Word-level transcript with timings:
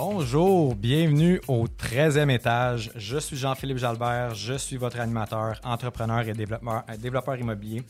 Bonjour, 0.00 0.76
bienvenue 0.76 1.40
au 1.48 1.66
13e 1.66 2.30
étage. 2.30 2.92
Je 2.94 3.18
suis 3.18 3.36
Jean-Philippe 3.36 3.78
Jalbert, 3.78 4.32
je 4.32 4.54
suis 4.54 4.76
votre 4.76 5.00
animateur, 5.00 5.60
entrepreneur 5.64 6.20
et 6.20 6.34
développeur, 6.34 6.84
euh, 6.88 6.96
développeur 6.96 7.36
immobilier. 7.36 7.82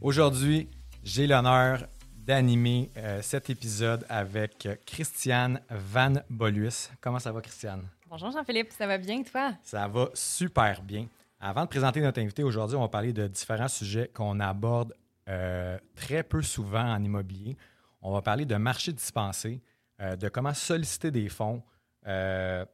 Aujourd'hui, 0.00 0.70
j'ai 1.02 1.26
l'honneur 1.26 1.86
d'animer 2.16 2.90
euh, 2.96 3.20
cet 3.20 3.50
épisode 3.50 4.06
avec 4.08 4.64
euh, 4.64 4.74
Christiane 4.86 5.60
Van 5.68 6.14
Bolus. 6.30 6.88
Comment 7.02 7.18
ça 7.18 7.30
va, 7.30 7.42
Christiane? 7.42 7.82
Bonjour 8.08 8.30
Jean-Philippe, 8.30 8.72
ça 8.72 8.86
va 8.86 8.96
bien 8.96 9.22
toi? 9.22 9.52
Ça 9.62 9.86
va 9.86 10.08
super 10.14 10.80
bien. 10.80 11.08
Avant 11.38 11.64
de 11.64 11.68
présenter 11.68 12.00
notre 12.00 12.22
invité 12.22 12.42
aujourd'hui, 12.42 12.78
on 12.78 12.80
va 12.80 12.88
parler 12.88 13.12
de 13.12 13.26
différents 13.26 13.68
sujets 13.68 14.10
qu'on 14.14 14.40
aborde 14.40 14.94
euh, 15.28 15.76
très 15.94 16.22
peu 16.22 16.40
souvent 16.40 16.90
en 16.90 17.04
immobilier. 17.04 17.54
On 18.00 18.14
va 18.14 18.22
parler 18.22 18.46
de 18.46 18.56
marché 18.56 18.94
dispensé, 18.94 19.60
euh, 20.04 20.16
de 20.16 20.28
comment 20.28 20.54
solliciter 20.54 21.10
des 21.10 21.28
fonds, 21.28 21.62
euh, 22.06 22.64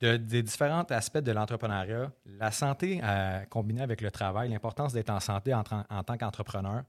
de- 0.00 0.16
des 0.16 0.42
différents 0.42 0.84
aspects 0.84 1.18
de 1.18 1.32
l'entrepreneuriat, 1.32 2.12
la 2.24 2.50
santé 2.50 3.00
euh, 3.02 3.44
combinée 3.50 3.82
avec 3.82 4.00
le 4.00 4.10
travail, 4.10 4.48
l'importance 4.50 4.92
d'être 4.92 5.10
en 5.10 5.20
santé 5.20 5.52
en, 5.52 5.62
tant 5.64 6.16
qu'entrepreneur. 6.16 6.84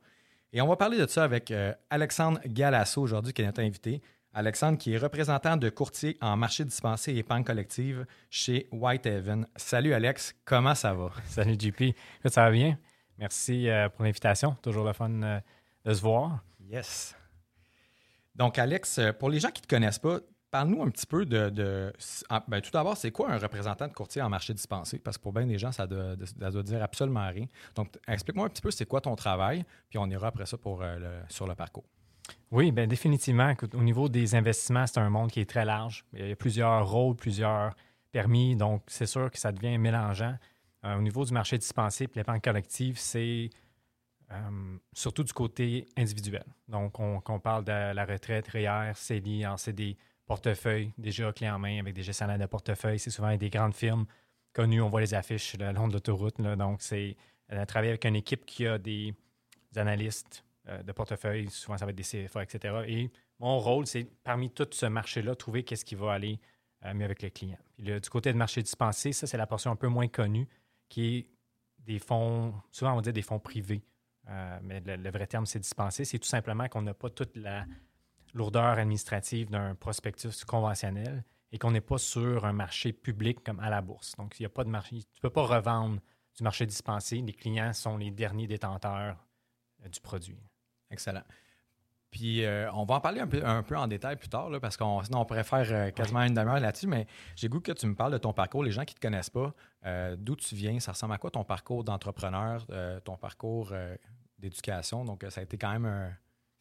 Et 0.54 0.62
on 0.62 0.68
va 0.68 0.76
parler 0.78 0.98
de 0.98 1.08
ça 1.08 1.24
avec 1.26 1.54
Alexandre 1.90 2.40
Galasso 2.46 3.02
aujourd'hui, 3.02 3.34
qui 3.34 3.42
est 3.42 3.46
notre 3.46 3.62
invité. 3.62 4.02
Alexandre, 4.34 4.78
qui 4.78 4.94
est 4.94 4.98
représentant 4.98 5.58
de 5.58 5.70
courtier 5.70 6.18
en 6.22 6.38
marché 6.38 6.64
dispensé 6.64 7.12
et 7.12 7.18
épargne 7.18 7.44
collective 7.44 8.06
chez 8.30 8.68
Whitehaven. 8.72 9.48
Salut 9.56 9.94
Alex, 9.94 10.36
comment 10.46 10.76
ça 10.76 10.94
va? 10.94 11.10
Salut 11.26 11.56
JP. 11.60 11.96
Ça 12.26 12.44
va 12.46 12.52
bien? 12.52 12.78
Merci 13.18 13.68
pour 13.96 14.06
l'invitation. 14.06 14.56
Toujours 14.62 14.86
le 14.86 14.94
fun 14.94 15.10
de 15.10 15.94
se 15.94 16.02
voir. 16.02 16.44
Yes. 16.70 17.17
Donc, 18.38 18.58
Alex, 18.60 19.00
euh, 19.00 19.12
pour 19.14 19.30
les 19.30 19.40
gens 19.40 19.50
qui 19.50 19.62
ne 19.62 19.66
te 19.66 19.68
connaissent 19.76 20.00
pas, 20.00 20.20
parle-nous 20.52 20.82
un 20.84 20.90
petit 20.90 21.06
peu 21.06 21.26
de. 21.26 21.92
ah, 22.30 22.44
ben, 22.48 22.62
tout 22.62 22.72
d'abord, 22.72 22.96
c'est 22.96 23.12
quoi 23.12 23.32
un 23.32 23.38
représentant 23.38 23.88
de 23.88 23.94
courtier 23.94 24.22
en 24.22 24.30
marché 24.30 24.54
dispensé? 24.54 25.00
Parce 25.00 25.18
que 25.18 25.24
pour 25.24 25.34
bien 25.34 25.46
des 25.46 25.58
gens, 25.58 25.72
ça 25.72 25.88
doit, 25.88 26.16
doit 26.16 26.64
dire 26.64 26.82
absolument 26.84 27.28
rien. 27.28 27.46
Donc, 27.76 27.90
explique-moi 28.08 28.46
un 28.46 28.50
petit 28.50 28.62
peu 28.62 28.72
c'est 28.72 28.86
quoi 28.86 29.02
ton 29.02 29.16
travail, 29.16 29.66
puis 29.90 29.98
on 29.98 30.08
ira 30.10 30.28
après 30.28 30.46
ça 30.46 30.58
pour, 30.58 30.82
euh, 30.82 30.98
le- 30.98 31.22
sur 31.30 31.48
le 31.48 31.56
parcours. 31.56 31.84
Oui, 32.52 32.72
bien 32.72 32.88
définitivement. 32.88 33.54
au 33.74 33.82
niveau 33.84 34.08
des 34.10 34.36
investissements, 34.36 34.86
c'est 34.88 35.00
un 35.00 35.10
monde 35.10 35.32
qui 35.32 35.40
est 35.40 35.50
très 35.50 35.66
large. 35.66 36.06
Il 36.14 36.28
y 36.28 36.32
a 36.32 36.36
plusieurs 36.36 36.90
rôles, 36.90 37.16
plusieurs 37.16 37.74
permis. 38.12 38.56
Donc, 38.56 38.84
c'est 38.88 39.06
sûr 39.06 39.32
que 39.32 39.38
ça 39.40 39.52
devient 39.52 39.78
mélangeant. 39.78 40.36
Euh, 40.86 40.98
au 40.98 41.02
niveau 41.02 41.26
du 41.26 41.34
marché 41.34 41.58
dispensé 41.58 42.04
et 42.06 42.10
l'épargne 42.16 42.40
collective, 42.42 42.98
c'est 43.00 43.50
euh, 44.32 44.78
surtout 44.94 45.24
du 45.24 45.34
côté 45.34 45.88
individuel. 45.96 46.44
Donc, 46.68 47.00
on, 47.00 47.20
qu'on 47.22 47.40
parle 47.40 47.64
de 47.64 47.94
la 47.94 48.06
retraite, 48.06 48.48
REER, 48.48 48.92
CELI, 48.96 49.46
en 49.48 49.58
CD, 49.58 49.98
portefeuille, 50.26 50.92
déjà 50.98 51.32
clé 51.32 51.50
en 51.50 51.58
main 51.58 51.80
avec 51.80 51.94
des 51.94 52.04
gestionnaires 52.04 52.38
de 52.38 52.46
portefeuille. 52.46 53.00
C'est 53.00 53.10
souvent 53.10 53.36
des 53.36 53.50
grandes 53.50 53.74
firmes 53.74 54.06
connues. 54.54 54.82
On 54.82 54.90
voit 54.90 55.02
les 55.02 55.14
affiches 55.14 55.58
le 55.58 55.72
long 55.72 55.88
de 55.88 55.94
l'autoroute. 55.94 56.40
Donc, 56.42 56.82
c'est 56.82 57.16
euh, 57.52 57.66
travailler 57.66 57.92
avec 57.92 58.06
une 58.06 58.16
équipe 58.16 58.46
qui 58.46 58.68
a 58.68 58.78
des, 58.78 59.14
analystes 59.76 60.44
euh, 60.68 60.84
de 60.84 60.92
portefeuille. 60.92 61.50
Souvent, 61.50 61.78
ça 61.78 61.86
va 61.86 61.92
être 61.92 61.98
des 61.98 62.04
CFA, 62.04 62.44
etc. 62.44 62.84
Et 62.88 63.10
mon 63.40 63.60
rôle, 63.60 63.88
c'est 63.88 64.04
parmi 64.24 64.50
tout 64.50 64.68
ce 64.72 64.86
marché-là, 64.86 65.36
trouver 65.36 65.64
qu'est-ce 65.64 65.86
qui 65.86 65.96
va 65.96 66.14
aller 66.14 66.40
euh, 66.86 66.94
mieux 66.94 67.06
avec 67.06 67.22
le 67.22 67.30
client. 67.30 67.58
Puis 67.76 67.84
du 67.84 68.10
côté 68.10 68.34
de 68.34 68.38
marché 68.38 68.62
dispensé, 68.62 69.14
ça, 69.14 69.28
c'est 69.28 69.38
la 69.38 69.48
portion 69.48 69.72
un 69.72 69.76
peu 69.76 69.88
moins 69.88 70.08
connue 70.08 70.48
qui 70.90 71.18
est 71.18 71.28
des 71.80 72.00
fonds, 72.00 72.54
souvent 72.72 72.94
on 72.94 72.96
va 72.98 73.02
dire 73.02 73.14
des 73.14 73.22
fonds 73.22 73.40
privés, 73.40 73.82
Euh, 74.30 74.60
mais 74.62 74.82
le, 74.82 74.96
le 74.96 75.10
vrai 75.10 75.28
terme, 75.28 75.46
c'est 75.46 75.60
dispensé. 75.60 76.06
C'est 76.06 76.20
tout 76.20 76.28
simplement 76.28 76.68
qu'on 76.68 76.82
n'a 76.82 76.94
pas 76.94 77.10
toute 77.10 77.36
la 77.36 77.66
lourdeur 78.34 78.78
administrative 78.78 79.50
d'un 79.50 79.76
prospectus 79.76 80.44
conventionnel 80.46 81.24
et 81.52 81.58
qu'on 81.58 81.72
n'est 81.72 81.82
pas 81.82 81.98
sur 81.98 82.46
un 82.46 82.54
marché 82.54 82.92
public 82.92 83.44
comme 83.44 83.60
à 83.60 83.70
la 83.70 83.82
bourse. 83.82 84.16
Donc, 84.18 84.40
il 84.40 84.44
n'y 84.44 84.48
a 84.48 84.50
pas 84.50 84.64
de 84.64 84.70
marché. 84.70 84.98
Tu 84.98 85.06
ne 85.18 85.22
peux 85.22 85.30
pas 85.30 85.46
revendre 85.46 86.00
du 86.36 86.44
marché 86.44 86.66
dispensé. 86.66 87.22
Les 87.22 87.34
clients 87.34 87.74
sont 87.74 87.98
les 87.98 88.12
derniers 88.12 88.48
détenteurs 88.48 89.26
euh, 89.86 89.90
du 89.90 90.02
produit. 90.02 90.40
Excellent. 90.92 91.24
Puis, 92.10 92.46
euh, 92.46 92.72
on 92.74 92.86
va 92.86 92.96
en 92.96 93.02
parler 93.02 93.20
un 93.20 93.28
peu, 93.28 93.46
un 93.46 93.64
peu 93.64 93.78
en 93.78 93.88
détail 93.88 94.16
plus 94.16 94.30
tard, 94.30 94.50
là, 94.50 94.60
parce 94.60 94.78
qu'on 94.78 95.04
sinon 95.04 95.20
on 95.20 95.26
pourrait 95.26 95.44
faire 95.44 95.68
euh, 95.72 95.92
quasiment 95.92 96.24
une 96.24 96.34
demi-heure 96.34 96.60
là-dessus, 96.60 96.88
mais 96.88 97.06
j'ai 97.36 97.50
goût 97.50 97.60
que 97.60 97.74
tu 97.74 97.86
me 97.86 97.96
parles 97.96 98.14
de 98.14 98.18
ton 98.18 98.32
parcours. 98.32 98.64
Les 98.64 98.72
gens 98.72 98.86
qui 98.86 98.94
ne 98.96 99.00
te 99.00 99.02
connaissent 99.02 99.30
pas, 99.30 99.54
euh, 99.86 100.16
d'où 100.18 100.36
tu 100.38 100.56
viens, 100.56 100.80
ça 100.80 100.94
ressemble 100.94 101.14
à 101.14 101.18
quoi 101.18 101.32
ton 101.32 101.44
parcours 101.44 101.84
d'entrepreneur, 101.84 102.66
ton 103.04 103.18
parcours 103.18 103.74
d'éducation? 104.40 105.06
Donc, 105.06 105.24
euh, 105.24 105.30
ça 105.30 105.42
a 105.42 105.44
été 105.44 105.58
quand 105.58 105.72
même 105.72 105.86
un. 105.86 106.10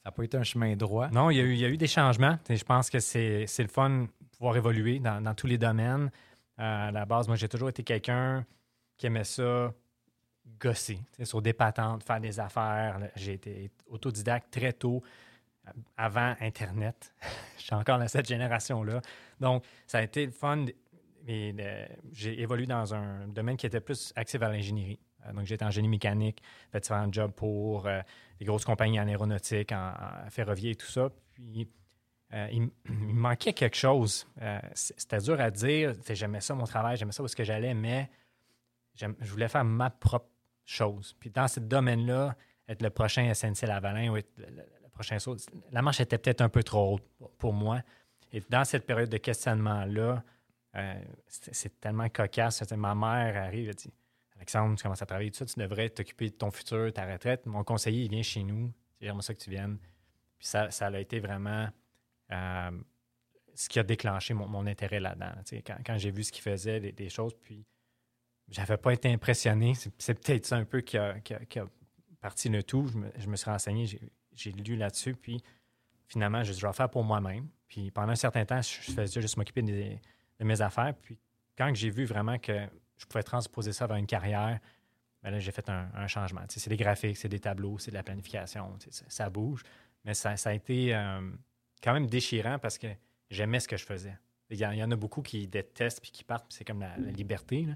Ça 0.03 0.11
n'a 0.11 0.13
pas 0.13 0.23
été 0.23 0.37
un 0.37 0.45
chemin 0.45 0.77
droit. 0.77 1.09
Non, 1.09 1.31
il 1.31 1.37
y 1.37 1.41
a 1.41 1.43
eu, 1.43 1.53
il 1.53 1.59
y 1.59 1.65
a 1.65 1.69
eu 1.69 1.77
des 1.77 1.89
changements. 1.89 2.39
Et 2.49 2.57
je 2.57 2.65
pense 2.65 2.91
que 2.91 3.01
c'est 3.01 3.47
le 3.59 3.69
fun 3.69 3.91
de 3.91 4.29
pouvoir 4.39 4.57
évoluer 4.57 5.01
dans, 5.01 5.21
dans 5.21 5.35
tous 5.35 5.49
les 5.49 5.59
domaines. 5.59 6.11
Euh, 6.59 6.89
à 6.89 6.91
la 6.93 7.05
base, 7.05 7.27
moi, 7.27 7.37
j'ai 7.37 7.49
toujours 7.49 7.69
été 7.69 7.83
quelqu'un 7.83 8.47
qui 8.97 9.07
aimait 9.07 9.25
ça 9.25 9.73
gosser, 10.61 11.01
sur 11.25 11.43
des 11.43 11.53
patentes, 11.53 12.05
faire 12.05 12.21
des 12.21 12.39
affaires. 12.41 12.99
J'ai 13.17 13.35
été 13.35 13.71
autodidacte 13.89 14.53
très 14.53 14.73
tôt, 14.73 15.03
euh, 15.67 15.71
avant 15.97 16.35
Internet. 16.41 17.13
je 17.59 17.65
suis 17.65 17.75
encore 17.75 17.99
dans 17.99 18.09
cette 18.09 18.27
génération-là. 18.27 19.01
Donc, 19.41 19.65
ça 19.87 19.99
a 19.99 20.03
été 20.03 20.25
le 20.25 20.33
fun. 20.33 20.67
J'ai 21.27 22.41
évolué 22.41 22.67
dans 22.67 22.95
un 22.95 23.27
domaine 23.27 23.57
qui 23.57 23.67
était 23.67 23.81
plus 23.81 24.13
axé 24.15 24.39
vers 24.39 24.51
l'ingénierie. 24.51 25.01
Euh, 25.27 25.33
donc, 25.33 25.47
j'étais 25.47 25.65
en 25.65 25.71
génie 25.71 25.89
mécanique, 25.89 26.43
fait 26.73 26.81
différents 26.81 27.13
jobs 27.13 27.33
pour 27.33 27.87
euh, 27.87 28.01
des 28.39 28.45
grosses 28.45 28.65
compagnies 28.65 29.01
en 29.01 29.09
aéronautique, 29.09 29.73
en, 29.73 29.93
ferrovie 30.31 30.71
et 30.71 30.75
tout 30.75 30.87
ça. 30.87 31.11
Puis, 31.35 31.69
euh, 32.33 32.49
il, 32.53 32.71
il 32.89 33.15
manquait 33.15 33.53
quelque 33.53 33.77
chose. 33.77 34.27
C'était 34.75 35.19
dur 35.19 35.41
à 35.41 35.51
dire. 35.51 35.95
J'aimais 36.09 36.41
ça, 36.41 36.55
mon 36.55 36.65
travail, 36.65 36.97
j'aimais 36.97 37.13
ça 37.13 37.23
où 37.23 37.27
est-ce 37.27 37.37
que 37.37 37.45
j'allais, 37.45 37.75
mais 37.75 38.11
je 38.95 39.31
voulais 39.31 39.49
faire 39.49 39.65
ma 39.65 39.91
propre 39.91 40.31
chose. 40.65 41.15
Puis, 41.21 41.31
dans 41.31 41.49
ce 41.49 41.61
domaine-là, 41.61 42.35
être 42.69 42.83
le 42.83 42.91
prochain 42.91 43.33
SNC 43.33 43.67
Lavalin 43.67 44.11
ou 44.11 44.17
être 44.17 44.31
le, 44.39 44.89
prochain 44.91 45.19
saut, 45.19 45.37
la 45.73 45.83
marche 45.83 46.01
était 46.01 46.17
peut-être 46.17 46.41
un 46.41 46.49
peu 46.49 46.63
trop 46.63 46.95
haute 46.95 47.05
pour- 47.39 47.53
moi. 47.53 47.83
Et 48.33 48.43
dans 48.49 48.65
cette 48.65 48.87
période 48.87 49.11
de 49.11 49.19
questionnement-là, 49.19 50.25
euh, 50.75 50.95
c'est 51.27 51.81
tellement 51.81 52.09
cocasse. 52.09 52.63
Ma 52.73 52.95
mère 52.95 53.37
arrive 53.37 53.69
et 53.69 53.75
dit 53.75 53.93
Alexandre, 54.37 54.77
tu 54.77 54.83
commences 54.83 55.03
à 55.03 55.07
travailler 55.07 55.31
tout 55.31 55.39
ça, 55.39 55.47
tu 55.47 55.59
devrais 55.59 55.89
t'occuper 55.89 56.31
de 56.31 56.35
ton 56.35 56.51
futur, 56.51 56.93
ta 56.93 57.11
retraite. 57.11 57.47
Mon 57.47 57.65
conseiller, 57.65 58.05
il 58.05 58.11
vient 58.11 58.23
chez 58.23 58.43
nous. 58.43 58.73
J'aimerais 59.01 59.23
ça 59.23 59.35
que 59.35 59.41
tu 59.41 59.51
viennes. 59.51 59.79
Puis 60.39 60.49
ça, 60.49 60.71
ça 60.71 60.87
a 60.87 60.99
été 60.99 61.21
vraiment 61.21 61.69
euh, 62.33 62.71
ce 63.55 63.69
qui 63.69 63.79
a 63.79 63.83
déclenché 63.83 64.35
mon, 64.35 64.47
mon 64.47 64.67
intérêt 64.67 65.01
là-dedans. 65.01 65.33
Quand, 65.67 65.77
quand 65.85 65.99
j'ai 65.99 66.11
vu 66.11 66.25
ce 66.25 66.33
qu'il 66.33 66.43
faisait, 66.43 66.81
des, 66.81 67.09
choses, 67.09 67.35
puis 67.41 67.65
j'avais 68.49 68.77
pas 68.77 68.93
été 68.93 69.11
impressionné. 69.11 69.73
C'est 69.99 70.15
peut-être 70.15 70.47
ça 70.47 70.57
un 70.57 70.65
peu 70.65 70.81
qui 70.81 70.99
a, 70.99 71.17
parti 72.21 72.49
le 72.49 72.63
tout. 72.63 72.87
Je 72.89 72.99
me, 72.99 73.11
je 73.19 73.27
me 73.29 73.37
suis 73.37 73.51
renseigné, 73.51 73.87
j'ai- 73.87 74.53
lu 74.53 74.77
là-dessus, 74.77 75.15
puis 75.15 75.43
finalement, 76.07 76.45
je, 76.45 76.53
vais 76.53 76.73
faire 76.73 76.91
pour 76.91 77.05
moi-même. 77.05 77.49
Puis 77.69 77.91
pendant 77.91 78.13
un 78.13 78.17
certain 78.17 78.45
temps, 78.45 78.61
je, 78.61 78.93
faisais 78.93 79.21
juste 79.21 79.37
m'occuper 79.39 79.63
des- 79.63 80.01
de 80.39 80.45
mes 80.45 80.61
affaires. 80.61 80.95
Puis 81.01 81.19
quand 81.57 81.75
j'ai 81.75 81.91
vu 81.91 82.05
vraiment 82.05 82.39
que 82.39 82.69
je 82.97 83.07
pouvais 83.07 83.23
transposer 83.23 83.73
ça 83.73 83.87
vers 83.87 83.97
une 83.97 84.07
carrière, 84.07 84.59
ben 85.23 85.31
là, 85.31 85.41
j'ai 85.41 85.53
fait 85.53 85.69
un, 85.69 86.07
changement. 86.07 86.43
C'est 86.49 86.69
des 86.69 86.77
graphiques, 86.77 87.17
c'est 87.17 87.29
des 87.29 87.41
tableaux, 87.41 87.79
c'est 87.79 87.91
de 87.91 87.97
la 87.97 88.03
planification, 88.03 88.77
ça, 89.09 89.29
bouge. 89.29 89.63
Mais 90.05 90.15
ça, 90.15 90.35
a 90.45 90.53
été 90.53 90.95
euh, 90.95 91.21
quand 91.83 91.93
même 91.93 92.07
déchirant 92.07 92.59
parce 92.59 92.79
que 92.79 92.87
j'aimais 93.29 93.61
ce 93.61 93.67
que 93.67 93.77
je 93.77 93.85
faisais. 93.85 94.17
Il 94.51 94.59
y, 94.59 94.65
en, 94.65 94.91
a 94.91 94.97
beaucoup 94.97 95.23
qui 95.23 95.49
détestent 95.49 96.01
puis 96.01 96.13
qui 96.13 96.23
partent, 96.23 96.47
c'est 96.53 96.65
comme 96.65 96.81
la, 96.81 96.97
liberté. 96.97 97.67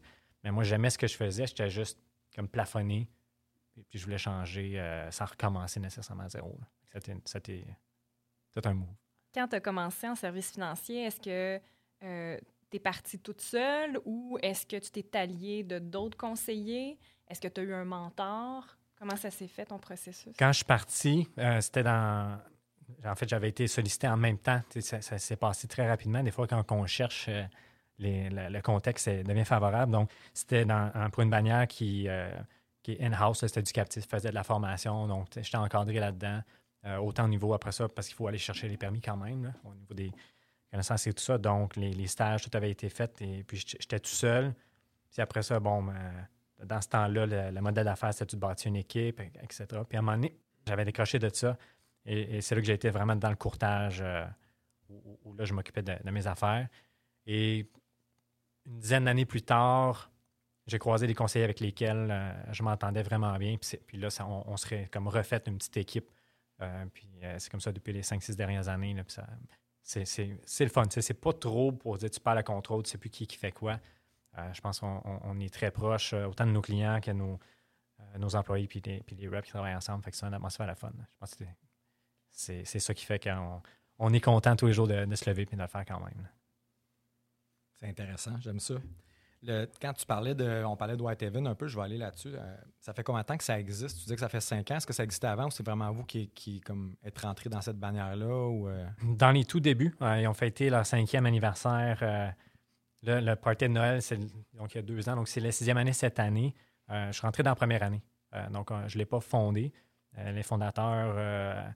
Mais 0.44 0.52
moi, 0.52 0.62
j'aimais 0.62 0.90
ce 0.90 0.98
que 0.98 1.08
je 1.08 1.16
faisais. 1.16 1.46
J'étais 1.46 1.68
juste 1.68 1.98
comme 2.36 2.48
plafonné. 2.48 3.08
Puis, 3.72 3.82
puis 3.82 3.98
je 3.98 4.04
voulais 4.04 4.18
changer 4.18 4.78
euh, 4.78 5.10
sans 5.10 5.24
recommencer 5.24 5.80
nécessairement 5.80 6.24
à 6.24 6.28
zéro. 6.28 6.56
C'était 6.94 7.12
un 8.64 8.74
move. 8.74 8.88
Quand 9.34 9.48
tu 9.48 9.56
as 9.56 9.60
commencé 9.60 10.08
en 10.08 10.14
service 10.14 10.52
financier, 10.52 11.04
est-ce 11.06 11.20
que 11.20 11.60
tu 12.70 12.76
es 12.76 12.80
partie 12.80 13.18
toute 13.18 13.40
seule 13.40 13.98
ou 14.04 14.38
est-ce 14.42 14.66
que 14.66 14.76
tu 14.76 14.90
t'es 14.90 15.18
allié 15.18 15.62
de 15.62 15.78
d'autres 15.78 16.16
conseillers? 16.16 16.98
Est-ce 17.28 17.40
que 17.40 17.48
tu 17.48 17.60
as 17.60 17.64
eu 17.64 17.74
un 17.74 17.84
mentor? 17.84 18.64
Comment 18.98 19.16
ça 19.16 19.30
s'est 19.30 19.48
fait 19.48 19.66
ton 19.66 19.78
processus? 19.78 20.34
Quand 20.38 20.52
je 20.52 20.58
suis 20.58 20.64
parti, 20.64 21.28
euh, 21.38 21.60
c'était 21.60 21.82
dans. 21.82 22.38
En 23.04 23.14
fait, 23.14 23.28
j'avais 23.28 23.48
été 23.48 23.66
sollicité 23.66 24.08
en 24.08 24.16
même 24.16 24.38
temps. 24.38 24.60
Ça, 24.80 25.00
s'est 25.00 25.36
passé 25.36 25.68
très 25.68 25.88
rapidement. 25.88 26.22
Des 26.22 26.30
fois, 26.30 26.46
quand 26.46 26.64
on 26.70 26.86
cherche 26.86 27.26
euh, 27.28 27.44
le, 27.98 28.48
le 28.48 28.60
contexte 28.60 29.08
devient 29.08 29.44
favorable. 29.44 29.92
Donc, 29.92 30.10
c'était 30.34 30.66
pour 31.12 31.22
une 31.22 31.30
bannière 31.30 31.66
qui, 31.68 32.08
euh, 32.08 32.30
qui 32.82 32.92
est 32.92 33.02
in-house, 33.02 33.46
c'était 33.46 33.62
du 33.62 33.72
captif, 33.72 34.06
faisait 34.08 34.30
de 34.30 34.34
la 34.34 34.42
formation. 34.42 35.06
Donc, 35.06 35.28
j'étais 35.36 35.56
encadré 35.56 36.00
là-dedans. 36.00 36.42
Autant 37.02 37.26
au 37.26 37.28
niveau 37.28 37.52
après 37.52 37.72
ça, 37.72 37.88
parce 37.90 38.08
qu'il 38.08 38.16
faut 38.16 38.26
aller 38.26 38.38
chercher 38.38 38.66
les 38.66 38.78
permis 38.78 39.02
quand 39.02 39.18
même, 39.18 39.52
au 39.64 39.74
niveau 39.74 39.92
des 39.92 40.10
connaissances 40.70 41.06
et 41.06 41.12
tout 41.12 41.22
ça. 41.22 41.38
Donc, 41.38 41.76
les, 41.76 42.06
stages, 42.06 42.48
tout 42.48 42.56
avait 42.56 42.70
été 42.70 42.88
fait. 42.88 43.20
Et 43.22 43.44
puis, 43.44 43.58
j'étais 43.58 44.00
tout 44.00 44.10
seul. 44.10 44.54
Puis 45.10 45.20
après 45.20 45.42
ça, 45.42 45.58
bon, 45.58 45.82
ben, 45.82 46.28
dans 46.64 46.80
ce 46.80 46.88
temps-là, 46.88 47.26
le, 47.26 47.50
le 47.50 47.60
modèle 47.60 47.84
d'affaires, 47.84 48.14
c'était 48.14 48.36
de 48.36 48.40
bâtir 48.40 48.68
une 48.68 48.76
équipe, 48.76 49.20
etc. 49.20 49.66
Puis 49.88 49.96
à 49.96 49.98
un 50.00 50.02
moment 50.02 50.16
donné, 50.16 50.36
j'avais 50.66 50.84
décroché 50.84 51.18
de 51.18 51.28
ça. 51.28 51.56
Et, 52.06 52.40
c'est 52.40 52.54
là 52.54 52.60
que 52.60 52.66
j'ai 52.66 52.72
été 52.72 52.90
vraiment 52.90 53.16
dans 53.16 53.30
le 53.30 53.36
courtage, 53.36 54.00
euh, 54.00 54.24
où, 54.88 55.34
là, 55.34 55.44
je 55.44 55.52
m'occupais 55.52 55.82
de, 55.82 56.10
mes 56.10 56.26
affaires. 56.26 56.68
Et 57.26 57.70
une 58.66 58.78
dizaine 58.78 59.04
d'années 59.04 59.26
plus 59.26 59.42
tard, 59.42 60.10
j'ai 60.66 60.78
croisé 60.78 61.06
des 61.06 61.14
conseillers 61.14 61.44
avec 61.44 61.60
lesquels 61.60 62.08
euh, 62.10 62.52
je 62.52 62.62
m'entendais 62.62 63.02
vraiment 63.02 63.36
bien. 63.38 63.56
Puis, 63.86 63.98
là, 63.98 64.08
on, 64.26 64.56
serait 64.56 64.88
comme 64.90 65.08
refait 65.08 65.42
une 65.46 65.58
petite 65.58 65.76
équipe. 65.76 66.10
Euh, 66.62 66.84
puis 66.92 67.08
c'est 67.38 67.50
comme 67.50 67.60
ça 67.60 67.72
depuis 67.72 67.92
les 67.92 68.02
5-6 68.02 68.36
dernières 68.36 68.68
années. 68.68 68.94
là, 68.94 69.02
c'est, 69.82 70.04
le 70.60 70.68
fun. 70.68 70.84
C'est 70.90 71.14
pas 71.20 71.32
trop 71.32 71.72
pour 71.72 71.98
dire 71.98 72.10
tu 72.10 72.20
parles 72.20 72.38
à 72.38 72.42
contrôle, 72.42 72.82
tu 72.84 72.90
sais 72.90 72.98
plus 72.98 73.10
qui, 73.10 73.26
fait 73.36 73.52
quoi. 73.52 73.78
Euh, 74.38 74.52
je 74.52 74.60
pense 74.60 74.80
qu'on 74.80 75.00
on- 75.04 75.20
on 75.24 75.40
est 75.40 75.52
très 75.52 75.70
proche, 75.70 76.12
euh, 76.12 76.26
autant 76.26 76.46
de 76.46 76.52
nos 76.52 76.60
clients 76.62 77.00
que 77.00 77.10
nos, 77.10 77.38
euh, 78.00 78.18
nos 78.18 78.36
employés 78.36 78.68
puis 78.68 78.80
les, 78.84 79.00
puis 79.02 79.16
les 79.16 79.26
reps 79.28 79.44
qui 79.46 79.50
travaillent 79.52 79.74
ensemble. 79.74 80.04
Fait 80.04 80.10
que 80.12 80.16
c'est 80.16 80.26
une 80.26 80.34
atmosphère 80.34 80.66
la 80.66 80.76
fun. 80.76 80.92
Je 80.96 81.18
pense 81.18 81.34
que 81.34 81.44
c'est 82.30 82.64
ça 82.64 82.94
qui 82.94 83.04
fait 83.04 83.22
qu'on 83.22 83.60
on 83.98 84.12
est 84.12 84.20
content 84.20 84.54
tous 84.56 84.66
les 84.66 84.72
jours 84.72 84.86
de, 84.86 85.04
de 85.04 85.14
se 85.16 85.28
lever 85.28 85.42
et 85.42 85.56
de 85.56 85.60
le 85.60 85.66
faire 85.66 85.84
quand 85.84 86.00
même. 86.00 86.28
C'est 87.74 87.88
intéressant, 87.88 88.38
j'aime 88.40 88.60
ça. 88.60 88.74
Quand 89.80 89.92
tu 89.94 90.04
parlais 90.04 90.34
de. 90.34 90.62
On 90.64 90.76
parlait 90.76 90.96
de 90.96 91.02
Whitehaven 91.02 91.46
un 91.46 91.54
peu, 91.54 91.66
je 91.66 91.76
vais 91.76 91.82
aller 91.84 91.96
là-dessus. 91.96 92.32
Euh, 92.34 92.56
ça 92.78 92.92
fait 92.92 93.02
combien 93.02 93.22
de 93.22 93.26
temps 93.26 93.38
que 93.38 93.44
ça 93.44 93.58
existe? 93.58 93.98
Tu 94.00 94.04
dis 94.06 94.14
que 94.14 94.20
ça 94.20 94.28
fait 94.28 94.40
cinq 94.40 94.70
ans. 94.70 94.76
Est-ce 94.76 94.86
que 94.86 94.92
ça 94.92 95.02
existait 95.02 95.28
avant 95.28 95.46
ou 95.46 95.50
c'est 95.50 95.64
vraiment 95.64 95.90
vous 95.92 96.04
qui, 96.04 96.28
qui 96.28 96.60
comme, 96.60 96.94
êtes 97.02 97.18
rentré 97.18 97.48
dans 97.48 97.62
cette 97.62 97.78
bannière-là? 97.78 98.26
Euh, 98.26 98.86
Dans 99.16 99.30
les 99.30 99.44
tout 99.46 99.60
débuts, 99.60 99.94
ils 100.00 100.26
ont 100.28 100.34
fêté 100.34 100.68
leur 100.68 100.84
cinquième 100.84 101.24
anniversaire. 101.26 101.98
euh, 102.02 102.28
le, 103.02 103.20
le 103.20 103.34
party 103.34 103.64
de 103.68 103.72
Noël, 103.72 104.00
donc 104.52 104.74
il 104.74 104.76
y 104.76 104.78
a 104.78 104.82
deux 104.82 105.08
ans. 105.08 105.16
Donc, 105.16 105.26
c'est 105.28 105.40
la 105.40 105.52
sixième 105.52 105.78
année 105.78 105.94
cette 105.94 106.18
année. 106.18 106.54
Je 106.90 107.12
suis 107.12 107.22
rentré 107.22 107.42
dans 107.42 107.50
la 107.52 107.56
première 107.56 107.82
année. 107.82 108.02
Donc, 108.50 108.68
je 108.88 108.94
ne 108.94 108.98
l'ai 108.98 109.06
pas 109.06 109.20
fondé. 109.20 109.72
Les 110.18 110.42
fondateurs, 110.42 111.72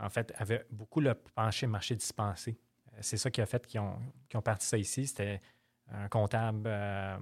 en 0.00 0.08
fait, 0.10 0.32
avaient 0.36 0.66
beaucoup 0.72 1.00
le 1.00 1.14
penché 1.14 1.68
marché 1.68 1.94
dispensé. 1.94 2.58
C'est 3.00 3.16
ça 3.16 3.30
qui 3.30 3.40
a 3.40 3.46
fait 3.46 3.64
qu'ils 3.64 3.78
ont, 3.78 3.96
qu'ils 4.28 4.38
ont 4.38 4.42
parti 4.42 4.66
ça 4.66 4.76
ici. 4.76 5.06
C'était 5.06 5.40
un 5.92 6.08
comptable 6.08 6.62
euh, 6.66 7.18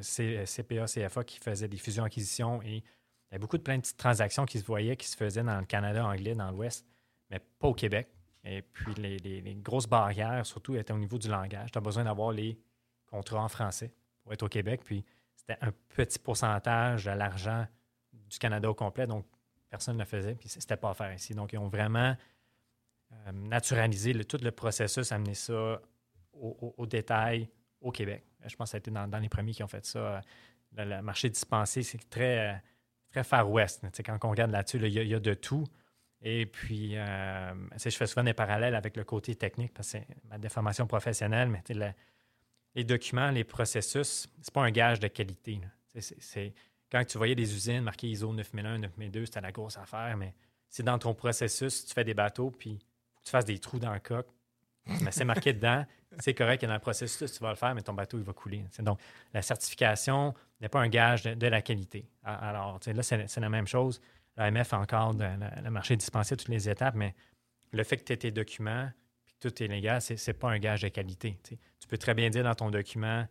CPA, 0.00 0.86
CFA 0.86 1.24
qui 1.24 1.38
faisait 1.38 1.68
des 1.68 1.76
fusions-acquisitions 1.76 2.62
et 2.62 2.82
il 3.30 3.34
y 3.34 3.36
a 3.36 3.38
beaucoup 3.38 3.58
de 3.58 3.62
plein 3.62 3.76
de 3.76 3.82
petites 3.82 3.96
transactions 3.96 4.46
qui 4.46 4.58
se 4.58 4.64
voyaient, 4.64 4.96
qui 4.96 5.08
se 5.08 5.16
faisaient 5.16 5.42
dans 5.42 5.58
le 5.58 5.66
Canada 5.66 6.04
anglais, 6.04 6.34
dans 6.34 6.50
l'Ouest, 6.50 6.86
mais 7.30 7.40
pas 7.58 7.68
au 7.68 7.74
Québec. 7.74 8.08
Et 8.44 8.62
puis, 8.62 8.94
les, 8.94 9.54
grosses 9.56 9.88
barrières, 9.88 10.46
surtout, 10.46 10.76
étaient 10.76 10.92
au 10.92 10.98
niveau 10.98 11.18
du 11.18 11.28
langage. 11.28 11.72
Tu 11.72 11.78
as 11.78 11.80
besoin 11.80 12.04
d'avoir 12.04 12.30
les 12.30 12.56
contrats 13.06 13.42
en 13.42 13.48
français 13.48 13.92
pour 14.22 14.32
être 14.32 14.44
au 14.44 14.48
Québec. 14.48 14.82
Puis, 14.84 15.04
c'était 15.34 15.58
un 15.60 15.72
petit 15.88 16.20
pourcentage 16.20 17.06
de 17.06 17.10
l'argent 17.10 17.66
du 18.12 18.38
Canada 18.38 18.70
au 18.70 18.74
complet. 18.74 19.08
Donc, 19.08 19.26
personne 19.68 19.96
ne 19.96 20.02
le 20.02 20.06
faisait. 20.06 20.36
Puis, 20.36 20.48
c'était 20.48 20.76
pas 20.76 20.90
à 20.90 20.94
faire 20.94 21.12
ici. 21.12 21.34
Donc, 21.34 21.52
ils 21.52 21.58
ont 21.58 21.68
vraiment 21.68 22.16
euh, 23.12 23.32
naturalisé 23.32 24.14
tout 24.24 24.38
le 24.40 24.52
processus, 24.52 25.10
amené 25.10 25.34
ça 25.34 25.80
au 26.32 26.86
détail 26.86 27.48
au 27.86 27.92
Québec. 27.92 28.24
Je 28.44 28.56
pense 28.56 28.66
que 28.66 28.70
ça 28.72 28.76
a 28.76 28.78
été 28.78 28.90
dans, 28.90 29.18
les 29.20 29.28
premiers 29.28 29.52
qui 29.52 29.62
ont 29.62 29.68
fait 29.68 29.84
ça. 29.86 30.20
Le, 30.76 30.84
le 30.84 31.02
marché 31.02 31.30
dispensé, 31.30 31.82
c'est 31.82 31.98
très, 32.10 32.54
euh, 32.54 32.56
très 33.10 33.24
Far 33.24 33.50
West. 33.50 33.84
Quand 34.04 34.18
on 34.24 34.30
regarde 34.30 34.50
là-dessus, 34.50 34.78
là, 34.78 34.88
il 34.88 34.94
y, 34.94 35.14
a- 35.14 35.20
de 35.20 35.34
tout. 35.34 35.64
Et 36.20 36.46
puis, 36.46 36.96
euh, 36.96 37.54
je 37.76 37.90
fais 37.90 38.06
souvent 38.06 38.24
des 38.24 38.34
parallèles 38.34 38.74
avec 38.74 38.96
le 38.96 39.04
côté 39.04 39.34
technique 39.36 39.72
parce 39.72 39.92
que 39.92 39.98
c'est 39.98 40.06
ma 40.28 40.38
déformation 40.38 40.86
professionnelle, 40.86 41.48
mais 41.48 41.62
les 42.74 42.84
documents, 42.84 43.30
les 43.30 43.44
processus, 43.44 44.28
c'est 44.42 44.52
pas 44.52 44.62
un 44.62 44.70
gage 44.70 44.98
de 44.98 45.08
qualité. 45.08 45.60
quand 46.90 47.04
tu 47.04 47.18
voyais 47.18 47.34
des 47.34 47.54
usines 47.54 47.82
marquées 47.82 48.08
ISO 48.08 48.32
9001, 48.32 48.78
9002, 48.78 49.26
c'était 49.26 49.40
la 49.40 49.52
grosse 49.52 49.76
affaire, 49.78 50.16
mais 50.16 50.34
c'est 50.68 50.82
dans 50.82 50.98
ton 50.98 51.14
processus, 51.14 51.86
tu 51.86 51.94
fais 51.94 52.04
des 52.04 52.14
bateaux, 52.14 52.50
puis 52.50 52.78
tu 53.24 53.30
fasses 53.30 53.44
des 53.44 53.58
trous 53.58 53.78
dans 53.78 53.92
le 53.94 54.00
coq. 54.00 54.26
Mais 55.02 55.10
c'est 55.12 55.24
marqué 55.24 55.52
dedans, 55.52 55.84
c'est 56.18 56.34
correct 56.34 56.60
que 56.60 56.66
dans 56.66 56.74
le 56.74 56.80
processus, 56.80 57.32
tu 57.32 57.38
vas 57.40 57.50
le 57.50 57.56
faire, 57.56 57.74
mais 57.74 57.82
ton 57.82 57.94
bateau, 57.94 58.18
il 58.18 58.24
va 58.24 58.32
couler. 58.32 58.64
Donc, 58.80 59.00
la 59.32 59.42
certification 59.42 60.34
n'est 60.60 60.68
pas 60.68 60.80
un 60.80 60.88
gage 60.88 61.24
de, 61.24 61.46
la 61.46 61.62
qualité. 61.62 62.08
A- 62.22 62.48
Alors, 62.50 62.80
là, 62.86 63.02
c'est 63.02 63.40
la 63.40 63.48
même 63.48 63.66
chose. 63.66 64.00
L'AMF 64.36 64.72
encadre 64.72 65.18
le, 65.18 65.62
le 65.62 65.70
marché 65.70 65.96
dispensé 65.96 66.34
à 66.34 66.36
toutes 66.36 66.48
les 66.48 66.68
étapes, 66.68 66.94
mais 66.94 67.14
le 67.72 67.84
fait 67.84 67.96
que 67.96 68.04
tu 68.04 68.12
aies 68.12 68.16
tes 68.16 68.30
documents 68.30 68.90
puis 69.24 69.34
que 69.34 69.48
tout 69.48 69.62
est 69.62 69.66
légal, 69.68 70.00
c'est 70.00 70.24
n'est 70.26 70.34
pas 70.34 70.50
un 70.50 70.58
gage 70.58 70.82
de 70.82 70.88
qualité. 70.88 71.38
tu 71.42 71.88
peux 71.88 71.98
très 71.98 72.14
bien 72.14 72.30
dire 72.30 72.44
dans 72.44 72.54
ton 72.54 72.70
document, 72.70 73.26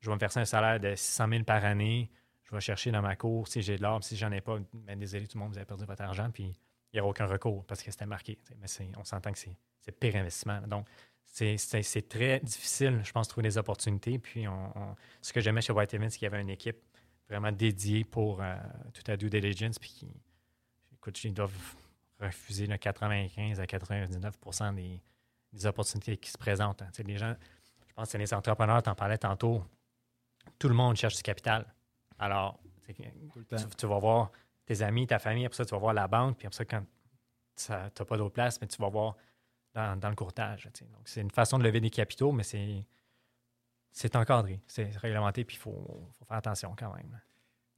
je 0.00 0.08
vais 0.08 0.14
me 0.14 0.20
verser 0.20 0.40
un 0.40 0.44
salaire 0.44 0.80
de 0.80 0.94
600 0.94 1.28
000 1.28 1.44
par 1.44 1.64
année, 1.64 2.10
je 2.44 2.54
vais 2.54 2.60
chercher 2.60 2.90
dans 2.90 3.02
ma 3.02 3.14
cour 3.16 3.46
si 3.46 3.60
j'ai 3.62 3.76
de 3.76 3.82
l'or, 3.82 4.02
si 4.02 4.16
j'en 4.16 4.32
ai 4.32 4.40
pas, 4.40 4.58
ben, 4.72 4.98
désolé 4.98 5.26
tout 5.26 5.36
le 5.36 5.44
monde, 5.44 5.52
vous 5.52 5.58
avez 5.58 5.66
perdu 5.66 5.84
votre 5.84 6.02
argent, 6.02 6.30
puis 6.30 6.44
il 6.92 6.96
n'y 6.96 7.00
aura 7.00 7.10
aucun 7.10 7.26
recours 7.26 7.64
parce 7.66 7.82
que 7.82 7.90
c'était 7.90 8.06
marqué. 8.06 8.38
Mais 8.58 8.66
on 8.96 9.04
s'entend 9.04 9.32
que 9.32 9.38
c'est 9.38 9.56
pire 10.00 10.16
investissement. 10.16 10.60
Donc, 10.66 10.86
c'est- 11.30 12.08
très 12.08 12.40
difficile, 12.40 13.00
je 13.04 13.12
pense, 13.12 13.28
de 13.28 13.30
trouver 13.32 13.48
des 13.48 13.58
opportunités. 13.58 14.18
Puis, 14.18 14.48
on, 14.48 14.72
on- 14.78 14.94
ce 15.22 15.32
que 15.32 15.40
j'aimais 15.40 15.60
chez 15.60 15.72
Whitehaven, 15.72 16.10
c'est 16.10 16.18
qu'il 16.18 16.26
y 16.26 16.32
avait 16.32 16.40
une 16.40 16.50
équipe 16.50 16.78
vraiment 17.28 17.52
dédiée 17.52 18.04
pour 18.04 18.40
euh, 18.42 18.56
tout 18.94 19.08
à 19.10 19.16
due 19.16 19.30
diligence, 19.30 19.78
puis 19.78 19.90
qui, 19.90 20.08
écoute, 20.94 21.22
ils 21.24 21.34
doivent 21.34 21.52
refuser 22.20 22.66
le 22.66 22.76
95 22.76 23.60
à 23.60 23.66
99 23.66 24.34
des, 24.74 25.00
des 25.52 25.66
opportunités 25.66 26.16
qui 26.16 26.30
se 26.30 26.38
présentent. 26.38 26.82
hein. 26.82 26.90
Les 27.06 27.16
gens, 27.16 27.34
je 27.86 27.92
pense 27.94 28.06
que 28.06 28.12
c'est 28.12 28.18
les 28.18 28.34
entrepreneurs, 28.34 28.82
tu 28.82 28.90
en 28.90 28.94
parlais 28.94 29.18
tantôt, 29.18 29.62
tout 30.58 30.68
le 30.68 30.74
monde 30.74 30.96
cherche 30.96 31.16
du 31.16 31.22
capital. 31.22 31.66
Alors, 32.18 32.58
tu, 33.58 33.76
tu 33.76 33.86
vas 33.86 33.98
voir 33.98 34.32
tes 34.66 34.82
amis, 34.82 35.06
ta 35.06 35.18
famille, 35.18 35.44
après 35.46 35.56
ça, 35.56 35.64
tu 35.64 35.70
vas 35.72 35.78
voir 35.78 35.94
la 35.94 36.08
banque, 36.08 36.38
puis 36.38 36.46
après 36.46 36.56
ça, 36.56 36.64
quand 36.64 36.84
tu 37.56 37.70
n'as 37.72 37.90
pas 37.90 38.16
d'autre 38.16 38.32
place, 38.34 38.60
mais 38.60 38.66
tu 38.66 38.80
vas 38.80 38.88
voir 38.88 39.16
dans, 39.78 39.96
dans 39.98 40.08
le 40.10 40.14
courtage. 40.16 40.64
Donc, 40.64 41.02
c'est 41.06 41.20
une 41.20 41.30
façon 41.30 41.58
de 41.58 41.64
lever 41.64 41.80
des 41.80 41.90
capitaux, 41.90 42.32
mais 42.32 42.42
c'est 42.42 42.84
c'est 43.90 44.14
encadré, 44.16 44.60
c'est 44.66 44.96
réglementé, 44.98 45.44
puis 45.44 45.56
il 45.56 45.58
faut, 45.60 46.10
faut 46.18 46.24
faire 46.24 46.36
attention 46.36 46.74
quand 46.78 46.94
même. 46.94 47.20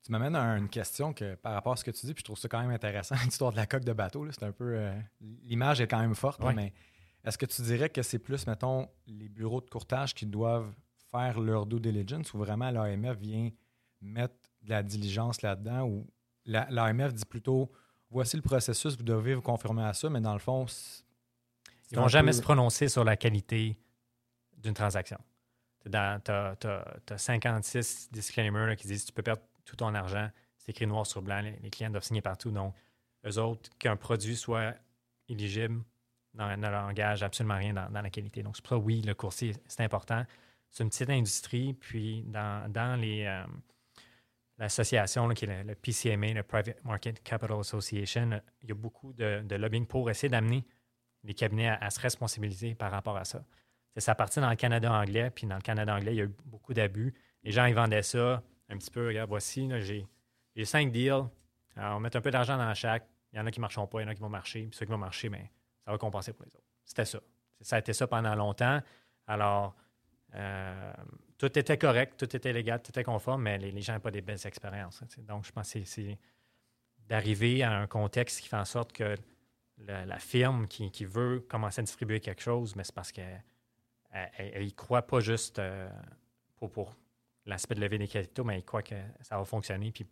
Tu 0.03 0.13
m'amènes 0.13 0.35
à 0.37 0.57
une 0.59 0.69
question 0.69 1.13
que, 1.15 1.35
par 1.35 1.53
rapport 1.55 1.73
à 1.75 1.77
ce 1.77 1.85
que 1.85 1.91
tu 1.91 2.05
dis, 2.07 2.15
puis 2.15 2.21
je 2.23 2.25
trouve 2.25 2.39
ça 2.39 2.49
quand 2.49 2.61
même 2.61 2.71
intéressant, 2.71 3.15
l'histoire 3.25 3.53
de 3.53 3.57
la 3.57 3.67
coque 3.67 3.85
de 3.85 3.93
bateau. 3.93 4.25
là, 4.25 4.33
C'est 4.33 4.45
un 4.45 4.53
peu. 4.53 4.75
euh, 4.77 4.99
L'image 5.21 5.81
est 5.81 5.87
quand 5.89 6.01
même 6.01 6.15
forte, 6.15 6.41
là, 6.41 6.47
mais 6.57 6.73
est-ce 7.25 7.39
que 7.39 7.47
tu 7.47 7.63
dirais 7.63 7.91
que 7.91 8.03
c'est 8.03 8.19
plus, 8.19 8.47
mettons, 8.47 8.89
les 9.07 9.29
bureaux 9.29 9.61
de 9.61 9.69
courtage 9.71 10.15
qui 10.15 10.27
doivent 10.27 10.73
faire 11.11 11.39
leur 11.41 11.67
due 11.67 11.81
diligence 11.81 12.33
ou 12.35 12.39
vraiment 12.39 12.71
l'AMF 12.71 13.19
vient 13.19 13.51
mettre 14.01 14.35
de 14.63 14.71
la 14.71 14.83
diligence 14.83 15.43
là-dedans 15.43 15.87
ou 15.87 16.07
la- 16.47 16.67
l'AMF 16.71 17.13
dit 17.15 17.25
plutôt 17.25 17.71
voici 18.11 18.37
le 18.37 18.43
processus, 18.43 18.97
vous 18.97 19.03
devez 19.05 19.35
vous 19.35 19.43
conformer 19.43 19.85
à 19.85 19.93
ça, 19.93 20.09
mais 20.11 20.21
dans 20.21 20.33
le 20.33 20.39
fond, 20.39 20.67
Ils 21.91 21.97
ne 21.97 22.03
vont 22.03 22.09
jamais 22.09 22.33
se 22.33 22.43
prononcer 22.43 22.89
sur 22.89 23.05
la 23.05 23.17
qualité 23.17 23.77
d'une 24.57 24.75
transaction. 24.75 25.19
Tu 25.85 25.91
as, 25.97 26.21
56 27.17 28.11
disclaimers 28.13 28.67
là, 28.67 28.77
qui 28.77 28.87
disent 28.87 29.05
tu 29.07 29.13
peux 29.13 29.23
perdre 29.23 29.43
tout 29.65 29.77
ton 29.77 29.95
argent. 29.95 30.31
C'est 30.59 30.71
écrit 30.71 30.87
noir 30.87 31.07
sur 31.07 31.23
blanc. 31.23 31.41
Les, 31.41 31.59
les 31.63 31.71
clients 31.71 31.91
doivent 31.91 32.05
signer 32.05 32.21
partout. 32.23 32.51
Donc, 32.51 32.75
eux 33.27 33.39
autres, 33.39 33.71
qu'un 33.79 33.97
produit 33.97 34.37
soit 34.37 34.75
éligible, 35.29 35.83
ne 36.35 36.57
ne 36.57 36.69
leur 36.69 36.85
engage 36.85 37.23
absolument 37.23 37.57
rien 37.57 37.73
dans, 37.75 37.91
dans 37.91 38.03
la 38.03 38.11
qualité. 38.11 38.43
Donc, 38.43 38.57
c'est 38.57 38.63
pour 38.63 38.77
ça, 38.77 38.79
oui, 38.79 39.01
le 39.03 39.15
coursier, 39.15 39.55
c'est 39.67 39.83
important. 39.83 40.25
C'est 40.69 40.85
une 40.85 40.91
petite 40.91 41.11
industrie. 41.11 41.75
Puis, 41.75 42.23
dans, 42.27 42.71
dans 42.71 43.01
les. 43.01 43.25
euh, 43.25 43.45
L'association 44.59 45.27
qui 45.31 45.47
est 45.47 45.63
le, 45.63 45.69
le 45.71 45.75
PCMA, 45.75 46.35
le 46.35 46.43
Private 46.43 46.85
Market 46.85 47.23
Capital 47.23 47.59
Association, 47.61 48.39
il 48.63 48.69
y 48.69 48.73
a 48.73 48.75
beaucoup 48.75 49.15
de, 49.15 49.41
de 49.43 49.57
lobbying 49.57 49.87
pour 49.87 50.11
essayer 50.11 50.29
d'amener 50.29 50.67
les 51.25 51.35
cabinets 51.35 51.77
à, 51.81 51.91
se 51.91 52.01
responsabiliser 52.01 52.75
par 52.75 52.91
rapport 52.91 53.17
à 53.17 53.25
ça. 53.25 53.45
Ça 53.97 54.15
partit 54.15 54.41
dans 54.41 54.49
le 54.49 54.57
Canada 54.57 54.93
anglais, 54.93 55.31
puis 55.31 55.47
dans 55.47 55.57
le 55.57 55.63
Canada 55.63 55.95
anglais, 55.95 56.13
il 56.15 56.19
y 56.19 56.21
a 56.21 56.25
eu 56.25 56.35
beaucoup 56.47 56.73
d'abus. 56.73 57.13
Les 57.43 57.51
gens, 57.51 57.67
ils 57.67 57.75
vendaient 57.75 58.03
ça 58.03 58.43
un 58.69 58.79
petit 58.79 58.91
peu. 58.91 59.09
Regarde, 59.09 59.29
voici, 59.29 59.69
j'ai 60.55 60.65
cinq 60.65 60.93
deals. 60.93 61.25
On 61.77 62.01
met 62.01 62.15
un 62.15 62.21
peu 62.21 62.31
d'argent 62.31 62.57
dans 62.57 62.73
chaque. 62.75 63.07
Il 63.33 63.39
y 63.39 63.41
en 63.41 63.47
a 63.47 63.51
qui 63.51 63.61
ne 63.61 63.63
marcheront 63.63 63.87
pas, 63.87 64.01
il 64.01 64.05
y 64.05 64.07
en 64.07 64.11
a 64.11 64.15
qui 64.15 64.21
vont 64.21 64.29
marcher. 64.29 64.63
Puis 64.63 64.77
ceux 64.77 64.87
qui 64.87 64.93
vont 64.93 64.99
marcher, 64.99 65.29
bien, 65.29 65.47
ça 65.85 65.91
va 65.91 65.99
compenser 65.99 66.33
pour 66.33 66.45
les 66.45 66.55
autres. 66.55 66.67
C'était 66.85 67.05
ça. 67.05 67.21
Ça 67.61 67.77
a 67.77 67.79
été 67.79 67.93
ça 67.93 68.07
pendant 68.07 68.35
longtemps. 68.35 68.81
Alors, 69.27 69.75
euh, 70.35 70.93
tout 71.39 71.59
était 71.59 71.79
correct, 71.79 72.19
tout 72.19 72.37
était 72.37 72.53
légal, 72.53 72.83
tout 72.83 72.91
était 72.91 73.05
conforme, 73.05 73.43
mais 73.43 73.59
les, 73.59 73.81
gens 73.81 73.95
n'ont 73.95 74.01
pas 74.01 74.11
des 74.11 74.23
belles 74.23 74.45
expériences. 74.45 75.03
hein. 75.03 75.23
Donc, 75.29 75.45
je 75.45 75.53
pense 75.53 75.73
que 75.73 75.85
c'est 75.85 76.19
d'arriver 77.07 77.63
à 77.63 77.73
un 77.73 77.87
contexte 77.87 78.41
qui 78.41 78.49
fait 78.49 78.57
en 78.57 78.65
sorte 78.65 78.93
que 78.93 79.17
la, 79.87 80.19
firme 80.19 80.69
qui, 80.69 80.91
qui 80.91 81.05
veut 81.05 81.41
commencer 81.41 81.81
à 81.81 81.85
distribuer 81.85 82.21
quelque 82.21 82.43
chose, 82.43 82.77
mais 82.77 82.85
c'est 82.85 82.95
parce 82.95 83.13
qu'elle 83.13 83.45
elle 84.13 84.65
ne 84.65 84.71
croit 84.71 85.03
pas 85.03 85.21
juste 85.21 85.59
euh, 85.59 85.89
pour, 86.57 86.71
pour 86.71 86.97
l'aspect 87.47 87.75
de 87.75 87.81
lever 87.81 87.99
des 87.99 88.09
capitaux, 88.09 88.45
mais 88.45 88.57
elle 88.57 88.65
croit 88.65 88.83
que 88.83 88.97
ça 89.21 89.37
va 89.37 89.45
fonctionner. 89.45 89.93
Puis 89.93 90.07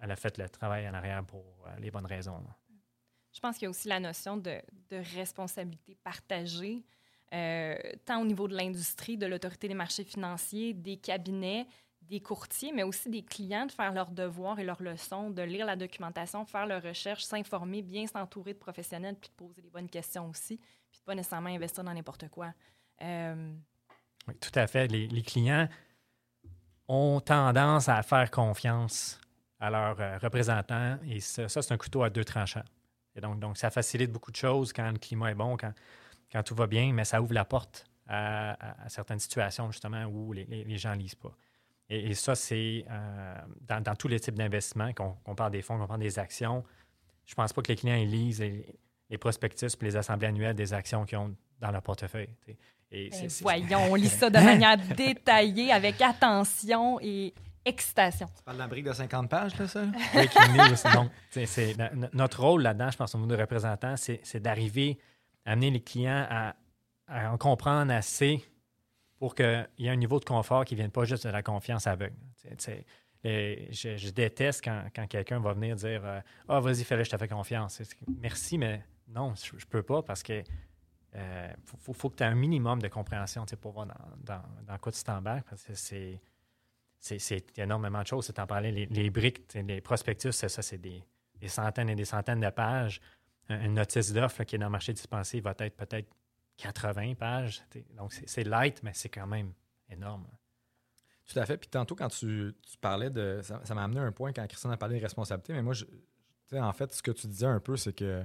elle 0.00 0.10
a 0.10 0.16
fait 0.16 0.38
le 0.38 0.48
travail 0.48 0.88
en 0.88 0.94
arrière 0.94 1.24
pour 1.24 1.44
euh, 1.66 1.78
les 1.78 1.90
bonnes 1.90 2.06
raisons. 2.06 2.42
Je 3.32 3.40
pense 3.40 3.56
qu'il 3.56 3.64
y 3.64 3.66
a 3.66 3.70
aussi 3.70 3.88
la 3.88 4.00
notion 4.00 4.36
de, 4.36 4.60
de 4.88 4.96
responsabilité 5.16 5.96
partagée, 6.02 6.84
euh, 7.32 7.76
tant 8.04 8.20
au 8.22 8.24
niveau 8.24 8.48
de 8.48 8.56
l'industrie, 8.56 9.16
de 9.16 9.26
l'autorité 9.26 9.68
des 9.68 9.74
marchés 9.74 10.04
financiers, 10.04 10.74
des 10.74 10.96
cabinets, 10.96 11.66
des 12.02 12.20
courtiers, 12.20 12.72
mais 12.72 12.82
aussi 12.82 13.08
des 13.10 13.22
clients, 13.22 13.66
de 13.66 13.72
faire 13.72 13.92
leurs 13.92 14.10
devoirs 14.10 14.58
et 14.58 14.64
leurs 14.64 14.82
leçons, 14.82 15.30
de 15.30 15.42
lire 15.42 15.66
la 15.66 15.76
documentation, 15.76 16.44
faire 16.44 16.66
leurs 16.66 16.82
recherches, 16.82 17.24
s'informer, 17.24 17.82
bien 17.82 18.06
s'entourer 18.06 18.54
de 18.54 18.58
professionnels, 18.58 19.16
puis 19.20 19.30
de 19.30 19.34
poser 19.34 19.62
les 19.62 19.70
bonnes 19.70 19.88
questions 19.88 20.28
aussi, 20.28 20.56
puis 20.90 21.00
de 21.00 21.04
pas 21.04 21.14
nécessairement 21.14 21.50
investir 21.50 21.84
dans 21.84 21.94
n'importe 21.94 22.28
quoi. 22.28 22.52
Euh, 23.02 23.52
Oui, 24.26 24.34
tout 24.40 24.50
à 24.54 24.66
fait. 24.66 24.88
Les, 24.88 25.22
clients 25.22 25.68
ont 26.88 27.20
tendance 27.20 27.88
à 27.88 28.02
faire 28.02 28.30
confiance 28.30 29.20
à 29.60 29.70
leurs 29.70 30.00
euh, 30.00 30.18
représentants 30.18 30.98
et 31.04 31.20
ça, 31.20 31.48
c'est 31.48 31.72
un 31.72 31.76
couteau 31.78 32.02
à 32.02 32.10
deux 32.10 32.24
tranchants. 32.24 32.64
Et 33.14 33.20
donc, 33.20 33.38
donc, 33.38 33.58
ça 33.58 33.70
facilite 33.70 34.10
beaucoup 34.10 34.30
de 34.30 34.36
choses 34.36 34.72
quand 34.72 34.90
le 34.90 34.98
climat 34.98 35.30
est 35.30 35.34
bon, 35.34 35.56
quand, 35.56 35.72
quand 36.32 36.42
tout 36.42 36.54
va 36.54 36.66
bien, 36.66 36.92
mais 36.92 37.04
ça 37.04 37.20
ouvre 37.20 37.34
la 37.34 37.44
porte 37.44 37.84
à, 38.08 38.56
certaines 38.88 39.18
situations, 39.20 39.70
justement, 39.70 40.04
où 40.06 40.32
les, 40.32 40.44
les- 40.46 40.64
les 40.64 40.78
gens 40.78 40.94
ne 40.96 41.00
lisent 41.00 41.14
pas. 41.14 41.36
Et, 41.90 42.10
et 42.10 42.14
ça, 42.14 42.34
c'est 42.34 42.84
euh, 42.90 43.34
dans, 43.68 43.82
dans 43.82 43.94
tous 43.96 44.08
les 44.08 44.20
types 44.20 44.36
d'investissements, 44.36 44.92
qu'on 44.92 45.34
parle 45.34 45.50
des 45.52 45.60
fonds, 45.62 45.76
qu'on 45.78 45.86
parle 45.88 46.00
des 46.00 46.18
actions. 46.18 46.64
Je 47.26 47.32
ne 47.32 47.36
pense 47.36 47.52
pas 47.52 47.62
que 47.62 47.68
les 47.68 47.76
clients 47.76 47.96
ils 47.96 48.08
lisent 48.10 48.40
les, 48.40 48.64
les 49.10 49.18
prospectus 49.18 49.74
puis 49.76 49.88
les 49.88 49.96
assemblées 49.96 50.28
annuelles 50.28 50.54
des 50.56 50.72
actions 50.72 51.04
qu'ils 51.04 51.18
ont 51.18 51.34
dans 51.60 51.70
leur 51.70 51.82
portefeuille. 51.82 52.28
Et 52.92 53.10
ben 53.10 53.12
c'est- 53.18 53.28
c'est- 53.28 53.42
voyons, 53.42 53.90
on 53.90 53.94
lit 53.96 54.08
ça 54.08 54.30
de 54.30 54.38
manière 54.38 54.76
détaillée, 54.96 55.72
avec 55.72 56.00
attention 56.00 56.98
et 57.00 57.34
excitation. 57.64 58.26
Tu 58.36 58.42
parles 58.42 58.56
de 58.56 58.62
la 58.62 58.68
brique 58.68 58.84
de 58.86 58.92
50 58.92 59.28
pages, 59.28 59.56
là, 59.58 59.68
ça? 59.68 59.84
news. 59.84 60.92
Donc, 60.94 61.10
c'est- 61.30 61.46
c'est- 61.46 61.76
no- 61.76 61.94
no- 62.02 62.08
notre 62.12 62.40
rôle 62.42 62.62
là-dedans, 62.62 62.90
je 62.90 62.96
pense, 62.96 63.14
au 63.14 63.18
niveau 63.18 63.30
de 63.30 63.40
représentant, 63.40 63.96
c'est 63.96 64.20
c'est 64.22 64.40
d'arriver 64.40 64.98
à 65.44 65.52
amener 65.52 65.70
les 65.70 65.80
clients 65.82 66.26
à, 66.30 66.54
à 67.08 67.32
en 67.32 67.36
comprendre 67.38 67.92
assez 67.92 68.42
pour 69.20 69.34
qu'il 69.36 69.68
y 69.78 69.86
ait 69.86 69.90
un 69.90 69.96
niveau 69.96 70.18
de 70.18 70.24
confort 70.24 70.64
qui 70.64 70.74
ne 70.74 70.78
vienne 70.78 70.90
pas 70.90 71.04
juste 71.04 71.26
de 71.26 71.30
la 71.30 71.42
confiance 71.42 71.86
aveugle. 71.86 72.16
Je, 73.22 74.10
déteste 74.10 74.64
quand, 74.64 74.84
quand 74.96 75.06
quelqu'un 75.06 75.38
va 75.40 75.52
venir 75.52 75.76
dire 75.76 76.00
euh, 76.04 76.20
Ah, 76.48 76.58
vas-y, 76.60 76.82
fais-le, 76.84 77.04
je 77.04 77.10
te 77.10 77.16
fais 77.18 77.28
confiance. 77.28 77.74
C'est- 77.74 77.96
Merci, 78.18 78.56
mais 78.56 78.82
non, 79.08 79.34
je 79.36 79.54
ne 79.54 79.60
peux 79.68 79.82
pas 79.82 80.02
parce 80.02 80.22
que 80.22 80.42
euh, 81.16 81.52
faut, 81.66 81.92
faut- 81.92 82.08
que 82.08 82.16
tu 82.16 82.22
aies 82.22 82.26
un 82.28 82.34
minimum 82.34 82.80
de 82.80 82.88
compréhension 82.88 83.44
pour 83.60 83.72
voir 83.72 83.86
dans, 83.86 83.94
dans, 84.36 84.42
dans 84.66 84.78
quoi 84.78 84.90
tu 84.90 85.02
t'embarques 85.04 85.48
parce 85.50 85.64
que 85.64 85.74
c'est 85.74 86.20
c'est- 86.98 87.18
c'est 87.18 87.58
énormément 87.58 88.00
de 88.02 88.06
choses. 88.06 88.32
Tu 88.34 88.40
en 88.40 88.46
parlais, 88.46 88.70
les, 88.72 88.86
les 88.86 89.10
briques, 89.10 89.52
les 89.54 89.80
prospectus, 89.82 90.32
c'est 90.32 90.48
ça, 90.48 90.62
c'est 90.62 90.78
des, 90.78 91.02
des 91.40 91.48
centaines 91.48 91.88
et 91.90 91.94
des 91.94 92.04
centaines 92.06 92.40
de 92.40 92.50
pages. 92.50 93.00
Un- 93.50 93.64
Une 93.66 93.74
notice 93.74 94.12
d'offre 94.14 94.44
qui 94.44 94.54
est 94.56 94.58
dans 94.58 94.66
le 94.66 94.72
marché 94.72 94.92
dispensé 94.94 95.40
va 95.40 95.54
être 95.58 95.76
peut-être 95.76 96.08
80 96.60 97.14
pages. 97.14 97.62
Donc, 97.96 98.12
c'est- 98.12 98.44
light, 98.44 98.82
mais 98.82 98.92
c'est 98.94 99.08
quand 99.08 99.26
même 99.26 99.52
énorme. 99.88 100.26
Tout 101.26 101.38
à 101.38 101.46
fait. 101.46 101.56
Puis 101.56 101.68
tantôt, 101.68 101.94
quand 101.94 102.08
tu, 102.08 102.54
tu 102.62 102.76
parlais 102.78 103.10
de. 103.10 103.40
Ça 103.42 103.74
m'a 103.74 103.84
amené 103.84 104.00
à 104.00 104.04
un 104.04 104.12
point 104.12 104.32
quand 104.32 104.46
Christian 104.46 104.70
a 104.70 104.76
parlé 104.76 104.96
de 104.98 105.02
responsabilité, 105.02 105.52
mais 105.52 105.62
moi, 105.62 105.74
je, 105.74 105.84
en 106.52 106.72
fait, 106.72 106.92
ce 106.92 107.02
que 107.02 107.12
tu 107.12 107.26
disais 107.28 107.46
un 107.46 107.60
peu, 107.60 107.76
c'est 107.76 107.92
que 107.92 108.24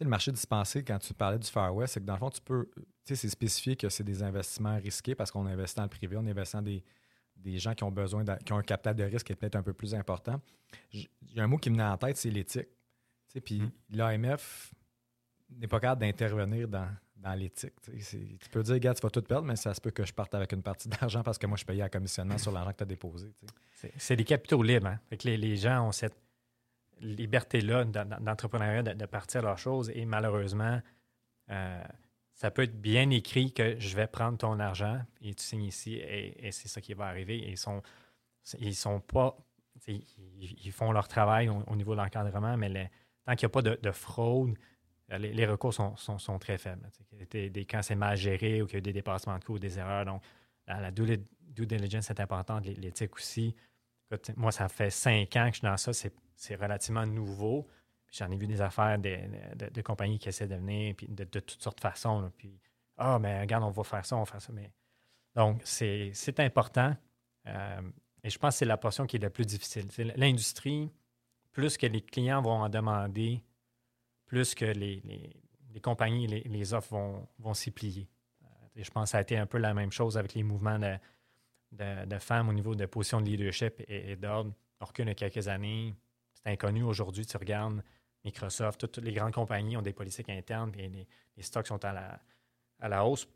le 0.00 0.08
marché 0.08 0.32
dispensé, 0.32 0.82
quand 0.82 0.98
tu 0.98 1.14
parlais 1.14 1.38
du 1.38 1.48
Far 1.48 1.72
West, 1.74 1.94
c'est 1.94 2.00
que 2.00 2.04
dans 2.06 2.14
le 2.14 2.18
fond, 2.18 2.30
tu 2.30 2.40
peux. 2.40 2.68
C'est 3.04 3.16
spécifié 3.28 3.76
que 3.76 3.88
c'est 3.88 4.02
des 4.04 4.22
investissements 4.22 4.76
risqués 4.76 5.14
parce 5.14 5.30
qu'on 5.30 5.46
investit 5.46 5.76
dans 5.76 5.82
le 5.84 5.88
privé, 5.88 6.16
on 6.16 6.26
investit 6.26 6.56
dans 6.56 6.62
des, 6.62 6.84
des 7.36 7.58
gens 7.58 7.74
qui 7.74 7.84
ont 7.84 7.90
besoin, 7.92 8.24
qui 8.38 8.52
ont 8.52 8.58
un 8.58 8.62
capital 8.62 8.94
de 8.96 9.04
risque 9.04 9.26
qui 9.26 9.32
est 9.32 9.36
peut-être 9.36 9.56
un 9.56 9.62
peu 9.62 9.72
plus 9.72 9.94
important. 9.94 10.40
Il 10.92 11.08
y 11.34 11.38
a 11.40 11.44
un 11.44 11.46
mot 11.46 11.58
qui 11.58 11.70
me 11.70 11.74
venait 11.76 11.88
en 11.88 11.96
tête, 11.98 12.16
c'est 12.16 12.30
l'éthique. 12.30 12.68
Puis 13.44 13.60
Mm. 13.60 13.72
l'AMF 13.90 14.72
n'est 15.50 15.68
pas 15.68 15.78
capable 15.80 16.00
d'intervenir 16.00 16.66
dans, 16.68 16.88
dans 17.22 17.34
l'éthique. 17.34 17.74
Tu 17.82 18.48
peux 18.50 18.62
dire, 18.62 18.78
gars, 18.78 18.94
tu 18.94 19.00
vas 19.00 19.10
tout 19.10 19.22
perdre, 19.22 19.46
mais 19.46 19.56
ça 19.56 19.72
se 19.72 19.80
peut 19.80 19.90
que 19.90 20.04
je 20.04 20.12
parte 20.12 20.34
avec 20.34 20.52
une 20.52 20.62
partie 20.62 20.88
d'argent 21.00 21.22
parce 21.22 21.38
que 21.38 21.46
moi, 21.46 21.56
je 21.56 21.64
payais 21.64 21.82
un 21.82 21.88
commissionnement 21.88 22.38
sur 22.38 22.52
l'argent 22.52 22.72
que 22.72 22.78
tu 22.78 22.82
as 22.82 22.86
déposé. 22.86 23.32
C'est- 23.96 24.16
des 24.16 24.24
capitaux 24.24 24.62
libres. 24.62 24.88
hein. 24.88 25.00
Que 25.16 25.28
les, 25.28 25.56
gens 25.56 25.88
ont 25.88 25.92
cette 25.92 26.16
liberté-là 27.00 27.84
d'entrepreneuriat 27.84 28.82
de, 28.82 29.06
partir 29.06 29.42
leurs 29.42 29.58
choses 29.58 29.90
et 29.90 30.04
malheureusement, 30.04 30.80
euh, 31.50 31.82
ça 32.34 32.50
peut 32.50 32.62
être 32.62 32.80
bien 32.80 33.10
écrit 33.10 33.52
que 33.52 33.78
je 33.78 33.96
vais 33.96 34.06
prendre 34.06 34.38
ton 34.38 34.58
argent 34.60 35.00
et 35.20 35.34
tu 35.34 35.42
signes 35.42 35.64
ici 35.64 35.94
et, 35.94 36.50
c'est 36.52 36.68
ça 36.68 36.80
qui 36.80 36.94
va 36.94 37.06
arriver. 37.06 37.38
Ils 37.38 37.56
sont, 37.58 37.82
ils 38.58 38.74
sont 38.74 39.00
pas, 39.00 39.36
ils, 39.86 40.72
font 40.72 40.92
leur 40.92 41.08
travail 41.08 41.48
au, 41.48 41.62
au 41.66 41.76
niveau 41.76 41.92
de 41.92 42.00
l'encadrement, 42.00 42.56
mais 42.56 42.90
tant 43.24 43.34
qu'il 43.34 43.46
n'y 43.46 43.50
a 43.50 43.54
pas 43.54 43.62
de, 43.62 43.78
de 43.80 43.90
fraude, 43.90 44.54
les, 45.18 45.32
les 45.32 45.46
recours 45.46 45.74
sont, 45.74 45.96
sont- 45.96 46.38
très 46.38 46.58
faibles. 46.58 46.88
Des- 47.30 47.50
des- 47.50 47.64
quand 47.64 47.82
c'est 47.82 47.94
mal 47.94 48.16
géré 48.16 48.62
ou 48.62 48.66
qu'il 48.66 48.74
y 48.74 48.76
a 48.76 48.78
eu 48.78 48.82
des 48.82 48.92
dépassements 48.92 49.38
de 49.38 49.44
coûts 49.44 49.54
ou 49.54 49.58
des 49.58 49.78
erreurs. 49.78 50.04
Donc, 50.04 50.22
la, 50.66 50.90
due, 50.90 51.26
diligence 51.66 52.10
est 52.10 52.20
importante, 52.20 52.64
l'é- 52.64 52.74
l'éthique 52.74 53.14
aussi. 53.16 53.54
Moi, 54.36 54.52
ça 54.52 54.68
fait 54.68 54.90
cinq 54.90 55.36
ans 55.36 55.46
que 55.46 55.54
je 55.54 55.58
suis 55.58 55.66
dans 55.66 55.76
ça. 55.76 55.92
C'est, 55.92 56.54
relativement 56.56 57.06
nouveau. 57.06 57.66
J'en 58.10 58.30
ai 58.30 58.36
vu 58.36 58.46
des 58.46 58.60
affaires 58.60 58.98
de, 58.98 59.70
de- 59.70 59.82
compagnies 59.82 60.18
qui 60.18 60.28
essaient 60.28 60.48
de 60.48 60.56
venir, 60.56 60.94
puis 60.94 61.06
de, 61.08 61.24
toutes 61.24 61.62
sortes 61.62 61.78
de 61.78 61.82
façons. 61.82 62.30
Puis, 62.36 62.58
ah, 62.98 63.18
mais 63.18 63.40
regarde, 63.40 63.64
on 63.64 63.70
va 63.70 63.84
faire 63.84 64.04
ça, 64.04 64.16
on 64.16 64.20
va 64.20 64.26
faire 64.26 64.42
ça. 64.42 64.52
Mais... 64.52 64.70
Donc, 65.34 65.62
c'est, 65.64 66.12
important. 66.40 66.94
Euh, 67.46 67.80
et 68.22 68.30
je 68.30 68.38
pense 68.38 68.54
que 68.54 68.58
c'est 68.58 68.64
la 68.64 68.76
portion 68.76 69.06
qui 69.06 69.16
est 69.16 69.20
la 69.20 69.30
plus 69.30 69.46
difficile. 69.46 69.88
L'industrie, 70.16 70.90
plus 71.52 71.76
que 71.76 71.86
les 71.86 72.02
clients 72.02 72.42
vont 72.42 72.62
en 72.62 72.68
demander, 72.68 73.42
plus 74.32 74.54
que 74.54 74.64
les, 74.64 75.02
les- 75.74 75.80
compagnies, 75.82 76.26
les, 76.26 76.40
les 76.40 76.72
offres 76.72 76.92
vont, 76.92 77.28
vont 77.38 77.52
s'y 77.52 77.70
plier. 77.70 78.08
Euh, 78.42 78.46
je 78.76 78.90
pense 78.90 79.04
que 79.04 79.10
ça 79.10 79.18
a 79.18 79.20
été 79.20 79.36
un 79.36 79.44
peu 79.44 79.58
la 79.58 79.74
même 79.74 79.92
chose 79.92 80.16
avec 80.16 80.32
les 80.32 80.42
mouvements 80.42 80.78
de, 80.78 80.96
de, 82.06 82.18
femmes 82.18 82.48
au 82.48 82.54
niveau 82.54 82.74
de 82.74 82.86
position 82.86 83.20
de 83.20 83.26
leadership 83.26 83.74
et, 83.88 84.12
et 84.12 84.16
d'ordre. 84.16 84.54
On 84.80 84.86
recule 84.86 85.14
quelques 85.14 85.48
années. 85.48 85.94
C'est 86.32 86.50
inconnu 86.50 86.82
aujourd'hui. 86.82 87.26
Tu 87.26 87.36
regardes 87.36 87.82
Microsoft, 88.24 88.80
toutes, 88.80 88.98
les 88.98 89.12
grandes 89.12 89.34
compagnies 89.34 89.76
ont 89.76 89.82
des 89.82 89.92
politiques 89.92 90.30
internes 90.30 90.72
et 90.78 90.88
les, 90.88 91.42
stocks 91.42 91.66
sont 91.66 91.84
à 91.84 91.92
la, 91.92 92.18
à 92.78 92.88
la 92.88 93.04
hausse 93.04 93.28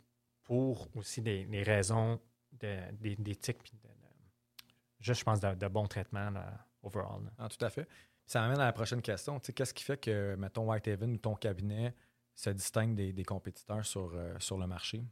pour 0.44 0.88
aussi 0.96 1.20
des, 1.20 1.44
des 1.44 1.62
raisons 1.62 2.18
d'éthique 2.52 3.62
de, 3.74 3.88
de- 3.88 5.12
je 5.14 5.24
pense, 5.24 5.40
de, 5.40 5.68
bon 5.68 5.86
traitement 5.86 6.30
là, 6.30 6.66
overall. 6.82 7.30
Ah, 7.36 7.48
tout 7.50 7.62
à 7.62 7.68
fait. 7.68 7.86
Ça 8.26 8.40
m'amène 8.40 8.60
à 8.60 8.64
la 8.64 8.72
prochaine 8.72 9.02
question. 9.02 9.38
Tu 9.40 9.46
sais, 9.46 9.52
Qu'est-ce 9.52 9.72
qui 9.74 9.84
fait 9.84 9.96
que, 10.00 10.34
mettons, 10.36 10.68
Whitehaven 10.70 11.12
ou 11.14 11.18
ton 11.18 11.34
cabinet 11.36 11.94
se 12.34 12.50
distingue 12.50 12.94
des, 12.94 13.12
des 13.12 13.24
compétiteurs 13.24 13.84
sur, 13.86 14.12
euh, 14.14 14.34
sur 14.38 14.58
le 14.58 14.66
marché? 14.66 15.02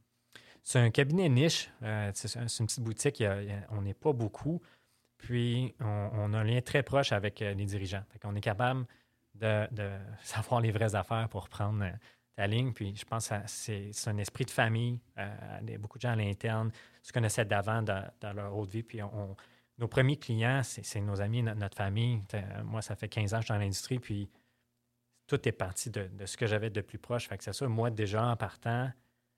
C'est 0.62 0.78
un 0.80 0.90
cabinet 0.90 1.28
niche. 1.28 1.70
euh, 1.82 2.10
c'est 2.14 2.38
un- 2.38 2.48
c'est 2.48 2.60
une 2.62 2.66
petite 2.66 2.82
boutique. 2.82 3.22
on 3.70 3.82
n'est 3.82 3.94
pas 3.94 4.12
beaucoup. 4.12 4.60
Puis, 5.18 5.74
on, 5.80 6.32
a 6.34 6.38
un 6.38 6.44
lien 6.44 6.60
très 6.60 6.82
proche 6.82 7.12
avec 7.12 7.40
euh, 7.40 7.54
les 7.54 7.64
dirigeants. 7.66 8.04
On 8.24 8.34
est 8.34 8.40
capable 8.40 8.84
de, 9.34 9.66
de 9.72 9.90
savoir 10.22 10.60
les 10.60 10.70
vraies 10.72 10.94
affaires 10.94 11.28
pour 11.28 11.48
prendre 11.48 11.84
ta 12.36 12.46
ligne. 12.46 12.72
Puis, 12.72 12.94
je 12.96 13.04
pense 13.04 13.28
que 13.28 13.34
c'est 13.46 13.90
un 14.06 14.18
esprit 14.18 14.44
de 14.44 14.50
famille. 14.50 15.00
Euh, 15.18 15.78
beaucoup 15.78 15.98
de 15.98 16.02
gens 16.02 16.12
à 16.12 16.16
l'interne 16.16 16.72
se 17.02 17.12
connaissaient 17.12 17.44
d'avant 17.44 17.80
dans, 17.82 18.10
dans 18.20 18.32
leur 18.32 18.56
haute 18.56 18.70
vie. 18.70 18.82
Puis, 18.82 19.02
on- 19.02 19.36
nos 19.78 19.88
premiers 19.88 20.16
clients, 20.16 20.62
c'est 20.62 21.00
nos 21.00 21.20
amis, 21.20 21.42
no- 21.42 21.54
notre 21.54 21.76
famille. 21.76 22.20
T'sais, 22.28 22.44
Moi, 22.64 22.82
ça 22.82 22.94
fait 22.96 23.08
15 23.08 23.34
ans 23.34 23.38
que 23.38 23.42
je 23.42 23.46
suis 23.46 23.54
dans 23.54 23.60
l'industrie. 23.60 23.98
Puis, 23.98 24.30
tout 25.26 25.48
est 25.48 25.52
parti 25.52 25.90
de, 25.90 26.08
ce 26.26 26.36
que 26.36 26.46
j'avais 26.46 26.70
de 26.70 26.80
plus 26.80 26.98
proche. 26.98 27.28
C'est 27.40 27.52
sûr, 27.52 27.68
moi, 27.68 27.90
déjà, 27.90 28.26
en 28.26 28.36
partant, 28.36 28.90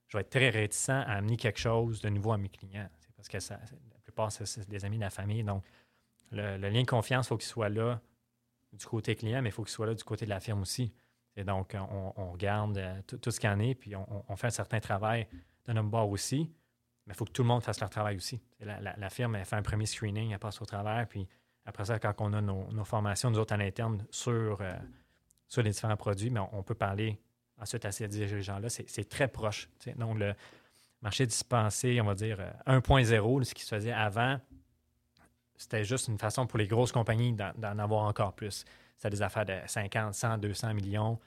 je 0.08 0.16
vais 0.16 0.22
être 0.22 0.30
très 0.30 0.50
réticent 0.50 0.90
à 0.90 1.02
amener 1.02 1.36
quelque 1.36 1.58
chose 1.58 2.00
de 2.00 2.08
nouveau 2.08 2.32
à 2.32 2.38
mes 2.38 2.48
clients. 2.48 2.88
C'est 2.98 3.12
parce 3.14 3.28
que 3.28 3.40
ça, 3.40 3.54
la 3.92 3.98
plupart, 4.02 4.30
c'est- 4.32 4.68
des 4.68 4.84
amis 4.84 4.96
de 4.96 5.02
la 5.02 5.10
famille. 5.10 5.42
Donc, 5.44 5.64
le, 6.32 6.56
lien 6.56 6.82
de 6.82 6.86
confiance, 6.86 7.26
il 7.26 7.28
faut 7.28 7.36
qu'il 7.38 7.48
soit 7.48 7.68
là 7.68 8.00
du 8.72 8.84
côté 8.84 9.14
client, 9.14 9.40
mais 9.42 9.50
il 9.50 9.52
faut 9.52 9.62
qu'il 9.64 9.72
soit 9.72 9.86
là 9.86 9.94
du 9.94 10.04
côté 10.04 10.24
de 10.24 10.30
la 10.30 10.40
firme 10.40 10.62
aussi. 10.62 10.92
Et 11.36 11.44
donc, 11.44 11.74
on, 11.74 12.12
on 12.16 12.32
regarde 12.32 12.76
euh, 12.78 13.00
tout, 13.02 13.30
ce 13.30 13.38
qu'il 13.38 13.48
y 13.48 13.52
en 13.52 13.60
est, 13.60 13.74
puis 13.74 13.94
on 13.96 14.36
fait 14.36 14.48
un 14.48 14.50
certain 14.50 14.80
travail 14.80 15.28
de 15.66 15.72
notre 15.72 15.88
bord 15.88 16.08
aussi, 16.10 16.50
mais 17.06 17.14
il 17.14 17.16
faut 17.16 17.25
que 17.25 17.32
tout 17.32 17.42
le 17.42 17.48
monde 17.48 17.62
fasse 17.62 17.80
leur 17.80 17.90
travail 17.90 18.16
aussi. 18.16 18.40
La, 18.60 18.80
la- 18.80 19.10
firme, 19.10 19.36
elle 19.36 19.44
fait 19.44 19.56
un 19.56 19.62
premier 19.62 19.86
screening, 19.86 20.32
elle 20.32 20.38
passe 20.38 20.60
au 20.60 20.64
travers, 20.64 21.06
puis 21.08 21.28
après 21.64 21.84
ça, 21.84 21.98
quand 21.98 22.14
on 22.18 22.32
a 22.32 22.40
nos, 22.40 22.70
nos 22.72 22.84
formations, 22.84 23.30
nous 23.30 23.38
autres 23.38 23.54
à 23.54 23.56
l'interne, 23.56 24.04
sur, 24.10 24.58
euh, 24.60 24.75
sur 25.48 25.62
les 25.62 25.70
différents 25.70 25.96
produits, 25.96 26.30
mais 26.30 26.40
on, 26.52 26.62
peut 26.62 26.75
parler 26.75 27.18
ensuite 27.58 27.84
à 27.84 27.92
ces 27.92 28.08
dirigeants-là. 28.08 28.68
C'est 28.68 29.08
très 29.08 29.28
proche. 29.28 29.68
Donc, 29.96 30.18
le 30.18 30.34
marché 31.02 31.26
dispensé, 31.26 32.00
on 32.00 32.04
va 32.04 32.14
dire 32.14 32.38
euh, 32.66 32.78
1.0, 32.80 33.44
ce 33.44 33.54
qui 33.54 33.62
se 33.62 33.75
faisait 33.75 33.92
avant, 33.92 34.40
c'était 35.56 35.84
juste 35.84 36.08
une 36.08 36.18
façon 36.18 36.46
pour 36.46 36.58
les 36.58 36.66
grosses 36.66 36.92
compagnies 36.92 37.32
d'en 37.32 37.52
d'en 37.56 37.78
avoir 37.78 38.02
encore 38.02 38.34
plus. 38.34 38.64
C'était 38.96 39.10
des 39.10 39.22
affaires 39.22 39.46
de 39.46 39.58
50, 39.66 40.14
100, 40.14 40.38
200 40.38 40.75
millions. 40.75 41.18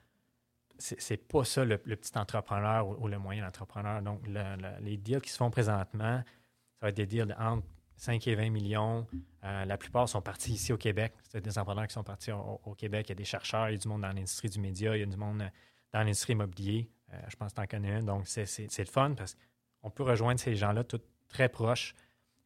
C'est 0.79 1.17
pas 1.17 1.43
ça 1.43 1.65
le, 1.65 1.77
petit 1.77 2.17
entrepreneur 2.17 2.87
ou, 2.87 3.07
le 3.07 3.19
moyen 3.19 3.45
entrepreneur. 3.47 4.01
Donc, 4.01 4.25
le- 4.27 4.55
le- 4.55 4.79
les 4.81 4.97
deals 4.97 5.21
qui 5.21 5.29
se 5.29 5.37
font 5.37 5.51
présentement, 5.51 6.23
ça 6.23 6.79
va 6.81 6.89
être 6.89 6.95
des 6.95 7.05
deals 7.05 7.27
de 7.27 7.33
entre 7.33 7.65
5 7.99 8.25
et 8.27 8.35
20 8.35 8.49
millions. 8.49 9.05
Euh, 9.43 9.65
la 9.65 9.77
plupart 9.77 10.07
sont 10.07 10.21
partis 10.21 10.53
ici 10.53 10.71
au 10.71 10.77
Québec. 10.77 11.13
C'est 11.23 11.41
des 11.41 11.59
entrepreneurs 11.59 11.87
qui 11.87 11.93
sont 11.93 12.03
partis 12.03 12.31
au, 12.31 12.73
Québec. 12.75 13.07
Il 13.07 13.09
y 13.09 13.11
a 13.11 13.15
des 13.15 13.25
chercheurs, 13.25 13.69
il 13.69 13.73
y 13.73 13.75
a 13.75 13.77
du 13.77 13.87
monde 13.89 14.01
dans 14.01 14.07
l'industrie 14.07 14.49
du 14.49 14.59
média, 14.59 14.95
il 14.95 15.01
y 15.01 15.03
a 15.03 15.05
du 15.05 15.17
monde 15.17 15.41
euh, 15.41 15.49
dans 15.91 15.99
l'industrie 15.99 16.33
immobilière. 16.33 16.85
Euh, 17.13 17.17
je 17.27 17.35
pense 17.35 17.51
que 17.51 17.55
tu 17.57 17.61
en 17.61 17.67
connais 17.67 17.95
un. 17.95 18.03
Donc, 18.03 18.27
c'est 18.27 18.77
le 18.77 18.85
fun 18.85 19.13
parce 19.17 19.35
qu'on 19.81 19.89
peut 19.89 20.03
rejoindre 20.03 20.39
ces 20.39 20.55
gens-là 20.55 20.85
tous 20.85 21.01
très 21.27 21.49
proches. 21.49 21.93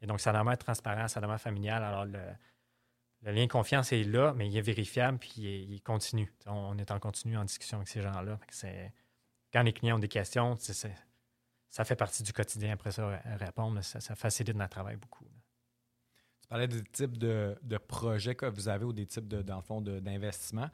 Et 0.01 0.07
donc, 0.07 0.19
ça 0.19 0.31
être 0.31 0.65
transparent, 0.65 1.07
ça 1.07 1.21
être 1.21 1.37
familial. 1.37 1.83
Alors, 1.83 2.05
le, 2.05 2.19
le 3.23 3.31
lien 3.31 3.45
de 3.45 3.51
confiance 3.51 3.91
est 3.93 4.03
là, 4.03 4.33
mais 4.35 4.47
il 4.47 4.57
est 4.57 4.61
vérifiable 4.61 5.17
puis 5.17 5.33
il, 5.37 5.45
est- 5.47 5.63
il 5.63 5.81
continue. 5.81 6.31
On, 6.45 6.51
on 6.51 6.77
est 6.77 6.91
en 6.91 6.99
continu 6.99 7.37
en 7.37 7.45
discussion 7.45 7.77
avec 7.77 7.87
ces 7.87 8.01
gens-là. 8.01 8.39
Quand 9.51 9.63
les 9.63 9.73
clients 9.73 9.95
ont 9.97 9.99
des 9.99 10.07
questions, 10.07 10.57
ça 11.69 11.85
fait 11.85 11.95
partie 11.95 12.23
du 12.23 12.33
quotidien. 12.33 12.73
Après 12.73 12.91
ça, 12.91 13.19
répondre, 13.39 13.81
ça, 13.83 13.99
ça 13.99 14.15
facilite 14.15 14.55
notre 14.55 14.71
travail 14.71 14.95
beaucoup. 14.97 15.23
là. 15.25 15.31
Tu 16.41 16.47
parlais 16.49 16.67
des 16.67 16.83
types 16.83 17.17
de, 17.17 17.57
de 17.63 17.77
projets 17.77 18.35
que 18.35 18.45
vous 18.45 18.67
avez 18.67 18.85
ou 18.85 18.93
des 18.93 19.05
types, 19.07 19.27
de, 19.27 19.41
dans 19.41 19.55
le 19.57 19.61
fond, 19.61 19.81
d'investissement. 19.81 20.69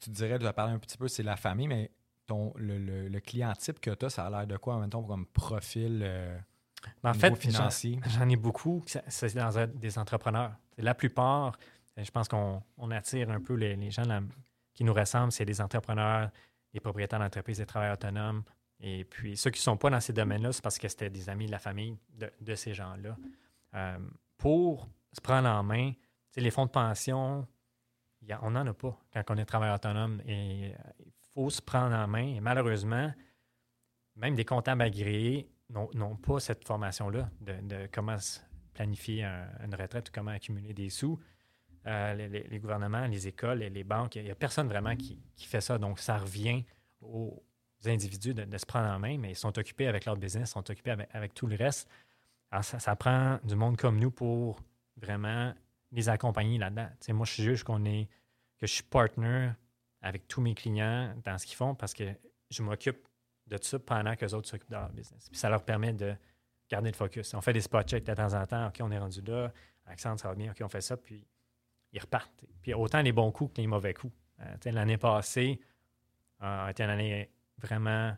Tu 0.00 0.10
dirais, 0.10 0.38
tu 0.38 0.46
as 0.46 0.52
parlé 0.52 0.74
un 0.74 0.78
petit 0.78 0.98
peu, 0.98 1.08
c'est 1.08 1.22
la 1.24 1.36
famille, 1.36 1.66
mais 1.66 1.90
ton, 2.26 2.52
le, 2.56 2.78
le- 2.78 3.08
le 3.08 3.20
client 3.20 3.52
type 3.54 3.80
que 3.80 3.90
tu 3.90 4.04
as, 4.06 4.10
ça 4.10 4.26
a 4.26 4.30
l'air 4.30 4.46
de 4.46 4.56
quoi, 4.58 4.78
mettons, 4.78 5.02
comme 5.02 5.26
profil 5.26 6.02
euh, 6.04 6.38
Mais 7.02 7.10
en 7.10 7.14
fait, 7.14 7.30
j'en- 7.30 7.36
financier? 7.36 7.98
J'en 8.10 8.28
ai 8.28 8.36
beaucoup. 8.36 8.84
C'est 9.08 9.34
dans 9.34 9.66
des 9.74 9.98
entrepreneurs. 9.98 10.54
La 10.76 10.94
plupart, 10.94 11.58
je 12.04 12.10
pense 12.10 12.28
qu'on 12.28 12.62
on 12.76 12.90
attire 12.90 13.30
un 13.30 13.40
peu 13.40 13.54
les, 13.54 13.90
gens 13.90 14.04
qui 14.74 14.84
nous 14.84 14.94
ressemblent. 14.94 15.32
C'est 15.32 15.44
des 15.44 15.60
entrepreneurs, 15.60 16.30
des 16.72 16.80
propriétaires 16.80 17.18
d'entreprises, 17.18 17.58
des 17.58 17.66
travailleurs 17.66 17.94
autonomes. 17.94 18.42
Et 18.80 19.04
puis, 19.04 19.36
ceux 19.36 19.50
qui 19.50 19.58
ne 19.58 19.62
sont 19.62 19.76
pas 19.76 19.90
dans 19.90 20.00
ces 20.00 20.12
domaines-là, 20.12 20.52
c'est 20.52 20.62
parce 20.62 20.78
que 20.78 20.88
c'était 20.88 21.10
des 21.10 21.28
amis 21.28 21.46
de 21.46 21.50
la 21.50 21.58
famille 21.58 21.98
de, 22.40 22.54
ces 22.54 22.74
gens-là. 22.74 23.16
Euh, 23.74 23.98
pour 24.36 24.88
se 25.12 25.20
prendre 25.20 25.48
en 25.48 25.62
main, 25.62 25.92
les 26.36 26.50
fonds 26.50 26.66
de 26.66 26.70
pension, 26.70 27.46
on 28.42 28.50
n'en 28.50 28.66
a 28.66 28.74
pas 28.74 28.96
quand 29.12 29.22
on 29.30 29.36
est 29.36 29.44
travailleur 29.44 29.76
autonome. 29.76 30.22
Et 30.26 30.72
euh, 30.72 30.92
il 31.04 31.12
faut 31.34 31.50
se 31.50 31.60
prendre 31.60 31.94
en 31.94 32.06
main. 32.06 32.36
Et 32.36 32.40
malheureusement, 32.40 33.12
même 34.14 34.34
des 34.34 34.44
comptables 34.44 34.82
agréés 34.82 35.50
n'ont 35.70 36.16
pas 36.16 36.40
cette 36.40 36.64
formation-là 36.64 37.28
de, 37.40 37.88
comment 37.92 38.16
planifier 38.72 39.24
un- 39.24 39.48
une 39.64 39.74
retraite 39.74 40.08
ou 40.08 40.12
comment 40.14 40.30
accumuler 40.30 40.72
des 40.72 40.88
sous. 40.88 41.18
Euh, 41.86 42.14
les, 42.28 42.58
gouvernements, 42.58 43.06
les 43.06 43.28
écoles, 43.28 43.60
les 43.60 43.84
banques, 43.84 44.16
il 44.16 44.24
n'y 44.24 44.30
a 44.30 44.34
personne 44.34 44.68
vraiment 44.68 44.94
qui, 44.96 45.18
fait 45.36 45.60
ça. 45.60 45.78
Donc, 45.78 45.98
ça 45.98 46.18
revient 46.18 46.64
aux 47.00 47.42
individus 47.86 48.34
de, 48.34 48.58
se 48.58 48.66
prendre 48.66 48.88
en 48.88 48.98
main, 48.98 49.16
mais 49.18 49.30
ils 49.30 49.36
sont 49.36 49.56
occupés 49.58 49.86
avec 49.86 50.04
leur 50.04 50.16
business, 50.16 50.50
ils 50.50 50.52
sont 50.52 50.70
occupés 50.70 50.90
avec, 50.90 51.34
tout 51.34 51.46
le 51.46 51.56
reste. 51.56 51.88
Alors, 52.50 52.64
ça, 52.64 52.96
prend 52.96 53.38
du 53.44 53.54
monde 53.54 53.76
comme 53.76 53.98
nous 53.98 54.10
pour 54.10 54.60
vraiment 54.96 55.54
les 55.92 56.08
accompagner 56.08 56.58
là-dedans. 56.58 56.88
Moi, 57.10 57.26
je 57.26 57.42
juge 57.42 57.62
qu'on 57.62 57.84
est, 57.84 58.08
que 58.58 58.66
je 58.66 58.72
suis 58.72 58.82
partner 58.82 59.50
avec 60.02 60.28
tous 60.28 60.40
mes 60.40 60.54
clients 60.54 61.14
dans 61.24 61.38
ce 61.38 61.46
qu'ils 61.46 61.56
font 61.56 61.74
parce 61.74 61.94
que 61.94 62.04
je 62.50 62.62
m'occupe 62.62 63.06
de 63.46 63.56
tout 63.56 63.64
ça 63.64 63.78
pendant 63.78 64.14
que 64.14 64.24
les 64.24 64.34
autres 64.34 64.48
s'occupent 64.48 64.70
de 64.70 64.76
leur 64.76 64.90
business. 64.90 65.28
Puis 65.30 65.38
ça 65.38 65.48
leur 65.48 65.64
permet 65.64 65.92
de 65.92 66.14
garder 66.68 66.90
le 66.90 66.96
focus. 66.96 67.32
On 67.34 67.40
fait 67.40 67.52
des 67.52 67.62
spot 67.62 67.88
checks 67.88 68.04
de 68.04 68.14
temps 68.14 68.34
en 68.34 68.46
temps. 68.46 68.68
OK, 68.68 68.78
on 68.80 68.90
est 68.90 68.98
rendu 68.98 69.22
là. 69.22 69.52
Accent, 69.86 70.16
ça 70.18 70.28
va 70.28 70.34
bien. 70.34 70.50
OK, 70.50 70.58
on 70.62 70.68
fait 70.68 70.82
ça. 70.82 70.96
Puis 70.96 71.26
ils 71.92 72.00
repartent. 72.00 72.44
Puis 72.62 72.74
autant 72.74 73.02
les 73.02 73.12
bons 73.12 73.32
coups 73.32 73.54
que 73.54 73.60
les 73.60 73.66
mauvais 73.66 73.94
coups. 73.94 74.14
Euh, 74.40 74.72
L'année 74.72 74.98
passée 74.98 75.60
euh, 76.42 76.66
a 76.66 76.70
été 76.70 76.82
une 76.82 76.90
année 76.90 77.30
vraiment 77.58 78.16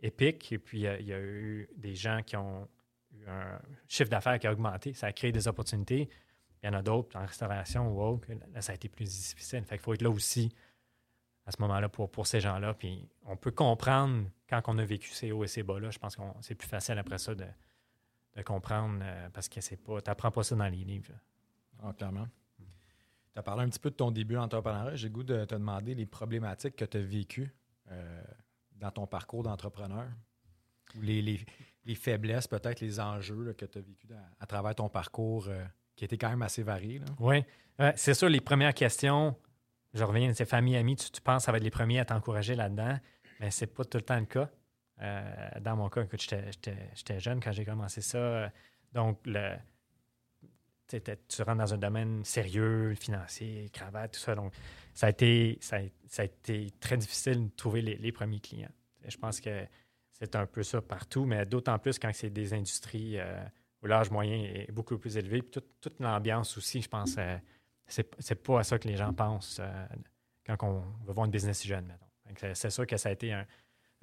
épique. 0.00 0.52
Et 0.52 0.58
puis, 0.58 0.80
il 0.80 1.06
y 1.06 1.12
a 1.12 1.20
eu 1.20 1.68
des 1.76 1.94
gens 1.94 2.22
qui 2.22 2.36
ont 2.36 2.68
eu 3.12 3.26
un 3.26 3.60
chiffre 3.86 4.10
d'affaires 4.10 4.38
qui 4.38 4.46
a 4.46 4.52
augmenté. 4.52 4.92
Ça 4.94 5.06
a 5.06 5.12
créé 5.12 5.32
des 5.32 5.48
opportunités. 5.48 6.08
Il 6.62 6.66
y 6.66 6.68
en 6.68 6.74
a 6.74 6.82
d'autres 6.82 7.16
en 7.16 7.24
restauration 7.24 7.88
ou 7.88 8.02
autre. 8.02 8.28
Là, 8.52 8.60
ça 8.60 8.72
a 8.72 8.74
été 8.74 8.88
plus 8.88 9.04
difficile. 9.04 9.64
Fait 9.64 9.76
qu'il 9.76 9.82
faut 9.82 9.94
être 9.94 10.02
là 10.02 10.10
aussi 10.10 10.52
à 11.46 11.52
ce 11.52 11.60
moment-là 11.62 11.88
pour, 11.88 12.26
ces 12.26 12.40
gens-là. 12.40 12.74
Puis 12.74 13.08
on 13.24 13.36
peut 13.36 13.50
comprendre 13.50 14.24
quand 14.48 14.62
on 14.66 14.78
a 14.78 14.84
vécu 14.84 15.10
ces 15.10 15.32
hauts 15.32 15.44
et 15.44 15.48
ces 15.48 15.62
bas-là. 15.62 15.90
Je 15.90 15.98
pense 15.98 16.16
que 16.16 16.22
c'est 16.40 16.54
plus 16.54 16.68
facile 16.68 16.98
après 16.98 17.18
ça 17.18 17.34
de, 17.34 17.46
comprendre 18.44 19.00
euh, 19.02 19.28
parce 19.30 19.48
que 19.48 19.60
c'est 19.60 19.76
pas. 19.76 20.00
Tu 20.00 20.08
n'apprends 20.08 20.30
pas 20.30 20.42
ça 20.42 20.54
dans 20.54 20.68
les 20.68 20.84
livres. 20.84 21.12
Ah, 21.82 21.92
clairement. 21.92 22.26
Tu 23.32 23.38
as 23.38 23.42
parlé 23.42 23.62
un 23.62 23.68
petit 23.68 23.78
peu 23.78 23.90
de 23.90 23.94
ton 23.96 24.10
début 24.10 24.36
entrepreneuriat. 24.36 24.96
J'ai 24.96 25.08
goût 25.10 25.22
de 25.22 25.44
te 25.44 25.54
demander 25.54 25.94
les 25.94 26.06
problématiques 26.06 26.76
que 26.76 26.84
tu 26.84 26.96
as 26.98 27.02
vécues 27.02 27.54
euh, 27.90 28.22
dans 28.76 28.90
ton 28.90 29.06
parcours 29.06 29.42
d'entrepreneur. 29.42 30.06
Ou 30.96 31.02
les, 31.02 31.22
les- 31.22 31.44
les 31.86 31.94
faiblesses, 31.94 32.46
peut-être 32.46 32.80
les 32.80 33.00
enjeux 33.00 33.52
que 33.54 33.64
tu 33.64 33.78
as 33.78 33.80
vécu 33.80 34.08
à 34.38 34.46
travers 34.46 34.74
ton 34.74 34.88
parcours 34.88 35.46
euh, 35.48 35.64
qui 35.96 36.04
était 36.04 36.18
quand 36.18 36.28
même 36.28 36.42
assez 36.42 36.62
varié. 36.62 37.00
Oui, 37.18 37.44
Ouais, 37.78 37.94
c'est 37.96 38.12
sûr, 38.12 38.28
les 38.28 38.40
premières 38.42 38.74
questions, 38.74 39.34
je 39.94 40.04
reviens, 40.04 40.34
c'est 40.34 40.44
famille, 40.44 40.76
amis, 40.76 40.96
tu, 40.96 41.10
tu 41.10 41.22
penses 41.22 41.44
ça 41.44 41.52
va 41.52 41.56
être 41.56 41.64
les 41.64 41.70
premiers 41.70 41.98
à 42.00 42.04
t'encourager 42.04 42.54
là-dedans, 42.54 42.98
mais 43.40 43.50
c'est 43.50 43.68
pas 43.68 43.84
tout 43.86 43.96
le 43.96 44.02
temps 44.02 44.18
le 44.20 44.26
cas. 44.26 44.50
Euh, 45.00 45.48
dans 45.62 45.76
mon 45.76 45.88
cas, 45.88 46.02
écoute, 46.02 46.20
j'étais- 46.20 47.18
jeune 47.20 47.40
quand 47.40 47.52
j'ai 47.52 47.64
commencé 47.64 48.02
ça. 48.02 48.18
euh, 48.18 48.48
Donc, 48.92 49.18
le, 49.24 49.56
tu 50.98 51.42
rentres 51.42 51.58
dans 51.58 51.74
un 51.74 51.78
domaine 51.78 52.24
sérieux, 52.24 52.94
financier, 52.94 53.70
cravate, 53.72 54.12
tout 54.12 54.20
ça. 54.20 54.34
Donc, 54.34 54.52
ça 54.94 55.06
a 55.06 55.10
été, 55.10 55.58
ça 55.60 55.78
a, 56.18 56.24
été 56.24 56.70
très 56.80 56.96
difficile 56.96 57.46
de 57.46 57.54
trouver 57.56 57.82
les, 57.82 58.12
premiers 58.12 58.40
clients. 58.40 58.72
Je 59.06 59.16
pense 59.16 59.40
que 59.40 59.66
c'est 60.10 60.34
un 60.36 60.46
peu 60.46 60.62
ça 60.62 60.82
partout, 60.82 61.24
mais 61.24 61.46
d'autant 61.46 61.78
plus 61.78 61.98
quand 61.98 62.10
c'est 62.12 62.30
des 62.30 62.52
industries 62.52 63.18
euh, 63.18 63.42
où 63.82 63.86
l'âge 63.86 64.10
moyen 64.10 64.44
est 64.44 64.72
beaucoup 64.72 64.98
plus 64.98 65.16
élevé. 65.16 65.42
Puis 65.42 65.62
toute, 65.80 66.00
l'ambiance 66.00 66.56
aussi, 66.58 66.82
je 66.82 66.88
pense, 66.88 67.14
euh, 67.18 67.38
c'est 67.86 68.42
pas 68.42 68.60
à 68.60 68.62
ça 68.64 68.78
que 68.78 68.88
les 68.88 68.96
gens 68.96 69.12
pensent 69.12 69.58
euh, 69.60 69.86
quand 70.46 70.56
on 70.62 70.80
veut 71.06 71.12
voir 71.12 71.26
une 71.26 71.32
business 71.32 71.64
jeune, 71.66 71.96
C'est 72.54 72.70
sûr 72.70 72.86
que 72.86 72.96
ça 72.96 73.08
a 73.08 73.12
été 73.12 73.32
un, 73.32 73.46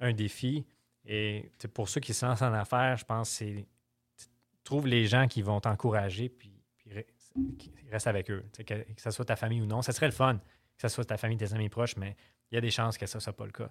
un 0.00 0.12
défi. 0.12 0.64
Et 1.04 1.50
pour 1.74 1.88
ceux 1.88 2.00
qui 2.00 2.14
se 2.14 2.24
lancent 2.26 2.42
en 2.42 2.52
affaires, 2.52 2.96
je 2.96 3.04
pense 3.04 3.30
que 3.30 3.36
c'est 3.36 3.66
tu 4.16 4.26
trouves 4.64 4.86
les 4.86 5.06
gens 5.06 5.28
qui 5.28 5.40
vont 5.40 5.60
t'encourager 5.60 6.28
puis, 6.28 6.52
puis 7.58 7.68
re- 7.68 7.74
qui 7.84 7.90
restent 7.90 8.06
avec 8.06 8.30
eux. 8.30 8.44
Que, 8.56 8.62
que 8.92 9.00
ce 9.00 9.10
soit 9.10 9.24
ta 9.24 9.36
famille 9.36 9.60
ou 9.62 9.66
non. 9.66 9.82
Ça 9.82 9.92
serait 9.92 10.06
le 10.06 10.12
fun 10.12 10.36
que 10.36 10.82
ce 10.82 10.88
soit 10.88 11.04
ta 11.04 11.16
famille, 11.16 11.36
tes 11.38 11.52
amis 11.54 11.68
proches, 11.68 11.96
mais 11.96 12.16
il 12.50 12.54
y 12.54 12.58
a 12.58 12.60
des 12.60 12.70
chances 12.70 12.96
que 12.96 13.06
ça 13.06 13.18
ne 13.18 13.20
soit 13.22 13.32
pas 13.32 13.46
le 13.46 13.50
cas. 13.52 13.68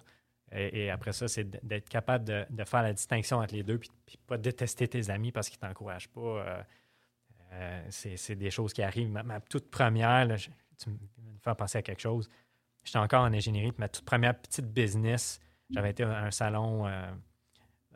Et, 0.52 0.84
et 0.84 0.90
après 0.90 1.12
ça, 1.12 1.26
c'est 1.28 1.44
d'être 1.64 1.88
capable 1.88 2.24
de, 2.24 2.44
de 2.50 2.64
faire 2.64 2.82
la 2.82 2.92
distinction 2.92 3.38
entre 3.38 3.54
les 3.54 3.62
deux 3.62 3.78
puis, 3.78 3.90
puis 4.06 4.18
pas 4.26 4.36
détester 4.38 4.88
tes 4.88 5.08
amis 5.10 5.32
parce 5.32 5.48
qu'ils 5.48 5.58
ne 5.62 5.68
t'encouragent 5.68 6.08
pas. 6.08 6.20
euh, 6.20 6.62
euh, 7.52 7.86
c'est 7.90 8.16
c'est 8.18 8.34
des 8.36 8.50
choses 8.50 8.72
qui 8.74 8.82
arrivent. 8.82 9.10
Ma, 9.10 9.22
ma 9.22 9.40
toute 9.40 9.70
première, 9.70 10.26
là, 10.26 10.36
je- 10.36 10.50
tu 10.78 10.90
me 10.90 10.96
fais 11.42 11.54
penser 11.54 11.78
à 11.78 11.82
quelque 11.82 12.00
chose. 12.02 12.28
J'étais 12.84 12.98
encore 12.98 13.22
en 13.24 13.32
ingénierie, 13.32 13.72
puis 13.72 13.80
ma 13.80 13.88
toute 13.88 14.04
première 14.04 14.38
petite 14.38 14.66
business, 14.66 15.40
j'avais 15.70 15.90
été 15.90 16.02
à 16.04 16.24
un 16.24 16.30
salon 16.30 16.86
euh, 16.86 17.10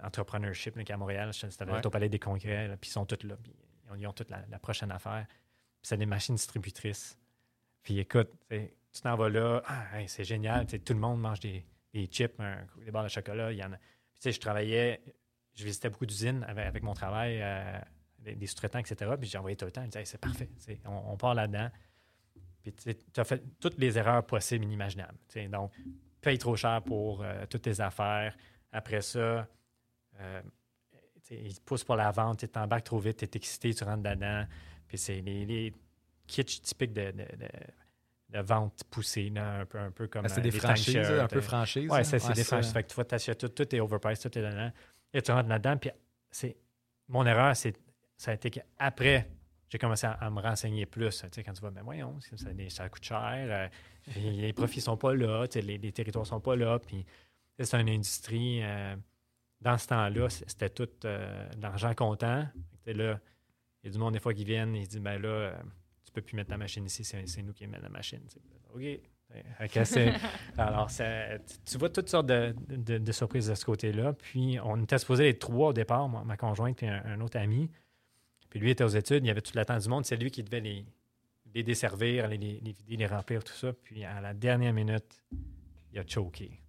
entrepreneurship 0.02 0.76
là, 0.76 0.84
qui 0.84 0.92
est 0.92 0.94
à 0.94 0.98
Montréal. 0.98 1.32
C'était 1.32 1.64
Ouais. 1.64 1.86
au 1.86 1.90
Palais 1.90 2.08
des 2.08 2.18
Congrès, 2.18 2.68
là, 2.68 2.76
puis 2.76 2.88
ils 2.90 2.92
sont 2.92 3.06
tous 3.06 3.24
là. 3.26 3.36
puis 3.42 3.52
ils 3.86 3.92
ont, 3.92 3.94
ils 3.96 4.06
ont 4.06 4.12
toute 4.12 4.30
la, 4.30 4.42
la 4.50 4.58
prochaine 4.58 4.90
affaire. 4.90 5.26
C'est 5.82 5.96
des 5.96 6.06
machines 6.06 6.36
distributrices. 6.36 7.18
Puis 7.82 7.98
écoute, 7.98 8.30
tu 8.48 9.00
t'en 9.02 9.16
vas 9.16 9.28
là, 9.28 9.62
ah, 9.66 9.84
c'est 10.06 10.24
génial. 10.24 10.66
Tout 10.66 10.92
le 10.92 11.00
monde 11.00 11.20
mange 11.20 11.40
des, 11.40 11.64
des 11.92 12.06
chips, 12.06 12.40
des 12.84 12.90
barres 12.90 13.04
de 13.04 13.08
chocolat. 13.08 13.52
Il 13.52 13.58
y 13.58 13.64
en 13.64 13.72
a. 13.72 13.76
Puis, 14.20 14.32
je 14.32 14.40
travaillais, 14.40 15.02
je 15.54 15.64
visitais 15.64 15.90
beaucoup 15.90 16.06
d'usines 16.06 16.44
avec, 16.44 16.82
mon 16.82 16.94
travail, 16.94 17.40
euh, 17.42 17.78
des, 18.20 18.46
sous-traitants, 18.46 18.78
etc. 18.78 19.10
Puis 19.18 19.28
j'ai 19.28 19.38
envoyé 19.38 19.56
tout 19.56 19.64
le 19.64 19.72
temps. 19.72 19.82
Je 19.82 19.88
disais, 19.88 20.04
c'est 20.04 20.20
parfait. 20.20 20.48
On, 20.84 21.12
on 21.12 21.16
part 21.16 21.34
là-dedans. 21.34 21.70
Puis 22.62 22.72
tu 22.72 23.20
as 23.20 23.24
fait 23.24 23.42
toutes 23.58 23.78
les 23.78 23.98
erreurs 23.98 24.24
possibles, 24.24 24.64
inimaginables. 24.64 25.18
tu 25.28 25.40
sais. 25.40 25.48
Donc, 25.48 25.72
paye 26.20 26.38
trop 26.38 26.56
cher 26.56 26.80
pour 26.82 27.22
euh, 27.22 27.44
toutes 27.46 27.62
tes 27.62 27.80
affaires. 27.80 28.36
Après 28.70 29.02
ça, 29.02 29.48
euh, 30.20 30.42
ils 31.30 31.60
poussent 31.60 31.84
pour 31.84 31.96
la 31.96 32.10
vente, 32.10 32.38
tu 32.38 32.48
t'embarques 32.48 32.84
trop 32.84 32.98
vite, 32.98 33.18
tu 33.18 33.24
es 33.24 33.30
excité, 33.34 33.74
tu 33.74 33.84
rentres 33.84 34.02
dedans. 34.02 34.46
Puis 34.92 34.98
c'est 34.98 35.22
les, 35.22 35.46
les 35.46 35.72
kitsch 36.26 36.60
typiques 36.60 36.92
de, 36.92 37.12
de, 37.12 37.22
de- 37.22 37.48
de 38.28 38.38
vente 38.42 38.82
poussée, 38.90 39.30
là, 39.30 39.60
un, 39.60 39.64
peu, 39.64 39.78
un 39.78 39.90
peu 39.90 40.06
comme 40.06 40.26
Ah, 40.26 40.28
c'est 40.28 40.40
euh, 40.40 40.42
des 40.42 40.50
franchises, 40.50 40.92
timeshares, 40.92 41.24
un 41.24 41.28
peu 41.28 41.36
t'as- 41.40 41.46
franchise. 41.46 41.88
Ouais, 41.90 41.98
là. 41.98 42.04
ça, 42.04 42.18
c'est 42.18 42.28
Ouais, 42.28 42.34
des 42.34 42.42
ça. 42.42 42.56
franchises. 42.56 42.72
Fait 42.74 42.82
que 42.82 42.88
tu 42.90 42.94
vois, 42.94 43.04
t'achètes 43.06 43.38
tout, 43.38 43.48
tout 43.48 43.74
est 43.74 43.80
overpriced, 43.80 44.30
tout 44.30 44.38
est 44.38 44.42
dedans. 44.42 44.70
Et 45.14 45.22
tu 45.22 45.32
rentres 45.32 45.48
là-dedans. 45.48 45.78
Puis 45.78 45.90
c'est 46.30 46.56
mon 47.08 47.24
erreur, 47.24 47.56
c'est 47.56 47.74
ça 48.18 48.32
a 48.32 48.34
été 48.34 48.50
qu'après, 48.50 49.30
j'ai 49.70 49.78
commencé 49.78 50.06
à, 50.06 50.12
à 50.12 50.28
me 50.28 50.40
renseigner 50.42 50.84
plus. 50.84 51.22
Tu 51.22 51.28
sais, 51.32 51.42
quand 51.42 51.54
tu 51.54 51.60
vois, 51.62 51.70
ben 51.70 51.82
voyons, 51.82 52.20
ça, 52.20 52.36
ça, 52.68 52.88
coûte 52.90 53.02
cher, 53.04 53.32
euh, 53.48 53.68
les 54.20 54.52
profits 54.52 54.82
sont 54.82 54.98
pas 54.98 55.14
là, 55.14 55.46
tu 55.48 55.54
sais, 55.54 55.62
les, 55.62 55.78
les 55.78 55.92
territoires 55.92 56.26
sont 56.26 56.40
pas 56.40 56.54
là. 56.54 56.78
Puis 56.80 57.06
c'est 57.58 57.80
une 57.80 57.88
industrie. 57.88 58.60
euh, 58.62 58.94
dans 59.62 59.78
ce 59.78 59.86
temps-là, 59.86 60.28
c'était 60.28 60.68
tout 60.70 60.88
euh, 61.06 61.48
de 61.50 61.62
l'argent 61.62 61.94
comptant. 61.94 62.46
Là, 62.84 63.20
il 63.82 63.86
y 63.86 63.88
a 63.88 63.92
du 63.92 63.98
monde 63.98 64.14
des 64.14 64.20
fois 64.20 64.32
qui 64.34 64.44
viennent 64.44 64.74
et 64.76 64.80
ils 64.82 64.88
disent 64.88 65.00
ben 65.00 65.20
là, 65.20 65.28
euh, 65.28 65.62
tu 66.04 66.12
peux 66.12 66.22
plus 66.22 66.36
mettre 66.36 66.50
ta 66.50 66.56
machine 66.56 66.84
ici, 66.84 67.04
c'est 67.04 67.26
c'est 67.26 67.42
nous 67.42 67.52
qui 67.52 67.66
mettons 67.66 67.82
la 67.82 67.88
machine. 67.88 68.20
OK. 69.60 69.70
C'est- 69.84 70.12
alors, 70.58 70.90
ça- 70.90 71.38
tu- 71.64 71.78
vois 71.78 71.88
toutes 71.88 72.08
sortes 72.10 72.26
de, 72.26 72.54
de- 72.68 72.98
de 72.98 73.12
surprises 73.12 73.48
de 73.48 73.54
ce 73.54 73.64
côté-là. 73.64 74.12
Puis, 74.12 74.58
on 74.62 74.82
était 74.82 74.98
supposé 74.98 75.30
être 75.30 75.38
trois 75.38 75.68
au 75.68 75.72
départ, 75.72 76.06
moi, 76.08 76.22
ma 76.24 76.36
conjointe 76.36 76.76
puis 76.76 76.86
un, 76.86 77.02
un 77.04 77.20
autre 77.22 77.38
ami. 77.38 77.70
Puis 78.50 78.60
lui 78.60 78.70
était 78.70 78.84
aux 78.84 78.88
études, 78.88 79.24
il 79.24 79.28
y 79.28 79.30
avait 79.30 79.40
tout 79.40 79.56
le 79.56 79.64
temps 79.64 79.78
du 79.78 79.88
monde. 79.88 80.04
C'est 80.04 80.16
lui 80.16 80.30
qui 80.30 80.42
devait 80.42 80.60
les, 80.60 80.84
les 81.54 81.62
desservir, 81.62 82.28
les, 82.28 82.36
les, 82.36 82.60
les 82.60 82.72
vider, 82.72 82.96
les 82.98 83.06
remplir, 83.06 83.42
tout 83.42 83.54
ça. 83.54 83.72
Puis, 83.72 84.04
à 84.04 84.20
la 84.20 84.34
dernière 84.34 84.74
minute, 84.74 85.22
il 85.92 85.98
a 85.98 86.06
choqué. 86.06 86.60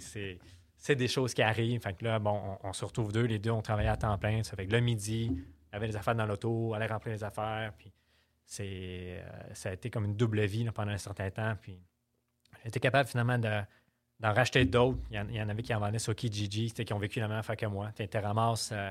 C'est- 0.00 0.38
c'est- 0.86 0.96
des 0.96 1.08
choses 1.08 1.34
qui 1.34 1.42
arrivent. 1.42 1.80
Fait 1.80 1.94
que 1.94 2.04
là, 2.04 2.18
bon, 2.18 2.58
on, 2.62 2.72
se 2.72 2.84
retrouve 2.84 3.12
deux, 3.12 3.24
les 3.24 3.38
deux, 3.38 3.50
on 3.50 3.62
travaillait 3.62 3.90
à 3.90 3.96
temps 3.96 4.16
plein. 4.18 4.42
Ça 4.42 4.56
fait 4.56 4.66
que 4.66 4.72
le 4.72 4.80
midi, 4.80 5.30
avait 5.72 5.86
les 5.86 5.96
affaires 5.96 6.14
dans 6.14 6.26
l'auto, 6.26 6.74
allait 6.74 6.86
remplir 6.86 7.14
les 7.14 7.24
affaires. 7.24 7.72
Puis 7.76 7.92
c'est, 8.44 9.20
euh, 9.20 9.54
ça 9.54 9.70
a 9.70 9.72
été 9.72 9.90
comme 9.90 10.04
une 10.04 10.16
double 10.16 10.44
vie 10.44 10.64
pendant 10.74 10.92
un 10.92 10.98
certain 10.98 11.30
temps. 11.30 11.54
Puis 11.60 11.80
été 12.66 12.80
capable 12.80 13.08
finalement 13.08 13.38
de- 13.38 13.62
d'en 14.20 14.32
racheter 14.32 14.64
d'autres. 14.64 14.98
Il 15.10 15.34
y, 15.34 15.40
en, 15.40 15.48
avait 15.48 15.62
qui 15.62 15.74
en 15.74 15.80
vendaient 15.80 15.98
sur 15.98 16.14
Kijiji, 16.14 16.72
qui 16.72 16.92
ont 16.92 16.98
vécu 16.98 17.20
la 17.20 17.28
même 17.28 17.38
affaire 17.38 17.56
que 17.56 17.66
moi. 17.66 17.92
Tu 17.92 18.06
ramasses 18.18 18.70
euh, 18.72 18.90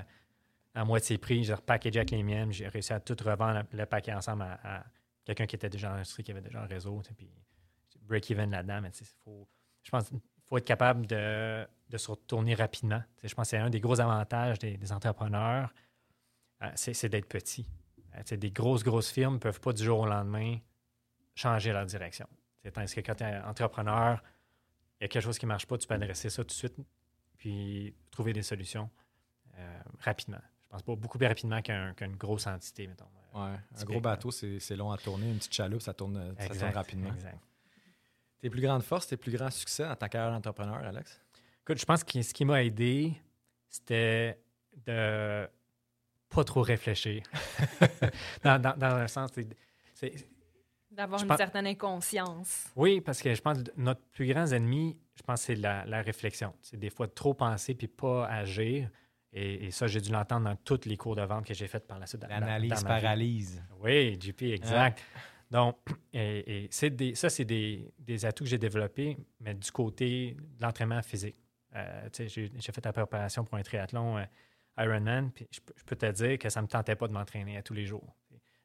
à 0.73 0.85
moitié 0.85 1.17
prix, 1.17 1.43
j'ai 1.43 1.53
repackagé 1.53 1.99
avec 1.99 2.11
les 2.11 2.23
miennes, 2.23 2.51
j'ai 2.51 2.67
réussi 2.67 2.93
à 2.93 2.99
tout 2.99 3.15
revendre 3.23 3.63
le 3.71 3.85
paquet 3.85 4.13
ensemble 4.13 4.43
à, 4.43 4.83
quelqu'un 5.23 5.45
qui 5.45 5.55
était 5.55 5.69
déjà 5.69 5.89
dans 5.89 5.95
l'industrie, 5.95 6.23
qui 6.23 6.31
avait 6.31 6.41
déjà 6.41 6.61
un 6.61 6.67
réseau. 6.67 7.01
Puis 7.17 7.29
break-even 8.01 8.51
là-dedans, 8.51 8.81
mais 8.81 8.91
faut, 9.23 9.47
je 9.81 9.89
pense 9.89 10.11
faut 10.43 10.57
être 10.57 10.65
capable 10.65 11.07
de, 11.07 11.65
de 11.89 11.97
se 11.97 12.09
retourner 12.11 12.55
rapidement. 12.55 13.01
Je 13.23 13.33
pense 13.33 13.45
que 13.47 13.49
c'est 13.51 13.57
un 13.57 13.69
des 13.69 13.79
gros 13.79 13.99
avantages 13.99 14.59
des, 14.59 14.77
des 14.77 14.91
entrepreneurs, 14.91 15.73
euh, 16.63 16.71
c'est 16.75 17.09
d'être 17.09 17.27
petit. 17.27 17.65
Euh, 18.15 18.37
des 18.37 18.51
grosses, 18.51 18.83
grosses 18.83 19.11
firmes 19.11 19.35
ne 19.35 19.39
peuvent 19.39 19.59
pas 19.59 19.73
du 19.73 19.83
jour 19.83 19.99
au 19.99 20.05
lendemain 20.07 20.57
changer 21.35 21.71
leur 21.73 21.85
direction. 21.85 22.27
Tandis 22.73 22.95
que 22.95 23.01
quand 23.01 23.15
tu 23.15 23.23
es 23.23 23.37
entrepreneur, 23.41 24.23
il 24.99 25.03
y 25.03 25.05
a 25.05 25.07
quelque 25.07 25.21
chose 25.23 25.37
qui 25.37 25.45
ne 25.45 25.49
marche 25.49 25.67
pas, 25.67 25.77
tu 25.77 25.87
peux 25.87 25.93
adresser 25.93 26.29
ça 26.31 26.43
tout 26.43 26.47
de 26.47 26.51
suite, 26.53 26.75
puis 27.37 27.93
trouver 28.09 28.33
des 28.33 28.41
solutions 28.41 28.89
euh, 29.59 29.79
rapidement. 29.99 30.41
Je 30.63 30.69
pense 30.69 30.81
pas 30.83 30.95
beaucoup 30.95 31.17
plus 31.19 31.27
rapidement 31.27 31.61
qu'un- 31.61 31.93
qu'une 31.93 32.15
grosse 32.15 32.47
entité, 32.47 32.87
mettons. 32.87 33.05
Ouais, 33.35 33.41
un 33.41 33.57
Typique, 33.73 33.85
gros 33.89 34.01
bateau, 34.01 34.31
c'est 34.31 34.75
long 34.75 34.91
à 34.91 34.97
tourner. 34.97 35.29
Une 35.29 35.37
petite 35.37 35.53
chaloupe, 35.53 35.81
ça 35.81 35.93
tourne, 35.93 36.15
ça 36.15 36.45
tourne 36.45 36.51
Exact, 36.53 36.73
rapidement. 36.75 37.13
exact. 37.13 37.37
Tes 38.39 38.49
plus 38.49 38.61
grandes 38.61 38.83
forces, 38.83 39.07
tes 39.07 39.17
plus 39.17 39.31
grands 39.31 39.51
succès 39.51 39.83
dans 39.87 39.95
ta 39.95 40.09
carrière 40.09 40.31
d'entrepreneur, 40.31 40.77
Alex? 40.77 41.21
Écoute, 41.65 41.79
je 41.79 41.85
pense 41.85 42.03
que 42.03 42.21
ce 42.21 42.31
qui 42.33 42.45
m'a 42.45 42.63
aidé, 42.63 43.13
c'était 43.67 44.39
de 44.85 45.47
pas 46.29 46.43
trop 46.43 46.61
réfléchir. 46.61 47.23
dans, 48.43 48.61
dans, 48.61 48.77
dans 48.77 48.95
un 48.95 49.07
sens, 49.07 49.31
c'est- 49.95 50.27
D'avoir 50.91 51.21
une 51.21 51.27
pense- 51.27 51.37
certaine 51.37 51.65
inconscience. 51.67 52.67
oui, 52.75 53.01
parce 53.01 53.21
que 53.21 53.33
je 53.33 53.41
pense 53.41 53.63
que 53.63 53.71
notre 53.77 54.01
plus 54.11 54.27
grand 54.31 54.45
ennemi, 54.51 54.97
je 55.15 55.23
pense, 55.23 55.41
c'est 55.41 55.55
la, 55.55 55.85
la 55.85 56.01
réflexion. 56.01 56.53
C'est 56.61 56.77
des 56.77 56.89
fois 56.89 57.07
de 57.07 57.11
trop 57.13 57.33
penser 57.33 57.73
puis 57.73 57.87
pas 57.87 58.27
agir. 58.27 58.89
Et, 59.33 59.65
et 59.65 59.71
ça, 59.71 59.87
j'ai 59.87 59.99
dû 59.99 60.11
l'entendre 60.11 60.45
dans 60.45 60.55
tous 60.55 60.85
les 60.85 60.95
cours 60.95 61.15
de 61.15 61.23
vente 61.23 61.45
que 61.45 61.53
j'ai 61.53 61.67
fait 61.67 61.85
par 61.85 61.99
la 61.99 62.05
suite. 62.05 62.23
L'analyse 62.29 62.69
dans 62.69 62.87
ma 62.89 62.97
vie. 62.97 63.01
paralyse. 63.03 63.63
Oui, 63.81 64.17
JP, 64.21 64.41
exact. 64.43 65.01
Donc, 65.51 65.77
et, 66.13 66.63
et 66.65 66.67
c'est 66.71 66.91
des, 66.91 67.15
ça, 67.15 67.29
c'est 67.29 67.43
des, 67.45 67.91
des 67.99 68.23
atouts 68.25 68.43
que 68.45 68.49
j'ai 68.49 68.57
développés, 68.57 69.17
mais 69.41 69.53
du 69.53 69.69
côté 69.71 70.37
de 70.39 70.61
l'entraînement 70.63 71.01
physique. 71.01 71.35
Euh, 71.75 72.09
j'ai, 72.13 72.49
fait 72.49 72.85
la 72.85 72.93
préparation 72.93 73.43
pour 73.43 73.57
un 73.57 73.61
triathlon 73.63 74.17
euh, 74.17 74.25
Ironman, 74.77 75.31
puis 75.31 75.47
je, 75.51 75.59
peux- 75.85 75.95
te 75.95 76.11
dire 76.11 76.37
que 76.39 76.49
ça 76.49 76.61
ne 76.61 76.65
me 76.65 76.69
tentait 76.69 76.95
pas 76.95 77.07
de 77.07 77.13
m'entraîner 77.13 77.57
à 77.57 77.63
tous 77.63 77.73
les 77.73 77.85
jours. 77.85 78.15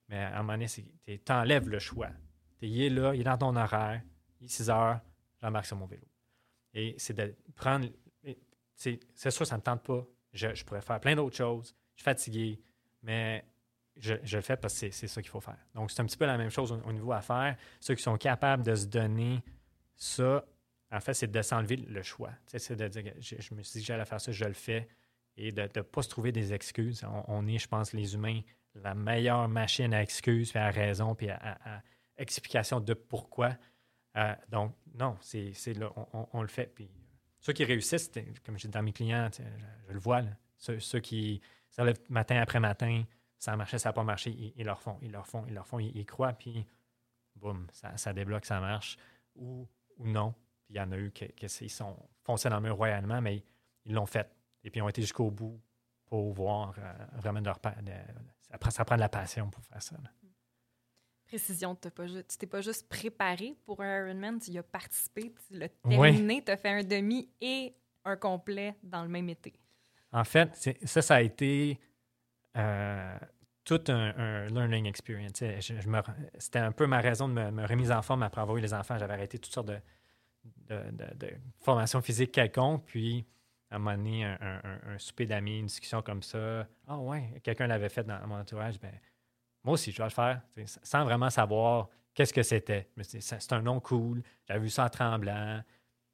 Mais 0.09 0.19
à 0.19 0.39
un 0.39 0.43
moment 0.43 0.55
donné, 0.55 0.67
tu 0.67 1.33
enlèves 1.33 1.69
le 1.69 1.79
choix. 1.79 2.11
Il 2.61 2.81
est 2.83 2.91
là, 2.91 3.15
il 3.15 3.21
est 3.21 3.25
dans 3.25 3.39
ton 3.39 3.55
horaire, 3.57 4.03
il 4.41 4.47
est 4.47 4.49
6 4.49 4.71
heures, 4.71 5.01
j'embarque 5.41 5.67
sur 5.67 5.77
mon 5.77 5.87
vélo. 5.87 6.07
Et 6.75 6.95
c'est 6.99 7.15
de 7.15 7.35
prendre. 7.55 7.89
C'est 8.75 9.31
sûr, 9.31 9.47
ça 9.47 9.57
ne 9.57 9.61
me 9.61 9.65
tente 9.65 9.83
pas. 9.83 10.05
Je, 10.33 10.65
pourrais 10.65 10.81
faire 10.81 11.01
plein 11.01 11.15
d'autres 11.15 11.37
choses. 11.37 11.75
Je 11.97 12.03
suis 12.03 12.05
fatigué, 12.05 12.63
mais 13.03 13.45
je, 13.97 14.15
le 14.15 14.41
fais 14.41 14.57
parce 14.57 14.75
que 14.75 14.81
c'est- 14.81 14.91
c'est 14.91 15.09
ça 15.09 15.21
qu'il 15.21 15.31
faut 15.31 15.41
faire. 15.41 15.59
Donc, 15.75 15.91
c'est 15.91 16.01
un 16.01 16.07
petit 16.07 16.17
peu 16.17 16.27
la 16.27 16.39
même 16.39 16.51
chose 16.51 16.73
au, 16.73 16.77
au 16.81 16.93
niveau 16.93 17.13
à 17.13 17.21
faire. 17.21 17.57
Ceux 17.81 17.95
qui 17.95 18.03
sont 18.03 18.17
capables 18.17 18.63
de 18.63 18.75
se 18.75 18.87
donner 18.87 19.43
ça, 19.97 20.45
en 20.93 21.01
fait, 21.01 21.15
c'est 21.15 21.31
de 21.31 21.43
s'enlever 21.43 21.77
le 21.77 22.03
choix. 22.03 22.33
C'est 22.47 22.75
de 22.77 22.89
dire, 22.89 23.13
je, 23.21 23.55
me 23.55 23.63
suis 23.63 23.79
dit 23.79 23.81
que 23.81 23.87
j'allais 23.87 24.05
faire 24.05 24.21
ça, 24.21 24.33
je 24.33 24.45
le 24.45 24.55
fais. 24.55 24.89
Et 25.37 25.53
de 25.53 25.63
ne 25.63 25.83
pas 25.83 26.03
se 26.03 26.09
trouver 26.09 26.33
des 26.33 26.53
excuses. 26.53 27.05
On, 27.29 27.47
est, 27.47 27.59
je 27.59 27.69
pense, 27.69 27.93
les 27.93 28.15
humains, 28.15 28.41
la 28.75 28.95
meilleure 28.95 29.49
machine 29.49 29.95
à 29.95 30.03
excuses, 30.03 30.51
puis 30.51 30.59
à 30.59 30.71
raison, 30.71 31.15
puis 31.15 31.31
à, 31.31 31.83
explication 32.17 32.81
de 32.81 32.93
pourquoi. 32.95 33.57
Euh, 34.17 34.35
donc, 34.49 34.75
non, 34.95 35.17
c'est 35.21 35.55
là, 35.75 35.93
on, 36.33 36.43
le 36.43 36.49
fait. 36.49 36.67
Puis, 36.75 36.91
ceux 37.39 37.53
qui 37.53 37.65
réussissent, 37.65 38.11
comme 38.45 38.59
je 38.59 38.67
dis 38.67 38.73
dans 38.73 38.83
mes 38.83 38.93
clients, 38.93 39.31
je, 39.33 39.93
le 39.93 39.99
vois, 39.99 40.23
là. 40.23 40.31
Ceux, 40.59 40.79
ceux 40.79 41.01
qui 41.01 41.41
se 41.71 41.81
lèvent 41.81 42.01
matin 42.11 42.37
après 42.43 42.61
matin, 42.61 43.05
ça 43.39 43.53
a 43.53 43.57
marché, 43.57 43.79
ça 43.79 43.89
n'a 43.89 43.93
pas 43.95 44.05
marché, 44.05 44.31
ils, 44.31 44.53
ils 44.57 44.67
le 44.67 44.73
refont, 44.73 44.99
ils 45.01 45.11
le 45.11 45.19
refont, 45.19 45.47
ils 45.47 45.55
le 45.55 45.61
refont, 45.61 45.79
ils, 45.79 45.97
ils 45.97 46.05
croient, 46.05 46.35
puis 46.35 46.67
boum, 47.37 47.67
ça, 47.73 47.97
ça 47.97 48.13
débloque, 48.13 48.45
ça 48.45 48.61
marche. 48.61 48.99
Ou, 49.37 49.67
ou 49.97 50.07
non. 50.07 50.35
Puis 50.71 50.77
il 50.77 50.79
y 50.79 50.81
en 50.81 50.93
a 50.93 50.97
eu 50.97 51.11
qui 51.11 51.25
ils 51.63 51.69
sont 51.69 51.97
foncés 52.23 52.49
dans 52.49 52.57
le 52.61 52.63
mur 52.63 52.77
royalement, 52.77 53.21
mais 53.21 53.43
ils 53.85 53.93
l'ont 53.93 54.07
fait. 54.07 54.31
Et 54.63 54.71
puis 54.71 54.79
ils 54.79 54.83
ont 54.83 54.89
été 54.89 55.03
jusqu'au 55.03 55.29
bout 55.29 55.61
pour 56.07 56.33
voir 56.33 56.75
euh, 56.79 56.93
vraiment 57.15 57.41
de 57.41 57.47
leur 57.47 57.59
de- 57.59 57.91
ça, 58.49 58.57
prend, 58.57 58.71
ça 58.71 58.85
prend 58.85 58.95
de 58.95 59.01
la 59.01 59.09
passion 59.09 59.51
pour 59.51 59.65
faire 59.65 59.83
ça. 59.83 59.97
là. 59.97 60.11
Précision, 61.27 61.75
pas 61.75 61.91
tu 61.91 62.39
t'es 62.39 62.47
pas 62.47 62.61
juste 62.61 62.89
préparé 62.89 63.57
pour 63.65 63.81
un 63.81 64.07
Ironman, 64.07 64.39
tu 64.39 64.53
y 64.53 64.59
as 64.59 64.63
participé, 64.63 65.33
tu 65.49 65.59
l'as 65.59 65.69
terminé, 65.69 66.45
tu 66.45 66.53
as 66.53 66.57
fait 66.57 66.69
un 66.71 66.83
demi 66.85 67.29
et 67.41 67.75
un 68.05 68.17
complet 68.17 68.77
dans 68.83 69.03
le 69.03 69.09
même 69.09 69.29
été. 69.29 69.53
En 70.13 70.25
fait, 70.25 70.51
ça, 70.85 71.03
ça 71.03 71.15
a 71.17 71.21
été 71.21 71.81
euh, 72.57 73.19
tout 73.65 73.83
un, 73.89 74.15
un 74.17 74.47
learning 74.47 74.87
experience. 74.87 75.33
Je- 75.41 75.61
je 75.81 75.89
C'était 76.39 76.59
un 76.61 76.73
peu 76.73 76.87
ma 76.87 77.01
raison 77.01 77.29
de 77.29 77.35
me, 77.35 77.51
me 77.51 77.67
remise 77.67 77.91
en 77.93 78.03
forme 78.03 78.23
après 78.25 78.41
avoir 78.41 78.57
eu 78.57 78.61
les 78.61 78.75
enfants. 78.75 78.99
J'avais 78.99 79.15
arrêté 79.15 79.39
toutes 79.39 79.53
sortes 79.53 79.69
de, 79.69 79.79
de, 80.69 81.29
formations 81.61 82.01
physiques 82.01 82.33
quelconques. 82.33 82.85
Puis, 82.87 83.27
à 83.71 83.77
un 83.77 83.79
moment 83.79 83.97
donné, 83.97 84.25
un, 84.25 84.99
souper 84.99 85.27
d'amis, 85.27 85.61
une 85.61 85.67
discussion 85.67 86.03
comme 86.03 86.23
ça. 86.23 86.67
Ah 86.87 86.99
ouais, 86.99 87.41
quelqu'un 87.43 87.67
l'avait 87.67 87.89
fait 87.89 88.05
dans 88.05 88.27
mon 88.27 88.37
entourage. 88.37 88.81
Ben, 88.81 88.93
moi 89.65 89.75
aussi, 89.75 89.93
je 89.93 89.99
vais 89.99 90.05
le 90.05 90.11
faire. 90.11 90.41
Sans 90.83 91.05
vraiment 91.05 91.31
savoir 91.31 91.89
qu'est-ce 92.15 92.33
que 92.33 92.43
c'était. 92.43 92.89
C'est 93.03 93.53
un 93.53 93.63
nom 93.63 93.81
cool. 93.81 94.23
J'avais 94.47 94.61
vu 94.61 94.71
ça 94.71 94.85
en 94.85 94.89
tremblant. 94.89 95.63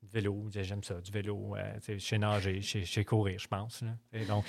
Vélo, 0.02 0.46
j'aime 0.50 0.84
ça, 0.84 1.00
du 1.00 1.10
vélo. 1.10 1.56
euh, 1.56 1.78
je 1.88 1.98
sais 1.98 2.18
nager, 2.18 2.62
sais 2.62 3.04
courir, 3.04 3.38
je 3.40 3.48
pense. 3.48 3.82
donc, 4.28 4.44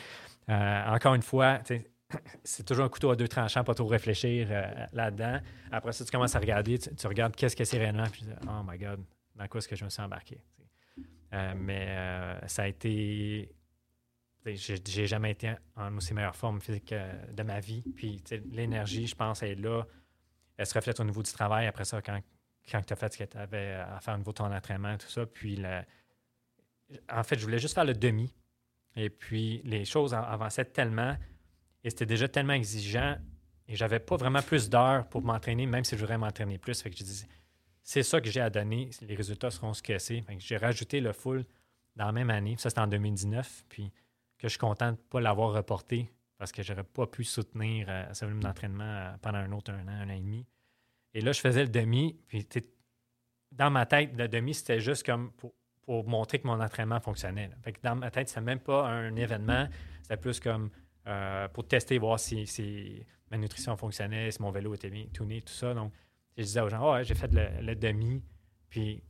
euh, 0.49 0.85
encore 0.85 1.15
une 1.15 1.23
fois, 1.23 1.61
c'est 2.43 2.63
toujours 2.63 2.85
un 2.85 2.89
couteau 2.89 3.09
à 3.09 3.15
deux 3.15 3.27
tranchants, 3.27 3.63
pas 3.63 3.73
trop 3.73 3.87
réfléchir 3.87 4.47
euh, 4.51 4.85
là-dedans. 4.93 5.39
Après 5.71 5.93
ça, 5.93 6.05
tu 6.05 6.11
commences 6.11 6.35
à 6.35 6.39
regarder, 6.39 6.77
tu, 6.77 6.93
tu 6.93 7.07
regardes 7.07 7.35
qu'est-ce 7.35 7.55
que 7.55 7.63
c'est 7.63 7.79
réellement, 7.79 8.05
puis 8.11 8.21
tu 8.21 8.27
dis, 8.27 8.35
oh 8.47 8.61
my 8.67 8.77
God, 8.77 9.03
dans 9.37 9.47
quoi 9.47 9.59
est-ce 9.59 9.67
que 9.67 9.75
je 9.75 9.85
me 9.85 9.89
suis 9.89 10.01
embarqué? 10.01 10.41
Euh, 11.33 11.53
mais 11.55 11.85
euh, 11.89 12.47
ça 12.47 12.63
a 12.63 12.67
été. 12.67 13.51
J'ai 14.45 15.07
jamais 15.07 15.31
été 15.31 15.53
en 15.75 15.95
aussi 15.97 16.13
meilleure 16.13 16.35
forme 16.35 16.61
physique 16.61 16.93
euh, 16.93 17.13
de 17.33 17.43
ma 17.43 17.59
vie. 17.59 17.83
Puis 17.95 18.23
l'énergie, 18.49 19.05
je 19.05 19.15
pense, 19.15 19.43
elle 19.43 19.51
est 19.51 19.61
là. 19.61 19.83
Elle 20.55 20.65
se 20.65 20.73
reflète 20.73 20.99
au 20.99 21.03
niveau 21.03 21.21
du 21.21 21.31
travail. 21.31 21.67
Après 21.67 21.83
ça, 21.83 22.01
quand, 22.01 22.19
quand 22.71 22.81
tu 22.81 22.93
as 22.93 22.95
fait 22.95 23.13
ce 23.13 23.17
que 23.17 23.23
tu 23.25 23.37
avais 23.37 23.73
à 23.73 23.99
faire 23.99 24.13
au 24.13 24.17
niveau 24.17 24.31
de 24.31 24.37
ton 24.37 24.51
entraînement, 24.51 24.97
tout 24.97 25.09
ça. 25.09 25.25
Puis 25.25 25.61
en 27.09 27.23
fait, 27.23 27.37
je 27.37 27.43
voulais 27.43 27.59
juste 27.59 27.75
faire 27.75 27.85
le 27.85 27.93
demi. 27.93 28.33
Et 28.95 29.09
puis 29.09 29.61
les 29.63 29.85
choses 29.85 30.13
av- 30.13 30.25
avançaient 30.25 30.65
tellement 30.65 31.15
et 31.83 31.89
c'était 31.89 32.05
déjà 32.05 32.27
tellement 32.27 32.53
exigeant 32.53 33.17
et 33.67 33.75
j'avais 33.75 33.99
pas 33.99 34.15
vraiment 34.15 34.41
plus 34.41 34.69
d'heures 34.69 35.07
pour 35.09 35.21
m'entraîner, 35.21 35.65
même 35.65 35.83
si 35.83 35.95
je 35.95 35.99
voudrais 35.99 36.17
m'entraîner 36.17 36.57
plus. 36.57 36.81
Fait 36.81 36.89
que 36.89 36.97
je 36.97 37.03
disais, 37.03 37.27
c'est 37.87 38.03
ça 38.03 38.19
que 38.19 38.29
j'ai 38.29 38.41
à 38.41 38.49
donner, 38.49 38.89
les 38.99 39.15
résultats 39.15 39.49
seront 39.49 39.73
ce 39.73 39.81
que 39.81 39.97
c'est. 39.97 40.21
J'ai 40.39 40.57
rajouté 40.57 40.99
le 40.99 41.13
full 41.13 41.45
dans 41.95 42.07
la 42.07 42.11
même 42.11 42.29
année, 42.29 42.57
ça 42.57 42.69
c'était 42.69 42.81
en 42.81 42.87
2019, 42.87 43.63
puis 43.69 43.93
que 44.37 44.49
je 44.49 44.49
suis 44.49 44.59
content 44.59 44.87
de 44.87 44.91
ne 44.91 44.97
pas 44.97 45.21
l'avoir 45.21 45.53
reporté 45.53 46.11
parce 46.37 46.51
que 46.51 46.63
j'aurais 46.63 46.83
pas 46.83 47.07
pu 47.07 47.23
soutenir 47.23 47.85
euh, 47.87 48.13
ce 48.13 48.25
volume 48.25 48.43
d'entraînement 48.43 48.83
euh, 48.83 49.11
pendant 49.21 49.37
un 49.37 49.53
autre 49.53 49.71
un 49.71 49.87
an, 49.87 50.01
un 50.01 50.09
an 50.09 50.13
et 50.13 50.19
demi. 50.19 50.45
Et 51.13 51.21
là, 51.21 51.31
je 51.31 51.39
faisais 51.39 51.63
le 51.63 51.69
demi, 51.69 52.19
puis 52.27 52.45
dans 53.53 53.71
ma 53.71 53.85
tête, 53.85 54.11
le 54.17 54.27
demi, 54.27 54.53
c'était 54.53 54.81
juste 54.81 55.05
comme 55.05 55.31
pour, 55.31 55.53
pour 55.81 56.05
montrer 56.09 56.39
que 56.39 56.47
mon 56.47 56.59
entraînement 56.59 56.99
fonctionnait. 56.99 57.49
Fait 57.63 57.71
que 57.71 57.79
dans 57.81 57.95
ma 57.95 58.11
tête, 58.11 58.27
c'était 58.27 58.41
même 58.41 58.59
pas 58.59 58.85
un 58.85 59.15
événement, 59.15 59.65
c'était 60.01 60.17
plus 60.17 60.41
comme 60.41 60.71
euh, 61.07 61.47
pour 61.47 61.65
tester, 61.65 61.97
voir 61.99 62.19
si, 62.19 63.05
ma 63.31 63.37
nutrition 63.37 63.77
fonctionnait, 63.77 64.29
si 64.29 64.41
mon 64.41 64.51
vélo 64.51 64.73
était 64.73 64.89
bien 64.89 65.05
tuné, 65.13 65.41
tout 65.41 65.53
ça. 65.53 65.73
Je 66.37 66.43
disais 66.43 66.61
aux 66.61 66.69
gens, 66.69 66.79
Ah 66.81 66.93
ouais, 66.93 67.03
j'ai 67.03 67.15
fait 67.15 67.31
le, 67.33 67.61
le 67.61 67.75
demi. 67.75 68.23
Puis, 68.69 69.03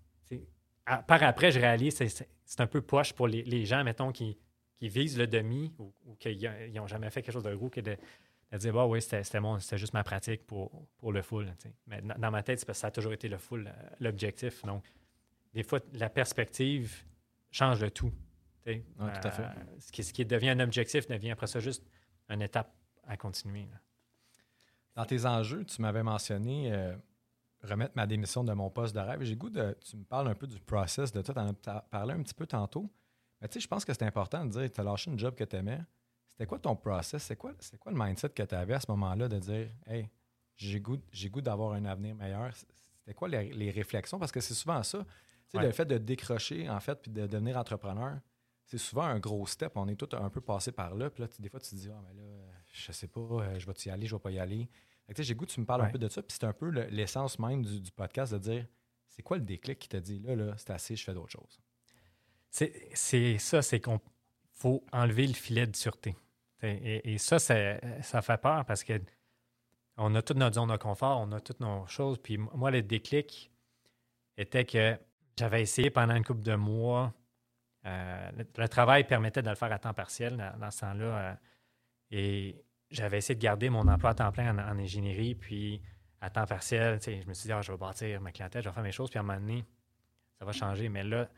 à- 0.86 1.04
par 1.04 1.22
après, 1.24 1.52
je 1.52 1.60
réalise 1.60 1.98
que 1.98 2.08
c'est 2.08 2.62
un 2.62 2.68
peu 2.68 2.82
poche 2.82 3.14
pour 3.14 3.28
les, 3.28 3.44
les 3.44 3.66
gens, 3.66 3.84
mettons, 3.84 4.12
qui, 4.12 4.38
qui 4.78 4.88
visent 4.90 5.18
le 5.18 5.28
demi 5.28 5.74
ou, 5.80 5.94
ou 6.06 6.16
qui 6.16 6.48
n'ont 6.74 6.88
jamais 6.88 7.10
fait 7.10 7.22
quelque 7.22 7.34
chose 7.34 7.44
de 7.44 7.54
gros, 7.56 7.70
que 7.70 7.82
de, 7.82 7.98
de 8.52 8.58
dire, 8.58 8.74
bah 8.74 8.86
oui, 8.86 9.02
c'était 9.02 9.78
juste 9.78 9.94
ma 9.94 10.04
pratique 10.04 10.46
pour, 10.46 10.88
pour 10.98 11.12
le 11.12 11.22
full. 11.22 11.54
Mais 11.88 12.02
dans, 12.02 12.16
dans 12.18 12.32
ma 12.32 12.44
tête, 12.44 12.60
c'est 12.60 12.66
parce 12.66 12.78
que 12.78 12.82
ça 12.82 12.88
a 12.88 12.92
toujours 12.92 13.14
été 13.14 13.28
le 13.28 13.38
full, 13.38 13.68
euh, 13.68 13.90
l'objectif. 14.00 14.64
Donc, 14.64 14.86
des 15.54 15.64
fois, 15.64 15.80
la 15.94 16.10
perspective 16.10 17.04
change 17.52 17.82
le 17.82 17.92
tout. 17.92 18.12
tout 19.22 19.28
à 19.28 19.32
fait. 19.32 19.44
Euh, 19.44 19.54
ce, 19.80 19.92
qui, 19.92 20.04
ce 20.04 20.14
qui 20.14 20.26
devient 20.26 20.50
un 20.50 20.60
objectif 20.60 21.08
devient 21.08 21.32
après 21.32 21.48
ça 21.48 21.60
juste 21.60 21.84
une 22.30 22.42
étape 22.42 22.74
à 23.06 23.18
continuer. 23.18 23.62
là. 23.72 23.80
Dans 24.96 25.06
tes 25.06 25.26
enjeux, 25.26 25.64
tu 25.66 25.82
m'avais 25.82 26.04
mentionné 26.04 26.72
euh, 26.74 26.96
remettre 27.64 27.94
ma 27.96 28.06
démission 28.08 28.44
de 28.44 28.54
mon 28.54 28.70
poste 28.70 28.94
de 28.96 29.00
rêve. 29.00 29.22
J'ai 29.24 29.36
goût 29.36 29.50
de. 29.50 29.76
Tu 29.84 29.98
me 29.98 30.04
parles 30.04 30.28
un 30.28 30.36
peu 30.36 30.48
du 30.48 30.60
process 30.60 31.12
de 31.12 31.22
tout. 31.22 31.34
Tu 31.34 31.40
en 31.40 31.48
as 31.68 31.82
parlé 31.82 32.14
un 32.14 32.22
petit 32.22 32.34
peu 32.34 32.46
tantôt. 32.46 32.90
Mais 33.42 33.48
tu 33.48 33.56
sais, 33.56 33.60
je 33.60 33.68
pense 33.68 33.86
que 33.86 33.94
c'est 33.94 34.04
important 34.04 34.46
de 34.46 34.52
dire 34.52 34.72
tu 34.72 34.82
as 34.82 34.84
lâché 34.84 35.12
une 35.12 35.20
job 35.20 35.36
que 35.36 35.44
tu 35.44 35.56
aimais. 35.56 35.80
C'était 36.28 36.46
quoi 36.46 36.60
ton 36.60 36.76
process? 36.76 37.24
C'est 37.24 37.36
quoi, 37.36 37.54
c'est 37.60 37.78
quoi 37.78 37.92
le 37.92 37.98
mindset 37.98 38.30
que 38.30 38.44
tu 38.44 38.56
avais 38.56 38.74
à 38.76 38.80
ce 38.80 38.90
moment-là 38.92 39.28
de 39.28 39.40
dire 39.40 39.70
Hey, 39.86 40.10
j'ai 40.56 40.80
goût, 40.80 40.98
j'ai 41.12 41.30
goût 41.30 41.42
d'avoir 41.42 41.74
un 41.74 41.86
avenir 41.86 42.16
meilleur? 42.16 42.52
C'était 42.56 43.14
quoi 43.14 43.28
les, 43.28 43.52
les 43.54 43.72
réflexions? 43.72 44.20
Parce 44.20 44.32
que 44.32 44.40
c'est 44.42 44.54
souvent 44.54 44.82
ça. 44.84 45.00
Tu 45.00 45.06
sais, 45.52 45.58
Ouais. 45.60 45.66
le 45.66 45.72
fait 45.72 45.86
de 45.86 45.98
décrocher, 45.98 46.70
en 46.70 46.80
fait, 46.80 47.02
puis 47.02 47.10
de 47.12 47.26
devenir 47.26 47.58
entrepreneur, 47.58 48.20
c'est 48.66 48.78
souvent 48.78 49.04
un 49.04 49.18
gros 49.20 49.48
step. 49.48 49.72
On 49.76 49.88
est 49.88 49.96
tous 49.96 50.14
un 50.16 50.30
peu 50.30 50.42
passé 50.42 50.72
par 50.74 50.94
là. 50.94 51.10
Puis 51.10 51.24
là, 51.24 51.30
des 51.40 51.48
fois, 51.50 51.60
tu 51.62 51.70
te 51.70 51.76
dis, 51.76 51.90
ah, 51.90 52.02
mais 52.06 52.14
là, 52.22 52.28
je 52.72 52.92
sais 52.92 53.08
pas, 53.08 53.22
euh, 53.22 53.58
je 53.58 53.66
vais-tu 53.66 53.88
y 53.88 53.92
aller, 53.92 54.06
je 54.08 54.14
vais 54.16 54.20
pas 54.20 54.32
y 54.32 54.40
aller. 54.40 54.70
J'ai 55.18 55.36
goût 55.36 55.46
que 55.46 55.52
tu 55.52 55.60
me 55.62 55.66
parles 55.66 55.82
un 55.82 55.90
peu 55.92 55.98
de 56.00 56.08
ça. 56.10 56.22
Puis 56.22 56.38
c'est 56.40 56.46
un 56.46 56.54
peu 56.54 56.70
le- 56.70 56.88
l'essence 56.88 57.40
même 57.40 57.64
du, 57.64 57.80
du 57.80 57.92
podcast 57.92 58.34
de 58.34 58.40
dire, 58.40 58.66
c'est 59.08 59.22
quoi 59.24 59.38
le 59.38 59.44
déclic 59.44 59.80
qui 59.80 59.88
t'a 59.90 60.00
dit, 60.00 60.20
là, 60.20 60.36
là, 60.36 60.54
c'est 60.58 60.70
assez, 60.72 60.96
je 60.96 61.04
fais 61.04 61.14
d'autres 61.14 61.32
choses? 61.32 61.60
C'est 62.50 63.38
ça, 63.40 63.62
c'est 63.62 63.80
qu'on 63.80 64.00
faut 64.54 64.84
enlever 64.92 65.28
le 65.28 65.34
filet 65.34 65.68
de 65.68 65.76
sûreté. 65.76 66.16
Et, 66.62 67.14
et 67.14 67.18
ça, 67.18 67.40
c'est- 67.40 67.80
ça 68.02 68.22
fait 68.22 68.38
peur 68.42 68.66
parce 68.66 68.84
que 68.84 69.00
on 69.98 70.14
a 70.16 70.22
toute 70.22 70.38
notre 70.38 70.56
zone 70.56 70.70
de 70.72 70.78
confort, 70.78 71.20
on 71.22 71.32
a 71.32 71.40
toutes 71.40 71.60
nos 71.60 71.86
choses. 71.88 72.18
Puis 72.20 72.38
moi, 72.38 72.72
le 72.72 72.82
déclic 72.82 73.52
était 74.38 74.66
que 74.66 74.98
j'avais 75.38 75.62
essayé 75.62 75.90
pendant 75.90 76.16
une 76.16 76.24
couple 76.24 76.42
de 76.44 76.56
mois. 76.56 77.14
euh, 77.86 78.32
le, 78.38 78.46
le 78.58 78.68
travail 78.70 79.06
permettait 79.08 79.42
de 79.42 79.50
le 79.50 79.56
faire 79.56 79.72
à 79.72 79.80
temps 79.80 79.94
partiel 79.94 80.36
dans, 80.38 80.58
dans 80.60 80.72
ce 80.72 80.82
temps-là. 80.82 81.32
euh, 81.32 81.36
et 82.12 82.64
j'avais 82.90 83.18
essayé 83.18 83.36
de 83.36 83.42
garder 83.42 83.70
mon 83.70 83.88
emploi 83.88 84.12
à 84.12 84.14
temps 84.14 84.32
plein 84.32 84.58
en, 84.58 84.80
ingénierie. 84.80 85.36
Puis 85.36 85.82
à 86.22 86.30
temps 86.30 86.46
partiel, 86.46 87.00
je 87.04 87.28
me 87.28 87.34
suis 87.34 87.48
dit, 87.48 87.52
Ah, 87.52 87.62
je 87.62 87.72
vais 87.72 87.78
bâtir 87.78 88.22
ma 88.22 88.32
clientèle, 88.32 88.64
je 88.64 88.70
vais 88.70 88.74
faire 88.74 88.84
mes 88.84 88.92
choses. 88.92 89.10
Puis 89.10 89.18
à 89.18 89.22
un 89.22 89.26
moment 89.26 89.40
donné, 89.40 89.66
ça 90.40 90.46
va 90.46 90.52
changer. 90.52 90.90
Mais 90.90 91.04
là, 91.04 91.30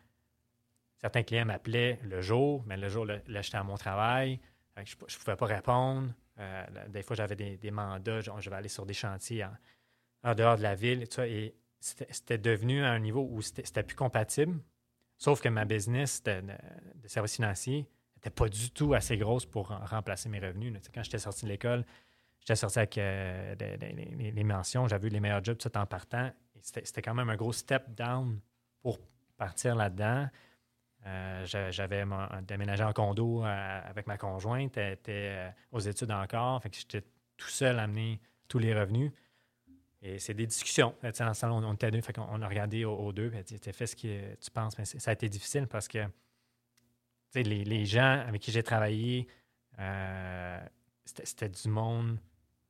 certains 0.98 1.24
clients 1.24 1.46
m'appelaient 1.46 2.00
le 2.04 2.22
jour, 2.22 2.64
mais 2.66 2.78
le 2.78 2.90
jour, 2.90 3.06
là, 3.06 3.18
là, 3.28 3.42
j'étais 3.42 3.58
à 3.58 3.64
mon 3.64 3.78
travail. 3.78 4.40
Je 4.78 4.96
ne 4.96 5.20
pouvais 5.20 5.36
pas 5.36 5.46
répondre. 5.46 6.14
Euh, 6.40 6.66
des 6.88 7.04
fois, 7.04 7.16
j'avais 7.16 7.36
des, 7.36 7.58
des 7.58 7.72
mandats. 7.72 8.22
je 8.22 8.50
vais 8.50 8.56
aller 8.56 8.70
sur 8.70 8.86
des 8.86 8.94
chantiers 8.94 9.44
en, 9.44 9.52
en 10.24 10.36
dehors 10.36 10.58
de 10.58 10.64
la 10.64 10.76
ville. 10.76 11.06
Et, 11.20 11.56
c'était 11.82 12.38
devenu 12.38 12.84
à 12.84 12.92
un 12.92 13.00
niveau 13.00 13.26
où 13.32 13.42
c'était 13.42 13.64
c'était 13.64 13.84
plus 13.84 13.96
compatible. 13.96 14.60
Sauf 15.18 15.40
que 15.40 15.48
ma 15.48 15.64
business 15.64 16.22
de, 16.24 16.42
de, 16.42 16.54
de 17.02 17.08
services 17.08 17.36
financiers 17.36 17.88
n'était 18.20 18.30
pas 18.30 18.50
du 18.50 18.72
tout 18.72 18.94
assez 18.94 19.18
grosse 19.18 19.46
pour 19.46 19.68
rem- 19.70 19.84
remplacer 19.84 20.30
mes 20.30 20.40
revenus. 20.40 20.74
Quand 20.94 21.04
j'étais 21.04 21.20
sorti 21.20 21.46
de 21.46 21.50
l'école, 21.50 21.86
j'étais 22.40 22.56
sorti 22.56 22.80
avec 22.80 22.98
euh, 22.98 23.56
mentions. 24.44 24.88
J'avais 24.88 25.08
eu 25.08 25.12
les 25.12 25.20
meilleurs 25.20 25.44
jobs 25.44 25.58
tout 25.58 25.76
en 25.78 25.86
partant. 25.86 26.32
C'était 26.62 27.02
quand 27.02 27.14
même 27.14 27.30
un 27.30 27.36
gros 27.36 27.54
step 27.54 27.90
down 27.96 28.40
pour 28.82 29.00
partir 29.38 29.76
là-dedans. 29.76 30.28
Euh, 31.06 31.46
j'a- 31.46 31.72
J'avais 31.72 32.04
déménagé 32.42 32.84
en 32.84 32.92
condo 32.92 33.46
euh, 33.46 33.82
avec 33.86 34.06
ma 34.08 34.18
conjointe. 34.18 34.76
Elle 34.78 34.94
était 34.94 35.30
euh, 35.32 35.50
aux 35.72 35.80
études 35.80 36.12
encore. 36.12 36.62
Fait 36.62 36.70
que 36.70 36.76
j'étais 36.78 37.04
tout 37.38 37.48
seul 37.48 37.80
à 37.80 37.84
amener 37.84 38.20
tous 38.50 38.60
les 38.60 38.78
revenus. 38.78 39.12
Et 40.02 40.20
c'est 40.20 40.34
des 40.34 40.46
discussions. 40.48 40.94
Tu 41.02 41.10
sais, 41.14 41.24
Ensemble, 41.24 41.66
on, 41.66 41.74
était 41.74 41.92
deux. 41.92 42.02
Fait 42.02 42.18
on 42.20 42.42
a 42.42 42.48
regardé 42.48 42.84
aux, 42.84 43.12
deux. 43.14 43.32
Elle 43.34 43.44
dit 43.44 43.58
fait 43.72 43.88
ce 43.88 43.96
que 43.96 44.36
tu 44.36 44.52
penses. 44.52 44.78
Mais 44.78 44.86
ça 44.86 45.12
a 45.12 45.14
été 45.14 45.30
difficile 45.30 45.68
parce 45.68 45.88
que 45.88 46.00
les, 47.36 47.44
les 47.64 47.86
gens 47.86 48.24
avec 48.28 48.42
qui 48.42 48.52
j'ai 48.52 48.64
travaillé, 48.64 49.28
euh, 49.80 50.60
c'était 51.06 51.50
du 51.50 51.70
monde 51.70 52.20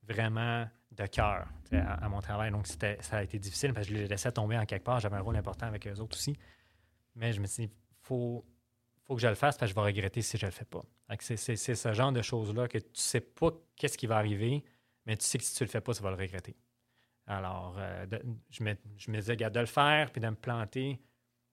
vraiment 0.02 0.66
de 0.92 1.06
cœur 1.06 1.46
à, 1.72 2.08
mon 2.08 2.20
travail. 2.20 2.50
Donc, 2.50 2.66
ça 2.66 2.96
a 3.12 3.22
été 3.22 3.38
difficile 3.38 3.72
parce 3.72 3.86
que 3.86 3.94
je 3.94 3.98
les 3.98 4.08
laissais 4.08 4.32
tomber 4.32 4.58
en 4.58 4.66
quelque 4.66 4.84
part. 4.84 5.00
J'avais 5.00 5.16
un 5.16 5.20
rôle 5.20 5.36
important 5.36 5.66
avec 5.66 5.86
eux 5.86 5.98
autres 6.00 6.16
aussi. 6.16 6.36
Mais 7.14 7.32
je 7.32 7.40
me 7.40 7.46
suis 7.46 7.66
dit, 7.66 7.72
faut, 8.02 8.44
faut 9.04 9.14
que 9.14 9.20
je 9.20 9.28
le 9.28 9.34
fasse 9.34 9.56
parce 9.56 9.70
que 9.70 9.76
je 9.76 9.80
vais 9.80 9.86
regretter 9.86 10.22
si 10.22 10.36
je 10.36 10.46
le 10.46 10.52
fais 10.52 10.64
pas. 10.64 10.82
C'est 11.18 11.56
ce 11.56 11.92
genre 11.92 12.12
de 12.12 12.22
choses-là 12.22 12.68
que 12.68 12.78
tu 12.78 12.88
sais 12.94 13.20
pas 13.20 13.50
qu'est-ce 13.76 13.98
qui 13.98 14.06
va 14.06 14.16
arriver, 14.16 14.64
mais 15.06 15.16
tu 15.16 15.24
sais 15.24 15.38
que 15.38 15.44
si 15.44 15.54
tu 15.54 15.64
le 15.64 15.68
fais 15.68 15.80
pas, 15.80 15.92
tu 15.92 16.02
vas 16.02 16.10
le 16.10 16.16
regretter. 16.16 16.56
Alors, 17.26 17.76
euh, 17.78 18.06
je, 18.50 18.64
me, 18.64 18.74
je 18.96 19.10
me 19.10 19.18
disais, 19.18 19.32
regarde, 19.32 19.54
de 19.54 19.60
le 19.60 19.66
faire 19.66 20.10
puis 20.10 20.20
de 20.20 20.28
me 20.28 20.34
planter, 20.34 21.00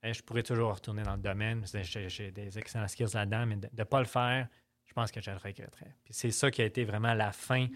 je 0.04 0.22
pourrais 0.22 0.44
toujours 0.44 0.74
retourner 0.74 1.04
dans 1.04 1.16
le 1.16 1.22
domaine. 1.22 1.64
J'ai- 1.82 2.32
des 2.32 2.58
excellents 2.60 2.88
skills 2.88 3.14
là-dedans, 3.14 3.46
mais 3.46 3.56
de 3.58 3.70
ne 3.78 3.84
pas 3.84 4.00
le 4.00 4.06
faire, 4.06 4.48
je 4.86 4.94
pense 4.94 5.12
que 5.12 5.22
je 5.22 5.32
le 5.32 5.38
regretterais. 5.38 5.96
Puis 6.04 6.14
c'est 6.14 6.32
ça 6.32 6.50
qui 6.52 6.62
a 6.62 6.66
été 6.66 6.86
vraiment 6.86 7.14
la 7.14 7.32
fin, 7.32 7.68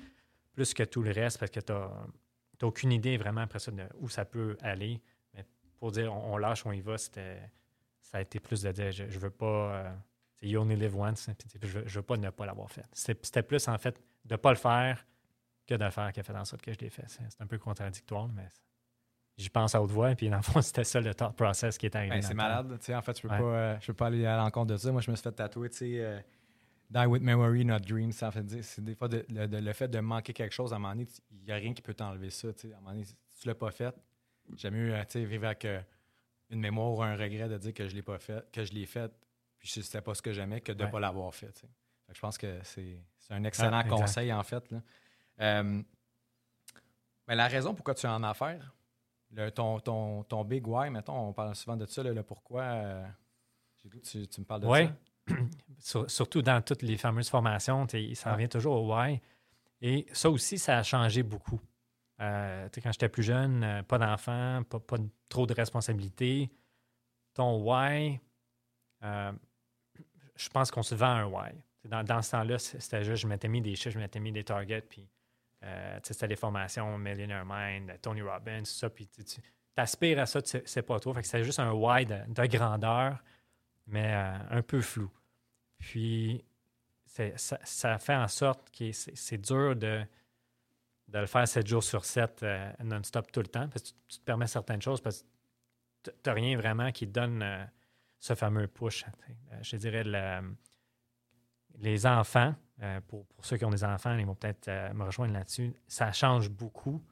plus 0.54 0.74
que 0.74 0.84
tout 0.84 1.02
le 1.02 1.12
reste, 1.12 1.40
parce 1.40 1.52
que 1.52 1.60
tu 1.60 1.72
n'as 1.74 2.68
aucune 2.68 2.92
idée 2.92 3.18
vraiment 3.18 3.42
après 3.42 3.60
ça 3.60 3.72
de 3.72 3.84
où 4.00 4.08
ça 4.10 4.26
peut 4.26 4.58
aller. 4.62 5.02
Mais 5.34 5.46
pour 5.80 5.92
dire 5.92 6.14
on, 6.14 6.38
lâche, 6.38 6.66
on 6.66 6.72
y 6.72 6.82
va, 6.82 6.98
c'était 6.98 7.40
ça 8.02 8.18
a 8.18 8.22
été 8.22 8.40
plus 8.40 8.62
de 8.62 8.72
dire 8.72 8.92
je, 8.92 9.10
je 9.10 9.20
veux 9.20 9.30
pas. 9.32 9.76
euh, 9.86 9.94
you 10.44 10.60
only 10.60 10.76
live 10.76 10.96
once. 10.98 11.30
hein, 11.30 11.34
puis 11.38 11.70
je, 11.70 11.80
je 11.86 12.00
veux 12.00 12.04
pas 12.06 12.18
ne 12.18 12.30
pas 12.30 12.46
l'avoir 12.46 12.70
fait. 12.72 12.86
C'était 12.94 13.44
plus 13.44 13.68
en 13.68 13.78
fait 13.78 14.02
de 14.26 14.34
ne 14.34 14.38
pas 14.38 14.50
le 14.52 14.58
faire 14.58 15.06
que 15.68 15.76
de 15.76 15.84
le 15.84 15.92
faire 15.92 16.12
qui 16.12 16.20
a 16.20 16.24
fait 16.24 16.36
en 16.36 16.46
sorte 16.46 16.62
que 16.64 16.74
je 16.74 16.80
l'ai 16.80 16.90
fait. 16.90 17.06
C'est 17.08 17.42
un 17.42 17.48
peu 17.48 17.58
contradictoire, 17.58 18.28
mais 18.30 18.48
j'y 19.42 19.50
pense 19.50 19.76
à 19.76 19.82
haute 19.82 19.92
voix. 19.92 20.14
Puis 20.16 20.30
dans 20.30 20.38
le 20.38 20.42
fond, 20.44 20.62
c'était 20.62 20.84
ça 20.84 21.00
le 21.02 21.14
thought 21.14 21.36
process 21.36 21.78
qui 21.78 21.86
est 21.88 21.96
arrivé. 21.96 22.16
Ben, 22.16 22.22
c'est 22.22 22.34
malade. 22.34 22.78
Tu 22.80 22.86
sais, 22.86 22.96
en 22.96 23.02
fait, 23.02 23.18
je 23.18 23.22
peux, 23.24 23.30
Ouais. 23.34 23.38
pas, 23.40 23.44
euh, 23.44 23.78
je 23.82 23.88
peux 23.88 23.94
pas 23.94 24.08
aller 24.08 24.26
à 24.26 24.38
l'encontre 24.38 24.72
de 24.74 24.78
ça. 24.78 24.92
Moi, 24.92 25.02
je 25.02 25.12
me 25.12 25.16
suis 25.16 25.24
fait 25.24 25.32
tatouer, 25.32 25.70
tu 25.70 25.78
sais, 25.78 26.00
euh, 26.00 26.20
Die 26.90 27.06
with 27.06 27.24
memory, 27.24 27.64
not 27.64 27.80
dreams. 27.80 28.12
Ça 28.12 28.32
fait 28.32 28.44
dire, 28.44 28.64
c'est 28.66 28.84
des 28.84 28.96
fois 28.96 29.08
de- 29.08 29.26
le, 29.30 29.48
de- 29.48 29.58
le 29.60 29.74
fait 29.74 29.88
de 29.88 30.00
manquer 30.02 30.34
quelque 30.34 30.52
chose, 30.52 30.74
à 30.74 30.76
un 30.76 30.80
moment 30.80 30.94
donné, 30.94 31.08
il 31.32 31.46
n'y 31.46 31.52
a 31.52 31.56
rien 31.56 31.74
qui 31.74 31.82
peut 31.82 31.94
t'enlever 31.94 32.30
ça. 32.30 32.52
Tu 32.54 32.68
sais, 32.68 32.74
à 32.74 32.78
un 32.78 32.80
moment 32.82 32.92
donné, 32.92 33.06
si 33.06 33.16
tu 33.42 33.48
l'as 33.48 33.56
pas 33.56 33.72
fait, 33.72 33.96
j'aime 34.58 34.74
mieux 34.76 34.94
euh, 34.94 35.00
tu 35.06 35.12
sais, 35.20 35.24
vivre 35.26 35.46
avec 35.46 35.64
euh, 35.66 35.80
une 36.50 36.60
mémoire 36.60 36.92
ou 36.92 37.02
un 37.02 37.16
regret 37.16 37.48
de 37.48 37.58
dire 37.58 37.74
que 37.74 37.88
je 37.88 37.96
l'ai 37.96 38.02
pas 38.02 38.20
fait, 38.20 38.46
que 38.52 38.66
je 38.66 38.74
l'ai 38.74 38.86
fait, 38.86 39.10
puis 39.58 39.70
c'était 39.70 40.02
pas 40.02 40.14
ce 40.16 40.22
que 40.22 40.34
j'aimais, 40.34 40.60
que 40.60 40.74
de 40.74 40.80
ne 40.80 40.86
Ouais. 40.86 40.92
pas 40.92 41.00
l'avoir 41.00 41.34
fait. 41.34 41.62
que 42.08 42.14
je 42.14 42.20
pense 42.20 42.38
que 42.38 42.60
c'est 42.64 42.98
un 43.30 43.46
excellent 43.46 43.78
Ah, 43.78 43.82
exact. 43.86 43.96
conseil, 43.96 44.34
en 44.34 44.44
fait. 44.44 44.70
là. 44.72 44.82
Euh, 45.40 45.82
mais 47.28 47.36
la 47.36 47.48
raison 47.48 47.74
pourquoi 47.74 47.94
tu 47.96 48.06
es 48.06 48.10
en 48.10 48.22
affaires, 48.24 48.74
le, 49.34 49.50
ton, 49.52 49.80
ton, 49.80 50.24
ton 50.24 50.44
big 50.44 50.68
why, 50.68 50.90
mettons, 50.90 51.30
on 51.30 51.34
parle 51.34 51.56
souvent 51.56 51.78
de 51.78 51.86
ça, 51.86 52.04
le 52.04 52.24
pourquoi. 52.24 52.64
euh, 52.64 53.08
tu, 54.04 54.28
tu 54.28 54.42
me 54.42 54.46
parles 54.46 54.62
de 54.62 54.68
Ouais. 54.68 54.88
ça? 55.28 55.36
Sur- 55.80 56.10
surtout 56.12 56.42
dans 56.42 56.62
toutes 56.62 56.82
les 56.84 56.98
fameuses 56.98 57.30
formations, 57.30 57.88
sais, 57.88 58.14
ça 58.16 58.30
Ouais. 58.30 58.36
revient 58.36 58.50
toujours 58.50 58.82
au 58.84 58.94
why. 58.96 59.20
Et 59.82 60.06
ça 60.14 60.30
aussi, 60.30 60.58
ça 60.60 60.78
a 60.78 60.84
changé 60.84 61.24
beaucoup. 61.24 61.60
Euh, 62.20 62.70
quand 62.84 62.92
j'étais 62.92 63.10
plus 63.10 63.24
jeune, 63.24 63.64
euh, 63.64 63.82
pas 63.84 63.98
d'enfants, 63.98 64.62
pas, 64.70 64.80
pas 64.80 64.98
de- 65.00 65.10
trop 65.30 65.48
de 65.48 65.54
responsabilités. 65.56 66.52
Ton 67.34 67.64
why, 67.64 68.20
euh, 69.04 69.32
je 70.36 70.50
pense 70.50 70.70
qu'on 70.70 70.84
se 70.84 70.94
vend 70.94 71.08
un 71.08 71.26
why. 71.26 71.52
Dans, 71.86 72.04
dans 72.04 72.22
ce 72.22 72.32
temps-là, 72.32 72.60
c'était 72.60 73.04
juste, 73.04 73.24
je 73.24 73.28
m'étais 73.28 73.48
mis 73.48 73.62
des 73.62 73.76
chiffres, 73.76 73.92
je 73.96 74.00
m'étais 74.00 74.20
mis 74.20 74.32
des 74.32 74.44
targets, 74.44 74.82
puis 74.82 75.08
euh, 75.64 76.00
c'était 76.04 76.28
les 76.28 76.36
formations 76.36 76.98
Millionaire 76.98 77.46
Mind, 77.46 78.00
Tony 78.02 78.22
Robbins, 78.22 78.60
tout 78.60 78.66
ça, 78.66 78.90
puis 78.90 79.08
tu 79.08 79.24
aspires 79.78 80.20
à 80.20 80.26
ça, 80.26 80.42
tu 80.42 80.50
sais, 80.50 80.64
c'est 80.66 80.82
pas 80.82 81.00
trop. 81.00 81.14
Fait 81.14 81.22
que 81.22 81.28
c'était 81.28 81.44
juste 81.44 81.60
un 81.60 81.72
why 81.72 82.06
de, 82.06 82.18
de 82.28 82.46
grandeur, 82.48 83.24
mais 83.88 84.14
euh, 84.14 84.38
un 84.58 84.62
peu 84.62 84.82
flou. 84.82 85.10
Puis, 85.80 86.44
c'est- 87.06 87.34
ça, 87.38 87.98
fait 88.00 88.16
en 88.16 88.28
sorte 88.28 88.70
que 88.72 88.92
c'est 88.92 89.16
c'est 89.16 89.38
dur 89.38 89.76
de, 89.76 90.04
de 91.08 91.20
le 91.20 91.26
faire 91.28 91.48
7 91.48 91.68
jours 91.68 91.84
sur 91.84 92.06
7 92.06 92.44
euh, 92.44 92.72
non-stop 92.84 93.32
tout 93.32 93.42
le 93.42 93.48
temps, 93.48 93.68
parce 93.68 93.84
que 93.84 93.98
tu, 94.08 94.20
te 94.20 94.24
permets 94.24 94.48
certaines 94.48 94.82
choses, 94.82 95.02
parce 95.02 95.22
que 96.04 96.10
tu 96.12 96.12
n'as 96.26 96.34
rien 96.34 96.58
vraiment 96.58 96.92
qui 96.92 97.06
donne 97.08 97.42
euh, 97.44 97.64
ce 98.20 98.34
fameux 98.36 98.68
push. 98.68 99.06
je 99.62 99.76
dirais, 99.78 100.04
le- 100.04 100.56
les 101.82 102.06
enfants, 102.06 102.56
euh, 102.82 103.00
pour, 103.08 103.26
pour 103.28 103.46
ceux 103.46 103.58
qui 103.58 103.66
ont 103.66 103.70
des 103.70 103.84
enfants, 103.84 104.18
ils 104.18 104.26
vont 104.26 104.36
peut-être 104.36 104.68
euh, 104.68 104.94
me 104.94 105.04
rejoindre 105.04 105.34
là-dessus, 105.34 105.74
ça 105.88 106.12
change 106.12 106.50
beaucoup, 106.50 107.04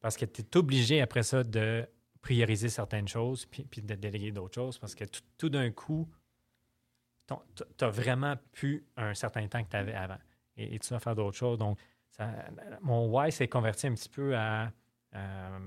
parce 0.00 0.16
que 0.16 0.24
tu 0.24 0.42
es 0.42 0.56
obligé 0.56 1.00
après 1.00 1.22
ça 1.22 1.44
de 1.44 1.86
prioriser 2.20 2.68
certaines 2.68 3.08
choses, 3.08 3.46
puis, 3.46 3.64
puis 3.64 3.82
de 3.82 3.94
déléguer 3.94 4.32
d'autres 4.32 4.54
choses, 4.54 4.78
parce 4.78 4.94
que 4.94 5.04
tout, 5.36 5.48
d'un 5.48 5.70
coup, 5.70 6.08
tu 7.26 7.84
as 7.84 7.90
vraiment 7.90 8.36
plus 8.52 8.86
un 8.96 9.14
certain 9.14 9.46
temps 9.48 9.62
que 9.62 9.70
tu 9.70 9.76
avais 9.76 9.94
avant. 9.94 10.18
Et, 10.56 10.78
tu 10.78 10.88
vas 10.92 10.98
faire 10.98 11.14
d'autres 11.14 11.36
choses. 11.36 11.58
Donc, 11.58 11.78
mon 12.80 13.06
why 13.08 13.30
s'est 13.30 13.46
converti 13.46 13.86
un 13.86 13.94
petit 13.94 14.08
peu 14.08 14.36
à 14.36 14.72
euh, 15.14 15.58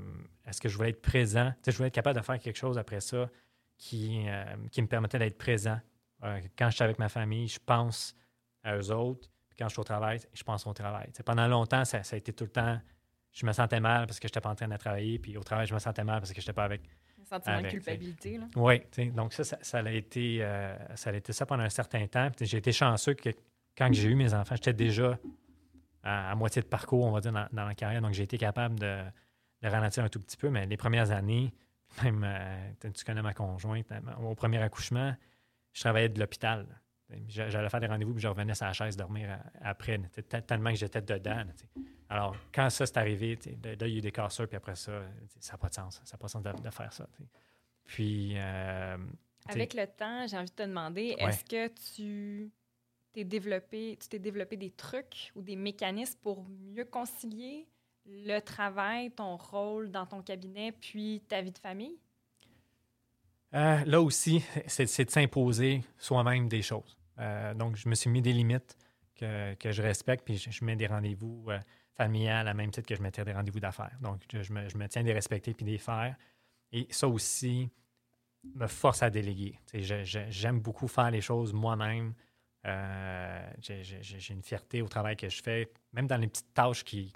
est-ce 0.46 0.62
que 0.62 0.70
je 0.70 0.76
voulais 0.76 0.90
être 0.90 1.02
présent? 1.02 1.52
Tu 1.52 1.58
sais, 1.64 1.72
je 1.72 1.78
voulais 1.78 1.88
être 1.88 1.96
capable 1.96 2.20
de 2.20 2.26
faire 2.26 2.40
quelque 2.40 2.58
chose 2.58 2.78
après 2.78 3.02
ça 3.02 3.30
qui, 3.78 4.26
euh, 4.28 4.44
qui 4.72 4.82
me 4.82 4.88
permettait 4.88 5.20
d'être 5.20 5.38
présent. 5.38 5.80
Euh, 6.24 6.40
quand 6.58 6.70
je 6.70 6.76
suis 6.76 6.84
avec 6.84 7.00
ma 7.00 7.10
famille, 7.10 7.48
je 7.48 7.60
pense 7.66 8.16
à 8.64 8.76
eux 8.78 8.92
autres, 8.92 9.30
Puis 9.50 9.58
quand 9.58 9.68
je 9.68 9.74
suis 9.74 9.82
au 9.82 9.84
travail, 9.84 10.20
je 10.34 10.44
pense 10.44 10.66
au 10.68 10.74
travail. 10.74 11.10
Pendant 11.26 11.48
longtemps, 11.48 11.84
ça, 11.84 12.04
ça 12.04 12.16
a 12.16 12.18
été 12.18 12.32
tout 12.32 12.46
le 12.46 12.52
temps. 12.52 12.80
Je 13.32 13.46
me 13.46 13.52
sentais 13.54 13.80
mal 13.80 14.08
parce 14.08 14.20
que 14.20 14.28
je 14.28 14.32
n'étais 14.32 14.42
pas 14.42 14.50
en 14.50 14.56
train 14.56 14.68
de 14.68 14.78
travailler. 14.78 15.20
Puis 15.20 15.38
au 15.38 15.44
travail, 15.44 15.66
je 15.68 15.74
me 15.74 15.80
sentais 15.80 16.04
mal 16.04 16.20
parce 16.20 16.32
que 16.32 16.40
je 16.42 16.46
n'étais 16.46 16.54
pas 16.54 16.66
avec. 16.66 16.82
Un 17.20 17.26
sentiment 17.26 17.56
Avec, 17.56 17.66
de 17.68 17.72
culpabilité. 17.72 18.38
Là. 18.38 18.46
Oui, 18.56 18.82
donc 19.12 19.34
ça, 19.34 19.44
ça, 19.44 19.58
ça 19.62 19.80
a 19.80 19.92
été, 19.92 20.40
euh, 20.42 20.76
ça 20.96 21.12
a 21.12 21.14
été 21.14 21.34
ça 21.34 21.46
pendant 21.46 21.64
un 21.64 21.70
certain 21.70 22.06
temps. 22.08 22.30
J'ai 22.40 22.58
été 22.58 22.72
chanceux 22.72 23.14
que 23.14 23.30
quand 23.78 23.92
j'ai 23.94 24.10
eu 24.10 24.16
mes 24.16 24.34
enfants, 24.34 24.56
j'étais 24.56 24.74
déjà 24.74 25.18
à, 26.04 26.32
à 26.32 26.36
moitié 26.36 26.62
de 26.62 26.68
parcours, 26.68 27.06
on 27.06 27.12
va 27.12 27.22
dire, 27.22 27.32
dans, 27.32 27.48
dans 27.52 27.66
la 27.66 27.76
carrière. 27.76 28.02
Donc 28.02 28.14
j'ai 28.14 28.24
été 28.24 28.38
capable 28.38 28.80
de, 28.80 29.04
de 29.62 29.68
ralentir 29.68 30.04
un 30.04 30.10
tout 30.10 30.20
petit 30.20 30.38
peu. 30.38 30.50
Mais 30.50 30.66
les 30.66 30.78
premières 30.78 31.12
années, 31.12 31.54
même, 32.04 32.24
euh, 32.26 32.92
tu 32.94 33.06
connais 33.06 33.22
ma 33.22 33.34
conjointe, 33.34 33.86
au 34.24 34.36
premier 34.36 34.58
accouchement, 34.58 35.16
je 35.74 35.82
travaillais 35.82 36.10
de 36.10 36.20
l'hôpital. 36.20 36.66
J'a- 37.28 37.50
J'allais 37.50 37.70
faire 37.70 37.80
des 37.82 37.88
rendez-vous, 37.88 38.14
puis 38.14 38.22
je 38.22 38.28
revenais 38.28 38.54
sur 38.56 38.66
la 38.66 38.74
chaise 38.74 38.96
dormir 38.96 39.38
après, 39.62 40.00
tellement 40.48 40.70
que 40.72 40.78
j'étais 40.78 41.02
dedans. 41.02 41.44
Alors, 42.10 42.36
quand 42.54 42.70
ça 42.70 42.86
s'est 42.86 42.98
arrivé, 42.98 43.38
là, 43.64 43.74
il 43.74 43.92
y 43.92 43.96
a 43.96 43.98
eu 43.98 44.02
des 44.02 44.12
casseurs, 44.12 44.48
puis 44.48 44.56
après 44.58 44.76
ça, 44.76 45.02
ça 45.40 45.54
n'a 45.54 45.58
pas 45.58 45.70
de 45.70 45.74
sens. 45.74 46.02
Ça 46.06 46.14
n'a 46.14 46.18
pas 46.18 46.28
de 46.28 46.32
sens 46.32 46.44
de, 46.44 46.52
de 46.52 46.70
faire 46.70 46.92
ça. 46.94 47.08
Puis, 47.86 48.34
euh, 48.38 48.98
Avec 49.48 49.74
le 49.74 49.88
temps, 49.88 50.26
j'ai 50.28 50.38
envie 50.38 50.50
de 50.50 50.56
te 50.56 50.64
demander, 50.64 51.16
Ouais. 51.20 51.24
est-ce 51.26 51.44
que 51.44 51.68
tu 51.96 52.52
t'es 53.12 53.24
développé, 53.26 53.98
tu 54.00 54.08
t'es 54.08 54.20
développé 54.20 54.56
des 54.56 54.72
trucs 54.72 55.32
ou 55.36 55.42
des 55.42 55.58
mécanismes 55.58 56.18
pour 56.22 56.46
mieux 56.48 56.86
concilier 56.86 57.68
le 58.06 58.40
travail, 58.40 59.12
ton 59.12 59.36
rôle 59.36 59.92
dans 59.92 60.06
ton 60.06 60.22
cabinet, 60.22 60.72
puis 60.72 61.22
ta 61.28 61.42
vie 61.42 61.52
de 61.52 61.58
famille? 61.58 61.98
Euh, 63.54 63.84
là 63.86 64.02
aussi, 64.02 64.44
c'est 64.68 65.06
de 65.06 65.10
s'imposer 65.10 65.84
soi-même 65.98 66.48
des 66.48 66.62
choses. 66.62 66.98
Euh, 67.20 67.54
donc, 67.54 67.76
je 67.76 67.90
me 67.90 67.96
suis 67.96 68.10
mis 68.10 68.22
des 68.22 68.34
limites 68.34 68.78
que, 69.16 69.56
je 69.72 69.82
respecte, 69.82 70.26
puis 70.26 70.38
je, 70.38 70.66
mets 70.66 70.76
des 70.76 70.88
rendez-vous 70.88 71.46
euh, 71.50 71.60
familiales 71.96 72.48
à 72.48 72.54
même 72.54 72.72
titre 72.72 72.88
que 72.88 72.96
je 72.96 73.02
mettais 73.02 73.24
des 73.24 73.34
rendez-vous 73.34 73.60
d'affaires. 73.60 73.96
Donc, 74.02 74.22
je, 74.32 74.54
me, 74.54 74.88
tiens 74.88 75.04
des 75.04 75.14
respecter 75.14 75.54
puis 75.54 75.66
des 75.66 75.78
faire. 75.78 76.16
Et 76.72 76.88
ça 76.90 77.08
aussi 77.08 77.70
me 78.56 78.66
force 78.66 79.04
à 79.04 79.10
déléguer. 79.10 79.60
J'aime 79.74 80.60
beaucoup 80.60 80.88
faire 80.88 81.12
les 81.12 81.22
choses 81.22 81.54
moi-même. 81.54 82.14
J'ai- 82.64 84.32
une 84.32 84.42
fierté 84.42 84.82
au 84.82 84.88
travail 84.88 85.16
que 85.16 85.30
je 85.30 85.44
fais, 85.44 85.72
même 85.94 86.08
dans 86.08 86.18
les 86.18 86.28
petites 86.28 86.54
tâches 86.54 86.84
qui, 86.84 87.14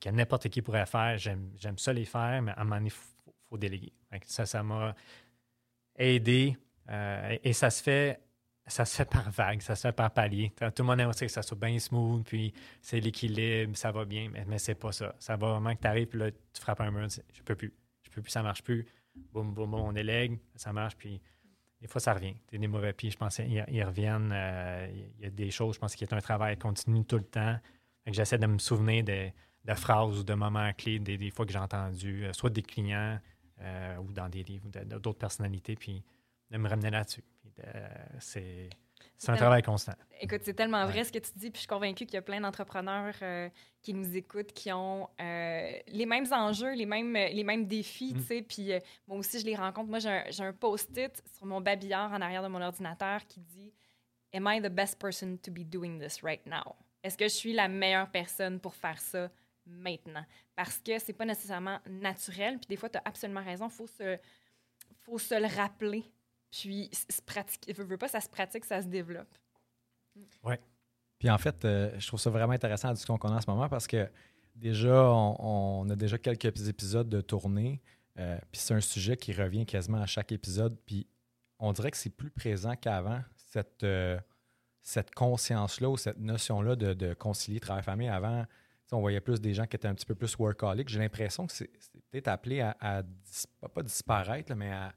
que 0.00 0.08
n'importe 0.08 0.48
qui 0.48 0.62
pourrait 0.62 0.86
faire. 0.86 1.18
J'aime 1.18 1.78
ça 1.78 1.92
les 1.92 2.06
faire, 2.06 2.42
mais 2.42 2.52
à 2.52 2.62
un 2.62 2.64
moment 2.64 2.76
donné, 2.76 2.90
faut, 3.52 3.58
déléguer. 3.58 3.92
Ça, 4.26 4.46
ça 4.46 4.62
m'a 4.62 4.94
aidé. 5.96 6.56
euh, 6.88 7.36
et, 7.42 7.52
ça 7.52 7.70
se 7.70 7.82
fait. 7.82 8.20
Ça 8.66 8.84
se 8.84 8.94
fait 8.94 9.04
par 9.10 9.28
vague, 9.30 9.60
ça 9.60 9.74
se 9.74 9.88
fait 9.88 9.92
par 9.92 10.12
palier. 10.12 10.52
Tout 10.56 10.82
le 10.82 10.84
monde 10.84 11.00
aimerait 11.00 11.26
que 11.26 11.26
ça 11.26 11.42
soit 11.42 11.58
bien 11.58 11.76
smooth, 11.80 12.22
puis 12.24 12.54
c'est 12.80 13.00
l'équilibre, 13.00 13.76
ça 13.76 13.90
va 13.90 14.04
bien, 14.04 14.28
mais, 14.32 14.44
mais 14.46 14.58
c'est 14.58 14.76
pas 14.76 14.92
ça. 14.92 15.16
Ça 15.18 15.34
va 15.36 15.54
vraiment 15.54 15.74
que 15.74 15.80
tu 15.80 15.86
arrives, 15.88 16.06
puis 16.06 16.20
là, 16.20 16.30
tu 16.30 16.60
frappes 16.60 16.80
un 16.80 16.92
mur, 16.92 17.08
je 17.08 17.42
peux 17.42 17.56
plus, 17.56 17.74
je 18.04 18.10
peux 18.10 18.22
plus, 18.22 18.30
ça 18.30 18.40
marche 18.40 18.62
plus. 18.62 18.86
Boum, 19.32 19.52
boum, 19.52 19.74
on 19.74 19.92
délègue, 19.92 20.38
ça 20.54 20.72
marche, 20.72 20.96
puis 20.96 21.20
des 21.82 21.88
fois, 21.88 22.00
ça 22.00 22.14
revient. 22.14 22.36
Des 22.52 22.68
mauvais 22.68 22.92
pieds, 22.92 23.10
je 23.10 23.16
pense 23.16 23.40
ils 23.40 23.84
reviennent. 23.84 24.30
euh, 24.32 24.88
Il 25.18 25.24
y 25.24 25.26
a 25.26 25.30
des 25.30 25.50
choses, 25.50 25.74
je 25.74 25.80
pense 25.80 25.96
qu'il 25.96 26.08
y 26.08 26.14
a 26.14 26.16
un 26.16 26.20
travail 26.20 26.56
continu 26.56 27.04
tout 27.04 27.18
le 27.18 27.24
temps. 27.24 27.58
J'essaie 28.06 28.38
de 28.38 28.46
me 28.46 28.58
souvenir 28.58 29.02
de, 29.02 29.30
phrases 29.74 30.20
ou 30.20 30.22
de 30.22 30.34
moments 30.34 30.72
clés 30.74 31.00
des, 31.00 31.18
des 31.18 31.30
fois 31.32 31.44
que 31.44 31.52
j'ai 31.52 31.58
entendu, 31.58 32.24
euh, 32.24 32.32
soit 32.32 32.50
des 32.50 32.62
clients 32.62 33.18
euh, 33.60 33.96
ou 33.98 34.12
dans 34.12 34.28
des 34.28 34.42
livres, 34.42 34.68
d'autres 34.68 35.18
personnalités, 35.18 35.76
puis 35.76 36.02
de 36.50 36.58
me 36.58 36.68
ramener 36.68 36.90
là-dessus. 36.90 37.24
C'est 38.18 39.30
un 39.30 39.36
travail 39.36 39.62
constant. 39.62 39.92
Écoute, 40.20 40.40
c'est 40.44 40.54
tellement 40.54 40.84
vrai 40.86 40.98
Ouais. 40.98 41.04
ce 41.04 41.12
que 41.12 41.18
tu 41.18 41.30
dis, 41.36 41.50
puis 41.50 41.54
je 41.54 41.58
suis 41.60 41.66
convaincue 41.68 42.06
qu'il 42.06 42.14
y 42.14 42.18
a 42.18 42.22
plein 42.22 42.40
d'entrepreneurs 42.40 43.14
euh, 43.22 43.48
qui 43.80 43.94
nous 43.94 44.16
écoutent, 44.16 44.52
qui 44.52 44.72
ont 44.72 45.08
euh, 45.20 45.72
les 45.86 46.06
mêmes 46.06 46.26
enjeux, 46.32 46.72
les 46.74 46.86
mêmes, 46.86 47.12
les 47.14 47.44
mêmes 47.44 47.66
défis, 47.66 48.14
Mm. 48.14 48.18
tu 48.18 48.24
sais. 48.24 48.42
Puis 48.42 48.70
moi 49.06 49.18
aussi, 49.18 49.38
je 49.40 49.44
les 49.46 49.54
rencontre. 49.54 49.88
Moi, 49.90 49.98
j'ai 50.00 50.08
un, 50.08 50.24
j'ai 50.30 50.42
un 50.44 50.52
post-it 50.52 51.22
sur 51.36 51.46
mon 51.46 51.60
babillard 51.60 52.12
en 52.12 52.20
arrière 52.20 52.42
de 52.42 52.48
mon 52.48 52.60
ordinateur 52.62 53.24
qui 53.26 53.40
dit 53.40 53.72
Am 54.34 54.48
I 54.50 54.60
the 54.60 54.68
best 54.72 54.98
person 54.98 55.36
to 55.36 55.50
be 55.52 55.60
doing 55.64 55.98
this 56.00 56.22
right 56.22 56.44
now? 56.46 56.74
Est-ce 57.04 57.16
que 57.18 57.24
je 57.24 57.34
suis 57.34 57.52
la 57.52 57.68
meilleure 57.68 58.10
personne 58.10 58.58
pour 58.60 58.74
faire 58.74 59.00
ça? 59.00 59.30
Maintenant? 59.66 60.24
Parce 60.54 60.78
que 60.78 60.98
c'est 60.98 61.12
pas 61.12 61.24
nécessairement 61.24 61.78
naturel. 61.88 62.58
Puis 62.58 62.68
des 62.68 62.76
fois, 62.76 62.88
tu 62.88 62.98
as 62.98 63.02
absolument 63.04 63.44
raison. 63.44 63.68
Faut 63.68 63.86
se, 63.86 64.18
faut 65.02 65.18
se 65.18 65.34
le 65.34 65.54
rappeler. 65.54 66.04
Puis 66.50 66.90
se 66.92 67.22
pratiquer. 67.22 67.72
Veux, 67.72 67.84
veux 67.84 67.96
pas, 67.96 68.08
ça 68.08 68.20
se 68.20 68.28
pratique, 68.28 68.64
ça 68.64 68.82
se 68.82 68.86
développe. 68.86 69.34
Puis 71.18 71.30
en 71.30 71.38
fait, 71.38 71.64
euh, 71.64 71.98
je 71.98 72.06
trouve 72.06 72.20
ça 72.20 72.30
vraiment 72.30 72.52
intéressant 72.52 72.88
la 72.88 72.94
discussion 72.94 73.16
qu'on 73.16 73.28
a 73.28 73.36
en 73.36 73.40
ce 73.40 73.48
moment 73.50 73.68
parce 73.68 73.86
que 73.86 74.10
déjà, 74.56 75.08
on, 75.08 75.88
a 75.88 75.96
déjà 75.96 76.18
quelques 76.18 76.68
épisodes 76.68 77.08
de 77.08 77.20
tournée. 77.20 77.80
euh, 78.18 78.36
puis 78.50 78.60
c'est 78.60 78.74
un 78.74 78.80
sujet 78.80 79.16
qui 79.16 79.32
revient 79.32 79.64
quasiment 79.64 80.02
à 80.02 80.06
chaque 80.06 80.32
épisode. 80.32 80.76
Puis 80.84 81.06
on 81.58 81.72
dirait 81.72 81.90
que 81.90 81.96
c'est 81.96 82.10
plus 82.10 82.30
présent 82.30 82.74
qu'avant, 82.76 83.22
cette, 83.36 83.84
euh, 83.84 84.18
cette 84.82 85.14
conscience-là 85.14 85.88
ou 85.88 85.96
cette 85.96 86.18
notion-là 86.18 86.76
de, 86.76 86.92
de 86.92 87.14
concilier 87.14 87.60
travail-famille. 87.60 88.08
Avant, 88.08 88.44
on 88.92 89.00
voyait 89.00 89.20
plus 89.20 89.40
des 89.40 89.54
gens 89.54 89.66
qui 89.66 89.76
étaient 89.76 89.88
un 89.88 89.94
petit 89.94 90.06
peu 90.06 90.14
plus 90.14 90.36
workaholic. 90.38 90.88
J'ai 90.88 90.98
l'impression 90.98 91.46
que 91.46 91.52
c'est 91.52 91.70
peut-être 92.10 92.28
appelé 92.28 92.60
à, 92.60 92.76
à 92.80 93.02
dis- 93.02 93.44
pas, 93.74 93.82
disparaître, 93.82 94.50
là, 94.50 94.56
mais 94.56 94.70
à, 94.70 94.92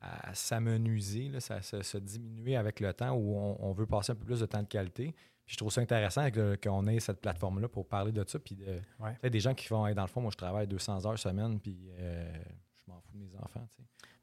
à 0.00 0.34
s'amenuiser, 0.34 1.38
ça, 1.40 1.60
se- 1.62 1.82
se 1.82 1.98
diminuer 1.98 2.56
avec 2.56 2.80
le 2.80 2.92
temps 2.94 3.12
où 3.12 3.36
on, 3.36 3.56
on 3.60 3.72
veut 3.72 3.86
passer 3.86 4.12
un 4.12 4.14
peu 4.14 4.24
plus 4.24 4.40
de 4.40 4.46
temps 4.46 4.62
de 4.62 4.68
qualité. 4.68 5.12
Puis 5.46 5.54
je 5.54 5.56
trouve 5.56 5.72
ça 5.72 5.80
intéressant 5.80 6.26
qu'on 6.62 6.86
ait 6.86 7.00
cette 7.00 7.20
plateforme-là 7.20 7.68
pour 7.68 7.86
parler 7.88 8.12
de 8.12 8.24
ça. 8.26 8.38
Puis 8.38 8.54
de, 8.56 8.80
Ouais. 9.00 9.30
des 9.30 9.40
gens 9.40 9.54
qui 9.54 9.66
font, 9.66 9.86
Hey, 9.86 9.94
dans 9.94 10.02
le 10.02 10.08
fond, 10.08 10.20
moi, 10.20 10.30
je 10.30 10.36
travaille 10.36 10.66
200 10.66 11.06
heures 11.06 11.18
semaine, 11.18 11.58
puis 11.60 11.90
euh, 11.98 12.32
je 12.76 12.82
m'en 12.92 13.00
fous 13.00 13.12
de 13.14 13.18
mes 13.18 13.36
enfants. 13.36 13.66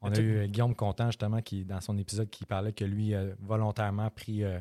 On 0.00 0.12
a 0.12 0.18
eu 0.20 0.46
Guillaume 0.48 0.74
Contant, 0.76 1.06
justement, 1.06 1.42
qui, 1.42 1.64
dans 1.64 1.80
son 1.80 1.98
épisode, 1.98 2.30
qui 2.30 2.44
parlait 2.46 2.72
que 2.72 2.84
lui, 2.84 3.14
a 3.14 3.24
volontairement 3.40 4.08
pris, 4.10 4.44
euh, 4.44 4.60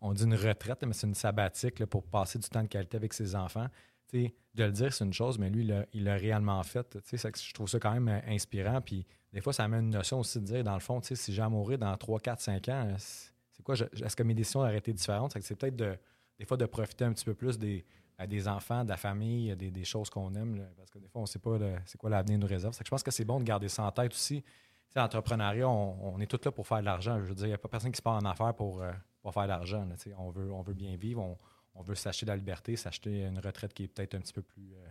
on 0.00 0.12
dit 0.12 0.24
une 0.24 0.34
retraite, 0.34 0.84
mais 0.86 0.92
c'est 0.92 1.06
une 1.06 1.14
sabbatique 1.14 1.84
pour 1.86 2.04
passer 2.04 2.38
du 2.38 2.48
temps 2.48 2.62
de 2.62 2.68
qualité 2.68 2.96
avec 2.96 3.12
ses 3.12 3.34
enfants. 3.34 3.66
De 4.12 4.64
le 4.64 4.72
dire, 4.72 4.92
c'est 4.92 5.04
une 5.04 5.12
chose, 5.12 5.38
mais 5.38 5.50
lui, 5.50 5.68
il 5.92 6.04
l'a- 6.04 6.14
réellement 6.14 6.62
fait. 6.62 6.96
Je 7.12 7.52
trouve 7.52 7.68
ça 7.68 7.78
quand 7.78 7.92
même 7.92 8.08
euh, 8.08 8.20
inspirant. 8.28 8.80
Puis 8.80 9.06
des 9.32 9.40
fois, 9.40 9.52
ça 9.52 9.64
amène 9.64 9.84
une 9.84 9.90
notion 9.90 10.20
aussi 10.20 10.40
de 10.40 10.46
dire, 10.46 10.64
dans 10.64 10.74
le 10.74 10.80
fond, 10.80 11.00
si 11.02 11.32
j'ai 11.32 11.42
à 11.42 11.48
mourir 11.48 11.78
dans 11.78 11.94
3, 11.96 12.18
4, 12.20 12.40
5 12.40 12.68
ans, 12.68 12.86
euh, 12.88 12.94
c'est 12.98 13.62
quoi? 13.62 13.74
Est-ce 13.74 14.16
que 14.16 14.22
mes 14.22 14.34
décisions 14.34 14.60
auraient 14.60 14.78
été 14.78 14.92
différentes? 14.92 15.36
C'est 15.40 15.54
peut-être 15.56 15.76
de, 15.76 15.96
des 16.38 16.46
fois 16.46 16.56
de 16.56 16.64
profiter 16.64 17.04
un 17.04 17.12
petit 17.12 17.24
peu 17.24 17.34
plus 17.34 17.58
des, 17.58 17.84
des 18.26 18.48
enfants, 18.48 18.84
de 18.84 18.88
la 18.88 18.96
famille, 18.96 19.54
des, 19.56 19.84
choses 19.84 20.08
qu'on 20.08 20.34
aime, 20.34 20.66
parce 20.76 20.90
que 20.90 20.98
des 20.98 21.08
fois, 21.08 21.20
on 21.20 21.24
ne 21.24 21.28
sait 21.28 21.38
pas 21.38 21.58
c'est 21.84 21.98
quoi 21.98 22.08
l'avenir 22.08 22.38
nous 22.38 22.46
réserve. 22.46 22.74
Je 22.82 22.90
pense 22.90 23.02
que 23.02 23.10
c'est 23.10 23.24
bon 23.24 23.38
de 23.38 23.44
garder 23.44 23.68
ça 23.68 23.84
en 23.84 23.92
tête 23.92 24.12
aussi. 24.12 24.42
L'entrepreneuriat, 24.96 25.68
on, 25.68 26.14
on 26.14 26.18
est 26.20 26.26
tous 26.26 26.42
là 26.46 26.50
pour 26.50 26.66
faire 26.66 26.80
de 26.80 26.86
l'argent. 26.86 27.20
Je 27.20 27.26
veux 27.26 27.34
dire, 27.34 27.46
il 27.46 27.50
n'y 27.50 27.54
a 27.54 27.58
pas 27.58 27.68
personne 27.68 27.92
qui 27.92 27.98
se 27.98 28.02
part 28.02 28.14
en 28.14 28.24
affaires 28.24 28.54
pour, 28.54 28.82
faire 29.32 29.62
sais. 29.96 30.14
On 30.18 30.30
veut, 30.30 30.52
on 30.52 30.62
veut 30.62 30.74
bien 30.74 30.96
vivre, 30.96 31.36
on, 31.74 31.82
veut 31.82 31.94
s'acheter 31.94 32.26
de 32.26 32.30
la 32.30 32.36
liberté, 32.36 32.76
s'acheter 32.76 33.24
une 33.24 33.38
retraite 33.38 33.72
qui 33.72 33.84
est 33.84 33.88
peut-être 33.88 34.14
un 34.14 34.20
petit 34.20 34.32
peu 34.32 34.42
plus 34.42 34.74
euh, 34.74 34.88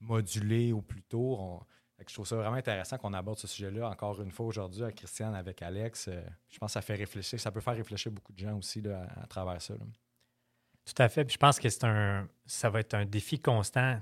modulée 0.00 0.72
ou 0.72 0.82
plus 0.82 1.02
tôt. 1.02 1.60
Je 2.06 2.14
trouve 2.14 2.26
ça 2.26 2.36
vraiment 2.36 2.56
intéressant 2.56 2.96
qu'on 2.96 3.12
aborde 3.12 3.38
ce 3.38 3.48
sujet-là 3.48 3.88
encore 3.88 4.20
une 4.22 4.30
fois 4.30 4.46
aujourd'hui 4.46 4.82
avec 4.84 4.96
Christiane, 4.96 5.34
avec 5.34 5.62
Alex. 5.62 6.08
Euh, 6.08 6.22
je 6.48 6.58
pense 6.58 6.70
que 6.70 6.74
ça 6.74 6.82
fait 6.82 6.94
réfléchir, 6.94 7.40
ça 7.40 7.50
peut 7.50 7.60
faire 7.60 7.74
réfléchir 7.74 8.12
beaucoup 8.12 8.32
de 8.32 8.38
gens 8.38 8.56
aussi 8.56 8.82
à, 8.88 9.26
travers 9.26 9.60
ça. 9.60 9.74
Tout 9.74 11.02
à 11.02 11.08
fait. 11.08 11.30
Je 11.30 11.36
pense 11.36 11.58
que 11.58 11.68
c'est 11.68 11.84
un, 11.84 12.28
ça 12.46 12.70
va 12.70 12.80
être 12.80 12.94
un 12.94 13.04
défi 13.04 13.40
constant. 13.40 14.00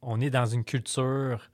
On 0.00 0.20
est 0.20 0.30
dans 0.30 0.46
une 0.46 0.64
culture 0.64 1.50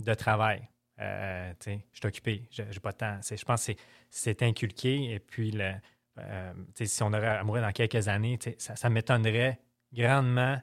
de 0.00 0.14
travail. 0.14 0.68
Euh, 1.00 1.52
je 1.64 1.70
suis 1.92 2.06
occupé, 2.06 2.46
j'ai 2.50 2.66
j'ai 2.70 2.80
pas 2.80 2.92
de 2.92 2.98
temps. 2.98 3.18
Je 3.22 3.44
pense 3.44 3.66
que 3.66 3.72
c'est- 3.72 3.78
c'est 4.10 4.42
inculqué. 4.42 5.12
Et 5.12 5.18
puis, 5.18 5.50
le, 5.50 5.74
euh, 6.18 6.52
si 6.74 7.02
on 7.02 7.12
aurait 7.12 7.26
à 7.38 7.44
mourir 7.44 7.62
dans 7.62 7.72
quelques 7.72 8.08
années, 8.08 8.38
ça, 8.58 8.76
ça 8.76 8.88
m'étonnerait 8.90 9.60
grandement 9.92 10.60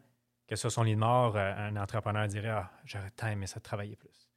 que 0.48 0.56
sur 0.56 0.72
son 0.72 0.84
lit 0.84 0.96
de 0.96 1.00
mort, 1.00 1.36
euh, 1.36 1.54
un 1.58 1.76
entrepreneur 1.78 2.28
dirait 2.28 2.50
Ah, 2.50 2.72
j'aurais 2.86 3.12
tant 3.12 3.28
aimé 3.28 3.48
ça 3.48 3.60
de 3.60 3.64
travailler 3.64 3.96
plus. 3.96 4.28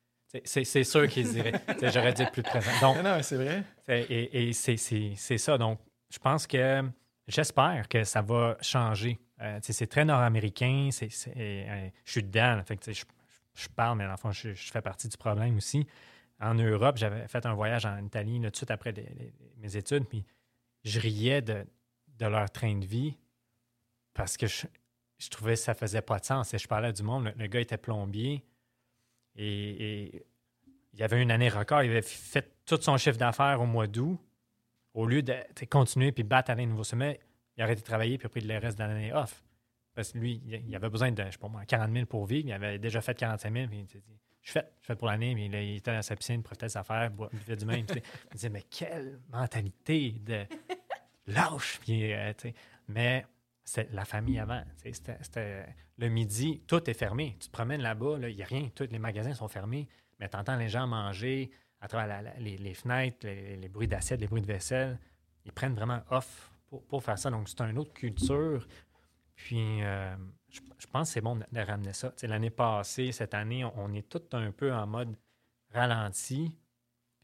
C'est 0.44 0.64
sûr 0.84 1.06
qu'il 1.08 1.28
dirait 1.30 1.52
J'aurais 1.92 2.12
dû 2.12 2.22
être 2.22 2.32
plus 2.32 2.42
présent. 2.42 2.70
Donc, 2.80 2.96
non, 3.04 3.22
c'est 3.22 3.36
vrai. 3.36 3.62
Et, 3.88 4.48
et 4.48 4.52
c'est- 4.52 5.36
ça. 5.38 5.56
Donc, 5.58 5.78
je 6.10 6.18
pense 6.18 6.46
que 6.48 6.82
j'espère 7.28 7.88
que 7.88 8.02
ça 8.02 8.20
va 8.22 8.56
changer. 8.60 9.18
Euh, 9.40 9.58
c'est 9.62 9.86
très 9.86 10.04
nord-américain. 10.04 10.88
euh, 11.36 11.88
je 12.04 12.10
suis 12.10 12.22
dedans. 12.24 12.60
Fait 12.66 12.76
que, 12.76 12.92
je, 12.92 13.04
je 13.54 13.68
parle, 13.68 13.98
mais 13.98 14.06
l'enfant, 14.06 14.32
je, 14.32 14.52
je 14.54 14.72
fais 14.72 14.82
partie 14.82 15.08
du 15.08 15.16
problème 15.16 15.56
aussi. 15.56 15.86
En 16.40 16.54
Europe, 16.54 16.96
j'avais 16.96 17.28
fait 17.28 17.46
un 17.46 17.54
voyage 17.54 17.86
en 17.86 18.04
Italie 18.04 18.40
là, 18.40 18.48
tout 18.48 18.52
de 18.52 18.56
suite 18.56 18.70
après 18.72 18.90
les- 18.92 19.02
les- 19.02 19.32
mes 19.58 19.76
études, 19.76 20.04
puis 20.08 20.24
je 20.84 21.00
riais 21.00 21.42
de, 21.42 21.66
de 22.18 22.26
leur 22.26 22.50
train 22.50 22.76
de 22.76 22.86
vie 22.86 23.16
parce 24.12 24.36
que 24.36 24.46
je, 24.46 24.66
je 25.18 25.28
trouvais 25.30 25.54
que 25.54 25.60
ça 25.60 25.74
faisait 25.74 26.02
pas 26.02 26.18
de 26.18 26.24
sens. 26.24 26.54
Et 26.54 26.58
je 26.58 26.68
parlais 26.68 26.92
du 26.92 27.02
monde. 27.02 27.32
Le, 27.36 27.46
gars 27.46 27.60
était 27.60 27.76
plombier 27.76 28.44
et, 29.36 30.26
il 30.96 31.02
avait 31.02 31.20
une 31.20 31.32
année 31.32 31.48
record. 31.48 31.82
Il 31.82 31.90
avait 31.90 32.02
fait 32.02 32.54
tout 32.64 32.80
son 32.80 32.96
chiffre 32.96 33.18
d'affaires 33.18 33.60
au 33.60 33.66
mois 33.66 33.88
d'août. 33.88 34.18
Au 34.92 35.06
lieu 35.06 35.22
de 35.22 35.34
continuer 35.68 36.12
puis 36.12 36.22
battre 36.22 36.52
à 36.52 36.54
un 36.54 36.66
nouveau 36.66 36.84
sommet, 36.84 37.18
il 37.56 37.62
a 37.62 37.64
arrêté 37.64 37.80
de 37.80 37.86
travailler 37.86 38.16
puis 38.16 38.26
a 38.26 38.28
pris 38.28 38.40
le 38.42 38.56
reste 38.58 38.78
de 38.78 38.84
l'année 38.84 39.12
off. 39.12 39.42
Parce 39.92 40.12
que 40.12 40.18
lui, 40.18 40.40
il 40.46 40.74
avait 40.76 40.88
besoin 40.88 41.10
de, 41.10 41.24
je 41.24 41.30
sais 41.32 41.38
pas 41.38 41.48
moi, 41.48 41.64
40 41.64 41.92
000 41.92 42.06
pour 42.06 42.26
vivre. 42.26 42.48
Il 42.48 42.52
avait 42.52 42.78
déjà 42.78 43.00
fait 43.00 43.14
45 43.14 43.52
000. 43.52 43.66
Puis 43.66 43.78
il 43.80 43.88
s'est 43.88 43.98
dit, 43.98 44.18
je 44.40 44.52
fais, 44.52 44.68
je 44.80 44.86
fais 44.86 44.94
pour 44.94 45.08
l'année. 45.08 45.34
Mais 45.34 45.46
il 45.46 45.76
était 45.76 45.92
dans 45.92 46.02
sa 46.02 46.14
piscine, 46.14 46.42
profitait 46.44 46.66
de 46.66 46.70
sa 46.70 46.80
affaire, 46.80 47.10
buvait 47.10 47.56
du 47.56 47.64
même. 47.64 47.86
il 47.94 48.02
disait, 48.32 48.50
mais 48.50 48.62
quelle 48.62 49.18
mentalité 49.32 50.12
de 50.20 50.46
lâche. 51.26 51.78
Puis, 51.80 52.12
euh, 52.12 52.32
mais 52.88 53.26
c'est 53.64 53.90
la 53.92 54.04
famille 54.04 54.38
avant. 54.38 54.62
C'était, 54.76 55.66
le 55.96 56.08
midi, 56.08 56.62
tout 56.66 56.88
est 56.88 56.94
fermé. 56.94 57.36
Tu 57.40 57.48
te 57.48 57.52
promènes 57.52 57.82
là-bas, 57.82 58.18
là, 58.18 58.28
il 58.28 58.36
n'y 58.36 58.42
a 58.42 58.46
rien. 58.46 58.68
Tous 58.74 58.88
les 58.90 58.98
magasins 58.98 59.34
sont 59.34 59.48
fermés. 59.48 59.88
Mais 60.20 60.28
tu 60.28 60.36
entends 60.36 60.56
les 60.56 60.68
gens 60.68 60.86
manger 60.86 61.50
à 61.80 61.88
travers 61.88 62.22
la- 62.22 62.38
les, 62.38 62.74
fenêtres, 62.74 63.26
les, 63.26 63.68
bruits 63.68 63.88
d'assiette, 63.88 64.20
les 64.20 64.26
bruits 64.26 64.42
de 64.42 64.46
vaisselle. 64.46 64.98
Ils 65.44 65.52
prennent 65.52 65.74
vraiment 65.74 66.02
off 66.10 66.50
pour, 66.66 66.84
pour 66.86 67.02
faire 67.02 67.18
ça. 67.18 67.30
Donc, 67.30 67.48
c'est 67.48 67.60
une 67.60 67.78
autre 67.78 67.92
culture. 67.92 68.66
Puis, 69.34 69.82
euh, 69.82 70.14
je, 70.48 70.86
pense 70.86 71.08
que 71.08 71.14
c'est 71.14 71.20
bon 71.20 71.36
de, 71.36 71.60
ramener 71.60 71.92
ça. 71.92 72.12
L'année 72.22 72.50
passée, 72.50 73.12
cette 73.12 73.34
année, 73.34 73.64
on, 73.64 73.72
on 73.76 73.92
est 73.92 74.08
tout 74.08 74.22
un 74.32 74.50
peu 74.52 74.72
en 74.72 74.86
mode 74.86 75.16
ralenti. 75.72 76.56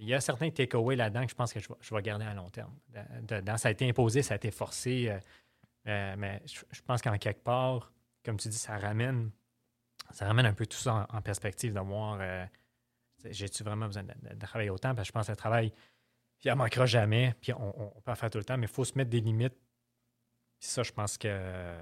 Il 0.00 0.08
y 0.08 0.14
a 0.14 0.20
certains 0.20 0.50
takeaways 0.50 0.96
là-dedans 0.96 1.24
que 1.24 1.30
je 1.30 1.34
pense 1.34 1.52
que 1.52 1.60
je 1.60 1.94
vais, 1.94 2.02
garder 2.02 2.24
à 2.24 2.32
long 2.32 2.48
terme. 2.48 2.74
Dans- 3.22 3.56
ça 3.58 3.68
a 3.68 3.70
été 3.70 3.86
imposé, 3.86 4.22
ça 4.22 4.34
a 4.34 4.36
été 4.38 4.50
forcé. 4.50 5.10
euh, 5.10 5.18
euh, 5.86 6.14
mais 6.16 6.42
je, 6.46 6.80
pense 6.82 7.02
qu'en 7.02 7.16
quelque 7.18 7.42
part, 7.42 7.92
comme 8.24 8.38
tu 8.38 8.48
dis, 8.48 8.56
ça 8.56 8.78
ramène, 8.78 9.30
ça 10.10 10.26
ramène 10.26 10.46
un 10.46 10.54
peu 10.54 10.64
tout 10.64 10.78
ça 10.78 11.06
en, 11.10 11.20
perspective 11.20 11.74
de 11.74 11.80
voir 11.80 12.18
euh, 12.20 12.46
j'ai-tu 13.26 13.62
vraiment 13.62 13.86
besoin 13.86 14.04
de, 14.04 14.46
travailler 14.46 14.70
autant? 14.70 14.94
Parce 14.94 15.08
que 15.08 15.08
je 15.08 15.12
pense 15.12 15.26
que 15.26 15.32
le 15.32 15.36
travail, 15.36 15.70
puis 16.38 16.48
elle 16.48 16.56
manquera 16.56 16.86
jamais, 16.86 17.34
puis 17.42 17.52
on, 17.52 17.82
on- 17.96 18.00
peut 18.00 18.10
en 18.10 18.14
faire 18.14 18.30
tout 18.30 18.38
le 18.38 18.44
temps, 18.44 18.56
mais 18.56 18.66
il 18.66 18.72
faut 18.72 18.84
se 18.86 18.96
mettre 18.96 19.10
des 19.10 19.20
limites. 19.20 19.56
Ça, 20.60 20.82
je 20.82 20.92
pense 20.92 21.18
que 21.18 21.78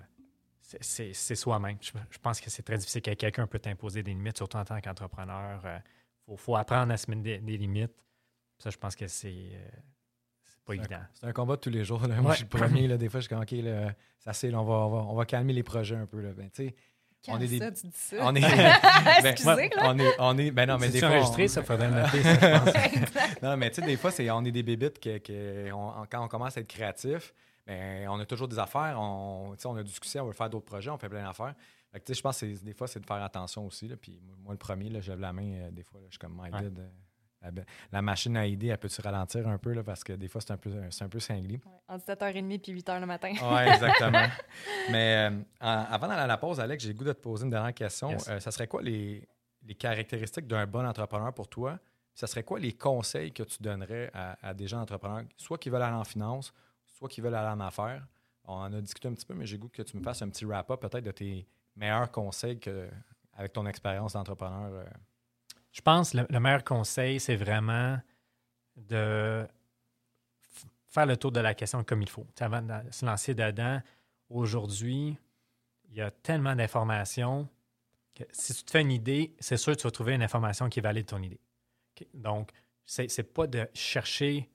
c'est- 0.61 1.35
soi-même. 1.37 1.79
Je, 1.81 2.19
pense 2.19 2.41
que 2.41 2.51
c'est 2.51 2.64
très 2.64 2.79
difficile 2.79 3.03
que 3.03 3.14
quelqu'un 3.14 3.47
peut 3.47 3.61
t'imposer 3.61 4.03
des 4.03 4.11
limites, 4.12 4.39
surtout 4.39 4.57
en 4.57 4.64
tant 4.64 4.81
qu'entrepreneur. 4.81 5.62
Il 6.29 6.37
faut, 6.37 6.57
apprendre 6.57 6.93
à 6.93 6.97
se 6.97 7.09
mettre 7.11 7.23
des 7.23 7.57
limites. 7.57 8.07
Ça, 8.59 8.70
je 8.70 8.76
pense 8.76 8.96
que 8.96 9.06
c'est 9.09 9.28
euh, 9.28 9.68
c'est 10.44 10.61
pas 10.64 10.74
évident. 10.74 11.00
C'est 11.14 11.26
un 11.26 11.32
combat 11.32 11.56
de 11.56 11.61
tous 11.61 11.70
les 11.70 11.84
jours. 11.84 12.00
là. 12.06 12.16
Moi, 12.20 12.30
Ouais. 12.30 12.32
je 12.32 12.36
suis 12.38 12.44
le 12.44 12.48
premier. 12.59 12.86
Là, 12.88 12.96
des 12.96 13.09
fois, 13.09 13.20
je 13.20 13.26
suis 13.26 13.34
comme, 13.34 13.42
OK, 13.42 13.50
là, 13.52 13.92
ça 14.18 14.32
c'est, 14.32 14.50
là, 14.50 14.61
on, 14.61 14.64
va, 14.64 14.74
on, 14.74 14.90
va, 14.90 14.96
on 15.11 15.14
va 15.14 15.24
calmer 15.26 15.52
les 15.52 15.62
projets 15.62 15.96
un 15.96 16.06
peu. 16.06 16.20
Là. 16.20 16.30
Ben, 16.32 16.50
tu 16.50 16.68
sais, 16.68 16.74
On 17.28 17.40
est 17.40 17.46
des- 17.48 17.59
ça, 17.59 17.70
tu 17.72 17.86
dis 17.86 17.92
ça? 17.96 18.16
on 18.20 18.34
est. 18.34 18.40
ben, 19.22 19.26
Excusez, 19.30 19.68
là. 19.76 19.82
on 19.86 19.98
est, 19.98 20.12
on 20.18 20.38
est. 20.38 20.50
Ben 20.50 20.66
non, 20.68 20.78
mais 20.78 20.88
des 20.88 21.00
C'est 21.00 21.06
fois. 21.06 21.16
enregistré, 21.16 21.44
on- 21.44 21.48
ça, 21.48 21.62
faudrait 21.62 21.88
le 21.88 21.94
noter, 21.94 22.22
ça, 22.22 22.34
je 22.34 22.98
pense. 22.98 23.42
non, 23.42 23.56
mais 23.56 23.70
tu 23.70 23.80
sais, 23.80 23.86
des 23.86 23.96
fois, 23.96 24.11
c'est, 24.11 24.30
on 24.30 24.44
est 24.44 24.52
des 24.52 24.62
bébites 24.62 24.98
que, 25.00 25.18
que 25.18 25.72
on- 25.72 26.04
quand 26.11 26.24
on 26.24 26.28
commence 26.28 26.56
à 26.56 26.61
être 26.61 26.68
créatif, 26.68 27.32
ben, 27.66 28.09
on 28.09 28.18
a 28.20 28.24
toujours 28.26 28.48
des 28.48 28.59
affaires, 28.59 28.96
on, 29.00 29.52
tu 29.56 29.62
sais, 29.62 29.68
on 29.68 29.76
a 29.76 29.82
du 29.82 29.90
succès, 29.92 30.20
on 30.20 30.26
veut 30.26 30.32
faire 30.32 30.50
d'autres 30.50 30.64
projets, 30.66 30.90
on 30.90 30.98
fait 30.98 31.09
plein 31.09 31.24
d'affaires. 31.24 31.54
Fait 31.92 32.00
que, 32.00 32.12
je 32.14 32.20
pense 32.20 32.40
que 32.40 32.46
des 32.46 32.74
fois, 32.74 32.86
c'est 32.86 33.00
de 33.00 33.06
faire 33.06 33.22
attention 33.22 33.66
aussi. 33.66 33.88
Là, 33.88 33.96
puis 33.96 34.20
moi, 34.42 34.52
le 34.52 34.59
premier, 34.59 34.88
là, 34.90 35.00
je 35.00 35.11
lève 35.11 35.20
la 35.20 35.32
main, 35.32 35.52
euh, 35.54 35.70
des 35.70 35.82
fois, 35.82 36.00
là, 36.00 36.06
je 36.09 36.12
suis 36.12 36.18
comme, 36.18 36.34
my 36.40 36.50
Ouais. 36.50 36.64
Euh, 36.64 36.88
la, 37.93 38.03
machine 38.03 38.36
à 38.36 38.47
idées, 38.47 38.68
elle 38.68 38.78
peut-tu 38.78 39.01
ralentir 39.01 39.47
un 39.47 39.59
peu, 39.59 39.72
là, 39.72 39.82
parce 39.82 40.03
que 40.05 40.12
des 40.12 40.28
fois, 40.28 40.41
c'est 40.41 40.53
un 40.53 40.57
peu, 40.57 40.70
c'est 40.91 41.05
un 41.05 41.09
peu 41.09 41.20
cinglé. 41.20 41.61
Ouais, 41.64 41.72
Entre 41.89 42.05
7h30 42.07 42.59
puis 42.61 42.74
8h 42.74 43.01
le 43.01 43.07
matin. 43.07 43.30
Oui, 43.30 43.61
exactement. 43.72 44.26
Mais 44.91 45.30
euh, 45.30 45.41
avant 45.61 46.09
d'aller 46.09 46.22
à 46.22 46.26
la 46.26 46.36
pause, 46.36 46.61
Alex, 46.61 46.82
j'ai 46.82 46.93
le 46.93 46.99
goût 46.99 47.05
de 47.05 47.12
te 47.12 47.20
poser 47.20 47.45
une 47.45 47.51
dernière 47.51 47.74
question. 47.74 48.11
Yes. 48.11 48.28
Euh, 48.28 48.41
ça 48.41 48.51
serait 48.51 48.66
quoi 48.66 48.82
les, 48.82 49.26
les 49.62 49.74
caractéristiques 49.74 50.47
d'un 50.47 50.66
bon 50.66 50.84
entrepreneur 50.86 51.32
pour 51.32 51.49
toi? 51.49 51.78
Ça 52.14 52.26
serait 52.26 52.43
quoi 52.43 52.59
les 52.59 52.72
conseils 52.72 53.32
que 53.32 53.45
tu 53.45 53.62
donnerais 53.62 54.11
à, 54.12 54.36
à 54.49 54.55
des 54.55 54.66
gens 54.66 54.80
entrepreneurs, 54.80 55.22
soit 55.36 55.59
qui 55.59 55.70
veulent 55.70 55.82
aller 55.82 55.95
en 55.95 56.05
finance, 56.05 56.53
soit 56.86 57.09
qui 57.09 57.20
veulent 57.20 57.34
aller 57.34 57.49
en 57.51 57.61
affaires? 57.61 58.05
On 58.45 58.55
en 58.55 58.72
a 58.72 58.80
discuté 58.80 59.07
un 59.09 59.12
petit 59.14 59.26
peu, 59.26 59.34
mais 59.34 59.47
j'ai 59.47 59.59
goût 59.59 59.68
que 59.68 59.82
tu 59.82 59.97
me 59.97 60.03
fasses 60.03 60.22
un 60.22 60.28
petit 60.30 60.45
wrap-up 60.45 60.80
peut-être 60.80 61.05
de 61.05 61.11
tes 61.12 61.47
meilleurs 61.76 62.11
conseils 62.11 62.59
que, 62.59 62.89
avec 63.34 63.53
ton 63.53 63.66
expérience 63.66 64.14
d'entrepreneur. 64.14 64.72
euh. 64.72 64.84
Je 65.79 65.83
pense 65.83 66.11
que 66.11 66.18
le, 66.18 66.26
le 66.29 66.41
meilleur 66.41 66.64
conseil, 66.64 67.20
c'est 67.20 67.37
vraiment 67.37 67.99
de 68.76 69.47
faire 70.89 71.07
le 71.07 71.16
tour 71.16 71.31
de 71.31 71.39
la 71.39 71.55
question 71.55 71.85
comme 71.85 72.03
il 72.03 72.09
faut. 72.09 72.26
Avant 72.41 72.62
de 72.62 72.72
se 72.91 73.07
lancer 73.07 73.33
dedans, 73.33 73.81
aujourd'hui, 74.29 75.16
il 75.89 75.97
y 75.97 76.01
a 76.01 76.11
tellement 76.11 76.57
d'informations 76.57 77.49
que 78.12 78.24
si 78.33 78.55
tu 78.55 78.64
te 78.64 78.72
fais 78.72 78.81
une 78.81 78.91
idée, 78.91 79.37
c'est 79.39 79.57
sûr 79.57 79.74
que 79.74 79.79
tu 79.81 79.85
vas 79.85 79.93
trouver 79.93 80.14
une 80.14 80.22
information 80.22 80.68
qui 80.68 80.81
valide 80.81 81.07
ton 81.07 81.22
idée. 81.22 81.41
Donc, 82.12 82.51
c'est 82.85 83.09
c'est 83.09 83.22
pas 83.22 83.47
de 83.47 83.68
chercher 83.72 84.49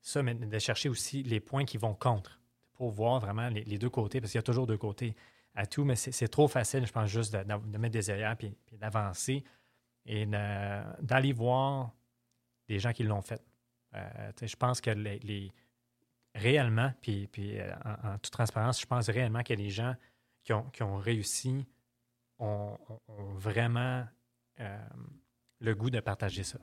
ça, 0.00 0.22
mais 0.22 0.34
de 0.34 0.58
chercher 0.58 0.88
aussi 0.88 1.22
les 1.22 1.40
points 1.40 1.66
qui 1.66 1.76
vont 1.76 1.94
contre 1.94 2.40
pour 2.72 2.90
voir 2.90 3.20
vraiment 3.20 3.50
les, 3.50 3.78
deux 3.78 3.90
côtés, 3.90 4.22
parce 4.22 4.32
qu'il 4.32 4.38
y 4.38 4.40
a 4.40 4.42
toujours 4.42 4.66
deux 4.66 4.78
côtés 4.78 5.14
à 5.54 5.66
tout, 5.66 5.84
mais 5.84 5.96
c'est 5.96 6.28
trop 6.28 6.48
facile, 6.48 6.86
je 6.86 6.92
pense, 6.92 7.10
juste 7.10 7.34
de, 7.34 7.78
mettre 7.78 7.92
des 7.92 8.34
puis, 8.38 8.54
puis 8.64 8.78
d'avancer 8.78 9.44
et 10.06 10.26
d'aller 10.26 11.32
voir 11.32 11.92
des 12.68 12.78
gens 12.78 12.92
qui 12.92 13.04
l'ont 13.04 13.22
fait. 13.22 13.42
Euh, 13.94 14.32
je 14.40 14.56
pense 14.56 14.80
que 14.80 14.90
les, 14.90 15.52
réellement, 16.34 16.92
puis, 17.00 17.26
puis 17.26 17.60
euh, 17.60 17.72
en, 17.84 18.18
toute 18.18 18.32
transparence, 18.32 18.80
je 18.80 18.86
pense 18.86 19.08
réellement 19.08 19.42
que 19.42 19.54
les 19.54 19.70
gens 19.70 19.94
qui 20.42 20.52
ont, 20.52 20.64
qui 20.70 20.82
ont 20.82 20.96
réussi 20.96 21.66
ont, 22.38 22.76
vraiment 23.34 24.04
euh, 24.60 24.78
le 25.60 25.74
goût 25.74 25.90
de 25.90 26.00
partager 26.00 26.42
ça. 26.42 26.58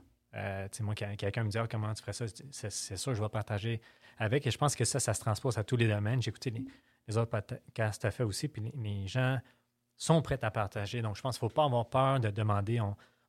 Moi, 0.81 0.95
quand 0.95 1.15
quelqu'un 1.17 1.43
me 1.43 1.49
dit 1.49 1.57
Ah, 1.57 1.67
comment 1.67 1.93
tu 1.93 2.01
ferais 2.01 2.13
ça, 2.13 2.25
c'est 2.51 2.97
sûr, 2.97 3.15
je 3.15 3.21
vais 3.21 3.29
partager 3.29 3.81
avec. 4.17 4.45
Et 4.45 4.51
je 4.51 4.57
pense 4.57 4.75
que 4.75 4.85
ça, 4.85 4.99
ça 4.99 5.13
se 5.13 5.21
transpose 5.21 5.57
à 5.57 5.63
tous 5.63 5.77
les 5.77 5.87
domaines. 5.87 6.21
J'ai 6.21 6.29
écouté 6.29 6.49
les, 6.51 6.65
les 7.07 7.17
autres 7.17 7.31
podcasts 7.31 8.05
as 8.05 8.11
fait 8.11 8.23
aussi, 8.23 8.47
puis 8.47 8.71
les, 8.75 9.07
gens 9.07 9.39
sont 9.97 10.21
prêts 10.21 10.39
à 10.43 10.51
partager. 10.51 11.01
Donc, 11.01 11.15
je 11.15 11.21
pense 11.21 11.37
qu'il 11.37 11.45
ne 11.45 11.49
faut 11.49 11.55
pas 11.55 11.65
avoir 11.65 11.89
peur 11.89 12.19
de 12.19 12.29
demander. 12.29 12.79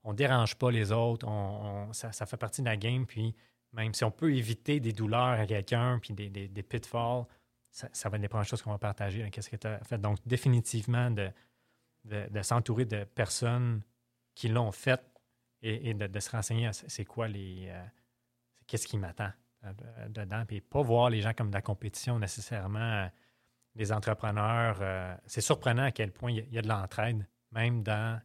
Ne 0.05 0.14
dérange 0.14 0.57
pas 0.57 0.70
les 0.70 0.92
autres. 0.92 1.26
On, 1.28 1.88
on- 1.88 1.92
ça, 1.92 2.11
fait 2.26 2.36
partie 2.36 2.62
de 2.62 2.66
la 2.66 2.76
game. 2.76 3.07
Puis, 3.07 3.34
même 3.72 3.94
si 3.94 4.03
on 4.05 4.11
peut 4.11 4.34
éviter 4.34 4.80
des 4.80 4.92
douleurs 4.92 5.38
à 5.40 5.46
quelqu'un, 5.46 5.98
puis 6.01 6.14
des, 6.14 6.62
pitfalls, 6.62 7.24
ça, 7.70 8.09
va 8.09 8.16
être 8.16 8.22
des 8.22 8.28
premières 8.28 8.46
choses 8.46 8.62
qu'on 8.62 8.72
va 8.72 8.78
partager. 8.78 9.22
hein, 9.22 9.30
Qu'est-ce 9.30 9.51
que 9.51 9.57
tu 9.57 9.66
as 9.66 9.78
fait? 9.84 9.98
Donc, 9.98 10.18
définitivement, 10.26 11.11
de, 11.11 11.32
s'entourer 12.42 12.84
de 12.86 13.05
personnes 13.05 13.82
qui 14.34 14.48
l'ont 14.48 14.72
fait 14.72 15.01
et, 15.62 15.92
de, 15.94 16.20
se 16.20 16.30
renseigner 16.30 16.66
à 16.66 16.72
c'est 16.72 17.05
quoi 17.05 17.28
les. 17.28 17.68
euh, 17.68 17.84
qu'est-ce 18.66 18.86
qui 18.86 18.96
m'attend 18.96 19.30
euh, 19.64 19.72
de- 20.09 20.12
dedans. 20.20 20.44
Puis 20.46 20.62
pas 20.62 20.80
voir 20.80 21.11
les 21.11 21.20
gens 21.20 21.34
comme 21.34 21.51
de 21.51 21.55
la 21.55 21.61
compétition 21.62 22.18
nécessairement. 22.18 22.78
euh, 23.05 23.09
les 23.76 23.92
entrepreneurs, 23.92 24.80
c'est 25.26 25.40
surprenant 25.40 25.84
à 25.84 25.92
quel 25.92 26.11
point 26.11 26.32
il 26.32 26.53
y 26.53 26.59
a 26.59 26.62
de 26.62 26.66
l'entraide, 26.68 27.24
même 27.53 27.84
dans 27.84 28.20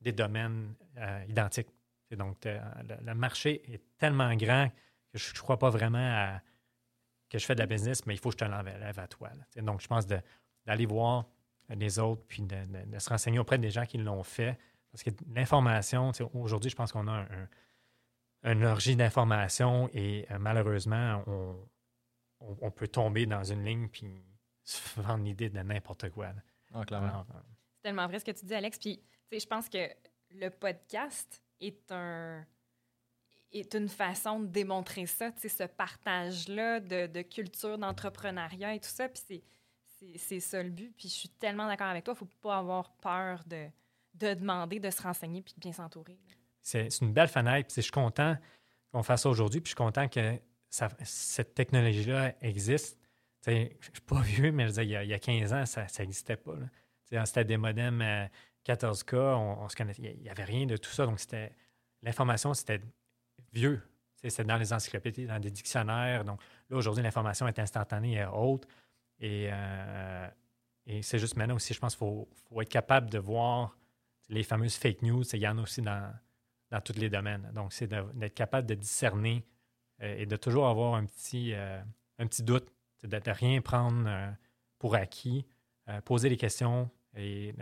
des 0.00 0.12
domaines 0.12 0.74
euh, 0.96 1.24
identiques. 1.28 1.68
Et 2.10 2.16
donc, 2.16 2.40
t'as- 2.40 2.82
le, 2.82 2.96
le 3.04 3.14
marché 3.14 3.62
est 3.72 3.82
tellement 3.98 4.34
grand 4.36 4.68
que 5.12 5.18
je 5.18 5.32
ne 5.32 5.38
crois 5.38 5.58
pas 5.58 5.70
vraiment 5.70 5.98
à, 5.98 6.40
que 7.28 7.38
je 7.38 7.44
fais 7.44 7.54
de 7.54 7.60
la 7.60 7.66
business, 7.66 8.06
mais 8.06 8.14
il 8.14 8.18
faut 8.18 8.30
que 8.30 8.34
je 8.34 8.38
te 8.38 8.44
l'enlève 8.44 8.98
à 8.98 9.06
toi. 9.08 9.30
là. 9.34 9.62
Donc, 9.62 9.80
je 9.80 9.86
pense 9.88 10.06
d'aller 10.06 10.86
voir 10.86 11.26
les 11.68 11.98
autres, 11.98 12.22
puis 12.26 12.42
de, 12.42 12.64
de- 12.64 12.90
de 12.90 12.98
se 12.98 13.08
renseigner 13.10 13.38
auprès 13.38 13.58
des 13.58 13.70
gens 13.70 13.84
qui 13.84 13.98
l'ont 13.98 14.22
fait. 14.22 14.58
Parce 14.90 15.02
que 15.02 15.10
l'information, 15.34 16.12
aujourd'hui, 16.34 16.70
je 16.70 16.76
pense 16.76 16.92
qu'on 16.92 17.06
a 17.08 17.12
un, 17.12 17.22
un- 18.44 18.52
une 18.52 18.64
orgie 18.64 18.96
d'informations 18.96 19.90
et 19.92 20.26
euh, 20.30 20.38
malheureusement, 20.38 21.22
on, 21.26 21.68
on- 22.40 22.56
on 22.62 22.70
peut 22.70 22.88
tomber 22.88 23.26
dans 23.26 23.44
une 23.44 23.64
ligne 23.64 23.88
puis 23.88 24.24
se 24.64 25.00
vendre 25.00 25.24
l'idée 25.24 25.50
de 25.50 25.60
n'importe 25.60 26.08
quoi. 26.10 26.28
Ah, 26.72 26.84
euh, 27.34 27.40
C'est 27.76 27.82
tellement 27.82 28.06
vrai 28.06 28.18
ce 28.18 28.24
que 28.24 28.30
tu 28.30 28.46
dis, 28.46 28.54
Alex. 28.54 28.78
Puis, 28.78 29.02
je 29.32 29.46
pense 29.46 29.68
que 29.68 29.88
le 30.30 30.48
podcast 30.50 31.42
est 31.60 31.90
un 31.92 32.44
est 33.50 33.74
une 33.74 33.88
façon 33.88 34.40
de 34.40 34.46
démontrer 34.46 35.06
ça, 35.06 35.30
ce 35.42 35.64
partage-là 35.64 36.80
de, 36.80 37.06
de 37.06 37.22
culture, 37.22 37.78
d'entrepreneuriat 37.78 38.74
et 38.74 38.80
tout 38.80 38.90
ça. 38.90 39.08
Puis 39.08 39.42
c'est- 40.18 40.40
ça 40.40 40.62
le 40.62 40.68
but. 40.68 40.92
Puis 40.96 41.08
je 41.08 41.14
suis 41.14 41.28
tellement 41.30 41.66
d'accord 41.66 41.86
avec 41.86 42.04
toi. 42.04 42.12
Il 42.12 42.24
ne 42.24 42.28
faut 42.28 42.34
pas 42.42 42.58
avoir 42.58 42.92
peur 42.96 43.42
de, 43.46 43.66
de 44.14 44.34
demander, 44.34 44.80
de 44.80 44.90
se 44.90 45.00
renseigner 45.00 45.40
puis 45.40 45.54
de 45.54 45.60
bien 45.60 45.72
s'entourer. 45.72 46.18
c'est 46.60 46.88
une 47.00 47.14
belle 47.14 47.28
fenêtre. 47.28 47.68
puis 47.68 47.76
Je 47.76 47.80
suis 47.80 47.90
content 47.90 48.36
qu'on 48.92 49.02
fasse 49.02 49.22
ça 49.22 49.30
aujourd'hui. 49.30 49.60
Puis 49.62 49.70
je 49.70 49.76
suis 49.76 49.82
content 49.84 50.08
que 50.08 50.38
ça- 50.68 50.90
cette 51.02 51.54
technologie-là 51.54 52.34
existe. 52.42 52.98
Je 53.46 53.50
ne 53.52 53.68
suis 53.80 54.02
pas 54.06 54.20
vieux, 54.50 54.52
mais 54.52 54.68
je 54.68 54.82
il, 54.82 54.90
y 54.90 54.96
a, 54.96 55.04
il 55.04 55.08
y 55.08 55.14
a 55.14 55.18
15 55.18 55.52
ans, 55.54 55.64
ça 55.64 55.86
n'existait 56.00 56.36
pas. 56.36 56.54
C'était 57.24 57.44
des 57.46 57.56
modems 57.56 58.02
euh, 58.02 58.26
14K, 58.68 59.16
on, 59.16 59.62
on 59.62 59.68
se 59.68 59.76
connaissait. 59.76 60.02
Il 60.02 60.22
n'y 60.22 60.30
avait 60.30 60.44
rien 60.44 60.66
de 60.66 60.76
tout 60.76 60.90
ça. 60.90 61.06
Donc, 61.06 61.20
c'était 61.20 61.52
l'information, 62.02 62.54
c'était 62.54 62.80
vieux. 63.52 63.82
C'était 64.22 64.44
dans 64.44 64.56
les 64.56 64.72
encyclopédies, 64.72 65.26
dans 65.26 65.38
des 65.38 65.50
dictionnaires. 65.50 66.24
Donc, 66.24 66.40
là, 66.70 66.76
aujourd'hui, 66.76 67.02
l'information 67.02 67.46
est 67.46 67.58
instantanée 67.58 68.14
et 68.14 68.24
haute. 68.24 68.66
Et, 69.20 69.48
euh, 69.52 70.28
et 70.86 71.02
c'est 71.02 71.18
juste 71.18 71.36
maintenant 71.36 71.54
aussi, 71.54 71.72
je 71.72 71.78
pense 71.78 71.94
qu'il 71.94 72.06
faut, 72.06 72.28
être 72.60 72.68
capable 72.68 73.10
de 73.10 73.18
voir 73.18 73.76
les 74.28 74.42
fameuses 74.42 74.76
fake 74.76 75.02
news. 75.02 75.22
Il 75.32 75.40
y 75.40 75.48
en 75.48 75.58
a 75.58 75.62
aussi 75.62 75.82
dans, 75.82 76.12
dans 76.70 76.80
tous 76.80 76.94
les 76.94 77.08
domaines. 77.08 77.50
Donc, 77.54 77.72
c'est 77.72 77.86
d'être 77.86 78.34
capable 78.34 78.66
de 78.66 78.74
discerner 78.74 79.44
euh, 80.02 80.16
et 80.18 80.26
de 80.26 80.36
toujours 80.36 80.66
avoir 80.66 80.94
un 80.94 81.04
petit, 81.04 81.52
euh, 81.54 81.80
un 82.18 82.26
petit 82.26 82.42
doute, 82.42 82.68
de, 83.04 83.18
de 83.18 83.30
rien 83.30 83.60
prendre 83.60 84.34
pour 84.78 84.96
acquis, 84.96 85.46
poser 86.04 86.28
les 86.28 86.36
questions 86.36 86.90
et 87.16 87.54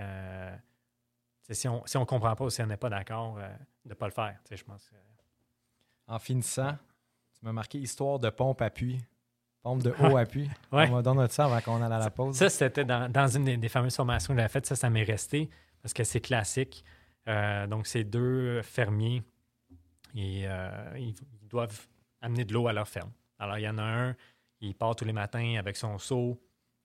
si 1.55 1.69
on 1.69 1.85
si 1.87 1.99
ne 1.99 2.05
comprend 2.05 2.35
pas 2.35 2.45
ou 2.45 2.51
si 2.51 2.63
on 2.63 2.67
n'est 2.67 2.77
pas 2.77 2.89
d'accord, 2.91 3.37
euh, 3.39 3.49
de 3.85 3.91
ne 3.91 3.95
pas 3.95 4.07
le 4.07 4.13
faire. 4.13 4.39
Je 4.51 4.63
pense. 4.65 4.91
En 6.09 6.19
finissant, 6.19 6.77
tu 7.35 7.45
m'as 7.45 7.53
marqué 7.53 7.79
histoire 7.79 8.19
de 8.19 8.31
pompe 8.31 8.63
appui. 8.63 9.01
Pompe 9.63 9.83
de 9.83 9.95
haut 10.01 10.17
appui. 10.17 10.49
Ouais. 10.73 10.89
On 10.89 10.95
va 10.95 11.03
donner 11.03 11.29
ça 11.29 11.47
avant 11.47 11.61
qu'on 11.61 11.83
aille 11.83 11.93
à 11.93 11.99
la 11.99 12.11
pause. 12.11 12.37
Ça, 12.37 12.49
c'était 12.49 12.85
dans, 12.85 13.11
dans 13.11 13.27
une 13.29 13.45
des, 13.45 13.57
des 13.57 13.69
fameuses 13.69 13.97
formations 13.97 14.35
que 14.35 14.41
j'avais 14.41 14.53
faites. 14.53 14.67
Ça, 14.67 14.77
ça 14.77 14.91
m'est 14.91 15.03
resté 15.03 15.51
parce 15.83 15.93
que 15.93 16.05
c'est 16.05 16.21
classique. 16.21 16.85
Euh, 17.29 17.67
donc, 17.67 17.87
c'est 17.87 18.05
deux 18.05 18.63
fermiers 18.63 19.23
et 20.15 20.45
euh, 20.47 20.69
ils, 20.97 21.15
ils 21.43 21.49
doivent 21.49 21.87
amener 22.21 22.45
de 22.45 22.53
l'eau 22.55 22.69
à 22.69 22.73
leur 22.73 22.89
ferme. 22.89 23.11
Alors, 23.39 23.59
il 23.59 23.63
y 23.63 23.69
en 23.69 23.79
a 23.79 23.83
un, 23.83 24.17
il 24.61 24.75
part 24.75 24.97
tous 24.97 25.05
les 25.05 25.13
matins 25.13 25.57
avec 25.59 25.77
son 25.77 25.99
seau, 25.99 26.41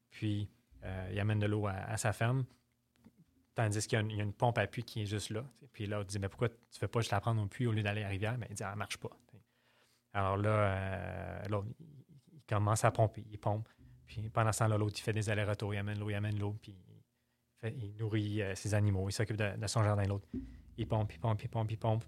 puis 0.09 0.49
euh, 0.83 1.09
il 1.11 1.19
amène 1.19 1.39
de 1.39 1.45
l'eau 1.45 1.67
à, 1.67 1.73
à 1.73 1.97
sa 1.97 2.11
ferme. 2.13 2.43
Tandis 3.53 3.85
qu'il 3.85 3.99
y, 3.99 4.19
a 4.19 4.23
une- 4.23 4.33
pompe 4.33 4.57
à 4.57 4.67
puits 4.67 4.83
qui 4.83 5.01
est 5.01 5.05
juste 5.05 5.29
là. 5.29 5.43
Puis 5.73 5.85
là, 5.85 5.99
on 5.99 6.03
dit, 6.03 6.19
mais 6.19 6.29
pourquoi 6.29 6.49
tu 6.49 6.55
ne 6.55 6.79
fais 6.79 6.87
pas 6.87 7.01
juste 7.01 7.11
la 7.11 7.19
prendre 7.19 7.41
au 7.41 7.47
puits 7.47 7.67
au 7.67 7.73
lieu 7.73 7.83
d'aller 7.83 8.01
à 8.01 8.05
la 8.05 8.09
rivière? 8.09 8.37
Mais 8.37 8.47
il 8.49 8.55
dit, 8.55 8.63
elle 8.63 8.71
ne 8.71 8.75
marche 8.75 8.97
pas. 8.97 9.09
Alors 10.13 10.37
là, 10.37 10.49
euh, 10.49 11.61
il, 12.33 12.41
commence 12.47 12.83
à 12.83 12.91
pomper, 12.91 13.23
il 13.29 13.37
pompe. 13.37 13.67
Puis 14.05 14.29
pendant 14.29 14.51
ce 14.51 14.59
temps-là, 14.59 14.77
l'autre, 14.77 14.95
il 14.97 15.01
fait 15.01 15.13
des 15.13 15.29
allers-retours, 15.29 15.73
il 15.73 15.77
amène 15.77 15.99
l'eau, 15.99 16.09
il 16.09 16.15
amène 16.15 16.37
l'eau, 16.37 16.55
puis 16.61 16.75
il, 17.63 17.95
nourrit 17.95 18.41
euh, 18.41 18.55
ses 18.55 18.73
animaux, 18.73 19.07
il 19.09 19.13
s'occupe 19.13 19.37
de, 19.37 19.67
son 19.67 19.83
jardin, 19.83 20.03
l'autre. 20.03 20.27
Il 20.77 20.87
pompe, 20.87 21.13
il 21.13 21.19
pompe, 21.19 21.43
il 21.43 21.49
pompe, 21.49 21.71
il 21.71 21.77
pompe. 21.77 22.03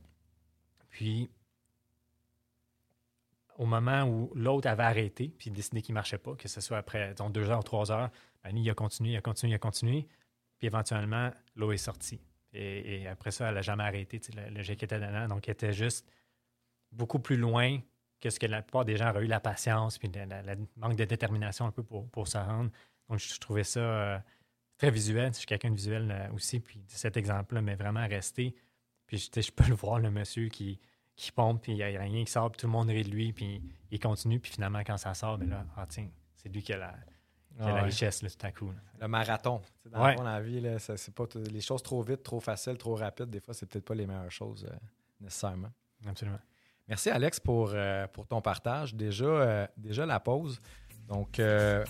Puis, 0.89 1.29
au 3.57 3.65
moment 3.65 4.03
où 4.03 4.31
l'autre 4.35 4.67
avait 4.67 4.83
arrêté, 4.83 5.29
puis 5.37 5.51
décidé 5.51 5.81
qu'il 5.81 5.93
ne 5.93 5.97
marchait 5.97 6.17
pas, 6.17 6.35
que 6.35 6.47
ce 6.47 6.59
soit 6.59 6.77
après 6.77 7.13
deux 7.29 7.49
heures 7.49 7.59
ou 7.59 7.63
trois 7.63 7.91
heures, 7.91 8.09
ben, 8.43 8.57
il 8.57 8.69
a 8.69 8.73
continué, 8.73 9.11
il 9.11 9.17
a 9.17 9.21
continué, 9.21 9.53
il 9.53 9.55
a 9.55 9.59
continué. 9.59 10.07
Éventuellement, 10.63 11.31
l'eau 11.55 11.71
est 11.71 11.77
sortie. 11.77 12.21
Et, 12.53 13.07
après 13.07 13.31
ça, 13.31 13.49
elle 13.49 13.55
n'a 13.55 13.61
jamais 13.61 13.83
arrêté, 13.83 14.21
le, 14.35 14.55
le 14.55 14.61
jet 14.61 14.75
qui 14.75 14.85
était 14.85 14.99
dedans. 14.99 15.27
Donc, 15.27 15.47
il 15.47 15.51
était 15.51 15.73
juste 15.73 16.07
beaucoup 16.91 17.19
plus 17.19 17.37
loin 17.37 17.79
que 18.21 18.29
ce 18.29 18.39
que 18.39 18.45
la 18.45 18.61
plupart 18.61 18.85
des 18.85 18.95
gens 18.95 19.09
auraient 19.09 19.25
eu 19.25 19.27
la 19.27 19.39
patience, 19.39 19.97
puis 19.97 20.09
le 20.13 20.67
manque 20.77 20.95
de 20.95 21.05
détermination 21.05 21.65
un 21.65 21.71
peu 21.71 21.83
pour, 21.83 22.09
pour 22.09 22.27
se 22.27 22.37
rendre. 22.37 22.71
Donc, 23.09 23.19
je, 23.19 23.39
trouvais 23.39 23.65
ça 23.65 23.79
euh, 23.79 24.19
très 24.77 24.91
visuel. 24.91 25.33
Je 25.33 25.39
suis 25.39 25.45
quelqu'un 25.45 25.71
de 25.71 25.75
visuel 25.75 26.09
euh, 26.11 26.33
aussi, 26.33 26.59
puis 26.59 26.81
cet 26.87 27.17
exemple-là 27.17 27.61
m'est 27.61 27.75
vraiment 27.75 28.07
resté. 28.07 28.55
Puis, 29.07 29.17
je, 29.17 29.51
peux 29.51 29.67
le 29.67 29.75
voir, 29.75 29.99
le 29.99 30.09
monsieur 30.09 30.47
qui, 30.47 30.79
qui 31.15 31.31
pompe, 31.31 31.63
puis 31.63 31.73
il 31.73 31.75
n'y 31.75 31.83
a 31.83 31.99
rien 31.99 32.23
qui 32.23 32.31
sort, 32.31 32.51
tout 32.51 32.67
le 32.67 32.71
monde 32.71 32.89
rit 32.89 33.03
de 33.03 33.09
lui, 33.09 33.33
puis 33.33 33.61
il 33.91 33.99
continue, 33.99 34.39
puis 34.39 34.51
finalement, 34.51 34.83
quand 34.85 34.97
ça 34.97 35.13
sort, 35.13 35.37
ben 35.37 35.49
là, 35.49 35.65
ah 35.75 35.85
tiens, 35.87 36.09
c'est 36.35 36.49
lui 36.49 36.63
qui 36.63 36.71
a 36.71 36.77
la, 36.77 36.95
Ah 37.59 37.67
la 37.67 37.73
ouais. 37.75 37.81
richesse, 37.81 38.21
là, 38.23 38.29
tout 38.29 38.45
à 38.45 38.51
coup. 38.51 38.67
là. 38.71 38.77
Le 39.01 39.07
marathon. 39.07 39.61
Dans, 39.91 40.03
Ouais. 40.03 40.15
la 40.23 40.41
vie, 40.41 40.59
là, 40.61 40.79
ça- 40.79 40.97
c'est 40.97 41.13
pas 41.13 41.27
t- 41.27 41.39
les 41.39 41.61
choses 41.61 41.83
trop 41.83 42.01
vite, 42.01 42.23
trop 42.23 42.39
faciles, 42.39 42.77
trop 42.77 42.95
rapides. 42.95 43.29
Des 43.29 43.39
fois, 43.39 43.53
c'est 43.53 43.65
peut-être 43.67 43.85
pas 43.85 43.93
les 43.95 44.07
meilleures 44.07 44.31
choses 44.31 44.65
euh, 44.69 44.75
nécessairement. 45.21 45.69
Absolument. 46.07 46.39
Merci 46.87 47.09
Alex 47.11 47.39
pour, 47.39 47.71
euh, 47.73 48.07
pour 48.07 48.27
ton 48.27 48.41
partage. 48.41 48.93
Déjà, 48.95 49.25
euh, 49.25 49.67
déjà 49.77 50.05
la 50.05 50.19
pause. 50.19 50.59
Donc, 51.07 51.39
euh, 51.39 51.85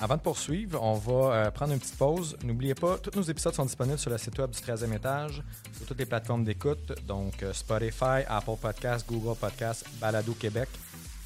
avant 0.00 0.16
de 0.16 0.22
poursuivre, 0.22 0.82
on 0.82 0.94
va 0.94 1.12
euh, 1.46 1.50
prendre 1.50 1.72
une 1.74 1.78
petite 1.78 1.96
pause. 1.98 2.36
N'oubliez 2.42 2.74
pas, 2.74 2.98
tous 2.98 3.14
nos 3.16 3.22
épisodes 3.22 3.54
sont 3.54 3.64
disponibles 3.66 3.98
sur 3.98 4.10
le 4.10 4.18
site 4.18 4.38
web 4.38 4.50
du 4.50 4.58
13e 4.60 4.92
étage, 4.94 5.42
sur 5.76 5.86
toutes 5.86 5.98
les 5.98 6.06
plateformes 6.06 6.42
d'écoute, 6.44 6.92
donc 7.06 7.42
euh, 7.42 7.52
Spotify, 7.52 8.24
Apple 8.26 8.56
Podcasts, 8.60 9.06
Google 9.08 9.38
Podcasts, 9.38 9.86
Balado 10.00 10.32
Québec 10.34 10.68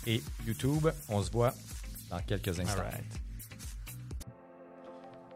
et 0.07 0.23
YouTube. 0.47 0.89
On 1.09 1.23
se 1.23 1.31
voit 1.31 1.55
dans 2.11 2.19
quelques 2.21 2.59
instants. 2.61 2.83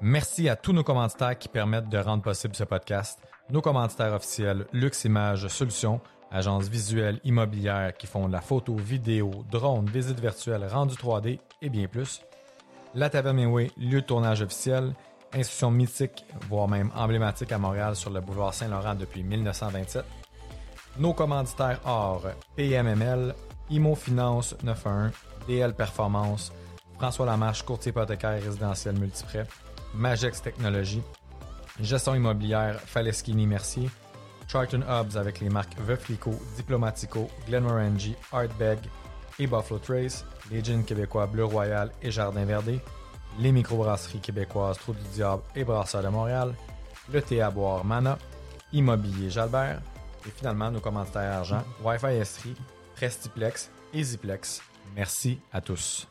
Merci 0.07 0.51
à 0.51 0.57
tous 0.57 0.75
nos 0.75 0.85
commanditaires 0.85 1.39
qui 1.39 1.49
permettent 1.49 1.89
de 1.89 1.97
rendre 1.97 2.23
possible 2.23 2.55
ce 2.55 2.65
podcast. 2.65 3.19
Nos 3.49 3.63
commanditaires 3.63 4.13
officiels, 4.13 4.67
Lux 4.75 5.03
Images 5.07 5.49
Solutions, 5.49 5.99
agence 6.31 6.69
visuelle 6.69 7.21
immobilière 7.25 7.97
qui 7.97 8.07
font 8.07 8.29
de 8.29 8.33
la 8.35 8.43
photo, 8.43 8.77
vidéo, 8.77 9.31
drone, 9.51 9.87
visite 9.87 10.21
virtuelle, 10.21 10.69
rendu 10.71 10.95
3D 10.95 11.39
et 11.63 11.71
bien 11.71 11.89
plus. 11.89 12.21
La 12.95 13.09
Taverne 13.09 13.71
lieu 13.79 14.03
de 14.03 14.07
tournage 14.07 14.43
officiel, 14.43 14.93
institution 15.33 15.71
mythique, 15.71 16.27
voire 16.51 16.69
même 16.69 16.91
emblématique 16.95 17.53
à 17.53 17.57
Montréal 17.57 17.97
sur 17.97 18.11
le 18.11 18.21
boulevard 18.21 18.53
Saint-Laurent 18.53 18.97
depuis 18.97 19.23
1927. 19.23 20.05
Nos 20.99 21.15
commanditaires 21.15 21.81
or 21.87 22.27
PMML, 22.57 23.35
Imo 23.71 23.95
Finance 23.95 24.55
91, 24.63 25.13
DL 25.49 25.73
Performance, 25.73 26.53
François 26.99 27.25
Lamarche, 27.25 27.63
courtier 27.63 27.89
hypothécaire 27.89 28.43
résidentiel 28.43 28.99
multiprêt, 28.99 29.47
Magex 29.95 30.43
Technologies, 30.43 31.03
gestion 31.81 32.15
immobilière 32.15 32.81
Faleschini 32.81 33.47
Mercier, 33.47 33.91
Charlton 34.49 34.83
Hubs 34.89 35.17
avec 35.17 35.41
les 35.41 35.49
marques 35.49 35.79
Veuflico, 35.79 36.33
Diplomatico, 36.57 37.29
Glenmorangie, 37.47 38.17
Artbeg 38.33 38.79
et 39.39 39.47
Buffalo 39.47 39.79
Trace, 39.79 40.25
les 40.51 40.63
jeans 40.63 40.85
québécois 40.85 41.27
Bleu 41.27 41.45
Royal 41.45 41.91
et 42.03 42.11
Jardin 42.11 42.45
Verdé, 42.45 42.81
les 43.39 43.53
microbrasseries 43.53 44.21
québécoises 44.21 44.79
Trou 44.79 44.93
du 44.93 45.03
Diable 45.15 45.43
et 45.57 45.65
Brasseur 45.65 46.03
de 46.03 46.09
Montréal, 46.09 46.55
le 47.13 47.23
thé 47.23 47.41
à 47.41 47.51
boire 47.51 47.85
Mana, 47.85 48.19
Immobilier 48.73 49.31
Jalbert. 49.31 49.81
Et 50.27 50.31
finalement 50.31 50.71
nos 50.71 50.81
commanditaires 50.81 51.39
argent 51.39 51.63
Wi-Fi 51.83 52.07
Estrie, 52.07 52.57
Prestiplex 52.97 53.71
et 53.93 54.03
Ziplex. 54.03 54.63
Merci 54.97 55.39
à 55.53 55.61
tous. 55.61 56.09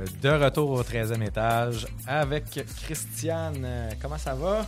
Euh, 0.00 0.06
De 0.22 0.28
retour 0.44 0.70
au 0.70 0.82
13e 0.82 1.22
étage 1.26 1.86
avec 2.06 2.44
Christiane. 2.82 3.62
Euh, 3.64 3.90
Comment 4.00 4.18
ça 4.18 4.34
va? 4.34 4.66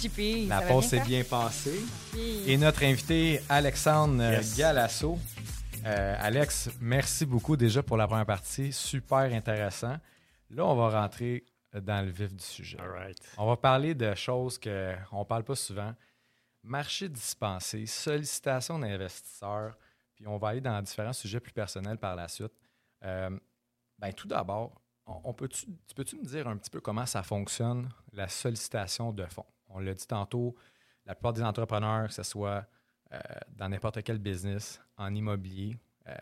JP, 0.00 0.48
La 0.48 0.62
pause 0.62 0.88
bien, 0.90 1.00
s'est 1.02 1.06
bien 1.06 1.24
passée. 1.24 1.80
Oui. 2.14 2.44
Et 2.46 2.56
notre 2.56 2.82
invité, 2.84 3.40
Alexandre 3.48 4.22
Yes. 4.22 4.56
Galasso. 4.56 5.18
Euh, 5.84 6.16
Alex, 6.18 6.70
merci 6.80 7.26
beaucoup 7.26 7.56
déjà 7.56 7.82
pour 7.82 7.96
la 7.96 8.06
première 8.06 8.24
partie. 8.26 8.72
Super 8.72 9.32
intéressant. 9.32 9.96
Là, 10.50 10.64
on 10.64 10.74
va 10.76 11.00
rentrer 11.00 11.44
dans 11.74 12.04
le 12.04 12.10
vif 12.10 12.34
du 12.34 12.44
sujet. 12.44 12.78
All 12.80 12.90
right. 12.90 13.18
On 13.36 13.46
va 13.46 13.56
parler 13.56 13.94
de 13.94 14.14
choses 14.14 14.58
qu'on 14.58 15.18
ne 15.20 15.24
parle 15.24 15.44
pas 15.44 15.56
souvent. 15.56 15.92
Marché 16.62 17.08
dispensé, 17.08 17.84
sollicitation 17.86 18.78
d'investisseurs, 18.78 19.76
puis 20.14 20.26
on 20.26 20.38
va 20.38 20.48
aller 20.48 20.60
dans 20.60 20.80
différents 20.80 21.12
sujets 21.12 21.40
plus 21.40 21.52
personnels 21.52 21.98
par 21.98 22.14
la 22.14 22.28
suite. 22.28 22.52
Euh, 23.04 23.30
ben, 24.02 24.12
tout 24.12 24.26
d'abord, 24.26 24.82
on, 25.06 25.32
peut-tu, 25.32 25.66
tu 25.86 25.94
peux-tu 25.94 26.16
me 26.16 26.24
dire 26.24 26.48
un 26.48 26.56
petit 26.56 26.70
peu 26.70 26.80
comment 26.80 27.06
ça 27.06 27.22
fonctionne, 27.22 27.88
la 28.12 28.26
sollicitation 28.26 29.12
de 29.12 29.24
fonds? 29.26 29.46
On 29.68 29.78
l'a 29.78 29.94
dit 29.94 30.06
tantôt, 30.06 30.56
la 31.06 31.14
plupart 31.14 31.32
des 31.32 31.42
entrepreneurs, 31.42 32.08
que 32.08 32.14
ce 32.14 32.24
soit 32.24 32.66
euh, 33.12 33.18
dans 33.50 33.68
n'importe 33.68 34.02
quel 34.02 34.18
business, 34.18 34.80
en 34.96 35.14
immobilier, 35.14 35.78
euh, 36.08 36.14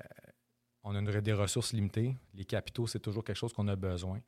on 0.83 0.95
a 0.95 0.99
une- 0.99 1.21
des 1.21 1.33
ressources 1.33 1.73
limitées. 1.73 2.17
Les 2.35 2.45
capitaux, 2.45 2.87
c'est 2.87 2.99
toujours 2.99 3.25
quelque 3.25 3.37
chose 3.37 3.53
qu'on 3.55 3.69
a 3.69 3.77
besoin 3.77 4.21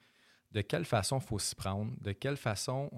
de 0.51 0.61
quelle 0.61 0.85
façon 0.85 1.19
faut 1.21 1.39
s'y 1.39 1.55
prendre, 1.55 1.93
de 2.01 2.13
quelle 2.13 2.37
façon 2.37 2.89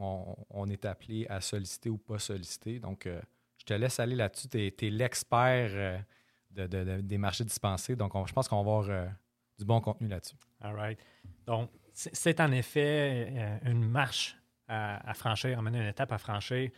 on, 0.50 0.68
est 0.68 0.84
appelé 0.84 1.26
à 1.28 1.40
solliciter 1.40 1.88
ou 1.88 1.98
pas 1.98 2.18
solliciter? 2.18 2.78
Donc, 2.78 3.06
euh, 3.06 3.20
je 3.56 3.64
te 3.64 3.74
laisse 3.74 3.98
aller 4.00 4.16
là-dessus. 4.16 4.48
Tu 4.48 4.58
es, 4.86 4.90
l'expert 4.90 6.04
de- 6.50 6.66
de- 6.66 6.84
de- 6.84 7.00
des 7.00 7.18
marchés 7.18 7.44
dispensés. 7.44 7.96
Donc, 7.96 8.14
on- 8.14 8.26
je 8.26 8.32
pense 8.32 8.48
qu'on 8.48 8.56
va 8.56 8.60
avoir 8.60 8.90
du 9.58 9.64
bon 9.64 9.80
contenu 9.80 10.08
là-dessus. 10.08 10.36
All 10.60 10.74
right. 10.74 10.98
Donc, 11.46 11.70
c'est 11.92 12.40
en 12.40 12.50
effet 12.52 13.28
euh, 13.30 13.70
une 13.70 13.88
marche 13.88 14.36
à, 14.66 15.08
à 15.08 15.14
franchir, 15.14 15.58
emmener 15.58 15.78
une 15.78 15.86
étape 15.86 16.12
à 16.12 16.18
franchir. 16.18 16.70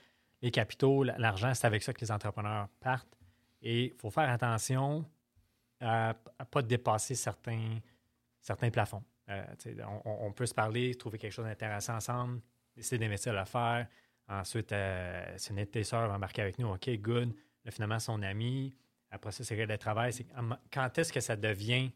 Les 0.43 0.51
capitaux, 0.51 1.05
l'argent, 1.05 1.55
c'est 1.55 1.67
avec 1.67 1.83
ça 1.83 1.93
que 1.93 2.01
les 2.01 2.13
entrepreneurs 2.13 2.69
partent. 2.81 3.17
Et 3.63 3.87
il 3.87 3.95
faut 3.95 4.11
faire 4.11 4.29
attention 4.29 5.05
à 5.81 6.15
ne 6.41 6.45
pas 6.45 6.63
dépasser 6.63 7.15
certains, 7.15 7.79
certains 8.41 8.71
plafonds. 8.71 9.03
Euh, 9.29 9.45
on, 10.05 10.33
peut 10.33 10.47
se 10.47 10.55
parler, 10.55 10.95
trouver 10.95 11.19
quelque 11.19 11.33
chose 11.33 11.47
d'intéressant 11.47 11.97
ensemble, 11.97 12.41
décider 12.77 12.99
d'investir 12.99 13.33
à 13.33 13.41
le 13.41 13.45
faire. 13.45 13.89
Ensuite, 14.29 14.73
euh, 14.73 15.35
si 15.37 15.51
une 15.51 15.57
de 15.57 15.65
tes 15.65 15.85
sœurs 15.85 16.13
embarquer 16.13 16.43
avec 16.43 16.59
nous, 16.59 16.69
OK, 16.69 16.89
good. 16.99 17.35
Là, 17.65 17.71
finalement, 17.71 17.99
son 17.99 18.23
ami. 18.23 18.75
Après 19.11 19.33
ça, 19.33 19.45
c'est 19.45 19.67
le 19.67 19.79
travail. 19.79 20.13
Quand 20.73 20.99
est-ce 20.99 21.13
que 21.13 21.21
ça 21.21 21.37
devient 21.37 21.91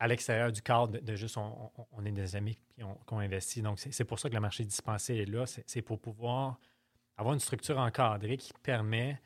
à 0.00 0.08
l'extérieur 0.08 0.50
du 0.50 0.62
cadre 0.62 0.98
de, 0.98 1.14
juste 1.14 1.36
on, 1.36 1.70
on- 1.76 1.86
on 1.92 2.04
est 2.04 2.10
des 2.10 2.34
amis 2.34 2.56
qui 2.74 2.82
ont, 2.82 2.94
qui 3.06 3.12
ont 3.14 3.18
investi. 3.20 3.62
Donc, 3.62 3.78
c'est 3.78 4.04
pour 4.04 4.18
ça 4.18 4.28
que 4.28 4.34
le 4.34 4.40
marché 4.40 4.64
dispensé 4.64 5.14
est 5.18 5.26
là. 5.26 5.44
C'est 5.46 5.82
pour 5.82 6.00
pouvoir 6.00 6.58
avoir 7.16 7.34
une 7.34 7.40
structure 7.40 7.78
encadrée 7.78 8.36
qui 8.38 8.52
permet 8.62 9.20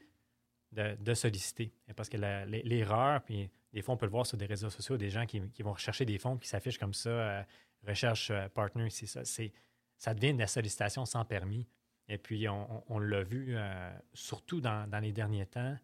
de, 0.72 1.14
solliciter. 1.14 1.72
Et 1.88 1.94
Parce 1.94 2.08
que 2.08 2.16
l'erreur, 2.16 3.22
puis 3.22 3.48
des 3.72 3.82
fois, 3.82 3.94
on 3.94 3.96
peut 3.96 4.06
le 4.06 4.10
voir 4.10 4.26
sur 4.26 4.36
des 4.36 4.46
réseaux 4.46 4.70
sociaux, 4.70 4.96
des 4.96 5.10
gens 5.10 5.24
qui, 5.26 5.38
vont 5.62 5.72
rechercher 5.72 6.04
des 6.04 6.18
fonds 6.18 6.36
qui 6.36 6.48
s'affichent 6.48 6.78
comme 6.78 6.94
ça, 6.94 7.08
euh, 7.10 7.42
recherche 7.86 8.30
euh, 8.32 8.48
partner, 8.48 8.90
c'est 8.90 9.06
ça. 9.06 9.22
Ça 9.96 10.12
devient 10.14 10.34
de 10.34 10.40
la 10.40 10.48
sollicitation 10.48 11.04
sans 11.06 11.24
permis. 11.24 11.68
Et 12.08 12.18
puis, 12.18 12.48
on, 12.48 12.78
on- 12.78 12.84
on 12.88 12.98
l'a 12.98 13.22
vu, 13.22 13.54
euh, 13.56 13.92
surtout 14.12 14.60
dans, 14.60 14.90
dans 14.90 14.98
les 14.98 15.12
derniers 15.12 15.46
temps, 15.46 15.76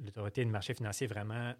l'autorité 0.00 0.44
du 0.44 0.50
marché 0.50 0.72
financier 0.74 1.06
vraiment 1.06 1.52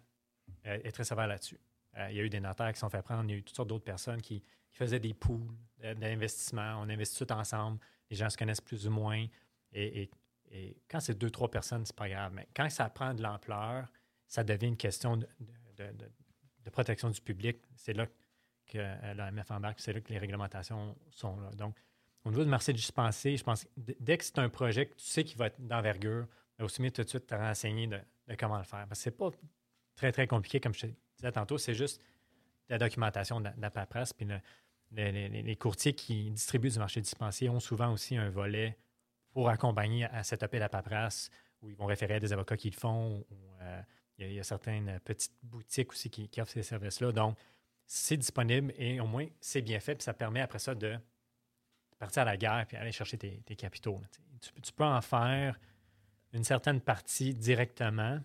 est 0.63 0.91
très 0.91 1.03
sévère 1.05 1.27
là-dessus. 1.27 1.57
Euh, 1.97 2.07
il 2.11 2.17
y 2.17 2.19
a 2.19 2.23
eu 2.23 2.29
des 2.29 2.39
notaires 2.39 2.69
qui 2.71 2.75
se 2.75 2.81
sont 2.81 2.89
fait 2.89 3.01
prendre, 3.01 3.23
il 3.25 3.31
y 3.31 3.33
a 3.35 3.37
eu 3.37 3.43
toutes 3.43 3.55
sortes 3.55 3.69
d'autres 3.69 3.83
personnes 3.85 4.21
qui, 4.21 4.43
faisaient 4.71 4.99
des 4.99 5.13
de- 5.13 5.93
d'investissement. 5.93 6.81
On 6.81 6.89
investit 6.89 7.25
tout 7.25 7.31
ensemble. 7.31 7.79
Les 8.09 8.17
gens 8.17 8.29
se 8.29 8.35
connaissent 8.37 8.59
plus 8.59 8.85
ou 8.87 8.91
moins. 8.91 9.25
Et, 9.71 10.09
quand 10.89 10.99
c'est 10.99 11.17
deux, 11.17 11.29
trois 11.31 11.49
personnes, 11.49 11.85
c'est 11.85 11.95
pas 11.95 12.09
grave. 12.09 12.33
Mais 12.33 12.47
quand 12.53 12.69
ça 12.69 12.89
prend 12.89 13.13
de 13.13 13.21
l'ampleur, 13.23 13.87
ça 14.27 14.43
devient 14.43 14.67
une 14.67 14.77
question 14.77 15.15
de, 15.17 15.27
de- 15.39 15.83
de- 15.83 15.97
de- 15.97 16.11
de 16.65 16.69
protection 16.69 17.09
du 17.09 17.21
public. 17.21 17.57
C'est 17.75 17.93
là 17.93 18.05
que 18.65 18.77
euh, 18.77 19.13
l'AMF 19.13 19.49
embarque, 19.51 19.79
c'est 19.79 19.93
là 19.93 20.01
que 20.01 20.11
les 20.11 20.17
réglementations 20.19 20.95
sont 21.09 21.39
là. 21.39 21.51
Donc, 21.51 21.75
au 22.25 22.29
niveau 22.31 22.43
du 22.43 22.49
marché 22.49 22.73
dispensé, 22.73 23.37
je 23.37 23.43
pense 23.43 23.63
que 23.63 23.69
dès 23.77 24.17
que 24.17 24.25
c'est 24.25 24.39
un 24.39 24.49
projet 24.49 24.87
que 24.87 24.95
tu 24.95 25.05
sais 25.05 25.23
qu'il 25.23 25.37
va 25.37 25.47
être 25.47 25.65
d'envergure, 25.65 26.27
aussi 26.59 26.81
mieux 26.81 26.91
tout 26.91 27.03
de 27.03 27.07
suite 27.09 27.27
te 27.27 27.35
renseigner 27.35 27.87
de, 27.87 27.99
de 28.27 28.35
comment 28.35 28.57
le 28.57 28.63
faire. 28.63 28.85
Parce 28.87 28.99
que 28.99 29.03
c'est 29.03 29.11
pas 29.17 29.29
très, 29.95 30.11
très 30.11 30.27
compliqué, 30.27 30.59
comme 30.59 30.73
je 30.73 30.87
disais 31.17 31.31
tantôt, 31.31 31.57
c'est 31.57 31.73
juste 31.73 32.01
la 32.69 32.77
documentation 32.77 33.41
de 33.41 33.49
la, 33.57 33.69
paperasse. 33.69 34.13
Puis 34.13 34.25
le- 34.25 34.39
le- 34.91 35.27
les, 35.27 35.55
courtiers 35.55 35.93
qui 35.93 36.31
distribuent 36.31 36.69
du 36.69 36.79
marché 36.79 37.01
dispensé 37.01 37.49
ont 37.49 37.59
souvent 37.59 37.91
aussi 37.91 38.15
un 38.17 38.29
volet 38.29 38.77
pour 39.31 39.49
accompagner 39.49 40.05
à 40.05 40.23
setuper 40.23 40.59
la 40.59 40.69
paperasse, 40.69 41.29
où 41.61 41.69
ils 41.69 41.75
vont 41.75 41.85
référer 41.85 42.15
à 42.15 42.19
des 42.19 42.31
avocats 42.33 42.57
qui 42.57 42.69
le 42.69 42.75
font. 42.75 43.25
ou, 43.29 43.35
euh, 43.61 43.81
il, 44.17 44.33
y 44.33 44.39
a, 44.39 44.43
certaines 44.43 44.99
petites 45.01 45.35
boutiques 45.43 45.91
aussi 45.91 46.09
qui, 46.09 46.29
offrent 46.39 46.53
ces 46.53 46.63
services-là. 46.63 47.11
Donc, 47.11 47.37
c'est 47.85 48.17
disponible 48.17 48.73
et 48.77 48.99
au 48.99 49.07
moins, 49.07 49.27
c'est 49.41 49.61
bien 49.61 49.79
fait. 49.79 49.95
Puis 49.95 50.03
ça 50.03 50.13
permet 50.13 50.41
après 50.41 50.59
ça 50.59 50.73
de 50.73 50.97
partir 51.99 52.21
à 52.21 52.25
la 52.25 52.37
guerre 52.37 52.65
puis 52.67 52.77
aller 52.77 52.91
chercher 52.91 53.17
tes, 53.17 53.55
capitaux. 53.55 54.01
tu 54.61 54.71
peux 54.73 54.85
en 54.85 55.01
faire 55.01 55.59
une 56.33 56.43
certaine 56.43 56.81
partie 56.81 57.33
directement, 57.33 58.19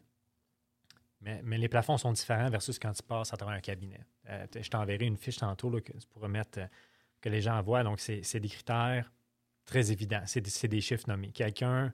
mais, 1.21 1.41
mais 1.45 1.59
les 1.59 1.69
plafonds 1.69 1.99
sont 1.99 2.13
différents 2.13 2.49
versus 2.49 2.79
quand 2.79 2.93
tu 2.93 3.03
passes 3.03 3.33
à 3.33 3.37
travers 3.37 3.55
un 3.57 3.61
cabinet. 3.61 4.01
Euh, 4.29 4.47
je 4.59 4.69
t'enverrai 4.71 5.05
une 5.07 5.17
fiche 5.17 5.37
tantôt 5.37 5.71
là, 5.71 5.81
que 5.81 5.93
tu 5.93 6.07
pourras 6.09 6.29
mettre, 6.29 6.61
euh, 6.61 6.67
que 7.21 7.29
les 7.29 7.43
gens 7.43 7.61
voient. 7.63 7.83
Donc, 7.83 8.01
c'est 8.01 8.41
des 8.41 8.49
critères 8.49 9.11
très 9.67 9.93
évidents. 9.93 10.23
C'est 10.27 10.41
des, 10.69 10.81
chiffres 10.81 11.05
nommés. 11.09 11.31
Quelqu'un 11.31 11.93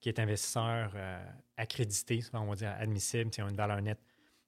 qui 0.00 0.08
est 0.10 0.18
investisseur 0.18 0.92
euh, 0.94 1.26
accrédité, 1.56 2.22
on 2.34 2.44
va 2.46 2.54
dire 2.56 2.74
admissible, 2.78 3.30
qui 3.30 3.40
a 3.40 3.48
une 3.48 3.56
valeur 3.56 3.80
nette 3.80 4.00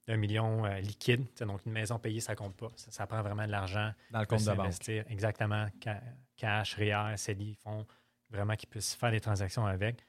d'un 0.07 0.17
million 0.17 0.65
euh, 0.65 0.79
liquide. 0.79 1.25
Donc, 1.39 1.65
une 1.65 1.71
maison 1.73 1.97
payée, 1.99 2.19
ça 2.21 2.35
compte 2.35 2.55
pas. 2.55 2.71
Ça, 2.75 2.91
ça 2.91 3.07
prend 3.07 3.21
vraiment 3.21 3.45
de 3.45 3.51
l'argent. 3.51 3.91
Dans 4.11 4.19
le 4.19 4.25
compte 4.25 4.41
de 4.41 4.45
banque. 4.45 4.57
s'investir. 4.57 5.05
Exactement. 5.09 5.67
Ca- 5.83 6.01
Cash, 6.37 6.75
REER, 6.75 7.17
CELI, 7.17 7.55
fonds, 7.55 7.85
vraiment 8.29 8.55
qu'ils 8.55 8.69
puissent 8.69 8.95
faire 8.95 9.11
des 9.11 9.19
transactions 9.21 9.65
avec. 9.65 10.05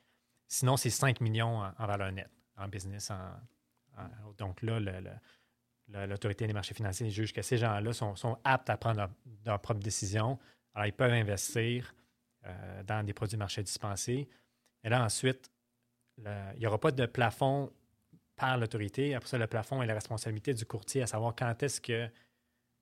Sinon, 0.49 0.77
c'est 0.77 0.91
5 0.91 1.21
millions 1.21 1.59
en, 1.59 1.73
en 1.79 1.87
valeur 1.87 2.13
nette, 2.13 2.31
en 2.57 2.69
business. 2.69 3.11
en- 3.11 3.33
donc 4.39 4.63
là, 4.63 4.79
l'autorité 6.07 6.47
des 6.47 6.53
marchés 6.53 6.75
financiers 6.75 7.11
juge 7.11 7.33
que 7.33 7.43
ces 7.43 7.59
gens-là 7.59 7.93
sont, 7.93 8.39
aptes 8.45 8.71
à 8.71 8.77
prendre 8.77 8.99
leur, 8.99 9.11
leur 9.45 9.61
propre 9.61 9.81
décision. 9.81 10.39
Alors, 10.75 10.87
ils 10.87 10.93
peuvent 10.93 11.13
investir 11.13 11.95
euh, 12.47 12.83
dans 12.85 13.05
des 13.05 13.13
produits 13.13 13.37
marché 13.37 13.63
dispensés. 13.63 14.29
Et 14.85 14.89
là, 14.89 15.05
ensuite, 15.05 15.51
il 16.19 16.59
n'y 16.59 16.67
aura 16.67 16.79
pas 16.79 16.91
de 16.91 17.07
plafond 17.07 17.71
par 18.37 18.59
l'autorité. 18.59 19.15
Après 19.15 19.29
ça, 19.29 19.39
le 19.39 19.47
plafond 19.47 19.83
est 19.83 19.87
la 19.87 19.95
responsabilité 19.95 20.55
du 20.55 20.65
courtier 20.65 21.03
à 21.03 21.07
savoir 21.07 21.35
quand 21.37 21.63
est-ce 21.63 21.81
que 21.81 22.09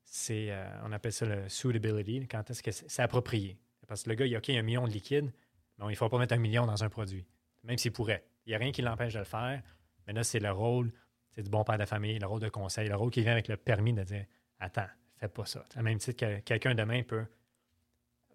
c'est, 0.04 0.50
euh, 0.50 0.66
on 0.84 0.92
appelle 0.92 1.12
ça 1.12 1.26
le 1.26 1.48
suitability, 1.48 2.26
quand 2.26 2.50
est-ce 2.50 2.62
que 2.62 2.70
c'est 2.70 3.02
approprié. 3.02 3.58
Parce 3.86 4.04
que 4.04 4.10
le 4.10 4.14
gars, 4.14 4.26
il, 4.26 4.36
OK, 4.36 4.48
a 4.48 4.52
un 4.52 4.62
million 4.62 4.86
de 4.86 4.92
liquide, 4.92 5.32
mais 5.78 5.86
il 5.86 5.90
ne 5.90 5.94
faut 5.94 6.08
pas 6.08 6.18
mettre 6.18 6.34
un 6.34 6.38
million 6.38 6.66
dans 6.66 6.82
un 6.82 6.88
produit, 6.88 7.26
même 7.64 7.76
s'il 7.76 7.92
pourrait. 7.92 8.24
Il 8.46 8.50
n'y 8.50 8.54
a 8.54 8.58
rien 8.58 8.72
qui 8.72 8.82
l'empêche 8.82 9.14
de 9.14 9.18
le 9.18 9.24
faire, 9.24 9.62
mais 10.10 10.14
là, 10.14 10.24
c'est 10.24 10.40
le 10.40 10.50
rôle 10.50 10.90
c'est 11.30 11.44
du 11.44 11.50
bon 11.50 11.62
père 11.62 11.78
de 11.78 11.84
famille, 11.84 12.18
le 12.18 12.26
rôle 12.26 12.40
de 12.40 12.48
conseil, 12.48 12.88
le 12.88 12.96
rôle 12.96 13.12
qui 13.12 13.22
vient 13.22 13.30
avec 13.30 13.46
le 13.46 13.56
permis 13.56 13.92
de 13.92 14.02
dire 14.02 14.26
Attends, 14.58 14.88
fais 15.18 15.28
pas 15.28 15.46
ça. 15.46 15.64
À 15.76 15.82
même 15.82 15.98
titre 15.98 16.18
que 16.26 16.40
quelqu'un 16.40 16.74
demain 16.74 17.04
peut 17.04 17.24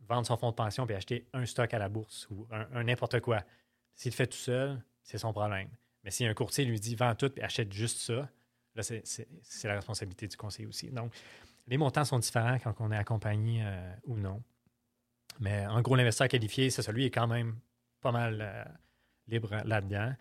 vendre 0.07 0.25
son 0.25 0.37
fonds 0.37 0.51
de 0.51 0.55
pension 0.55 0.87
et 0.87 0.93
acheter 0.95 1.27
un 1.33 1.45
stock 1.45 1.73
à 1.73 1.79
la 1.79 1.89
bourse 1.89 2.29
ou 2.29 2.47
un, 2.49 2.83
n'importe 2.85 3.19
quoi. 3.19 3.43
S'il 3.93 4.11
le 4.11 4.15
fait 4.15 4.27
tout 4.27 4.37
seul, 4.37 4.81
c'est 5.03 5.17
son 5.17 5.33
problème. 5.33 5.67
Mais 6.05 6.11
si 6.11 6.25
un 6.25 6.33
courtier 6.33 6.63
lui 6.63 6.79
dit 6.79 6.95
vends 6.95 7.13
tout 7.15 7.31
et 7.37 7.43
achète 7.43 7.73
juste 7.73 7.97
ça, 7.99 8.29
là, 8.75 8.81
c'est- 8.83 9.27
la 9.65 9.75
responsabilité 9.75 10.27
du 10.27 10.37
conseiller 10.37 10.67
aussi. 10.69 10.89
Donc, 10.91 11.13
les 11.67 11.77
montants 11.77 12.05
sont 12.05 12.19
différents 12.19 12.57
quand 12.59 12.75
on 12.79 12.91
est 12.93 12.97
accompagné 12.97 13.61
euh, 13.65 13.93
ou 14.05 14.15
non. 14.17 14.41
Mais 15.41 15.65
en 15.65 15.81
gros, 15.81 15.97
l'investisseur 15.97 16.29
qualifié, 16.29 16.69
c'est 16.69 16.81
celui 16.81 17.01
qui 17.01 17.07
est 17.07 17.11
quand 17.11 17.27
même 17.27 17.59
pas 17.99 18.13
mal 18.13 18.39
euh, 18.41 18.63
libre 19.27 19.53
là-dedans. 19.65 20.13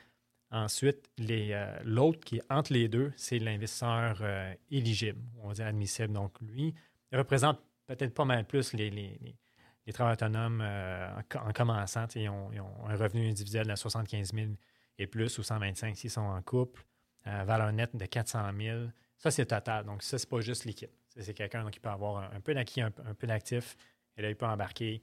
Ensuite, 0.55 1.11
euh, 1.21 1.81
l'autre 1.85 2.21
qui 2.21 2.37
est 2.37 2.43
entre 2.49 2.73
les 2.73 2.87
deux, 2.87 3.13
c'est 3.17 3.41
l'investisseur 3.41 4.19
euh, 4.21 4.55
éligible, 4.71 5.21
on 5.43 5.49
va 5.49 5.55
dire 5.55 5.67
admissible. 5.67 6.13
Donc, 6.13 6.41
lui, 6.43 6.73
il 7.11 7.19
représente 7.19 7.61
peut-être 7.87 8.15
pas 8.15 8.25
mal 8.25 8.47
plus 8.47 8.73
les, 8.73 8.89
les, 8.89 9.19
les- 9.21 9.93
travailleurs 9.93 10.15
autonomes 10.15 10.61
euh, 10.61 11.11
en, 11.19 11.23
co- 11.29 11.41
en 11.41 11.53
commençant. 11.53 12.07
Ils 12.15 12.29
ont, 12.29 12.51
un 12.87 12.97
revenu 12.97 13.29
individuel 13.29 13.67
de 13.67 13.75
75 13.75 14.33
000 14.33 14.53
et 14.99 15.09
plus, 15.09 15.37
ou 15.39 15.43
125 15.43 15.97
s'ils 15.97 16.09
sont 16.11 16.21
en 16.21 16.41
couple, 16.41 16.85
valeur 17.25 17.73
nette 17.73 17.97
de 17.97 18.07
400 18.07 18.53
000. 18.57 18.79
Ça, 19.19 19.33
c'est 19.33 19.47
total. 19.47 19.85
Donc, 19.85 20.05
ça, 20.05 20.19
c'est 20.19 20.29
pas 20.29 20.41
juste 20.41 20.67
liquide. 20.67 20.91
C'est 21.19 21.35
quelqu'un 21.35 21.69
qui 21.69 21.81
peut 21.81 21.89
avoir 21.89 22.33
un, 22.33 22.41
peu 22.41 22.55
d'acquis, 22.55 22.81
un 22.81 22.91
peu 22.93 23.27
d'actifs, 23.27 23.77
et 24.17 24.23
là, 24.23 24.29
il 24.31 24.37
peut 24.37 24.47
embarquer 24.47 25.03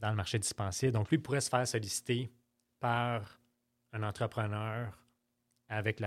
dans 0.00 0.10
le 0.10 0.16
marché 0.16 0.40
dispensé. 0.40 0.90
Donc, 0.90 1.10
lui 1.10 1.18
pourrait 1.18 1.40
se 1.40 1.48
faire 1.48 1.66
solliciter 1.68 2.32
par 2.80 3.39
un 3.92 4.02
entrepreneur 4.02 4.96
avec 5.68 6.02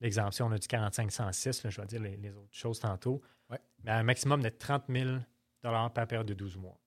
l'exemption 0.00 0.46
on 0.46 0.52
a 0.52 0.58
du 0.58 0.66
45-106, 0.66 1.64
là, 1.64 1.70
je 1.70 1.80
vais 1.80 1.86
dire 1.86 2.00
les, 2.02 2.16
les 2.16 2.30
autres 2.30 2.54
choses 2.54 2.80
tantôt, 2.80 3.20
Ouais. 3.48 3.60
mais 3.84 3.92
à 3.92 3.98
un 3.98 4.02
maximum 4.02 4.42
de 4.42 4.48
30 4.48 4.84
000 4.88 5.18
par 5.62 5.90
période 5.92 6.26
de 6.26 6.34
12 6.34 6.56
mois. 6.56 6.78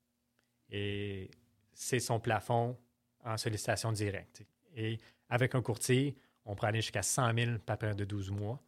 Et 0.70 1.32
c'est 1.74 2.00
son 2.00 2.20
plafond 2.20 2.78
en 3.24 3.38
sollicitation 3.38 3.92
directe. 3.94 4.44
Et 4.76 5.00
avec 5.30 5.56
un 5.56 5.62
courtier, 5.62 6.18
on 6.46 6.56
peut 6.56 6.68
aller 6.68 6.82
jusqu'à 6.82 7.02
100 7.02 7.34
000 7.34 7.60
par 7.60 7.78
période 7.78 7.98
de 7.98 8.06
12 8.06 8.32
mois. 8.32 8.62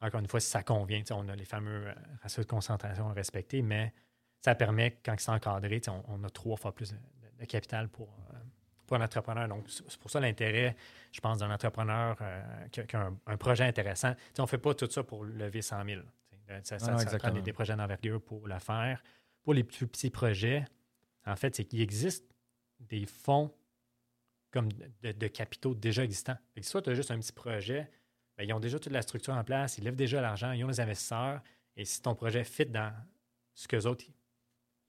Encore 0.00 0.20
une 0.20 0.26
fois, 0.26 0.40
si 0.40 0.48
ça 0.50 0.62
convient, 0.62 1.02
on 1.12 1.28
a 1.28 1.36
les 1.36 1.44
fameux 1.44 1.86
euh, 1.88 1.94
ratios 2.22 2.44
de 2.44 2.50
concentration 2.50 3.08
à 3.08 3.12
respecter, 3.12 3.62
mais 3.62 3.92
ça 4.40 4.54
permet, 4.54 4.98
quand 5.04 5.14
c'est 5.18 5.30
encadré, 5.30 5.80
on, 5.88 6.02
on 6.08 6.24
a 6.24 6.30
trois 6.30 6.56
fois 6.56 6.74
plus 6.74 6.92
de 7.38 7.44
capital 7.46 7.88
pour, 7.88 8.08
euh, 8.34 8.36
pour 8.86 8.96
un 8.96 9.04
entrepreneur. 9.04 9.48
Donc, 9.48 9.64
c'est 9.68 9.96
pour 9.98 10.10
ça 10.10 10.20
l'intérêt, 10.20 10.76
je 11.12 11.20
pense, 11.20 11.38
d'un 11.38 11.50
entrepreneur 11.50 12.16
euh, 12.20 12.42
qui, 12.70 12.80
a, 12.80 12.84
qui 12.84 12.96
a 12.96 13.06
un, 13.06 13.16
un 13.26 13.36
projet 13.36 13.64
intéressant. 13.64 14.14
On 14.38 14.42
ne 14.42 14.46
fait 14.48 14.58
pas 14.58 14.74
tout 14.74 14.90
ça 14.90 15.02
pour 15.02 15.24
lever 15.24 15.62
100 15.62 15.84
000. 15.84 16.00
tu 16.00 16.06
sais. 16.38 16.60
Ça, 16.64 16.78
ça- 16.78 16.86
Ah, 16.94 16.98
ça 16.98 17.18
prend 17.18 17.28
des, 17.30 17.42
des 17.42 17.52
projets 17.52 17.76
d'envergure 17.76 18.20
pour 18.20 18.46
le 18.46 18.58
faire. 18.58 19.02
Pour 19.42 19.54
les 19.54 19.64
plus 19.64 19.86
petits 19.86 20.10
projets, 20.10 20.64
en 21.26 21.36
fait, 21.36 21.54
c'est 21.56 21.64
qu'il 21.64 21.80
existe 21.80 22.24
des 22.80 23.06
fonds 23.06 23.52
comme 24.50 24.68
de, 25.02 25.12
de 25.12 25.26
capitaux 25.28 25.74
déjà 25.74 26.04
existants. 26.04 26.36
Que 26.54 26.62
soit 26.62 26.82
tu 26.82 26.90
as 26.90 26.94
juste 26.94 27.10
un 27.10 27.18
petit 27.18 27.32
projet, 27.32 27.90
ben, 28.36 28.44
ils 28.44 28.52
ont 28.52 28.60
déjà 28.60 28.78
toute 28.78 28.92
la 28.92 29.02
structure 29.02 29.32
en 29.34 29.44
place, 29.44 29.78
ils 29.78 29.84
lèvent 29.84 29.96
déjà 29.96 30.20
l'argent, 30.20 30.52
ils 30.52 30.62
ont 30.64 30.68
les 30.68 30.80
investisseurs, 30.80 31.40
et 31.76 31.84
si 31.84 32.02
ton 32.02 32.14
projet 32.14 32.44
fit 32.44 32.66
dans 32.66 32.92
ce 33.54 33.66
qu'eux 33.66 33.86
autres, 33.86 34.04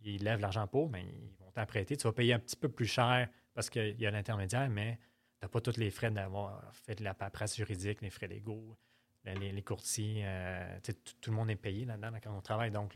ils, 0.02 0.16
ils 0.16 0.24
lèvent 0.24 0.42
l'argent 0.42 0.68
pour, 0.68 0.90
ben, 0.90 1.00
ils 1.08 1.36
vont 1.40 1.52
t'apprêter. 1.52 1.96
Tu 1.96 2.04
vas 2.04 2.12
payer 2.14 2.34
un 2.34 2.40
petit 2.40 2.56
peu 2.58 2.68
plus 2.68 2.86
cher 2.88 3.30
parce 3.54 3.70
qu'il 3.70 4.00
y 4.00 4.06
a 4.06 4.12
l'intermédiaire, 4.12 4.70
mais 4.70 4.98
tu 5.40 5.46
n'as 5.46 5.50
pas 5.50 5.62
tous 5.62 5.78
les 5.78 5.92
frais 5.92 6.12
d'avoir 6.12 6.74
fait 6.74 6.96
de 6.96 7.04
la 7.04 7.14
paperasse 7.14 7.56
juridique, 7.56 8.02
les 8.02 8.10
frais 8.10 8.28
légaux, 8.28 8.78
les, 9.26 9.62
courtiers. 9.62 10.24
euh, 10.26 10.80
tout, 11.22 11.32
le 11.32 11.36
monde 11.36 11.50
est 11.50 11.56
payé 11.56 11.86
là-dedans 11.86 12.12
là, 12.12 12.20
quand 12.20 12.36
on 12.36 12.42
travaille. 12.42 12.72
Donc, 12.72 12.94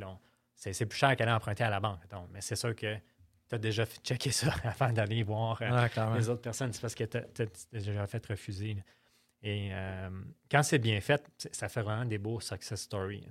c'est 0.55 0.85
plus 0.85 0.97
cher 0.97 1.15
qu'aller 1.15 1.31
emprunter 1.31 1.63
à 1.63 1.69
la 1.69 1.79
banque. 1.79 2.01
mais 2.31 2.41
c'est 2.41 2.55
sûr 2.55 2.75
que 2.75 2.97
tu 3.47 3.55
as 3.55 3.57
déjà 3.57 3.85
fait- 3.85 4.01
checké 4.03 4.31
ça 4.31 4.53
avant 4.63 4.91
d'aller 4.91 5.23
voir 5.23 5.61
euh, 5.61 5.87
les 6.15 6.29
autres 6.29 6.41
personnes, 6.41 6.73
c'est 6.73 6.81
parce 6.81 6.95
que 6.95 7.05
tu 7.05 7.17
as, 7.17 7.47
déjà 7.71 8.05
fait 8.07 8.25
refuser. 8.25 8.73
là. 8.73 8.81
Et 9.43 9.69
euh, 9.71 10.09
quand 10.49 10.63
c'est 10.63 10.79
bien 10.79 10.99
fait, 10.99 11.23
ça 11.51 11.69
fait 11.69 11.81
vraiment 11.81 12.05
des 12.05 12.17
beaux 12.17 12.39
success 12.39 12.81
stories. 12.81 13.27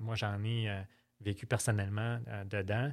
Moi, 0.00 0.16
j'en 0.16 0.42
ai 0.42 0.68
euh, 0.68 0.82
vécu 1.20 1.46
personnellement 1.46 2.20
dedans. 2.46 2.92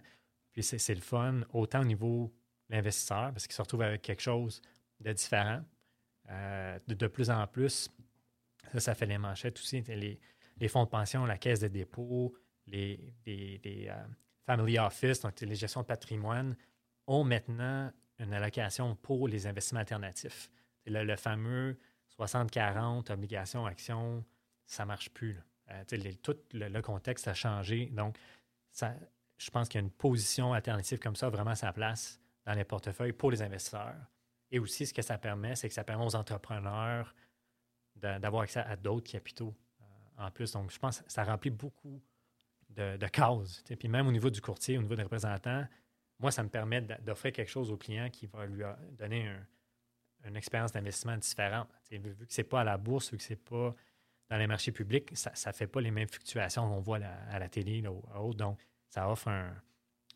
Puis 0.53 0.63
c'est 0.63 0.95
le 0.95 1.01
fun, 1.01 1.41
autant 1.51 1.81
au 1.81 1.85
niveau 1.85 2.33
l'investisseur, 2.69 3.31
parce 3.31 3.47
qu'il 3.47 3.55
se 3.55 3.61
retrouve 3.61 3.81
avec 3.83 4.01
quelque 4.01 4.21
chose 4.21 4.61
de 4.99 5.11
différent. 5.13 5.61
Euh, 6.29 6.79
de, 6.87 6.93
de 6.95 7.07
plus 7.07 7.29
en 7.29 7.45
plus, 7.47 7.89
ça, 8.73 8.79
ça 8.79 8.95
fait 8.95 9.05
les 9.05 9.17
manchettes 9.17 9.59
aussi. 9.59 9.81
Les, 9.81 10.19
les 10.57 10.67
fonds 10.67 10.83
de 10.85 10.89
pension, 10.89 11.25
la 11.25 11.37
caisse 11.37 11.59
de 11.59 11.67
dépôt, 11.67 12.35
les, 12.67 13.13
les- 13.25 13.87
euh, 13.89 14.03
family 14.45 14.79
office, 14.79 15.21
donc 15.21 15.39
les 15.41 15.55
gestions 15.55 15.81
de 15.81 15.85
patrimoine, 15.87 16.55
ont 17.07 17.23
maintenant 17.23 17.91
une 18.19 18.33
allocation 18.33 18.95
pour 18.95 19.27
les 19.27 19.45
investissements 19.47 19.81
alternatifs. 19.81 20.49
Le, 20.87 21.15
fameux 21.15 21.77
60-40, 22.19 23.11
obligations, 23.11 23.65
actions, 23.65 24.23
ça 24.65 24.83
ne 24.83 24.87
marche 24.87 25.09
plus. 25.09 25.39
Euh, 25.71 25.83
tout 26.21 26.35
le, 26.53 26.69
le 26.69 26.81
contexte 26.81 27.27
a 27.27 27.33
changé. 27.33 27.87
Donc, 27.87 28.17
ça, 28.71 28.93
je 29.37 29.49
pense 29.49 29.67
qu'il 29.67 29.79
y 29.79 29.83
a 29.83 29.85
une 29.85 29.91
position 29.91 30.53
alternative 30.53 30.99
comme 30.99 31.15
ça, 31.15 31.29
vraiment 31.29 31.51
à 31.51 31.55
sa 31.55 31.73
place 31.73 32.19
dans 32.45 32.53
les 32.53 32.63
portefeuilles 32.63 33.13
pour 33.13 33.31
les 33.31 33.41
investisseurs. 33.41 33.95
Et 34.51 34.59
aussi, 34.59 34.85
ce 34.85 34.93
que 34.93 35.01
ça 35.01 35.17
permet, 35.17 35.55
c'est 35.55 35.67
que 35.67 35.73
ça 35.73 35.83
permet 35.83 36.05
aux 36.05 36.15
entrepreneurs 36.15 37.13
d'avoir 37.95 38.43
accès 38.43 38.59
à 38.59 38.75
d'autres 38.75 39.09
capitaux 39.11 39.55
euh, 39.81 40.25
en 40.25 40.31
plus. 40.31 40.51
Donc, 40.51 40.71
je 40.71 40.77
pense 40.77 41.01
que 41.01 41.11
ça 41.11 41.23
remplit 41.23 41.49
beaucoup 41.49 42.01
de, 42.69 42.97
de 42.97 43.07
cases. 43.07 43.63
Puis 43.79 43.87
même 43.87 44.07
au 44.07 44.11
niveau 44.11 44.29
du 44.29 44.41
courtier, 44.41 44.77
au 44.77 44.81
niveau 44.81 44.95
des 44.95 45.03
représentants, 45.03 45.65
moi, 46.19 46.31
ça 46.31 46.43
me 46.43 46.49
permet 46.49 46.81
d'offrir 46.81 47.31
quelque 47.31 47.49
chose 47.49 47.71
au 47.71 47.77
client 47.77 48.09
qui 48.09 48.25
va 48.27 48.45
lui 48.45 48.63
a- 48.63 48.77
donner 48.91 49.27
un- 49.27 49.47
une 50.25 50.35
expérience 50.35 50.71
d'investissement 50.71 51.17
différente. 51.17 51.67
Vu 51.91 52.15
que 52.15 52.25
ce 52.33 52.41
n'est 52.41 52.47
pas 52.47 52.61
à 52.61 52.63
la 52.63 52.77
bourse, 52.77 53.11
vu 53.11 53.17
que 53.17 53.23
ce 53.23 53.33
n'est 53.33 53.37
pas 53.37 53.75
dans 54.29 54.37
les 54.37 54.47
marchés 54.47 54.71
publics, 54.71 55.11
ça 55.15 55.31
ne 55.49 55.53
fait 55.53 55.67
pas 55.67 55.81
les 55.81 55.91
mêmes 55.91 56.07
fluctuations 56.07 56.67
qu'on 56.67 56.79
voit 56.79 56.97
à 56.97 57.39
la, 57.39 57.47
télé 57.49 57.85
ou 57.87 58.01
autre. 58.15 58.37
Donc, 58.37 58.59
ça 58.89 59.09
offre 59.09 59.27
un, 59.27 59.53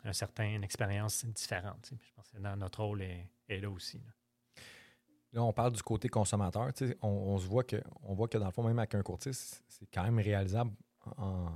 un 0.04 0.12
certain 0.12 0.62
expérience 0.62 1.24
différente. 1.26 1.90
Je 1.90 2.12
pense 2.14 2.28
que 2.30 2.38
notre 2.38 2.82
rôle 2.82 3.02
est, 3.02 3.60
là 3.60 3.70
aussi. 3.70 3.98
là. 3.98 5.42
On 5.42 5.52
parle 5.52 5.72
du 5.72 5.82
côté 5.82 6.08
consommateur. 6.08 6.70
On, 7.02 7.38
se 7.38 7.46
voit 7.46 7.64
que, 7.64 7.82
on 8.02 8.14
voit 8.14 8.28
que 8.28 8.38
dans 8.38 8.46
le 8.46 8.52
fond, 8.52 8.62
même 8.62 8.78
avec 8.78 8.94
un 8.94 9.02
courtier, 9.02 9.32
c'est 9.32 9.86
quand 9.92 10.02
même 10.02 10.18
réalisable 10.18 10.72
en, 11.16 11.50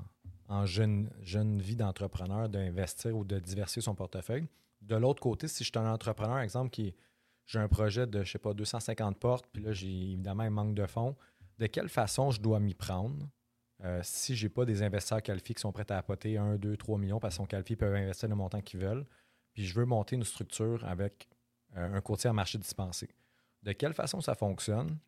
en 0.48 0.66
jeune, 0.66 1.10
jeune 1.22 1.60
vie 1.60 1.76
d'entrepreneur 1.76 2.48
d'investir 2.48 3.16
ou 3.16 3.24
de 3.24 3.38
diversifier 3.38 3.82
son 3.82 3.94
portefeuille. 3.94 4.46
De 4.80 4.96
l'autre 4.96 5.20
côté, 5.22 5.48
si 5.48 5.64
je 5.64 5.70
suis 5.70 5.78
un 5.78 5.92
entrepreneur, 5.92 6.38
exemple, 6.38 6.70
qui 6.70 6.94
j'ai 7.46 7.58
un 7.58 7.68
projet 7.68 8.06
de, 8.06 8.22
je 8.24 8.32
sais 8.32 8.38
pas, 8.38 8.54
250 8.54 9.18
portes, 9.18 9.46
puis 9.52 9.62
là, 9.62 9.72
j'ai 9.72 9.88
évidemment 9.88 10.44
un 10.44 10.50
manque 10.50 10.74
de 10.74 10.86
fonds, 10.86 11.16
de 11.58 11.66
quelle 11.66 11.88
façon 11.88 12.30
je 12.30 12.40
dois 12.40 12.58
m'y 12.58 12.74
prendre? 12.74 13.28
Euh, 13.84 14.00
si 14.02 14.34
je 14.34 14.44
n'ai 14.46 14.48
pas 14.48 14.64
des 14.64 14.82
investisseurs 14.82 15.22
qualifiés 15.22 15.54
qui 15.54 15.60
sont 15.60 15.72
prêts 15.72 15.90
à 15.92 15.98
apporter 15.98 16.38
1, 16.38 16.56
2, 16.56 16.76
3 16.76 16.98
millions 16.98 17.20
parce 17.20 17.34
qu'ils 17.34 17.42
sont 17.42 17.46
qualifiés, 17.46 17.74
ils 17.74 17.78
peuvent 17.78 17.94
investir 17.94 18.28
le 18.28 18.34
montant 18.34 18.60
qu'ils 18.60 18.80
veulent, 18.80 19.04
puis 19.52 19.64
je 19.66 19.74
veux 19.74 19.84
monter 19.84 20.16
une 20.16 20.24
structure 20.24 20.84
avec 20.86 21.28
euh, 21.76 21.94
un 21.96 22.00
courtier 22.00 22.30
en 22.30 22.34
marché 22.34 22.58
dispensé 22.58 23.08
de 23.62 23.72
quelle 23.72 23.92
façon 23.94 24.20
ça 24.20 24.34
fonctionne. 24.34 24.98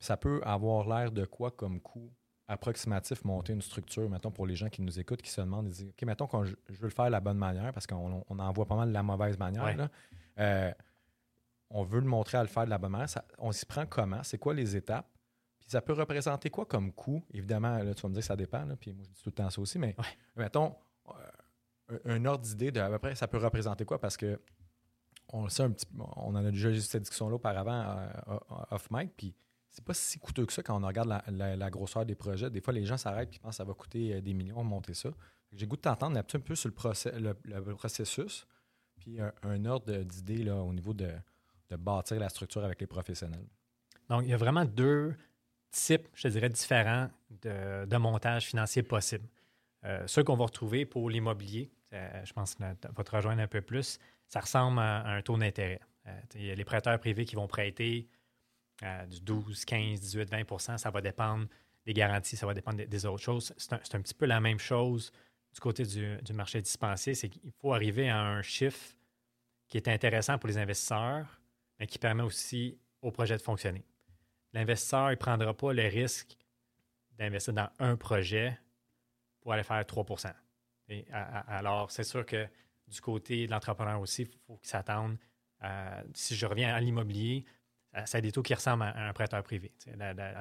Ça 0.00 0.16
peut 0.16 0.40
avoir 0.44 0.86
l'air 0.88 1.10
de 1.10 1.24
quoi 1.24 1.50
comme 1.50 1.80
coût 1.80 2.12
approximatif 2.50 3.24
monter 3.24 3.52
une 3.52 3.60
structure, 3.60 4.08
mettons, 4.08 4.30
pour 4.30 4.46
les 4.46 4.56
gens 4.56 4.68
qui 4.70 4.80
nous 4.80 4.98
écoutent, 4.98 5.20
qui 5.20 5.30
se 5.30 5.40
demandent, 5.40 5.66
ils 5.66 5.72
disent, 5.72 5.88
OK, 5.90 6.02
mettons 6.06 6.26
qu'on 6.26 6.44
je 6.44 6.52
veux 6.68 6.84
le 6.84 6.88
faire 6.90 7.06
de 7.06 7.10
la 7.10 7.20
bonne 7.20 7.36
manière, 7.36 7.72
parce 7.74 7.86
qu'on 7.86 8.24
on 8.26 8.38
en 8.38 8.52
voit 8.52 8.64
pas 8.64 8.76
mal 8.76 8.88
de 8.88 8.94
la 8.94 9.02
mauvaise 9.02 9.38
manière. 9.38 9.64
Ouais. 9.64 9.76
là. 9.76 9.90
Euh, 10.38 10.72
on 11.70 11.82
veut 11.82 12.00
le 12.00 12.06
montrer 12.06 12.38
à 12.38 12.42
le 12.42 12.48
faire 12.48 12.64
de 12.64 12.70
la 12.70 12.78
bonne 12.78 12.92
manière. 12.92 13.08
Ça- 13.10 13.26
on 13.36 13.52
s'y 13.52 13.66
prend 13.66 13.84
comment? 13.84 14.22
C'est 14.22 14.38
quoi 14.38 14.54
les 14.54 14.76
étapes? 14.76 15.06
Puis 15.68 15.72
ça 15.72 15.82
peut 15.82 15.92
représenter 15.92 16.48
quoi 16.48 16.64
comme 16.64 16.92
coût? 16.92 17.22
Évidemment, 17.34 17.76
là, 17.82 17.92
tu 17.94 18.00
vas 18.00 18.08
me 18.08 18.14
dire 18.14 18.22
que 18.22 18.26
ça 18.26 18.36
dépend, 18.36 18.64
là, 18.64 18.74
puis 18.74 18.94
moi 18.94 19.04
je 19.04 19.10
dis 19.10 19.22
tout 19.22 19.28
le 19.28 19.34
temps 19.34 19.50
ça 19.50 19.60
aussi, 19.60 19.78
mais 19.78 19.94
Ouais. 19.98 20.04
mettons, 20.36 20.74
euh, 21.90 21.98
un, 22.06 22.24
ordre 22.24 22.42
d'idée 22.42 22.70
de 22.72 22.80
à 22.80 22.88
peu 22.88 22.98
près, 22.98 23.14
ça 23.14 23.28
peut 23.28 23.36
représenter 23.36 23.84
quoi? 23.84 24.00
Parce 24.00 24.16
que 24.16 24.40
on 25.30 25.44
le 25.44 25.50
sait 25.50 25.64
un 25.64 25.70
petit 25.70 25.84
on 26.16 26.34
en 26.34 26.36
a 26.36 26.50
déjà 26.50 26.70
eu 26.70 26.80
cette 26.80 27.02
discussion-là 27.02 27.34
auparavant 27.36 27.84
euh, 28.28 28.38
off 28.70 28.90
mic, 28.90 29.10
puis 29.14 29.34
c'est 29.68 29.84
pas 29.84 29.92
si 29.92 30.18
coûteux 30.18 30.46
que 30.46 30.54
ça 30.54 30.62
quand 30.62 30.82
on 30.82 30.86
regarde 30.86 31.08
la, 31.08 31.22
la- 31.30 31.54
la 31.54 31.70
grosseur 31.70 32.06
des 32.06 32.14
projets. 32.14 32.48
Des 32.50 32.62
fois, 32.62 32.72
les 32.72 32.86
gens 32.86 32.96
s'arrêtent 32.96 33.36
et 33.36 33.38
pensent 33.38 33.50
que 33.50 33.56
ça 33.56 33.64
va 33.64 33.74
coûter 33.74 34.14
euh, 34.14 34.20
des 34.22 34.32
millions 34.32 34.64
monter 34.64 34.94
ça. 34.94 35.10
J'ai 35.52 35.66
goût 35.66 35.76
de 35.76 35.82
t'entendre 35.82 36.16
un 36.18 36.22
petit 36.22 36.38
peu 36.38 36.54
sur 36.54 36.68
le, 36.70 36.74
process, 36.74 37.12
le, 37.14 37.36
le 37.44 37.74
processus, 37.74 38.46
puis 38.98 39.20
un, 39.20 39.32
un 39.42 39.64
ordre 39.66 39.92
d'idée 40.02 40.50
au 40.50 40.72
niveau 40.72 40.94
de, 40.94 41.10
de 41.68 41.76
bâtir 41.76 42.18
la 42.20 42.30
structure 42.30 42.64
avec 42.64 42.80
les 42.80 42.86
professionnels. 42.86 43.46
Donc, 44.08 44.22
il 44.24 44.30
y 44.30 44.34
a 44.34 44.38
vraiment 44.38 44.64
deux 44.64 45.14
types, 45.70 46.08
je 46.14 46.28
dirais, 46.28 46.48
différents 46.48 47.08
de, 47.42 47.96
montage 47.96 48.46
financier 48.46 48.82
possible. 48.82 49.28
Euh, 49.84 50.02
ceux 50.06 50.24
qu'on 50.24 50.36
va 50.36 50.44
retrouver 50.44 50.86
pour 50.86 51.08
l'immobilier, 51.10 51.70
euh, 51.92 52.24
je 52.24 52.32
pense 52.32 52.54
que 52.54 52.62
va 52.62 53.04
te 53.04 53.10
rejoindre 53.10 53.40
un 53.40 53.46
peu 53.46 53.62
plus, 53.62 53.98
ça 54.26 54.40
ressemble 54.40 54.78
à, 54.78 55.06
un 55.08 55.22
taux 55.22 55.38
d'intérêt. 55.38 55.80
Euh, 56.06 56.20
il 56.34 56.46
y 56.46 56.50
a 56.50 56.54
les 56.54 56.64
prêteurs 56.64 56.98
privés 56.98 57.24
qui 57.24 57.34
vont 57.34 57.46
prêter 57.46 58.08
euh, 58.82 59.06
du 59.06 59.20
12, 59.20 59.64
15, 59.64 60.00
18, 60.00 60.30
20% 60.30 60.78
ça 60.78 60.90
va 60.90 61.00
dépendre 61.00 61.46
des 61.86 61.94
garanties, 61.94 62.36
ça 62.36 62.46
va 62.46 62.54
dépendre 62.54 62.84
des, 62.84 63.06
autres 63.06 63.22
choses. 63.22 63.54
C'est 63.56 63.72
un, 63.72 64.00
petit 64.02 64.14
peu 64.14 64.26
la 64.26 64.40
même 64.40 64.58
chose 64.58 65.12
du 65.54 65.60
côté 65.60 65.84
du 65.84 66.32
marché 66.34 66.60
dispensé, 66.60 67.14
c'est 67.14 67.30
qu'il 67.30 67.50
faut 67.58 67.72
arriver 67.72 68.10
à 68.10 68.20
un 68.20 68.42
chiffre 68.42 68.94
qui 69.66 69.78
est 69.78 69.88
intéressant 69.88 70.38
pour 70.38 70.48
les 70.48 70.58
investisseurs, 70.58 71.40
mais 71.78 71.86
qui 71.86 71.98
permet 71.98 72.22
aussi 72.22 72.78
au 73.00 73.10
projet 73.10 73.36
de 73.36 73.42
fonctionner 73.42 73.82
l'investisseur 74.52 75.10
ne 75.10 75.14
prendra 75.14 75.54
pas 75.54 75.72
le 75.72 75.86
risque 75.88 76.36
d'investir 77.12 77.52
dans 77.54 77.70
un 77.78 77.96
projet 77.96 78.58
pour 79.40 79.52
aller 79.52 79.62
faire 79.62 79.84
3 79.86 80.04
Et 80.88 81.06
à- 81.10 81.38
à- 81.40 81.58
Alors, 81.58 81.90
c'est 81.90 82.04
sûr 82.04 82.24
que 82.24 82.48
du 82.86 83.00
côté 83.00 83.46
de 83.46 83.50
l'entrepreneur 83.50 84.00
aussi, 84.00 84.22
il 84.22 84.38
faut 84.46 84.56
qu'il 84.56 84.68
s'attende. 84.68 85.16
à- 85.60 86.04
si 86.14 86.36
je 86.36 86.46
reviens 86.46 86.72
à 86.72 86.78
l'immobilier, 86.80 87.44
ça, 88.04 88.18
a 88.18 88.20
des 88.20 88.30
taux 88.30 88.42
qui 88.42 88.54
ressemblent 88.54 88.84
à, 88.84 89.08
un 89.08 89.12
prêteur 89.12 89.42
privé. 89.42 89.72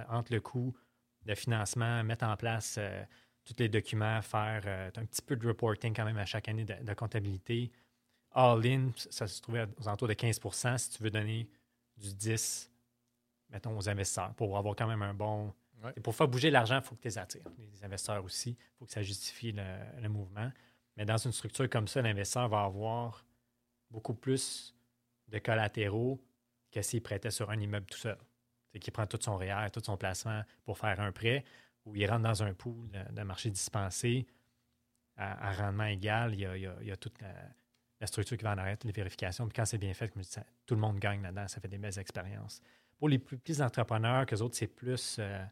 Entre 0.10 0.32
le 0.32 0.40
coût 0.42 0.76
de 1.24 1.34
financement, 1.34 2.04
mettre 2.04 2.26
en 2.26 2.38
place 2.38 2.76
euh, 2.78 3.04
tous 3.44 3.56
les 3.58 3.68
documents, 3.68 4.22
faire 4.22 4.62
euh, 4.66 4.92
un 4.96 5.06
petit 5.06 5.24
peu 5.24 5.36
de 5.36 5.48
reporting 5.48 5.96
quand 5.96 6.06
même 6.06 6.20
à 6.20 6.26
chaque 6.26 6.48
année 6.50 6.66
de, 6.66 6.76
de 6.84 6.94
comptabilité. 6.94 7.72
All-in, 8.32 8.92
ça 8.96 9.28
se 9.28 9.42
trouvait 9.42 9.66
aux 9.80 9.88
alentours 9.88 10.08
de 10.08 10.14
15% 10.14 10.78
si 10.78 10.92
tu 10.92 11.02
veux 11.02 11.10
donner 11.10 11.50
du 11.98 12.14
10 12.14 12.70
mettons, 13.50 13.76
aux 13.78 13.90
investisseurs 13.90 14.34
pour 14.36 14.58
avoir 14.58 14.76
quand 14.76 14.88
même 14.88 15.02
un 15.02 15.14
bon. 15.14 15.54
Ouais. 15.84 15.94
Et 15.96 16.02
pour 16.02 16.16
faire 16.16 16.28
bouger 16.28 16.50
l'argent, 16.50 16.78
il 16.78 16.82
faut 16.82 16.96
que 16.96 17.02
tu 17.02 17.08
les 17.08 17.18
attires. 17.18 17.48
Les 17.58 17.84
investisseurs 17.84 18.24
aussi, 18.24 18.52
il 18.52 18.78
faut 18.80 18.86
que 18.86 18.92
ça 18.92 19.02
justifie 19.04 19.52
le, 19.52 19.64
le 20.02 20.10
mouvement. 20.10 20.52
Mais 20.96 21.06
dans 21.06 21.18
une 21.18 21.32
structure 21.32 21.70
comme 21.70 21.88
ça, 21.88 22.02
l'investisseur 22.02 22.50
va 22.50 22.64
avoir 22.64 23.24
beaucoup 23.92 24.16
plus 24.16 24.76
de 25.28 25.38
collatéraux 25.40 26.20
que 26.72 26.82
s'il 26.82 27.02
prêtait 27.04 27.32
sur 27.32 27.50
un 27.52 27.60
immeuble 27.60 27.86
tout 27.86 27.98
seul. 28.00 28.18
C'est 28.72 28.80
qu'il 28.80 28.92
prend 28.92 29.06
tout 29.06 29.20
son 29.22 29.38
REER, 29.38 29.70
tout 29.72 29.82
son 29.84 29.98
placement 29.98 30.42
pour 30.66 30.78
faire 30.78 31.00
un 31.00 31.12
prêt, 31.12 31.46
ou 31.86 31.96
il 31.96 32.06
rentre 32.10 32.24
dans 32.24 32.44
un 32.44 32.54
pool 32.54 32.90
de, 33.12 33.22
marché 33.24 33.50
dispensé 33.50 34.26
à, 35.16 35.50
à 35.50 35.54
rendement 35.54 35.86
égal. 35.86 36.34
Il 36.34 36.40
y 36.42 36.46
a, 36.46 36.58
il 36.58 36.64
y 36.64 36.68
a- 36.68 36.76
il 36.82 36.88
y 36.88 36.92
a 36.92 36.98
toute 36.98 37.22
la, 37.22 37.34
la 38.02 38.08
structure 38.08 38.36
qui 38.38 38.44
va 38.44 38.54
en 38.54 38.72
toutes 38.72 38.84
les 38.86 38.92
vérifications. 38.92 39.48
Puis 39.48 39.56
quand 39.56 39.66
c'est 39.66 39.78
bien 39.78 39.94
fait, 39.94 40.10
comme 40.10 40.22
je 40.22 40.28
dis, 40.28 40.34
ça- 40.34 40.46
tout 40.66 40.76
le 40.76 40.82
monde 40.82 41.00
gagne 41.00 41.22
là-dedans. 41.22 41.48
Ça 41.48 41.62
fait 41.62 41.68
des 41.68 41.78
belles 41.78 41.98
expériences. 41.98 42.62
Pour 42.98 43.10
les 43.10 43.20
plus 43.20 43.38
petits 43.38 43.62
entrepreneurs, 43.62 44.26
que 44.26 44.36
autres, 44.36 44.56
c'est 44.56 44.68
plus 44.68 45.18
euh, 45.20 45.44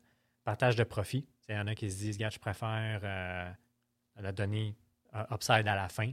partage 0.43 0.75
de 0.75 0.83
profit. 0.83 1.27
Il 1.47 1.55
y 1.55 1.57
en 1.57 1.67
a 1.67 1.75
qui 1.75 1.91
se 1.91 1.97
disent, 1.97 2.15
regarde, 2.15 2.33
je 2.33 2.39
préfère 2.39 3.01
euh, 3.03 3.51
la 4.19 4.31
donner 4.31 4.75
euh, 5.13 5.23
upside 5.31 5.67
à 5.67 5.75
la 5.75 5.89
fin. 5.89 6.11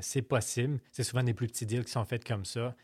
C'est 0.00 0.22
possible. 0.22 0.80
C'est 0.90 1.04
souvent 1.04 1.22
des 1.22 1.34
plus 1.34 1.46
petits 1.46 1.64
deals 1.64 1.84
qui 1.84 1.92
sont 1.92 2.04
faits 2.04 2.24
comme 2.26 2.44
ça. 2.44 2.74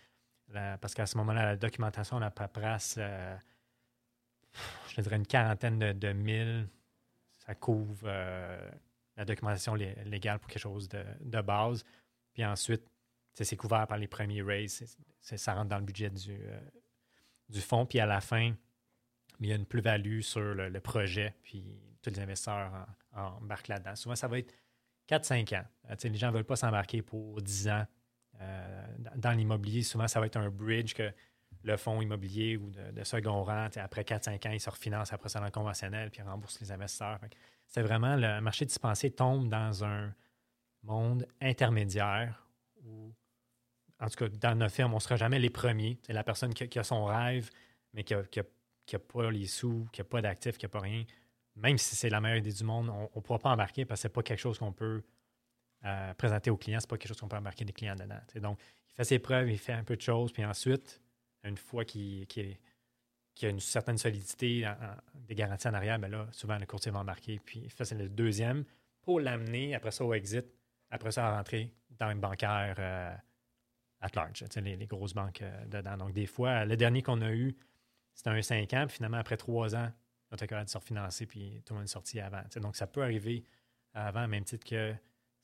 Parce 0.81 0.95
qu'à 0.95 1.07
ce 1.07 1.17
moment-là, 1.19 1.45
la 1.45 1.57
documentation, 1.57 2.21
la 2.21 2.31
paperasse, 2.31 3.01
je 4.95 5.01
dirais 5.01 5.17
une 5.17 5.27
quarantaine 5.27 5.81
de, 5.81 6.13
mille, 6.13 6.69
ça 7.39 7.57
couvre 7.57 8.07
la 9.17 9.25
documentation 9.25 9.75
lé- 9.75 9.97
légale 10.05 10.39
pour 10.39 10.49
quelque 10.49 10.63
chose 10.63 10.89
de, 10.89 11.05
de 11.21 11.41
base. 11.41 11.85
Puis 12.33 12.45
ensuite, 12.45 12.85
c'est 13.33 13.57
couvert 13.57 13.89
par 13.89 13.99
les 13.99 14.07
premiers 14.07 14.43
raises. 14.43 14.97
Ça 15.21 15.53
rentre 15.53 15.71
dans 15.71 15.79
le 15.79 15.85
budget 15.85 16.11
du, 16.11 16.39
du 17.49 17.61
fonds. 17.61 17.87
Puis 17.87 18.01
à 18.01 18.07
la 18.07 18.21
fin, 18.21 18.53
il 19.41 19.47
y 19.49 19.53
a 19.53 19.57
une 19.57 19.67
plus-value 19.67 20.21
sur 20.21 20.41
le, 20.41 20.81
projet. 20.81 21.35
Puis 21.43 21.65
tous 22.03 22.11
les 22.11 22.21
investisseurs 22.21 22.87
en- 23.15 23.37
embarquent 23.43 23.69
là-dedans. 23.69 23.97
Souvent, 23.97 24.17
ça 24.17 24.29
va 24.29 24.39
être 24.39 24.55
4-5 25.09 25.53
ans. 25.55 25.65
Euh, 25.91 25.95
les 26.03 26.15
gens 26.17 26.29
ne 26.29 26.33
veulent 26.35 26.45
pas 26.45 26.57
s'embarquer 26.57 27.03
pour 27.03 27.41
10 27.43 27.69
ans 27.69 27.87
euh, 28.41 28.87
dans- 29.17 29.33
l'immobilier. 29.33 29.83
Souvent, 29.83 30.09
ça 30.09 30.21
va 30.21 30.27
être 30.27 30.37
un 30.37 30.51
bridge 30.51 30.95
que 30.95 31.13
le 31.63 31.77
fonds 31.77 32.03
immobilier 32.03 32.57
ou 32.57 32.71
de, 32.71 32.91
de 32.91 33.05
second 33.05 33.43
rang, 33.43 33.69
après 33.77 34.03
4-5 34.03 34.47
ans, 34.49 34.53
il 34.53 34.61
se 34.61 34.69
refinance 34.69 35.13
après 35.13 35.29
ça 35.31 35.39
dans 35.39 35.47
le 35.47 35.51
conventionnel 35.51 36.11
puis 36.11 36.21
rembourse 36.21 36.61
les 36.61 36.71
investisseurs. 36.73 37.19
C'est 37.67 37.81
vraiment 37.81 38.17
le 38.17 38.41
marché 38.41 38.67
dispensé 38.67 39.11
tombe 39.11 39.49
dans 39.49 39.83
un 39.85 40.13
monde 40.83 41.27
intermédiaire 41.41 42.47
où, 42.85 43.15
en 44.01 44.09
tout 44.09 44.17
cas, 44.17 44.29
dans 44.29 44.55
notre 44.59 44.75
firme, 44.75 44.93
on 44.93 44.97
ne 44.97 45.01
sera 45.01 45.17
jamais 45.17 45.39
les 45.39 45.51
premiers. 45.51 45.99
C'est 46.03 46.13
la 46.13 46.25
personne 46.25 46.53
qui, 46.53 46.79
a- 46.79 46.85
son 46.85 47.05
rêve, 47.05 47.51
mais 47.93 48.05
qui 48.05 48.15
n'a 48.15 48.99
pas 48.99 49.31
les 49.31 49.47
sous, 49.47 49.87
qui 49.93 50.01
n'a 50.01 50.05
pas 50.05 50.21
d'actifs, 50.23 50.59
qui 50.59 50.65
n'a 50.65 50.69
pas 50.71 50.81
rien. 50.81 51.05
Même 51.57 51.79
si 51.79 51.95
c'est 51.95 52.11
la 52.11 52.21
meilleure 52.21 52.39
idée 52.39 52.53
du 52.53 52.65
monde, 52.65 52.89
on 52.91 53.09
ne 53.15 53.21
pourra 53.21 53.39
pas 53.39 53.51
embarquer 53.51 53.85
parce 53.85 54.01
que 54.01 54.03
ce 54.03 54.09
n'est 54.09 54.13
pas 54.13 54.23
quelque 54.23 54.41
chose 54.41 54.59
qu'on 54.59 54.73
peut 54.73 55.03
euh, 55.85 56.15
présenter 56.15 56.51
aux 56.51 56.57
clients. 56.57 56.81
Ce 56.81 56.87
n'est 56.87 56.89
pas 56.89 56.99
quelque 56.99 57.09
chose 57.09 57.21
qu'on 57.21 57.29
peut 57.29 57.37
embarquer 57.37 57.65
des 57.65 57.73
clients 57.73 57.95
dedans. 57.95 58.19
Donc, 58.41 58.59
il 58.91 58.95
fait 58.95 59.05
ses 59.05 59.19
preuves, 59.21 59.51
il 59.51 59.59
fait 59.59 59.73
un 59.73 59.85
peu 59.85 59.97
de 59.97 60.03
choses, 60.03 60.33
puis 60.33 60.45
ensuite, 60.45 61.01
une 61.45 61.57
fois 61.57 61.85
qu'il 61.85 62.27
y 62.33 63.47
a 63.47 63.49
une 63.49 63.61
certaine 63.61 63.99
solidité, 63.99 64.69
des 65.15 65.35
garanties 65.35 65.69
en 65.69 65.75
arrière, 65.75 65.99
ben 65.99 66.11
là, 66.11 66.27
souvent, 66.33 66.59
le 66.59 66.67
courtier 66.67 66.91
va 66.91 67.01
embarquer. 67.01 67.39
Puis, 67.45 67.69
ça, 67.71 67.85
c'est 67.85 67.95
le 67.95 68.09
deuxième 68.09 68.65
pour 69.03 69.21
l'amener, 69.21 69.75
après 69.75 69.91
ça, 69.91 70.05
au 70.05 70.15
exit, 70.15 70.47
après 70.91 71.13
ça, 71.13 71.29
à 71.29 71.37
rentrer 71.37 71.73
dans 71.91 72.11
une 72.11 72.21
bancaire 72.21 72.77
euh, 72.79 73.15
at 74.05 74.11
large, 74.15 74.45
les, 74.57 74.77
les 74.77 74.87
grosses 74.87 75.15
banques 75.15 75.43
euh, 75.43 75.65
dedans. 75.67 75.97
Donc, 75.97 76.13
des 76.13 76.27
fois, 76.27 76.65
le 76.65 76.77
dernier 76.77 77.03
qu'on 77.03 77.23
a 77.23 77.33
eu, 77.33 77.57
c'était 78.13 78.31
un 78.31 78.43
5 78.43 78.73
ans, 78.75 78.85
puis 78.87 78.97
finalement, 78.97 79.17
après 79.17 79.37
3 79.37 79.75
ans, 79.75 79.91
on 80.31 80.37
était 80.37 80.47
capable 80.47 80.67
de 80.67 80.71
se 80.71 80.79
refinancer, 80.79 81.27
puis 81.27 81.63
tout 81.65 81.73
le 81.73 81.79
monde 81.79 81.85
est 81.85 81.93
sorti 81.93 82.21
avant. 82.21 82.43
Donc, 82.57 82.77
ça 82.77 82.87
peut 82.87 83.03
arriver 83.03 83.45
avant, 83.95 84.29
même 84.29 84.45
titre 84.45 84.67
que 84.67 84.95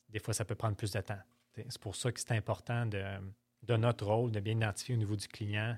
des 0.09 0.19
fois, 0.19 0.33
ça 0.33 0.45
peut 0.45 0.55
prendre 0.55 0.75
plus 0.75 0.91
de 0.91 1.01
temps. 1.01 1.19
C'est 1.55 1.79
pour 1.79 1.95
ça 1.95 2.11
que 2.11 2.19
c'est 2.19 2.31
important 2.33 2.85
de, 2.85 3.03
de 3.63 3.75
notre 3.77 4.05
rôle, 4.05 4.31
de 4.31 4.39
bien 4.39 4.55
identifier 4.55 4.95
au 4.95 4.97
niveau 4.97 5.15
du 5.15 5.27
client. 5.27 5.77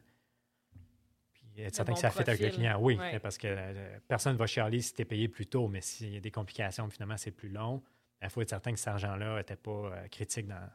Puis 1.33 1.63
a 1.63 1.69
certains 1.69 1.91
bon 1.91 1.95
que 1.95 2.01
ça 2.01 2.11
fait 2.11 2.27
avec 2.27 2.41
le 2.41 2.49
client, 2.49 2.79
oui, 2.79 2.97
Ouais. 2.97 3.19
parce 3.19 3.37
que 3.37 3.47
euh, 3.49 3.99
personne 4.07 4.33
ne 4.33 4.37
va 4.37 4.47
chialer 4.47 4.81
si 4.81 4.93
tu 4.93 5.01
es 5.01 5.05
payé 5.05 5.27
plus 5.27 5.45
tôt, 5.47 5.67
mais 5.67 5.81
s'il 5.81 6.13
y 6.13 6.17
a 6.17 6.19
des 6.19 6.31
complications, 6.31 6.89
finalement 6.89 7.17
c'est 7.17 7.31
plus 7.31 7.49
long, 7.49 7.81
il 8.21 8.29
faut 8.29 8.41
être 8.41 8.49
certain 8.49 8.71
que 8.71 8.79
cet 8.79 8.87
argent-là 8.89 9.37
n'était 9.37 9.55
pas 9.55 9.71
euh, 9.71 10.07
critique 10.07 10.47
dans, 10.47 10.69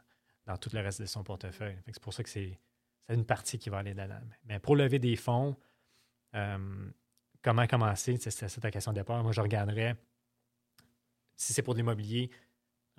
dans 0.49 0.57
tout 0.57 0.71
le 0.73 0.81
reste 0.81 0.99
de 0.99 1.05
son 1.05 1.23
portefeuille. 1.23 1.77
C'est 1.85 2.01
pour 2.01 2.11
ça 2.11 2.23
que 2.23 2.29
c'est 2.29 2.59
une 3.07 3.23
partie 3.23 3.59
qui 3.59 3.69
va 3.69 3.77
aller 3.77 3.93
dedans. 3.93 4.19
Mais 4.45 4.57
pour 4.57 4.75
lever 4.75 4.97
des 4.97 5.15
fonds, 5.15 5.55
euh, 6.33 6.89
comment 7.43 7.67
commencer? 7.67 8.17
C'est 8.19 8.59
ta 8.59 8.71
question 8.71 8.91
de 8.91 8.97
départ. 8.97 9.21
Moi, 9.21 9.31
je 9.31 9.41
regarderais, 9.41 9.95
si 11.35 11.53
c'est 11.53 11.61
pour 11.61 11.75
de 11.75 11.79
l'immobilier, 11.79 12.31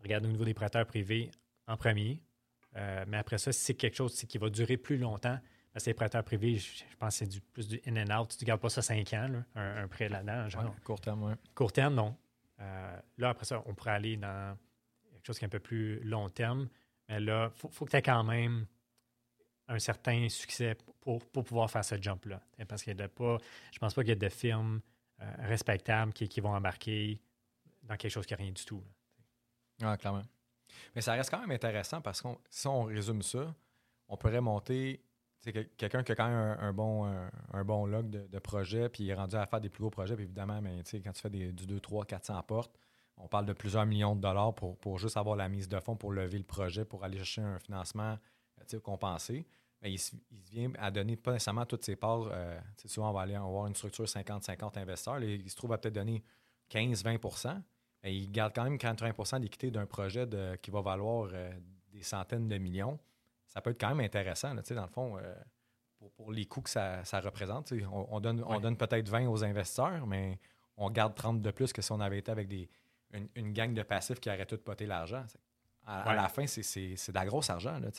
regarde 0.01 0.24
au 0.26 0.28
niveau 0.28 0.44
des 0.44 0.55
prêteurs 0.55 0.86
privés 0.86 1.28
en 1.66 1.76
premier. 1.76 2.22
Euh, 2.76 3.05
mais 3.09 3.16
après 3.16 3.38
ça, 3.38 3.51
si 3.51 3.61
c'est 3.61 3.74
quelque 3.74 3.96
chose 3.96 4.14
qui 4.14 4.38
va 4.38 4.48
durer 4.48 4.76
plus 4.76 4.96
longtemps, 4.96 5.40
parce 5.72 5.84
que 5.84 5.90
les 5.90 5.94
prêteurs 5.94 6.22
privés, 6.22 6.57
je, 6.57 6.84
je 6.88 6.96
pense 6.96 7.14
que 7.14 7.24
c'est 7.24 7.26
du, 7.26 7.40
plus 7.40 7.66
du 7.66 7.80
in 7.84 7.96
and 7.96 8.16
out. 8.16 8.36
Tu 8.38 8.44
ne 8.44 8.46
gardes 8.46 8.61
pas 8.61 8.70
ça 8.70 8.80
cinq 8.80 9.12
ans, 9.12 9.26
là, 9.26 9.44
un, 9.57 9.82
un 9.82 9.88
prêt 9.88 10.09
là-dedans. 10.09 10.44
Ouais, 10.46 10.70
court 10.84 11.01
terme, 11.01 11.24
ouais. 11.24 11.34
Court 11.55 11.72
terme, 11.72 11.94
non. 11.94 12.16
Euh, 12.61 13.01
là, 13.18 13.30
après 13.30 13.44
ça, 13.44 13.61
on 13.66 13.74
pourrait 13.74 13.90
aller 13.90 14.16
dans 14.16 14.57
quelque 15.12 15.26
chose 15.26 15.38
qui 15.38 15.44
est 15.44 15.46
un 15.46 15.51
peu 15.51 15.59
plus 15.59 16.01
long 16.05 16.28
terme. 16.30 16.68
Mais 17.11 17.18
là, 17.18 17.50
il 17.52 17.58
faut, 17.58 17.68
faut 17.68 17.84
que 17.84 17.90
tu 17.90 17.96
aies 17.96 18.02
quand 18.02 18.22
même 18.22 18.66
un 19.66 19.78
certain 19.80 20.28
succès 20.28 20.76
pour, 21.00 21.24
pour 21.26 21.44
pouvoir 21.44 21.70
faire 21.70 21.84
ce 21.84 22.00
jump-là. 22.00 22.40
Parce 22.68 22.84
qu'il 22.84 22.96
y 22.96 23.02
a 23.02 23.08
pas, 23.08 23.38
je 23.72 23.78
pense 23.78 23.94
pas 23.94 24.02
qu'il 24.02 24.11
y 24.11 24.12
ait 24.12 24.16
de 24.16 24.28
firmes 24.28 24.80
euh, 25.20 25.32
respectables 25.40 26.12
qui, 26.12 26.28
qui 26.28 26.40
vont 26.40 26.54
embarquer 26.54 27.20
dans 27.82 27.96
quelque 27.96 28.12
chose 28.12 28.26
qui 28.26 28.32
n'a 28.32 28.38
rien 28.38 28.52
du 28.52 28.64
tout. 28.64 28.80
là. 28.80 29.90
Ah, 29.92 29.96
clairement. 29.96 30.22
Mais 30.94 31.00
ça 31.00 31.14
reste 31.14 31.30
quand 31.30 31.40
même 31.40 31.50
intéressant 31.50 32.00
parce 32.00 32.22
que 32.22 32.28
si 32.48 32.66
on 32.68 32.84
résume 32.84 33.22
ça, 33.22 33.52
on 34.08 34.16
pourrait 34.16 34.40
monter 34.40 35.02
quelqu'un 35.76 36.04
qui 36.04 36.12
a 36.12 36.14
quand 36.14 36.28
même 36.28 36.36
un, 36.36 36.58
un 36.61 36.72
bon, 36.72 37.06
un, 37.52 37.64
bon 37.64 37.86
log 37.86 38.08
de, 38.08 38.38
projet, 38.38 38.88
puis 38.88 39.04
il 39.04 39.11
est 39.11 39.14
rendu 39.14 39.34
à 39.34 39.46
faire 39.46 39.61
des 39.61 39.68
plus 39.68 39.80
gros 39.80 39.90
projets. 39.90 40.14
Puis 40.14 40.24
évidemment, 40.24 40.61
mais, 40.61 40.82
quand 41.02 41.12
tu 41.12 41.20
fais 41.20 41.30
des, 41.30 41.52
du 41.52 41.66
2, 41.66 41.80
3, 41.80 42.04
400 42.04 42.42
portes, 42.44 42.78
on 43.22 43.28
parle 43.28 43.46
de 43.46 43.52
plusieurs 43.52 43.86
millions 43.86 44.16
de 44.16 44.20
dollars 44.20 44.54
pour, 44.54 44.76
pour 44.78 44.98
juste 44.98 45.16
avoir 45.16 45.36
la 45.36 45.48
mise 45.48 45.68
de 45.68 45.78
fonds 45.80 45.96
pour 45.96 46.12
lever 46.12 46.38
le 46.38 46.44
projet, 46.44 46.84
pour 46.84 47.04
aller 47.04 47.18
chercher 47.18 47.42
un 47.42 47.58
financement 47.58 48.18
euh, 48.74 48.80
compensé. 48.80 49.46
Mais 49.82 49.92
il, 49.92 49.98
se- 49.98 50.14
vient 50.50 50.70
à 50.78 50.90
donner 50.90 51.16
pas 51.16 51.32
nécessairement 51.32 51.64
toutes 51.66 51.84
ses 51.84 51.96
parts. 51.96 52.28
euh, 52.32 52.58
souvent, 52.86 53.10
on 53.10 53.12
va 53.12 53.22
aller 53.22 53.34
avoir 53.34 53.66
une 53.66 53.74
structure 53.74 54.04
50-50 54.04 54.78
investisseurs. 54.78 55.18
Là, 55.18 55.26
il 55.26 55.48
se 55.50 55.56
trouve 55.56 55.72
à 55.72 55.78
peut-être 55.78 55.94
donner 55.94 56.22
15-20 56.70 57.60
mais 58.02 58.16
il 58.16 58.30
garde 58.30 58.54
quand 58.54 58.64
même 58.64 58.76
80% 58.76 59.40
d'équité 59.40 59.70
d'un 59.70 59.86
projet 59.86 60.26
de- 60.26 60.56
qui 60.62 60.70
va 60.70 60.80
valoir 60.80 61.28
euh, 61.32 61.50
des 61.92 62.02
centaines 62.02 62.48
de 62.48 62.56
millions. 62.58 62.98
Ça 63.46 63.60
peut 63.60 63.70
être 63.70 63.80
quand 63.80 63.88
même 63.88 64.00
intéressant, 64.04 64.54
là, 64.54 64.62
dans 64.62 64.82
le 64.82 64.88
fond, 64.88 65.18
euh, 65.18 65.34
pour, 65.98 66.10
pour 66.12 66.32
les 66.32 66.46
coûts 66.46 66.62
que 66.62 66.70
ça, 66.70 67.04
ça 67.04 67.20
représente. 67.20 67.72
On, 67.92 68.06
on 68.10 68.20
donne, 68.20 68.42
on 68.46 68.60
donne 68.60 68.76
peut-être 68.76 69.08
20 69.08 69.28
aux 69.28 69.44
investisseurs, 69.44 70.06
mais 70.06 70.38
on 70.76 70.88
garde 70.90 71.14
30 71.14 71.42
de 71.42 71.50
plus 71.50 71.72
que 71.72 71.82
si 71.82 71.92
on 71.92 72.00
avait 72.00 72.18
été 72.18 72.30
avec 72.30 72.48
des, 72.48 72.70
une, 73.12 73.28
une 73.34 73.52
gang 73.52 73.72
de 73.74 73.82
passifs 73.82 74.20
qui 74.20 74.28
aurait 74.28 74.46
tout 74.46 74.58
poté 74.58 74.86
l'argent. 74.86 75.24
À, 75.86 76.14
la 76.14 76.28
fin, 76.28 76.46
c'est- 76.46 76.62
de 76.62 77.14
la 77.14 77.24
grosse 77.24 77.50
argent. 77.50 77.80
Euh, 77.82 77.90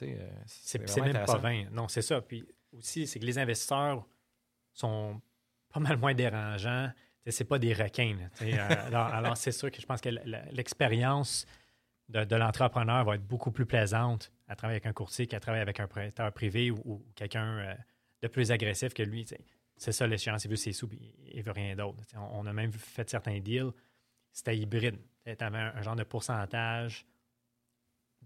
C'est 0.45 0.79
même 1.01 1.25
pas. 1.25 1.37
20. 1.37 1.71
Non, 1.71 1.87
c'est 1.89 2.01
ça. 2.01 2.21
Puis 2.21 2.45
aussi, 2.71 3.05
c'est 3.07 3.19
que 3.19 3.25
les 3.25 3.37
investisseurs 3.37 4.05
sont 4.73 5.21
pas 5.73 5.79
mal 5.79 5.97
moins 5.97 6.13
dérangeants. 6.13 6.89
C'est 7.27 7.43
pas 7.43 7.59
des 7.59 7.73
requins. 7.73 8.15
là. 8.17 8.29
Euh, 8.41 8.85
alors, 8.87 9.07
alors, 9.07 9.37
c'est 9.37 9.51
sûr 9.51 9.69
que 9.71 9.81
je 9.81 9.85
pense 9.85 9.99
que 10.01 10.09
l'expérience 10.51 11.45
de, 12.09 12.23
de 12.23 12.35
l'entrepreneur 12.35 13.03
va 13.05 13.15
être 13.15 13.25
beaucoup 13.27 13.51
plus 13.51 13.65
plaisante 13.65 14.31
à 14.47 14.55
travailler 14.55 14.75
avec 14.77 14.85
un 14.85 14.93
courtier 14.93 15.27
qu'à 15.27 15.39
travailler 15.39 15.61
avec 15.61 15.79
un 15.79 15.87
prêteur 15.87 16.31
privé 16.31 16.71
ou, 16.71 16.81
ou 16.85 17.05
quelqu'un 17.15 17.57
euh, 17.57 17.73
de 18.21 18.27
plus 18.27 18.51
agressif 18.51 18.93
que 18.93 19.03
lui. 19.03 19.25
C'est 19.77 19.91
ça 19.91 20.07
l'échéance. 20.07 20.45
Il 20.45 20.49
veut 20.51 20.55
ses 20.55 20.73
sous, 20.73 20.89
il 21.25 21.41
veut 21.43 21.51
rien 21.51 21.75
d'autre. 21.75 21.97
On, 22.15 22.39
on 22.41 22.45
a 22.45 22.53
même 22.53 22.71
fait 22.71 23.09
certains 23.09 23.39
deals. 23.39 23.71
C'était 24.31 24.57
hybride. 24.57 24.99
Tu 25.25 25.43
avais 25.43 25.57
un, 25.57 25.81
genre 25.81 25.95
de 25.95 26.03
pourcentage 26.03 27.05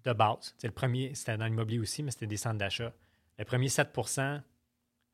de 0.04 0.14
base. 0.14 0.56
Le 0.64 0.72
premier, 0.72 1.16
c'était 1.16 1.38
dans 1.38 1.46
l'immobilier 1.46 1.80
aussi, 1.80 2.04
mais 2.04 2.12
c'était 2.12 2.28
des 2.28 2.38
centres 2.38 2.58
d'achat. 2.58 2.94
Le 3.38 3.46
premier 3.46 3.68
7% 3.68 4.42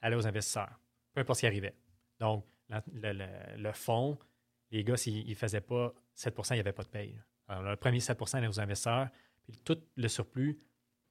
allait 0.01 0.15
aux 0.15 0.27
investisseurs, 0.27 0.79
peu 1.13 1.21
importe 1.21 1.37
ce 1.37 1.41
qui 1.41 1.47
arrivait. 1.47 1.75
Donc, 2.19 2.45
le, 2.93 3.71
fonds, 3.73 4.17
les 4.69 4.83
gars, 4.83 4.97
s'ils 4.97 5.27
ne 5.27 5.35
faisaient 5.35 5.61
pas 5.61 5.93
7% 6.15 6.51
il 6.51 6.53
n'y 6.55 6.59
avait 6.59 6.71
pas 6.71 6.83
de 6.83 6.89
paye. 6.89 7.19
Alors, 7.47 7.63
le 7.63 7.75
premier 7.75 7.99
7% 7.99 8.37
allait 8.37 8.47
aux 8.47 8.59
investisseurs, 8.59 9.09
puis 9.43 9.57
tout 9.63 9.77
le 9.95 10.07
surplus, 10.07 10.59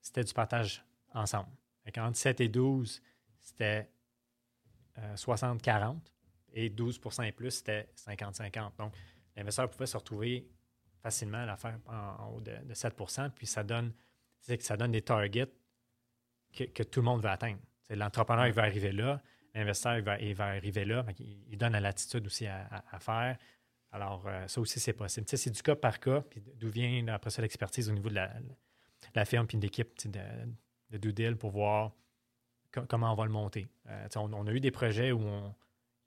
c'était 0.00 0.24
du 0.24 0.32
partage 0.32 0.84
ensemble. 1.12 1.50
Fait 1.84 1.98
Entre 1.98 2.16
7 2.16 2.40
et 2.40 2.48
12, 2.48 3.02
c'était 3.40 3.90
euh, 4.98 5.14
60-40, 5.14 5.98
et 6.52 6.70
12% 6.70 7.26
et 7.26 7.32
plus, 7.32 7.50
c'était 7.50 7.88
50-50. 7.96 8.76
Donc, 8.78 8.92
l'investisseur 9.41 9.68
pouvait 9.70 9.86
se 9.86 9.97
retrouver 9.97 10.47
facilement 11.03 11.38
à 11.38 11.47
l'affaire 11.47 11.78
en, 11.86 11.95
en 12.24 12.28
haut 12.34 12.41
de, 12.41 12.53
de 12.64 12.74
7% 12.74 13.30
puis 13.30 13.47
ça 13.47 13.62
donne, 13.64 13.93
que 14.47 14.62
ça 14.62 14.76
donne 14.76 14.93
des 14.93 15.03
targets 15.03 15.51
que, 16.53 16.82
tout 16.82 17.01
le 17.01 17.05
monde 17.05 17.22
veut 17.22 17.28
atteindre. 17.30 17.59
L'entrepreneur, 17.88 18.47
il 18.47 18.53
va 18.53 18.62
arriver 18.62 18.93
là, 18.93 19.22
l'investisseur, 19.55 19.97
il 19.99 20.05
va, 20.05 20.18
il 20.20 20.34
va 20.34 20.47
arriver 20.47 20.84
là, 20.84 21.05
il 21.18 21.57
donne 21.57 21.72
la 21.72 21.80
latitude 21.80 22.26
aussi 22.26 22.47
à, 22.47 22.66
à- 22.70 22.97
à 22.97 23.01
faire. 23.01 23.38
Alors, 23.93 24.26
euh, 24.28 24.47
ça 24.47 24.61
aussi, 24.61 24.78
c'est 24.78 24.93
possible. 24.93 25.26
C'est 25.28 25.51
du 25.51 25.62
cas 25.62 25.74
par 25.74 25.99
cas, 25.99 26.20
puis 26.20 26.41
d'où 26.57 26.68
vient 26.70 27.07
après 27.09 27.30
ça 27.30 27.43
l'expertise 27.43 27.88
au 27.88 27.93
niveau 27.93 28.09
de 28.09 28.14
la, 28.14 28.32
la 29.14 29.24
firme 29.24 29.47
puis 29.47 29.57
de 29.59 29.62
l'équipe 29.62 30.07
de, 30.09 30.20
de 30.99 31.11
deal 31.11 31.36
pour 31.36 31.51
voir 31.51 31.93
co- 32.72 32.86
comment 32.86 33.12
on 33.12 33.16
va 33.16 33.24
le 33.24 33.32
monter. 33.32 33.66
Euh, 33.88 34.07
on, 34.16 34.47
a 34.47 34.53
eu 34.53 34.61
des 34.61 34.70
projets 34.70 35.11
où 35.12 35.20
on, 35.20 35.55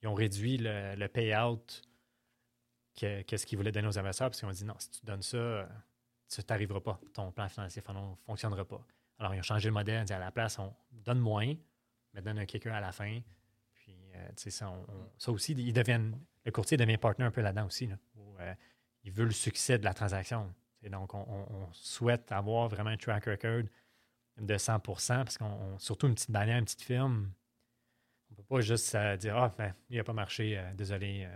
ils 0.01 0.07
ont 0.07 0.13
réduit 0.13 0.57
le 0.59 1.07
payout 1.07 1.65
que, 2.95 3.21
que 3.23 3.37
ce 3.37 3.45
qu'ils 3.45 3.57
voulaient 3.57 3.71
donner 3.71 3.87
aux 3.87 3.97
investisseurs 3.99 4.29
parce 4.29 4.39
qu'ils 4.39 4.47
ont 4.49 4.51
dit 4.51 4.65
non, 4.65 4.75
si 4.79 4.89
tu 4.91 5.05
donnes 5.05 5.21
ça, 5.21 5.37
euh, 5.37 5.65
tu 6.29 6.41
n'arriveras 6.49 6.81
pas. 6.81 6.99
Ton 7.13 7.31
plan 7.31 7.47
financier 7.49 7.81
ne 7.87 8.15
fonctionnera 8.25 8.65
pas. 8.65 8.85
Alors, 9.19 9.33
ils 9.35 9.39
ont 9.39 9.43
changé 9.43 9.69
le 9.69 9.73
modèle. 9.73 9.97
Ils 9.99 10.01
ont 10.01 10.05
dit 10.05 10.13
à 10.13 10.19
la 10.19 10.31
place, 10.31 10.57
on 10.59 10.73
donne 10.91 11.19
moins, 11.19 11.53
mais 12.13 12.21
donne 12.21 12.39
un 12.39 12.45
kicker 12.45 12.73
à 12.73 12.81
la 12.81 12.91
fin. 12.91 13.19
Puis, 13.73 13.95
euh, 14.15 14.27
tu 14.29 14.43
sais, 14.43 14.49
ça, 14.49 14.69
on- 14.69 14.85
ça 15.17 15.31
aussi, 15.31 15.53
ils 15.53 15.73
deviennent, 15.73 16.19
le 16.45 16.51
courtier 16.51 16.77
devient 16.77 16.97
partenaire 16.97 17.27
un 17.27 17.31
peu 17.31 17.41
là-dedans 17.41 17.65
aussi. 17.67 17.89
Où, 18.15 18.37
euh, 18.39 18.53
il 19.03 19.11
veut 19.11 19.25
le 19.25 19.31
succès 19.31 19.77
de 19.77 19.83
la 19.85 19.93
transaction. 19.93 20.53
Donc, 20.89 21.13
on, 21.13 21.69
souhaite 21.71 22.31
avoir 22.31 22.67
vraiment 22.67 22.89
un 22.89 22.97
track 22.97 23.25
record 23.25 23.63
de 24.37 24.57
100% 24.57 25.23
parce 25.23 25.37
qu'on, 25.37 25.45
on- 25.45 25.79
surtout 25.79 26.07
une 26.07 26.15
petite 26.15 26.31
bannière, 26.31 26.57
une 26.57 26.65
petite 26.65 26.81
firme, 26.81 27.31
on 28.29 28.31
ne 28.33 28.35
peut 28.37 28.43
pas 28.43 28.61
juste 28.61 28.95
dire 29.19 29.37
Ah, 29.37 29.51
ben, 29.57 29.73
il 29.89 29.97
n'a 29.97 30.03
pas 30.03 30.13
marché, 30.13 30.61
désolé, 30.75 31.27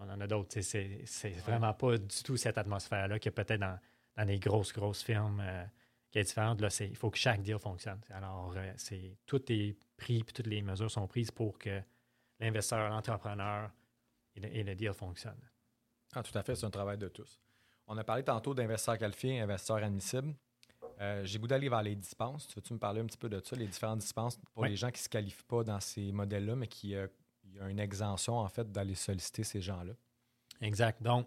on 0.00 0.08
en 0.10 0.20
a 0.20 0.26
d'autres. 0.26 0.60
C'est, 0.60 1.30
vraiment 1.44 1.72
pas 1.74 1.98
du 1.98 2.22
tout 2.22 2.36
cette 2.36 2.58
atmosphère-là 2.58 3.18
qu'il 3.18 3.30
y 3.30 3.34
a 3.34 3.44
peut-être 3.44 3.60
dans, 3.60 3.78
dans 4.16 4.24
des 4.24 4.38
grosses, 4.38 4.72
grosses 4.72 5.02
firmes 5.02 5.40
euh, 5.44 5.64
qui 6.10 6.18
est 6.18 6.24
différente. 6.24 6.60
Là, 6.60 6.68
il 6.80 6.96
faut 6.96 7.10
que 7.10 7.18
chaque 7.18 7.42
deal 7.42 7.58
fonctionne. 7.58 8.00
Alors, 8.10 8.52
euh, 8.56 8.72
c'est, 8.76 9.16
tout 9.26 9.40
est 9.50 9.76
pris 9.96 10.22
puis 10.22 10.32
toutes 10.32 10.46
les 10.46 10.62
mesures 10.62 10.90
sont 10.90 11.06
prises 11.06 11.30
pour 11.30 11.58
que 11.58 11.80
l'investisseur, 12.40 12.88
l'entrepreneur 12.88 13.70
et 14.34 14.40
le, 14.40 14.56
et 14.56 14.62
le 14.62 14.74
deal 14.74 14.92
fonctionnent. 14.92 15.34
Ah, 16.14 16.22
tout 16.22 16.36
à 16.36 16.42
fait, 16.42 16.54
c'est 16.54 16.66
un 16.66 16.70
travail 16.70 16.98
de 16.98 17.08
tous. 17.08 17.40
On 17.86 17.96
a 17.96 18.04
parlé 18.04 18.24
tantôt 18.24 18.54
d'investisseurs 18.54 18.98
qualifiés, 18.98 19.40
investisseurs 19.40 19.82
admissibles. 19.82 20.34
Euh, 21.00 21.24
J'ai 21.24 21.38
goût 21.38 21.46
d'aller 21.46 21.68
vers 21.68 21.82
les 21.82 21.94
dispenses. 21.94 22.48
Tu 22.48 22.54
veux-tu 22.54 22.72
me 22.72 22.78
parler 22.78 23.00
un 23.00 23.06
petit 23.06 23.18
peu 23.18 23.28
de 23.28 23.40
ça, 23.44 23.54
les 23.54 23.66
différentes 23.66 23.98
dispenses 24.00 24.36
pour 24.36 24.62
Oui. 24.62 24.70
les 24.70 24.76
gens 24.76 24.88
qui 24.88 25.00
ne 25.00 25.04
se 25.04 25.08
qualifient 25.08 25.44
pas 25.44 25.62
dans 25.62 25.80
ces 25.80 26.10
modèles-là, 26.12 26.56
mais 26.56 26.66
qui 26.66 26.94
euh, 26.94 27.06
il 27.48 27.56
y 27.56 27.60
a 27.60 27.68
une 27.68 27.80
exemption 27.80 28.38
en 28.38 28.48
fait 28.48 28.70
d'aller 28.70 28.94
solliciter 28.94 29.44
ces 29.44 29.60
gens-là? 29.60 29.92
Exact. 30.60 31.02
Donc, 31.02 31.26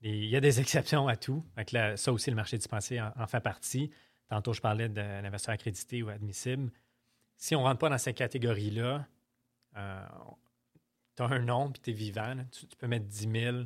il 0.00 0.26
y 0.26 0.36
a 0.36 0.40
des 0.40 0.60
exceptions 0.60 1.08
à 1.08 1.16
tout. 1.16 1.44
Là, 1.72 1.96
ça 1.96 2.12
aussi, 2.12 2.30
le 2.30 2.36
marché 2.36 2.56
dispensier 2.56 3.00
en, 3.00 3.26
fait 3.26 3.40
partie. 3.40 3.90
Tantôt, 4.28 4.52
je 4.52 4.60
parlais 4.60 4.88
de 4.88 5.00
l'investisseur 5.00 5.54
accrédité 5.54 6.02
ou 6.02 6.08
admissible. 6.08 6.70
Si 7.36 7.54
on 7.54 7.60
ne 7.60 7.66
rentre 7.66 7.78
pas 7.78 7.88
dans 7.88 7.98
cette 7.98 8.16
catégorie-là, 8.16 9.06
tu 9.74 11.22
as 11.22 11.26
un 11.26 11.38
nom 11.40 11.70
puis 11.70 11.82
tu 11.82 11.90
es 11.90 11.92
vivant. 11.92 12.36
Tu, 12.50 12.66
peux 12.76 12.86
mettre 12.86 13.06
10 13.06 13.30
000 13.30 13.56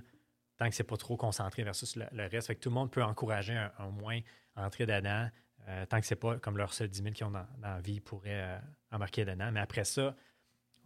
tant 0.57 0.69
que 0.69 0.75
c'est 0.75 0.85
pas 0.85 0.97
trop 0.97 1.17
concentré 1.17 1.63
versus 1.63 1.97
le, 1.97 2.27
reste. 2.27 2.49
Fait 2.49 2.57
que 2.57 2.61
tout 2.61 2.71
le 2.71 2.75
monde 2.75 2.91
peut 2.91 3.03
encourager 3.03 3.57
un, 3.79 3.89
moins 3.91 4.21
entrer 4.57 4.87
dedans 4.87 5.29
euh, 5.69 5.85
tant 5.87 6.01
que 6.01 6.07
c'est 6.07 6.17
pas 6.17 6.39
comme 6.39 6.57
leur 6.57 6.73
seul 6.73 6.89
10 6.89 7.03
000 7.03 7.15
qu'ils 7.15 7.27
ont 7.27 7.31
dans, 7.31 7.47
dans 7.59 7.75
la 7.75 7.81
vie 7.81 8.01
pourraient 8.01 8.57
euh, 8.57 8.59
embarquer 8.91 9.25
dedans. 9.25 9.51
Mais 9.53 9.61
après 9.61 9.85
ça, 9.85 10.17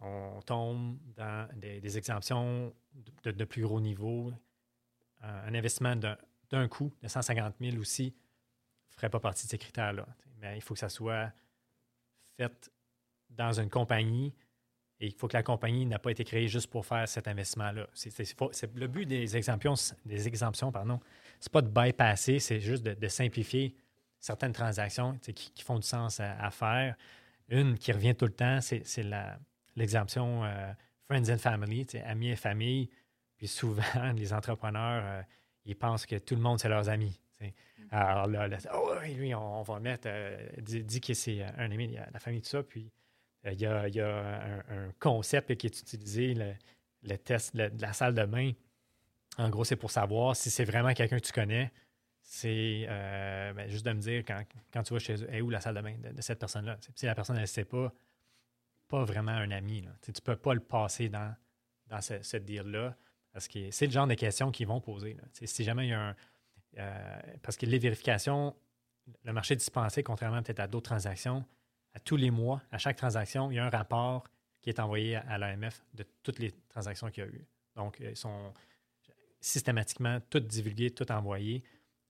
on 0.01 0.41
tombe 0.41 0.97
dans 1.15 1.47
des, 1.55 1.97
exemptions 1.97 2.73
de, 3.23 3.43
plus 3.45 3.63
gros 3.63 3.79
niveau. 3.79 4.31
Un 5.21 5.53
investissement 5.53 5.95
d'un 5.95 6.67
coup 6.67 6.91
de 7.01 7.07
150 7.07 7.55
000 7.59 7.77
aussi 7.77 8.13
ne 8.91 8.95
ferait 8.95 9.09
pas 9.09 9.19
partie 9.19 9.45
de 9.45 9.51
ces 9.51 9.57
critères-là. 9.57 10.05
Mais 10.39 10.57
il 10.57 10.61
faut 10.61 10.73
que 10.73 10.79
ça 10.79 10.89
soit 10.89 11.31
fait 12.37 12.71
dans 13.29 13.59
une 13.59 13.69
compagnie 13.69 14.33
et 14.99 15.07
il 15.07 15.13
faut 15.13 15.27
que 15.27 15.35
la 15.35 15.43
compagnie 15.43 15.85
n'a 15.85 15.99
pas 15.99 16.11
été 16.11 16.23
créée 16.23 16.47
juste 16.47 16.69
pour 16.69 16.85
faire 16.85 17.07
cet 17.07 17.27
investissement-là. 17.27 17.87
Le 18.75 18.87
but 18.87 19.05
des 19.05 19.35
exemptions, 19.35 19.73
des 20.05 20.27
exemptions 20.27 20.71
pardon, 20.71 20.99
pas 21.51 21.61
de 21.61 21.67
bypasser, 21.67 22.39
c'est 22.39 22.59
juste 22.59 22.83
de, 22.83 23.07
simplifier 23.07 23.75
certaines 24.19 24.53
transactions 24.53 25.17
qui, 25.17 25.61
font 25.63 25.79
du 25.79 25.87
sens 25.87 26.19
à, 26.19 26.39
à 26.39 26.51
faire. 26.51 26.95
Une 27.49 27.77
qui 27.77 27.91
revient 27.91 28.15
tout 28.15 28.25
le 28.25 28.33
temps, 28.33 28.59
c'est 28.61 29.03
la, 29.03 29.37
l'exemption 29.75 30.43
euh, 30.43 30.71
friends 31.07 31.29
and 31.29 31.37
family, 31.37 31.85
amis 32.05 32.29
et 32.29 32.35
famille. 32.35 32.89
Puis 33.37 33.47
souvent, 33.47 33.83
les 34.15 34.33
entrepreneurs, 34.33 35.03
euh, 35.05 35.21
ils 35.65 35.75
pensent 35.75 36.05
que 36.05 36.17
tout 36.17 36.35
le 36.35 36.41
monde, 36.41 36.59
c'est 36.59 36.69
leurs 36.69 36.89
amis. 36.89 37.19
sais. 37.39 37.53
Alors 37.91 38.27
là, 38.27 38.47
là, 38.47 38.57
oh, 38.73 38.93
lui, 39.03 39.35
on, 39.35 39.59
on 39.59 39.63
va 39.63 39.75
le 39.75 39.81
mettre, 39.81 40.07
euh, 40.07 40.37
dit, 40.59 40.83
dit 40.83 41.01
que 41.01 41.13
c'est 41.13 41.43
un 41.43 41.71
ami, 41.71 41.85
il 41.85 41.91
y 41.91 41.97
a 41.97 42.09
la 42.11 42.19
famille, 42.19 42.41
tout 42.41 42.49
ça. 42.49 42.63
Puis 42.63 42.91
il 43.45 43.59
y 43.59 43.65
a, 43.65 43.87
il 43.87 43.95
y 43.95 44.01
a 44.01 44.17
un, 44.17 44.59
un 44.87 44.91
concept 44.99 45.55
qui 45.55 45.67
est 45.67 45.79
utilisé, 45.81 46.33
le, 46.33 46.53
le 47.03 47.17
test 47.17 47.53
le- 47.55 47.69
de 47.69 47.81
la 47.81 47.93
salle 47.93 48.15
de 48.15 48.25
bain. 48.25 48.51
En 49.37 49.49
gros, 49.49 49.63
c'est 49.63 49.75
pour 49.75 49.91
savoir 49.91 50.35
si 50.35 50.49
c'est 50.49 50.63
vraiment 50.65 50.93
quelqu'un 50.93 51.19
que 51.19 51.25
tu 51.25 51.33
connais. 51.33 51.71
C'est 52.21 52.85
euh, 52.87 53.53
ben, 53.53 53.67
juste 53.69 53.85
de 53.85 53.91
me 53.91 53.99
dire 53.99 54.23
quand, 54.25 54.41
quand 54.71 54.83
tu 54.83 54.93
vas 54.93 54.99
chez 54.99 55.15
eux, 55.23 55.27
est 55.33 55.41
où 55.41 55.49
la 55.49 55.59
salle 55.59 55.75
de 55.75 55.81
bain 55.81 55.95
de, 56.01 56.09
de 56.13 56.21
cette 56.21 56.39
personne-là? 56.39 56.77
Si 56.95 57.05
la 57.05 57.15
personne, 57.15 57.37
ne 57.39 57.45
sait 57.45 57.65
pas, 57.65 57.91
pas 58.93 59.05
vraiment 59.05 59.31
un 59.31 59.49
ami. 59.49 59.81
Là. 59.81 59.89
Tu 60.03 60.11
ne 60.11 60.19
peux 60.23 60.35
pas 60.35 60.53
le 60.53 60.59
passer 60.59 61.09
dans, 61.09 61.35
dans 61.87 61.99
ce, 61.99 62.21
ce 62.21 62.37
deal-là. 62.37 62.95
Parce 63.31 63.47
que 63.47 63.71
c'est 63.71 63.87
le 63.87 63.91
genre 63.91 64.05
de 64.05 64.13
questions 64.13 64.51
qu'ils 64.51 64.67
vont 64.67 64.81
poser. 64.81 65.17
Si 65.31 65.63
jamais 65.63 65.87
il 65.87 65.89
y 65.89 65.93
a 65.93 66.09
un. 66.09 66.15
euh, 66.77 67.21
parce 67.41 67.57
que 67.57 67.65
les 67.65 67.79
vérifications, 67.79 68.55
le 69.23 69.33
marché 69.33 69.55
dispensé, 69.55 70.03
contrairement 70.03 70.43
peut-être 70.43 70.59
à 70.59 70.67
d'autres 70.67 70.91
transactions, 70.91 71.43
à 71.95 71.99
tous 71.99 72.17
les 72.17 72.29
mois, 72.29 72.61
à 72.71 72.77
chaque 72.77 72.95
transaction, 72.95 73.49
il 73.49 73.55
y 73.55 73.59
a 73.59 73.65
un 73.65 73.71
rapport 73.71 74.25
qui 74.61 74.69
est 74.69 74.79
envoyé 74.79 75.15
à, 75.15 75.39
l'AMF 75.39 75.83
de 75.95 76.05
toutes 76.21 76.37
les 76.37 76.51
transactions 76.69 77.09
qu'il 77.09 77.23
y 77.23 77.27
a 77.27 77.29
eu. 77.31 77.47
Donc, 77.75 77.99
euh, 77.99 78.11
ils 78.11 78.15
sont 78.15 78.53
systématiquement 79.41 80.19
toutes 80.29 80.45
divulguées, 80.45 80.91
toutes 80.91 81.09
envoyées. 81.09 81.63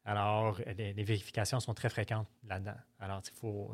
Alors, 0.03 0.59
les, 0.77 0.91
vérifications 0.91 1.61
sont 1.61 1.73
très 1.73 1.89
fréquentes 1.89 2.27
là-dedans. 2.43 2.75
Alors, 2.99 3.21
il 3.25 3.37
faut. 3.39 3.73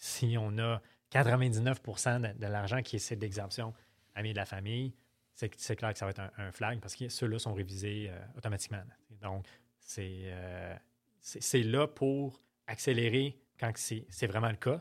Si 0.00 0.34
on 0.36 0.58
a 0.58 0.82
99 1.12 1.82
de, 1.82 2.38
de 2.38 2.46
l'argent 2.46 2.82
qui 2.82 2.96
est 2.96 2.98
c'est 2.98 3.16
d'exemption 3.16 3.72
amis 4.14 4.32
de 4.32 4.36
la 4.38 4.44
famille, 4.46 4.94
c'est 5.34 5.76
clair 5.76 5.92
que 5.92 5.98
ça 5.98 6.04
va 6.06 6.10
être 6.10 6.20
un, 6.20 6.30
un 6.38 6.52
flag 6.52 6.80
parce 6.80 6.94
que 6.94 7.08
ceux-là 7.08 7.38
sont 7.38 7.54
révisés 7.54 8.08
euh, 8.10 8.18
automatiquement. 8.36 8.82
Donc, 9.22 9.46
c'est 9.80 10.22
euh, 10.26 10.76
c'est 11.20 11.62
là 11.62 11.86
pour 11.86 12.40
accélérer 12.66 13.38
quand 13.58 13.72
c'est 13.76 14.26
vraiment 14.26 14.50
le 14.50 14.56
cas, 14.56 14.80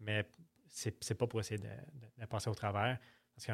mais 0.00 0.26
c'est 0.68 1.14
pas 1.14 1.26
pour 1.26 1.40
essayer 1.40 1.58
de, 1.58 1.64
de- 1.66 2.20
de 2.22 2.26
passer 2.26 2.48
au 2.48 2.54
travers. 2.54 2.98
Parce 3.34 3.46
que 3.46 3.52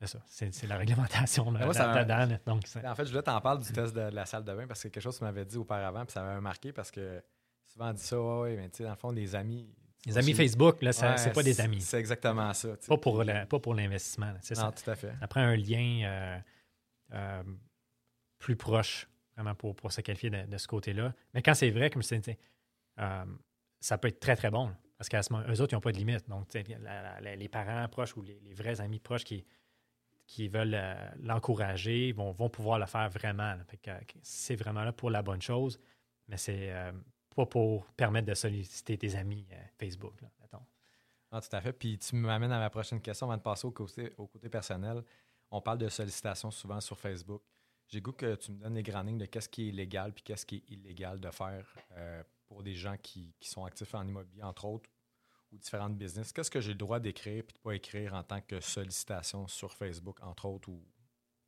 c'est 0.00 0.06
ça, 0.06 0.22
c'est 0.26 0.54
c'est 0.54 0.66
la 0.66 0.76
réglementation 0.78 1.50
moi, 1.50 1.60
là-dedans. 1.94 2.26
là. 2.26 2.38
Donc, 2.46 2.64
En 2.84 2.94
fait, 2.94 3.04
je 3.04 3.10
voulais 3.10 3.22
t'en 3.22 3.40
parler 3.40 3.62
du 3.64 3.72
test 3.72 3.94
de, 3.94 4.10
de 4.10 4.14
la 4.14 4.26
salle 4.26 4.44
de 4.44 4.54
bain 4.54 4.66
parce 4.66 4.82
que 4.82 4.88
quelque 4.88 5.02
chose 5.02 5.14
que 5.14 5.18
tu 5.18 5.24
m'avais 5.24 5.44
dit 5.44 5.56
auparavant, 5.56 6.04
puis 6.04 6.12
ça 6.12 6.22
m'avait 6.22 6.40
marqué 6.40 6.72
parce 6.72 6.90
que 6.90 7.22
souvent 7.64 7.90
on 7.90 7.92
dit 7.92 8.02
ça, 8.02 8.20
ouais, 8.20 8.40
ouais, 8.40 8.56
mais 8.56 8.68
tu 8.70 8.78
sais, 8.78 8.84
dans 8.84 8.90
le 8.90 8.96
fond, 8.96 9.10
les 9.10 9.34
amis. 9.34 9.68
Les 10.08 10.18
amis 10.18 10.34
Facebook, 10.34 10.82
là, 10.82 10.92
Ouais, 11.10 11.18
c'est 11.18 11.32
pas 11.32 11.42
des 11.42 11.60
amis. 11.60 11.80
C'est 11.80 11.98
exactement 11.98 12.52
ça. 12.54 12.76
Pas 12.88 12.96
pour 12.98 13.16
pas 13.48 13.58
pour 13.60 13.74
l'investissement. 13.74 14.32
C'est 14.40 14.54
ça. 14.54 14.64
Non, 14.64 14.72
tout 14.72 14.90
à 14.90 14.94
fait. 14.96 15.12
Ça 15.20 15.28
prend 15.28 15.40
un 15.40 15.56
lien 15.56 16.02
euh, 16.04 16.38
euh, 17.14 17.42
plus 18.38 18.56
proche, 18.56 19.08
vraiment, 19.36 19.54
pour, 19.54 19.74
pour 19.76 19.92
se 19.92 20.00
qualifier 20.00 20.30
de, 20.30 20.46
de 20.46 20.58
ce 20.58 20.66
côté-là. 20.66 21.14
Mais 21.34 21.42
quand 21.42 21.54
c'est 21.54 21.70
vrai, 21.70 21.90
comme 21.90 22.02
je 22.02 22.14
disais, 22.14 22.38
euh, 23.00 23.24
ça 23.80 23.98
peut 23.98 24.08
être 24.08 24.20
très, 24.20 24.36
très 24.36 24.50
bon. 24.50 24.68
là. 24.68 24.76
parce 24.96 25.08
qu'à 25.08 25.22
ce 25.22 25.32
moment, 25.32 25.44
eux 25.48 25.60
autres, 25.60 25.72
ils 25.72 25.76
n'ont 25.76 25.80
pas 25.80 25.92
de 25.92 25.98
limite. 25.98 26.28
Donc, 26.28 26.52
la- 26.54 27.20
la- 27.20 27.36
les 27.36 27.48
parents 27.48 27.86
proches 27.88 28.16
ou 28.16 28.22
les, 28.22 28.40
les 28.40 28.54
vrais 28.54 28.80
amis 28.80 28.98
proches 29.00 29.24
qui, 29.24 29.44
qui 30.26 30.48
veulent 30.48 30.76
l'encourager 31.22 32.12
vont, 32.12 32.32
vont 32.32 32.48
pouvoir 32.50 32.78
le 32.78 32.86
faire 32.86 33.08
vraiment. 33.08 33.54
c'est 34.22 34.56
vraiment 34.56 34.84
là 34.84 34.92
pour 34.92 35.10
la 35.10 35.22
bonne 35.22 35.40
chose, 35.42 35.78
mais 36.28 36.36
c'est 36.36 36.70
pas 37.38 37.46
pour 37.46 37.86
permettre 37.92 38.26
de 38.26 38.34
solliciter 38.34 38.98
tes 38.98 39.14
amis 39.14 39.46
euh, 39.52 39.56
Facebook. 39.78 40.20
Là, 40.20 40.28
mettons. 40.40 40.64
Ah, 41.30 41.40
tout 41.40 41.54
à 41.54 41.60
fait. 41.60 41.72
Puis 41.72 41.96
tu 41.98 42.16
m'amènes 42.16 42.50
à 42.50 42.58
ma 42.58 42.68
prochaine 42.68 43.00
question 43.00 43.26
avant 43.26 43.36
de 43.36 43.42
passer 43.42 43.64
au 43.66 43.70
côté, 43.70 44.12
au 44.18 44.26
côté 44.26 44.48
personnel. 44.48 45.04
On 45.52 45.60
parle 45.60 45.78
de 45.78 45.88
sollicitations 45.88 46.50
souvent 46.50 46.80
sur 46.80 46.98
Facebook. 46.98 47.42
J'ai 47.86 48.00
goût 48.00 48.12
que 48.12 48.34
tu 48.34 48.50
me 48.50 48.58
donnes 48.58 48.74
les 48.74 48.82
grandes 48.82 49.06
lignes 49.06 49.18
de 49.18 49.26
qu'est-ce 49.26 49.48
qui 49.48 49.68
est 49.68 49.72
légal 49.72 50.12
puis 50.12 50.24
qu'est-ce 50.24 50.44
qui 50.44 50.56
est 50.56 50.70
illégal 50.72 51.20
de 51.20 51.30
faire 51.30 51.64
euh, 51.96 52.22
pour 52.48 52.64
des 52.64 52.74
gens 52.74 52.96
qui, 53.00 53.34
qui 53.38 53.48
sont 53.48 53.64
actifs 53.64 53.94
en 53.94 54.04
immobilier, 54.06 54.42
entre 54.42 54.64
autres, 54.64 54.90
ou 55.52 55.58
différentes 55.58 55.96
business. 55.96 56.32
Qu'est-ce 56.32 56.50
que 56.50 56.60
j'ai 56.60 56.72
le 56.72 56.78
droit 56.78 56.98
d'écrire 56.98 57.44
puis 57.44 57.54
de 57.54 57.60
pas 57.60 57.72
écrire 57.76 58.14
en 58.14 58.24
tant 58.24 58.40
que 58.40 58.60
sollicitation 58.60 59.46
sur 59.46 59.72
Facebook, 59.72 60.18
entre 60.22 60.46
autres, 60.46 60.68
ou 60.68 60.82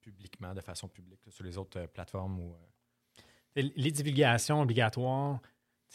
publiquement, 0.00 0.54
de 0.54 0.60
façon 0.60 0.88
publique, 0.88 1.20
sur 1.28 1.42
les 1.44 1.58
autres 1.58 1.80
euh, 1.80 1.86
plateformes 1.88 2.38
ou. 2.38 2.54
euh, 2.54 3.68
Les 3.76 3.90
divulgations 3.90 4.62
obligatoires 4.62 5.40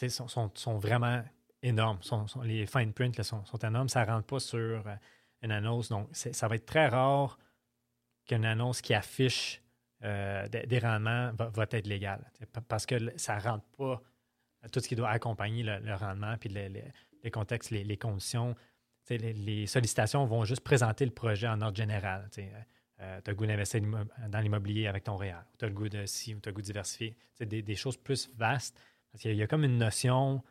sont, 0.08 0.28
sont- 0.28 0.50
sont 0.54 0.78
vraiment 0.78 1.22
énormes. 1.62 2.02
Sont- 2.02 2.26
les 2.42 2.66
fine 2.66 2.92
print 2.92 3.16
là, 3.16 3.24
sont, 3.24 3.42
énormes. 3.62 3.88
Ça 3.88 4.04
ne 4.04 4.10
rentre 4.10 4.26
pas 4.26 4.40
sur 4.40 4.58
euh, 4.86 4.94
une 5.42 5.52
annonce. 5.52 5.88
Donc, 5.88 6.08
ça 6.12 6.48
va 6.48 6.56
être 6.56 6.66
très 6.66 6.88
rare 6.88 7.38
qu'une 8.26 8.44
annonce 8.44 8.80
qui 8.80 8.94
affiche 8.94 9.62
euh, 10.04 10.46
des, 10.48 10.78
rendements 10.78 11.32
va, 11.32 11.66
être 11.70 11.86
légale. 11.86 12.30
Parce 12.68 12.84
que 12.86 12.96
ça 13.18 13.36
ne 13.36 13.40
rentre 13.42 13.64
pas 13.76 14.02
tout 14.72 14.80
ce 14.80 14.88
qui 14.88 14.96
doit 14.96 15.10
accompagner 15.10 15.62
le, 15.62 15.94
rendement, 15.94 16.36
puis 16.38 16.48
le- 16.48 16.68
le- 16.68 16.82
les 17.22 17.30
contextes, 17.30 17.70
les, 17.70 17.96
conditions. 17.96 18.54
Les, 19.08 19.66
sollicitations 19.66 20.24
vont 20.26 20.44
juste 20.44 20.62
présenter 20.62 21.04
le 21.04 21.12
projet 21.12 21.48
en 21.48 21.60
ordre 21.62 21.76
général. 21.76 22.28
tu. 22.32 22.42
Euh, 23.00 23.20
as 23.24 23.30
le 23.30 23.34
goût 23.36 23.44
d'investir 23.46 23.82
dans 24.28 24.40
l'immobilier 24.40 24.86
avec 24.86 25.04
ton 25.04 25.16
REER. 25.16 25.36
Tu 25.58 25.66
as 25.66 25.68
le 25.68 25.74
goût 25.74 25.88
de 25.88 26.06
ci 26.06 26.34
ou 26.34 26.40
tu 26.40 26.48
as 26.48 26.50
le 26.50 26.54
goût 26.54 26.62
de 26.62 26.66
diversifier. 26.66 27.14
Des 27.40 27.74
choses 27.74 27.96
plus 27.98 28.30
vastes. 28.36 28.80
Parce 29.16 29.22
qu'il 29.22 29.30
y 29.30 29.32
a- 29.32 29.34
il 29.34 29.38
y 29.38 29.42
a 29.42 29.46
comme 29.46 29.64
une 29.64 29.78
notion 29.78 30.42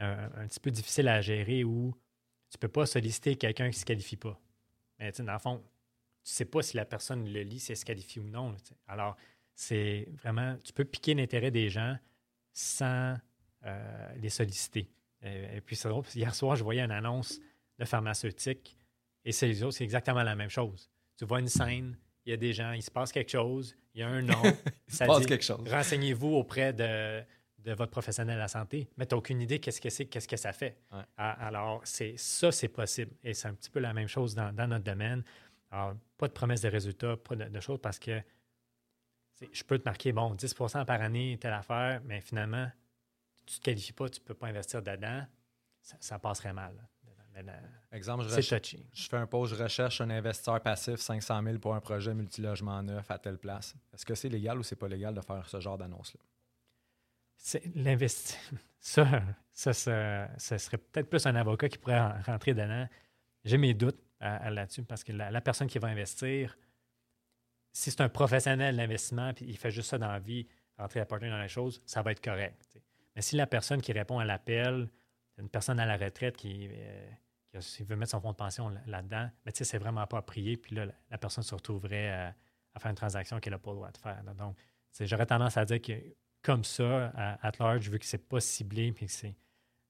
euh, 0.00 0.28
un 0.36 0.46
petit 0.46 0.60
peu 0.60 0.70
difficile 0.70 1.08
à 1.08 1.20
gérer 1.20 1.64
où 1.64 1.92
tu 2.48 2.56
ne 2.56 2.60
peux 2.60 2.68
pas 2.68 2.86
solliciter 2.86 3.34
quelqu'un 3.34 3.68
qui 3.68 3.76
ne 3.76 3.80
se 3.80 3.84
qualifie 3.84 4.16
pas. 4.16 4.40
Mais 4.98 5.10
tu 5.10 5.16
sais, 5.18 5.22
dans 5.24 5.32
le 5.32 5.38
fond, 5.40 5.56
tu 5.58 6.30
ne 6.30 6.34
sais 6.36 6.44
pas 6.44 6.62
si 6.62 6.76
la 6.76 6.84
personne 6.84 7.28
le 7.28 7.42
lit, 7.42 7.58
si 7.58 7.72
elle 7.72 7.76
se 7.76 7.84
qualifie 7.84 8.20
ou 8.20 8.28
non. 8.28 8.54
Alors, 8.86 9.16
c'est 9.56 10.06
vraiment, 10.22 10.56
tu 10.64 10.72
peux 10.72 10.84
piquer 10.84 11.14
l'intérêt 11.14 11.50
des 11.50 11.68
gens 11.68 11.98
sans 12.52 13.16
euh, 13.66 14.12
les 14.16 14.30
solliciter. 14.30 14.88
Et 15.22 15.60
puis, 15.60 15.74
c'est 15.76 15.88
drôle, 15.88 16.04
hier 16.14 16.32
soir, 16.34 16.54
je 16.56 16.62
voyais 16.64 16.80
une 16.80 16.92
annonce 16.92 17.40
de 17.78 17.84
pharmaceutique 17.84 18.76
et 19.24 19.32
c'est 19.32 19.48
les 19.48 19.62
autres, 19.64 19.74
c'est 19.78 19.84
exactement 19.84 20.22
la 20.22 20.34
même 20.36 20.48
chose. 20.48 20.90
Tu 21.18 21.24
vois 21.26 21.40
une 21.40 21.48
scène, 21.48 21.98
il 22.24 22.30
y 22.30 22.32
a 22.32 22.36
des 22.38 22.52
gens, 22.54 22.72
il 22.72 22.82
se 22.82 22.90
passe 22.90 23.12
quelque 23.12 23.30
chose, 23.32 23.76
il 23.94 24.00
y 24.00 24.02
a 24.02 24.08
un 24.08 24.22
nom. 24.22 24.42
Il 24.88 24.92
se 24.92 24.96
ça 24.96 25.06
passe 25.06 25.20
dit, 25.20 25.26
quelque 25.26 25.44
chose. 25.44 25.68
Renseignez-vous 25.68 26.28
auprès 26.36 26.72
de, 26.72 27.22
de 27.64 27.72
votre 27.72 27.90
professionnel 27.90 28.36
de 28.36 28.40
la 28.40 28.48
santé, 28.48 28.88
mais 28.96 29.06
tu 29.06 29.14
n'as 29.14 29.18
aucune 29.18 29.40
idée 29.40 29.58
qu'est-ce 29.60 29.80
que 29.80 29.90
c'est, 29.90 30.06
qu'est-ce 30.06 30.28
que 30.28 30.36
ça 30.36 30.52
fait. 30.52 30.78
Ouais. 30.92 31.02
Alors, 31.16 31.80
c'est, 31.84 32.14
ça, 32.16 32.50
c'est 32.52 32.68
possible. 32.68 33.12
Et 33.22 33.34
c'est 33.34 33.48
un 33.48 33.54
petit 33.54 33.70
peu 33.70 33.80
la 33.80 33.92
même 33.92 34.08
chose 34.08 34.34
dans, 34.34 34.52
dans 34.54 34.66
notre 34.66 34.84
domaine. 34.84 35.22
Alors, 35.70 35.94
pas 36.16 36.28
de 36.28 36.32
promesse 36.32 36.62
de 36.62 36.68
résultats, 36.68 37.16
pas 37.16 37.36
de, 37.36 37.44
de 37.44 37.60
choses 37.60 37.78
parce 37.80 37.98
que 37.98 38.20
je 39.52 39.62
peux 39.64 39.78
te 39.78 39.84
marquer, 39.84 40.12
bon, 40.12 40.34
10% 40.34 40.84
par 40.84 41.00
année, 41.00 41.38
telle 41.40 41.52
affaire, 41.52 42.00
mais 42.04 42.20
finalement, 42.20 42.70
tu 43.46 43.54
ne 43.54 43.58
te 43.58 43.62
qualifies 43.62 43.92
pas, 43.92 44.08
tu 44.08 44.20
ne 44.20 44.24
peux 44.24 44.34
pas 44.34 44.48
investir 44.48 44.82
dedans, 44.82 45.24
ça, 45.80 45.96
ça 46.00 46.18
passerait 46.18 46.52
mal. 46.52 46.74
là. 46.76 46.82
Exemple, 47.92 48.24
je, 48.28 48.56
touchy. 48.56 48.86
je 48.92 49.08
fais 49.08 49.16
un 49.16 49.26
post, 49.26 49.54
je 49.54 49.62
recherche 49.62 50.00
un 50.00 50.10
investisseur 50.10 50.60
passif 50.60 50.96
500 51.00 51.42
000 51.42 51.58
pour 51.58 51.74
un 51.74 51.80
projet 51.80 52.14
multilogement 52.14 52.82
neuf 52.82 53.10
à 53.10 53.18
telle 53.18 53.38
place. 53.38 53.74
Est-ce 53.92 54.04
que 54.04 54.14
c'est 54.14 54.28
légal 54.28 54.58
ou 54.58 54.62
c'est 54.62 54.76
pas 54.76 54.88
légal 54.88 55.14
de 55.14 55.20
faire 55.20 55.48
ce 55.48 55.58
genre 55.60 55.78
d'annonce-là? 55.78 56.20
C'est 57.40 57.74
l'investi. 57.74 58.36
Ça, 58.82 59.06
ça, 59.52 59.74
ça, 59.74 60.58
serait 60.58 60.78
peut-être 60.78 61.10
plus 61.10 61.26
un 61.26 61.36
avocat 61.36 61.68
qui 61.68 61.76
pourrait 61.76 62.00
en- 62.00 62.18
rentrer 62.22 62.54
dedans. 62.54 62.88
J'ai 63.44 63.58
mes 63.58 63.74
doutes 63.74 64.00
là-dessus 64.22 64.84
parce 64.84 65.04
que 65.04 65.12
la, 65.12 65.40
personne 65.42 65.68
qui 65.68 65.78
va 65.78 65.88
investir, 65.88 66.56
si 67.72 67.90
c'est 67.90 68.00
un 68.00 68.08
professionnel 68.08 68.78
d'investissement 68.78 69.34
puis 69.34 69.44
il 69.46 69.58
fait 69.58 69.70
juste 69.70 69.90
ça 69.90 69.98
dans 69.98 70.10
la 70.10 70.18
vie, 70.18 70.46
rentrer 70.78 71.00
à 71.00 71.04
partir 71.04 71.28
dans 71.28 71.42
les 71.42 71.48
choses, 71.48 71.82
ça 71.84 72.00
va 72.00 72.12
être 72.12 72.24
correct. 72.24 72.80
Mais 73.14 73.20
si 73.20 73.36
la 73.36 73.46
personne 73.46 73.82
qui 73.82 73.92
répond 73.92 74.18
à 74.18 74.24
l'appel, 74.24 74.88
une 75.36 75.50
personne 75.50 75.78
à 75.78 75.84
la 75.84 75.98
retraite 75.98 76.38
qui, 76.38 76.70
euh, 76.72 77.10
veut 77.80 77.96
mettre 77.96 78.12
son 78.12 78.20
fonds 78.22 78.32
de 78.32 78.36
pension 78.36 78.70
là- 78.70 78.80
là-dedans, 78.86 79.28
mais 79.44 79.52
tu 79.52 79.58
sais, 79.58 79.64
c'est 79.64 79.78
vraiment 79.78 80.06
prier, 80.06 80.56
puis 80.56 80.74
là, 80.74 80.86
la, 81.10 81.18
personne 81.18 81.44
se 81.44 81.54
retrouverait 81.54 82.08
à, 82.08 82.34
à 82.72 82.80
faire 82.80 82.90
une 82.90 82.96
transaction 82.96 83.40
qu'elle 83.40 83.52
n'a 83.52 83.58
pas 83.58 83.72
le 83.72 83.76
droit 83.76 83.90
de 83.90 83.98
faire. 83.98 84.24
Donc, 84.24 84.56
j'aurais 85.00 85.26
tendance 85.26 85.58
à 85.58 85.66
dire 85.66 85.82
que 85.82 85.92
comme 86.42 86.64
ça, 86.64 87.06
à 87.14 87.46
at 87.48 87.52
large, 87.58 87.90
vu 87.90 87.98
que 87.98 88.04
c'est 88.06 88.26
pas 88.28 88.40
ciblé, 88.40 88.92
puis 88.92 89.06
que 89.06 89.12
c'est 89.12 89.34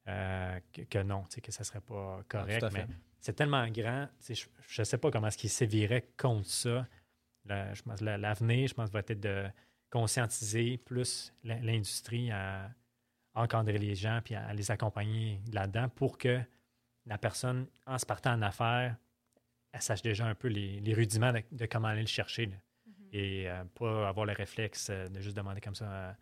euh, 0.08 0.58
que, 0.72 0.82
que 0.82 0.98
non, 1.02 1.22
tu 1.24 1.36
sais, 1.36 1.40
que 1.40 1.52
ça 1.52 1.62
serait 1.64 1.80
pas 1.80 2.22
correct. 2.28 2.62
à 2.62 2.70
fait. 2.70 2.86
mais 2.88 2.94
c'est 3.20 3.34
tellement 3.34 3.66
grand, 3.68 4.08
tu 4.24 4.34
sais, 4.34 4.48
je 4.66 4.80
ne 4.80 4.84
sais 4.84 4.98
pas 4.98 5.10
comment 5.10 5.26
est-ce 5.28 5.38
qu'il 5.38 5.50
sévirait 5.50 6.08
contre 6.16 6.46
ça. 6.48 6.86
La- 7.44 7.72
je 7.74 7.82
pense 7.82 8.00
la- 8.00 8.18
l'avenir, 8.18 8.66
je 8.68 8.74
pense, 8.74 8.90
va 8.90 9.00
être 9.00 9.20
de 9.20 9.46
conscientiser 9.90 10.78
plus 10.78 11.32
l'in- 11.44 11.60
l'industrie 11.60 12.30
à 12.30 12.70
encadrer 13.34 13.78
les 13.78 13.94
gens 13.94 14.20
puis 14.24 14.34
à 14.34 14.52
les 14.54 14.70
accompagner 14.70 15.40
là-dedans 15.52 15.88
pour 15.90 16.16
que 16.18 16.40
la 17.06 17.18
personne, 17.18 17.66
en 17.86 17.98
se 17.98 18.06
partant 18.06 18.32
en 18.32 18.42
affaires, 18.42 18.96
elle 19.72 19.82
sache 19.82 20.02
déjà 20.02 20.26
un 20.26 20.34
peu 20.34 20.48
les, 20.48 20.80
les 20.80 20.94
rudiments 20.94 21.32
de, 21.32 21.42
de 21.52 21.66
comment 21.66 21.88
aller 21.88 22.00
le 22.02 22.06
chercher. 22.06 22.46
là. 22.46 22.56
Et 23.12 23.48
euh, 23.50 23.64
pas 23.74 24.08
avoir 24.08 24.26
le 24.26 24.32
réflexe 24.32 24.88
euh, 24.90 25.08
de 25.08 25.20
juste 25.20 25.36
demander 25.36 25.60
comme 25.60 25.74
ça 25.74 26.16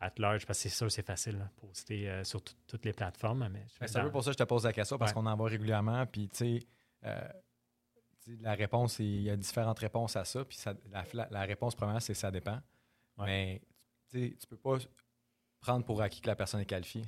at 0.00 0.12
large, 0.18 0.46
parce 0.46 0.58
que 0.58 0.68
c'est 0.68 0.74
sûr, 0.74 0.90
c'est 0.90 1.06
facile, 1.06 1.38
là, 1.38 1.50
poster 1.56 2.08
euh, 2.08 2.24
sur 2.24 2.42
tout- 2.42 2.54
toutes 2.66 2.84
les 2.84 2.92
plateformes. 2.92 3.48
Mais 3.50 3.64
Ben, 3.80 3.86
c'est 3.88 3.96
un 3.98 4.04
peu 4.04 4.10
pour 4.10 4.22
ça 4.22 4.30
que 4.30 4.34
je 4.34 4.38
te 4.38 4.48
pose 4.48 4.64
la 4.64 4.72
question, 4.72 4.98
parce 4.98 5.10
Ouais. 5.12 5.14
qu'on 5.14 5.26
en 5.26 5.36
voit 5.36 5.48
régulièrement. 5.48 6.04
Puis, 6.06 6.28
tu 6.28 6.36
sais, 6.36 6.66
euh, 7.04 7.28
la 8.40 8.54
réponse, 8.54 8.98
il 8.98 9.22
y 9.22 9.30
a 9.30 9.36
différentes 9.36 9.78
réponses 9.78 10.16
à 10.16 10.24
ça. 10.24 10.44
Puis 10.44 10.56
ça- 10.56 10.74
la, 10.90 11.04
la- 11.12 11.28
la 11.30 11.40
réponse 11.42 11.74
première, 11.74 12.02
c'est 12.02 12.14
ça 12.14 12.30
dépend. 12.30 12.60
Ouais. 13.18 13.26
Mais 13.26 13.62
tu 14.10 14.18
sais, 14.30 14.36
tu 14.38 14.46
peux 14.46 14.56
pas 14.56 14.78
prendre 15.60 15.84
pour 15.84 16.02
acquis 16.02 16.20
que 16.20 16.26
la 16.26 16.36
personne 16.36 16.60
est 16.60 16.66
qualifiée. 16.66 17.04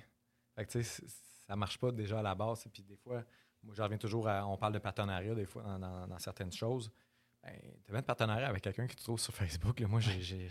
Fait 0.55 0.65
que, 0.65 0.71
tu 0.73 0.83
sais, 0.83 1.05
ça 1.47 1.57
marche 1.57 1.79
pas 1.79 1.91
déjà 1.93 2.21
à 2.21 2.23
la 2.23 2.35
base. 2.35 2.65
Puis 2.73 2.83
des 2.83 2.97
fois, 2.97 3.25
moi, 3.63 3.75
je 3.75 3.83
reviens 3.83 3.99
toujours 3.99 4.29
à. 4.29 4.47
On 4.47 4.57
parle 4.57 4.73
de 4.75 4.79
partenariat 4.79 5.35
des 5.35 5.47
fois 5.47 5.63
dans, 5.63 5.79
dans- 5.79 6.07
dans 6.07 6.19
certaines 6.19 6.53
choses. 6.53 6.91
Ben, 7.43 7.53
tu 7.85 7.93
mets 7.93 8.01
de 8.01 8.07
partenariat 8.07 8.49
avec 8.49 8.63
quelqu'un 8.63 8.87
que 8.87 8.95
tu 8.95 9.03
trouves 9.05 9.21
sur 9.21 9.35
Facebook. 9.35 9.79
là, 9.81 9.87
moi, 9.89 10.01
j'ai, 10.01 10.49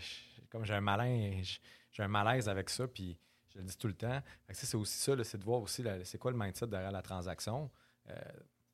comme 0.50 0.64
j'ai 0.64 0.74
un 0.74 0.80
malin, 0.80 1.40
j'ai 1.42 1.58
j'ai 1.92 2.02
un 2.02 2.08
malaise 2.08 2.48
avec 2.48 2.70
ça. 2.70 2.86
Puis 2.88 3.18
je 3.48 3.58
le 3.58 3.64
dis 3.64 3.76
tout 3.76 3.88
le 3.88 3.94
temps. 3.94 4.20
C'est 4.50 4.76
aussi 4.76 4.98
ça, 4.98 5.12
c'est 5.24 5.38
de 5.38 5.44
voir 5.44 5.60
aussi 5.60 5.84
c'est 6.04 6.18
quoi 6.18 6.30
le 6.30 6.38
mindset 6.38 6.66
derrière 6.66 6.92
la 6.92 7.02
transaction. 7.02 7.70
Euh, 8.08 8.14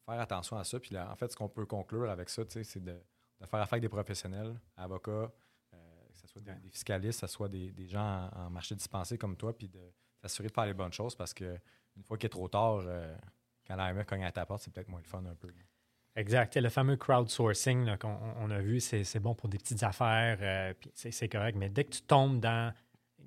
faire 0.04 0.20
attention 0.20 0.56
à 0.56 0.64
ça. 0.64 0.78
Puis 0.78 0.94
là, 0.94 1.10
en 1.10 1.16
fait, 1.16 1.30
ce 1.32 1.36
qu'on 1.36 1.48
peut 1.48 1.66
conclure 1.66 2.10
avec 2.10 2.28
ça, 2.28 2.42
c'est 2.48 2.82
de, 2.82 2.92
de 2.92 3.46
faire 3.46 3.60
affaire 3.60 3.74
avec 3.74 3.82
des 3.82 3.88
professionnels, 3.88 4.54
avocats, 4.76 5.10
euh, 5.10 5.76
que 6.12 6.18
ce 6.18 6.26
soit 6.26 6.42
des, 6.42 6.70
fiscalistes, 6.70 7.20
que 7.20 7.26
ce 7.26 7.32
soit 7.32 7.48
des, 7.48 7.72
des 7.72 7.88
gens 7.88 8.30
en, 8.34 8.46
en 8.46 8.50
marché 8.50 8.74
dispensé 8.74 9.18
comme 9.18 9.36
toi, 9.36 9.56
puis 9.56 9.68
de 9.68 9.80
s'assurer 10.20 10.48
de 10.48 10.52
faire 10.54 10.66
les 10.66 10.74
bonnes 10.74 10.92
choses 10.92 11.14
parce 11.14 11.34
que 11.34 11.58
une 11.96 12.02
fois 12.02 12.16
qu'il 12.16 12.26
est 12.26 12.30
trop 12.30 12.48
tard, 12.48 12.82
euh, 12.86 13.14
quand 13.66 13.76
l'AME 13.76 14.04
cogne 14.04 14.24
à 14.24 14.32
ta 14.32 14.46
porte, 14.46 14.62
c'est 14.62 14.72
peut-être 14.72 14.88
moins 14.88 15.00
le 15.00 15.06
fun 15.06 15.24
un 15.24 15.34
peu. 15.34 15.48
là. 15.48 15.54
Exact. 16.16 16.56
Le 16.56 16.68
fameux 16.68 16.96
crowdsourcing 16.96 17.96
qu'on 17.98 18.18
on 18.38 18.50
a 18.50 18.60
vu, 18.60 18.80
c'est 18.80 19.02
c'est 19.04 19.20
bon 19.20 19.34
pour 19.34 19.48
des 19.48 19.58
petites 19.58 19.82
affaires, 19.82 20.38
euh, 20.40 20.74
puis 20.78 20.90
c'est 20.94 21.10
c'est 21.10 21.28
correct. 21.28 21.56
Mais 21.56 21.68
dès 21.68 21.84
que 21.84 21.90
tu 21.90 22.02
tombes 22.02 22.40
dans 22.40 22.72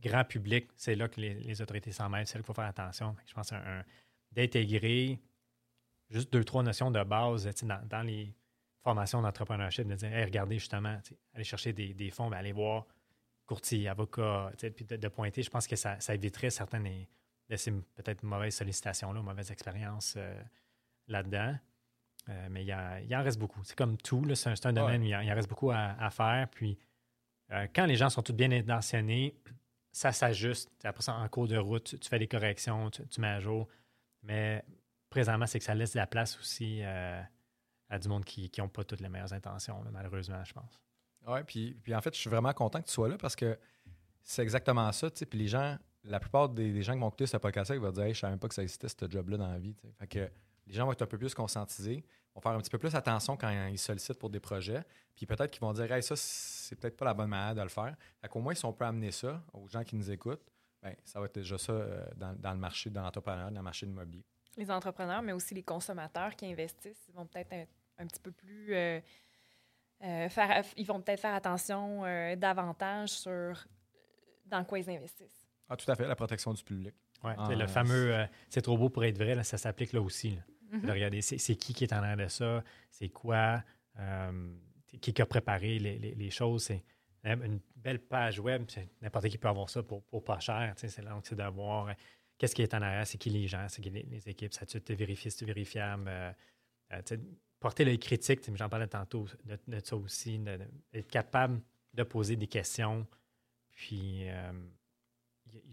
grand 0.02 0.24
public, 0.24 0.68
c'est 0.76 0.96
là 0.96 1.08
que 1.08 1.20
les, 1.22 1.34
les 1.36 1.62
autorités 1.62 1.92
s'en 1.92 2.10
mêlent, 2.10 2.26
c'est 2.28 2.36
là 2.36 2.40
qu'il 2.42 2.46
faut 2.48 2.54
faire 2.54 2.66
attention. 2.66 3.16
Je 3.26 3.34
pense 3.34 3.52
d'intégrer 4.32 5.20
juste 6.10 6.32
deux, 6.32 6.44
trois 6.44 6.64
notions 6.64 6.92
de 6.92 7.04
base 7.04 7.50
dans, 7.64 7.86
dans 7.88 8.02
les 8.04 8.34
formations 8.84 9.22
d'entrepreneurship, 9.22 9.88
de 9.88 9.96
dire, 9.96 10.14
Hey, 10.14 10.26
regardez 10.26 10.60
justement, 10.60 11.00
aller 11.34 11.44
chercher 11.44 11.74
des, 11.74 11.94
des 11.94 12.10
fonds, 12.12 12.30
mais 12.30 12.38
aller 12.38 12.52
voir 12.54 12.86
courtier, 13.46 13.88
avocat, 13.88 14.52
puis 14.76 14.86
de, 14.86 14.98
de 14.98 15.08
pointer, 15.08 15.42
je 15.42 15.50
pense 15.50 15.68
que 15.68 15.76
ça, 15.76 16.00
ça 16.00 16.14
éviterait 16.14 16.50
certaines 16.50 17.06
de 17.50 17.56
ces 17.56 17.72
peut-être 17.72 18.24
mauvaises 18.24 18.56
sollicitations-là, 18.56 19.22
mauvaises 19.22 19.52
expériences 19.52 20.16
euh, 20.18 20.42
là-dedans. 21.08 21.56
Euh, 22.30 22.48
mais 22.52 22.64
il, 22.64 22.68
y 22.68 22.74
a- 22.74 23.00
il 23.00 23.16
en 23.16 23.24
reste 23.24 23.40
beaucoup. 23.40 23.64
C'est 23.64 23.78
comme 23.78 23.96
tout, 23.98 24.24
c'est 24.36 24.66
un, 24.66 24.74
domaine 24.74 25.02
où 25.02 25.06
il, 25.06 25.16
en- 25.16 25.22
il 25.22 25.32
en 25.32 25.36
reste 25.36 25.48
beaucoup 25.48 25.72
à, 25.72 25.96
à 25.98 26.10
faire. 26.10 26.50
Puis, 26.52 26.78
euh, 27.52 27.68
quand 27.74 27.86
les 27.86 27.96
gens 27.96 28.10
sont 28.10 28.22
tous 28.22 28.34
bien 28.34 28.52
intentionnés, 28.52 29.34
ça 29.98 30.12
s'ajuste. 30.12 30.70
Après 30.84 31.02
ça, 31.02 31.16
en 31.16 31.28
cours 31.28 31.48
de 31.48 31.58
route, 31.58 32.00
tu, 32.00 32.08
fais 32.08 32.20
des 32.20 32.28
corrections, 32.28 32.92
tu, 32.92 33.20
mets 33.20 33.28
à 33.28 33.40
jour. 33.40 33.68
Mais 34.22 34.64
présentement, 35.10 35.48
c'est 35.48 35.58
que 35.58 35.66
ça 35.66 35.74
laisse 35.74 35.94
de 35.94 35.98
la 35.98 36.06
place 36.06 36.38
aussi 36.40 36.84
euh, 36.84 37.20
à 37.90 37.98
du 37.98 38.08
monde 38.08 38.24
qui 38.24 38.52
n'ont 38.60 38.70
pas 38.70 38.84
toutes 38.84 39.02
les 39.02 39.10
meilleures 39.10 39.34
intentions, 39.34 39.84
malheureusement, 39.92 40.44
je 40.44 40.54
pense. 40.54 40.80
Oui, 41.26 41.40
puis, 41.48 41.74
puis 41.82 41.96
en 41.96 42.02
fait, 42.02 42.14
je 42.14 42.20
suis 42.20 42.30
vraiment 42.30 42.54
content 42.54 42.80
que 42.80 42.86
tu 42.86 42.94
sois 42.94 43.10
là 43.10 43.18
parce 43.18 43.36
que 43.36 43.58
c'est 44.22 44.44
exactement 44.44 44.92
ça. 44.92 45.10
Puis 45.10 45.40
les 45.40 45.48
gens, 45.48 45.78
la 46.04 46.20
plupart 46.20 46.50
des, 46.50 46.84
gens 46.84 46.94
qui 46.94 47.00
vont 47.00 47.08
écouter 47.08 47.26
ce 47.26 47.38
podcast-là, 47.38 47.76
ils 47.76 47.82
vont 47.82 47.92
dire 47.92 48.14
Je 48.14 48.20
savais 48.20 48.32
même 48.32 48.40
pas 48.40 48.50
que 48.50 48.56
ça 48.56 48.62
existait, 48.62 48.90
ce 48.90 49.10
job-là 49.10 49.38
dans 49.38 49.52
la 49.52 49.58
vie. 49.58 49.76
que 50.10 50.30
les 50.68 50.74
gens 50.74 50.86
vont 50.86 50.92
être 50.92 51.02
un 51.02 51.08
peu 51.08 51.18
plus 51.18 51.34
conscientisés, 51.34 52.04
vont 52.36 52.42
faire 52.42 52.52
un 52.52 52.60
petit 52.60 52.70
peu 52.70 52.78
plus 52.78 52.94
attention 52.96 53.36
quand 53.38 53.50
ils 53.68 53.80
sollicitent 53.80 54.20
pour 54.20 54.30
des 54.30 54.40
projets. 54.40 54.84
Puis 55.16 55.26
peut-être 55.26 55.50
qu'ils 55.52 55.62
vont 55.62 55.74
dire 55.74 55.92
Hey, 55.92 56.04
ça, 56.04 56.16
c'est 56.16 56.76
peut-être 56.76 56.96
pas 56.98 57.06
la 57.06 57.14
bonne 57.14 57.30
manière 57.30 57.56
de 57.56 57.62
le 57.62 57.70
faire. 57.70 57.96
Fait 58.22 58.28
qu'au 58.28 58.40
moins, 58.40 58.54
si 58.54 58.66
on 58.66 58.74
peut 58.74 58.86
amener 58.86 59.12
ça 59.12 59.44
aux 59.54 59.68
gens 59.68 59.84
qui 59.84 59.96
nous 59.96 60.12
écoutent, 60.12 60.46
ben, 60.84 60.96
ça 61.04 61.20
va 61.20 61.26
être 61.26 61.36
déjà 61.36 61.58
ça 61.58 61.72
euh, 61.72 62.06
dans, 62.16 62.34
dans 62.40 62.52
le 62.52 62.60
marché 62.60 62.90
de 62.90 63.00
l'entrepreneuriat, 63.00 63.50
dans 63.50 63.60
le 63.60 63.64
marché 63.64 63.86
de 63.86 63.92
l'immobilier. 63.92 64.24
Les 64.58 64.70
entrepreneurs, 64.70 65.22
mais 65.22 65.32
aussi 65.34 65.54
les 65.56 65.64
consommateurs 65.64 66.36
qui 66.36 66.46
investissent, 66.46 67.06
ils 67.10 67.16
vont 67.16 67.26
peut-être 67.26 67.54
un, 67.54 67.66
un 68.00 68.06
petit 68.08 68.20
peu 68.20 68.32
plus 68.32 68.74
euh, 68.76 69.00
euh, 70.04 70.30
faire, 70.30 70.64
ils 70.76 70.86
vont 70.86 71.02
peut-être 71.02 71.20
faire 71.22 71.34
attention 71.34 72.06
euh, 72.06 72.36
davantage 72.36 73.10
sur 73.10 73.66
dans 74.46 74.64
quoi 74.64 74.80
ils 74.80 74.90
investissent. 74.90 75.48
Ah, 75.70 75.76
tout 75.76 75.90
à 75.92 75.96
fait, 75.96 76.08
la 76.08 76.16
protection 76.16 76.54
du 76.54 76.64
public. 76.64 76.94
Ouais, 77.24 77.34
Ah, 77.38 77.54
le 77.54 77.68
fameux 77.68 78.14
euh, 78.14 78.26
c'est 78.50 78.62
trop 78.62 78.78
beau 78.78 78.90
pour 78.90 79.04
être 79.04 79.18
vrai, 79.18 79.34
là, 79.36 79.44
ça 79.44 79.58
s'applique 79.58 79.94
là 79.94 80.02
aussi. 80.02 80.32
là. 80.36 80.42
Mhm. 80.72 80.82
De 80.82 80.92
regarder 80.92 81.22
c'est 81.22 81.56
qui 81.56 81.74
qui 81.74 81.84
est 81.86 81.94
en 81.94 81.98
arrière 81.98 82.18
de 82.18 82.28
ça, 82.28 82.64
c'est 82.92 83.10
quoi, 83.10 83.64
euh, 84.00 84.54
qui 85.02 85.14
qui 85.14 85.22
a 85.22 85.26
préparé 85.26 85.80
les, 85.80 85.98
les- 85.98 86.16
les 86.16 86.30
choses. 86.30 86.64
C'est 86.66 86.84
une 87.24 87.60
belle 87.76 88.00
page 88.00 88.40
web, 88.40 88.64
n'importe 89.02 89.28
qui 89.30 89.38
peut 89.38 89.48
avoir 89.50 89.70
ça 89.70 89.84
pour, 89.84 90.04
pour 90.04 90.24
pas 90.24 90.40
cher. 90.40 90.74
C'est 90.78 91.02
donc 91.04 91.26
c'est 91.26 91.36
d'avoir 91.36 91.88
euh, 91.90 91.94
qu'est-ce 92.38 92.56
qui 92.56 92.62
est 92.62 92.74
en 92.74 92.82
arrière, 92.82 93.06
c'est 93.08 93.18
qui 93.18 93.30
les 93.30 93.48
gens, 93.48 93.68
c'est 93.70 93.82
qui 93.82 93.90
les, 93.90 94.04
les 94.04 94.30
équipes, 94.30 94.54
ça 94.54 94.66
tu 94.66 94.78
été 94.78 94.96
vérifié, 94.96 95.30
c'est 95.32 95.46
vérifiable. 95.46 96.06
euh, 96.08 96.32
euh, 96.94 97.02
porter 97.60 97.84
l'œil 97.86 97.98
critique, 98.00 98.42
j'en 98.56 98.70
parlais 98.70 98.88
tantôt 98.88 99.26
de, 99.46 99.58
de 99.68 99.80
ça 99.84 99.96
aussi, 99.98 100.38
de- 100.40 100.58
de- 100.58 100.68
d'être 100.94 101.10
capable 101.10 101.60
de 101.94 102.04
poser 102.04 102.36
des 102.36 102.48
questions. 102.48 103.06
Puis 103.72 104.28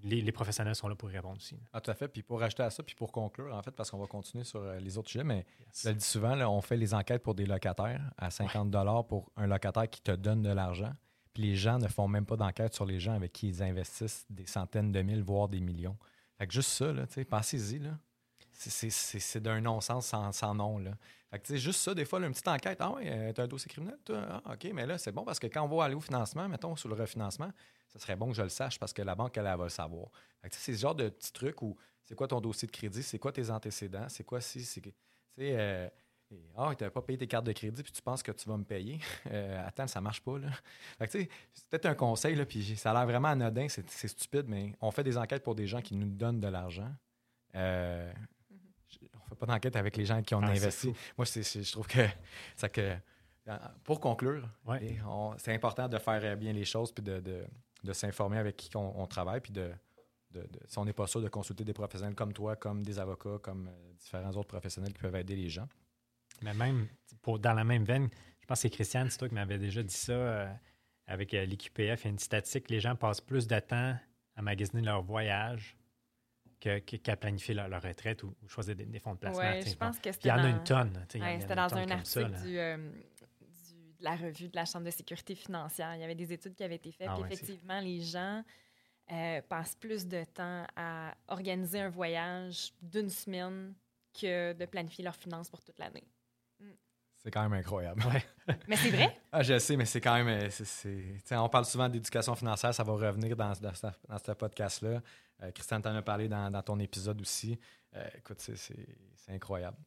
les, 0.05 0.21
les 0.23 0.33
professionnels 0.33 0.75
sont 0.77 0.87
là 0.89 0.95
pour 0.95 1.11
y 1.11 1.15
répondre 1.17 1.37
aussi. 1.39 1.59
Ah, 1.73 1.81
tout 1.81 1.91
à 1.91 1.95
fait. 1.95 2.07
Puis 2.09 2.23
pour 2.23 2.39
rajouter 2.41 2.63
à 2.63 2.71
ça, 2.71 2.83
puis 2.83 2.95
pour 2.95 3.11
conclure, 3.11 3.53
en 3.55 3.63
fait, 3.63 3.71
parce 3.73 3.91
qu'on 3.91 3.99
va 3.99 4.07
continuer 4.07 4.45
sur 4.45 4.61
euh, 4.61 4.79
les 4.79 4.97
autres 4.99 5.09
sujets, 5.11 5.25
mais 5.25 5.45
Yes. 5.61 5.83
je 5.83 5.89
le 5.89 5.95
dis 5.97 6.05
souvent, 6.05 6.35
là, 6.35 6.49
on 6.51 6.61
fait 6.61 6.77
les 6.77 6.95
enquêtes 6.95 7.23
pour 7.23 7.35
des 7.35 7.47
locataires 7.47 8.01
à 8.17 8.31
50 8.31 8.71
pour 9.09 9.33
un 9.37 9.47
locataire 9.47 9.89
qui 9.91 10.01
te 10.03 10.13
donne 10.13 10.43
de 10.43 10.51
l'argent. 10.51 10.93
Puis 11.33 11.43
les 11.43 11.57
gens 11.57 11.79
ne 11.79 11.89
font 11.89 12.07
même 12.07 12.27
pas 12.27 12.37
d'enquête 12.37 12.75
sur 12.75 12.85
les 12.85 13.01
gens 13.01 13.15
avec 13.15 13.33
qui 13.33 13.49
ils 13.49 13.63
investissent 13.63 14.25
des 14.31 14.47
centaines 14.47 14.93
de 14.93 15.03
mille, 15.03 15.23
voire 15.23 15.49
des 15.49 15.61
millions. 15.61 15.97
Fait 16.39 16.47
que 16.47 16.53
juste 16.53 16.71
ça, 16.71 16.93
là, 16.93 17.07
tu 17.07 17.15
sais, 17.15 17.25
pensez-y, 17.25 17.79
là. 17.81 17.99
C'est- 18.57 19.41
d'un 19.41 19.61
non-sens 19.61 20.15
sans, 20.33 20.55
nom, 20.55 20.79
là. 20.79 20.93
Fait 21.31 21.41
que, 21.41 21.57
juste 21.57 21.81
ça, 21.81 21.95
des 21.95 22.05
fois, 22.05 22.21
une 22.21 22.31
petite 22.31 22.47
enquête. 22.49 22.79
Ah 22.81 22.93
ouais, 22.93 23.05
euh, 23.07 23.33
t'as 23.33 23.43
un 23.45 23.49
dossier 23.49 23.69
criminel? 23.69 23.99
Ah, 24.11 24.43
OK, 24.53 24.71
mais 24.73 24.87
là, 24.87 24.99
c'est 24.99 25.13
bon 25.13 25.25
parce 25.25 25.39
que 25.39 25.49
quand 25.49 25.63
on 25.63 25.77
va 25.77 25.85
aller 25.85 25.95
au 25.95 26.01
financement, 26.01 26.49
mettons, 26.49 26.77
sur 26.77 26.89
le 26.89 26.95
refinancement, 26.95 27.51
ça 27.89 27.99
serait 27.99 28.17
bon 28.17 28.29
que 28.29 28.35
je 28.37 28.43
le 28.43 28.49
sache 28.49 28.79
parce 28.79 28.93
que 28.93 29.03
la 29.03 29.15
banque, 29.15 29.37
elle, 29.37 29.47
elle 29.47 29.57
va 29.59 29.65
le 29.65 29.71
savoir. 29.71 30.09
C'est 30.51 30.75
ce 30.75 30.81
genre 30.81 30.95
de 30.95 31.09
petits 31.09 31.33
trucs 31.33 31.61
où 31.63 31.77
c'est 32.03 32.15
quoi 32.15 32.29
ton 32.29 32.41
dossier 32.41 32.67
de 32.67 32.73
crédit, 32.73 33.03
c'est 33.03 33.19
quoi 33.19 33.33
tes 33.33 33.51
antécédents, 33.51 34.09
c'est 34.09 34.25
quoi 34.25 34.41
si, 34.41 34.61
tu 34.61 34.81
sais, 34.81 34.93
euh, 35.39 35.89
ah, 36.57 36.73
n'as 36.81 36.91
pas 36.91 37.03
payé 37.03 37.19
tes 37.19 37.27
cartes 37.27 37.47
de 37.47 37.53
crédit, 37.53 37.83
puis 37.83 37.93
tu 37.93 38.03
penses 38.03 38.23
que 38.23 38.33
tu 38.33 38.49
vas 38.49 38.57
me 38.57 38.65
payer. 38.65 38.99
Euh, 39.31 39.67
attends, 39.67 39.87
ça 39.87 40.01
marche 40.01 40.21
pas, 40.21 40.39
là. 40.39 40.49
Tu 41.01 41.07
sais, 41.09 41.29
c'est 41.55 41.67
peut-être 41.69 41.87
un 41.87 41.95
conseil, 41.95 42.35
là, 42.35 42.45
puis 42.45 42.77
ça 42.77 42.91
a 42.91 42.95
l'air 42.95 43.07
vraiment 43.07 43.29
anodin, 43.29 43.69
c'est 43.69 43.89
c'est 43.91 44.09
stupide, 44.09 44.45
mais 44.49 44.75
on 44.81 44.91
fait 44.91 45.03
des 45.03 45.17
enquêtes 45.17 45.43
pour 45.43 45.55
des 45.55 45.67
gens 45.67 45.81
qui 45.81 45.97
nous 45.97 46.09
donnent 46.11 46.41
de 46.41 46.49
l'argent. 46.49 46.93
Euh, 47.55 48.13
pas 49.35 49.47
d'enquête 49.47 49.77
avec 49.77 49.97
les 49.97 50.05
gens 50.05 50.23
qui 50.23 50.35
ont 50.35 50.43
Ah, 50.43 50.51
investi. 50.51 50.93
Moi, 51.17 51.25
je 51.27 51.73
trouve 51.73 51.87
que, 51.87 52.07
ça 52.57 52.69
que 52.69 52.97
pour 53.85 54.01
conclure, 54.01 54.49
Ouais. 54.65 54.83
et 54.85 54.99
c'est 55.39 55.55
important 55.55 55.89
de 55.89 55.99
faire 55.99 56.21
euh, 56.25 56.37
bien 56.37 56.53
les 56.53 56.65
choses, 56.65 56.93
puis 56.93 57.03
de, 57.05 57.21
de- 57.21 57.45
de 57.83 57.93
s'informer 57.93 58.39
avec 58.39 58.57
qui 58.57 58.75
on, 58.77 58.99
on 59.03 59.07
travaille, 59.07 59.41
puis 59.41 59.53
de, 59.53 59.71
si 60.67 60.79
on 60.79 60.85
n'est 60.87 60.93
pas 60.95 61.07
sûr, 61.07 61.21
de 61.21 61.29
consulter 61.29 61.63
des 61.65 61.75
professionnels 61.75 62.15
comme 62.15 62.33
toi, 62.33 62.57
comme 62.57 62.83
des 62.83 62.99
avocats, 62.99 63.39
comme 63.43 63.69
euh, 63.69 63.93
différents 64.01 64.31
autres 64.33 64.49
professionnels 64.49 64.93
qui 64.93 65.01
peuvent 65.01 65.15
aider 65.17 65.37
les 65.37 65.49
gens. 65.51 65.69
Mais 66.43 66.55
même 66.55 66.89
pour, 67.23 67.39
dans 67.39 67.53
la 67.53 67.63
même 67.65 67.85
veine, 67.85 68.09
je 68.41 68.47
pense 68.47 68.59
que 68.59 68.63
c'est 68.63 68.71
Christiane, 68.71 69.11
c'est 69.11 69.19
toi 69.19 69.29
qui 69.29 69.35
m'avais 69.35 69.59
déjà 69.59 69.83
dit 69.83 69.95
ça 69.95 70.13
euh, 70.13 70.53
avec 71.07 71.33
euh, 71.35 71.45
l'IQPF. 71.45 71.79
Il 71.79 72.05
y 72.05 72.09
a 72.09 72.11
une 72.11 72.19
statistique 72.19 72.69
les 72.71 72.81
gens 72.81 72.97
passent 72.97 73.21
plus 73.21 73.47
de 73.47 73.59
temps 73.61 73.95
à 74.37 74.43
magasiner 74.43 74.83
leur 74.83 75.03
voyage 75.03 75.77
qu'à 77.03 77.17
planifier 77.17 77.55
leur, 77.55 77.69
leur 77.69 77.83
retraite 77.83 78.23
ou, 78.23 78.35
ou 78.43 78.49
choisir 78.49 78.75
des, 78.77 78.85
des 78.87 78.99
fonds 78.99 79.15
de 79.15 79.19
placement. 79.19 79.43
Je 79.65 79.75
pense 79.77 79.99
que 79.99 80.09
il 80.09 80.27
y 80.27 80.33
en 80.33 80.39
a 80.39 80.49
une 80.49 80.65
tonne. 80.65 81.07
Ouais, 81.15 81.39
C'était 81.41 81.55
dans 81.55 81.63
un 81.75 81.87
ça, 81.89 81.95
article 81.95 82.43
du, 82.43 82.59
euh, 82.59 82.77
du- 83.41 83.95
de 83.99 84.05
la 84.05 84.17
revue 84.17 84.49
de 84.49 84.57
la 84.57 84.65
Chambre 84.65 84.87
de 84.87 84.91
sécurité 84.91 85.35
financière. 85.35 85.95
Il 85.95 86.01
y 86.01 86.05
avait 86.05 86.15
des 86.15 86.33
études 86.33 86.55
qui 86.55 86.65
avaient 86.65 86.77
été 86.77 86.91
faites. 86.93 87.09
Ah 87.11 87.19
ouais, 87.21 87.29
effectivement, 87.33 87.81
les 87.81 88.01
gens 88.01 88.43
euh, 89.13 89.43
passent 89.43 89.77
plus 89.77 90.07
de 90.07 90.25
temps 90.25 90.67
à 90.77 91.15
organiser 91.29 91.81
un 91.81 91.91
voyage 91.91 92.73
d'une 92.81 93.11
semaine 93.11 93.75
que 94.19 94.53
de 94.53 94.65
planifier 94.67 95.05
leurs 95.05 95.17
finances 95.17 95.51
pour 95.51 95.63
toute 95.63 95.79
l'année. 95.79 96.05
C'est 97.25 97.31
quand 97.31 97.43
même 97.43 97.55
incroyable. 97.59 98.03
Mais 98.69 98.77
c'est 98.77 98.91
vrai? 98.91 99.19
Ah, 99.33 99.43
je 99.43 99.59
sais, 99.59 99.77
mais 99.77 99.87
c'est 99.87 100.01
quand 100.03 100.15
même. 100.23 100.29
euh, 100.29 100.49
on 101.39 101.49
parle 101.49 101.65
souvent 101.65 101.89
d'éducation 101.89 102.35
financière, 102.35 102.75
ça 102.75 102.85
va 102.85 102.93
revenir 102.93 103.35
dans, 103.35 103.53
dans, 103.53 103.75
ce- 103.75 103.87
dans 104.09 104.19
ce 104.19 104.33
podcast-là. 104.33 105.01
Euh, 105.43 105.51
Christiane 105.53 105.81
t'en 105.81 105.95
a 105.97 106.03
parlé 106.03 106.29
dans, 106.29 106.51
dans 106.51 106.63
ton 106.63 106.79
épisode 106.79 107.19
aussi. 107.23 107.59
Euh, 107.97 108.07
écoute, 108.19 108.41
c'est- 108.41 108.57
c'est 108.57 108.87
c'est 109.17 109.33
incroyable. 109.33 109.79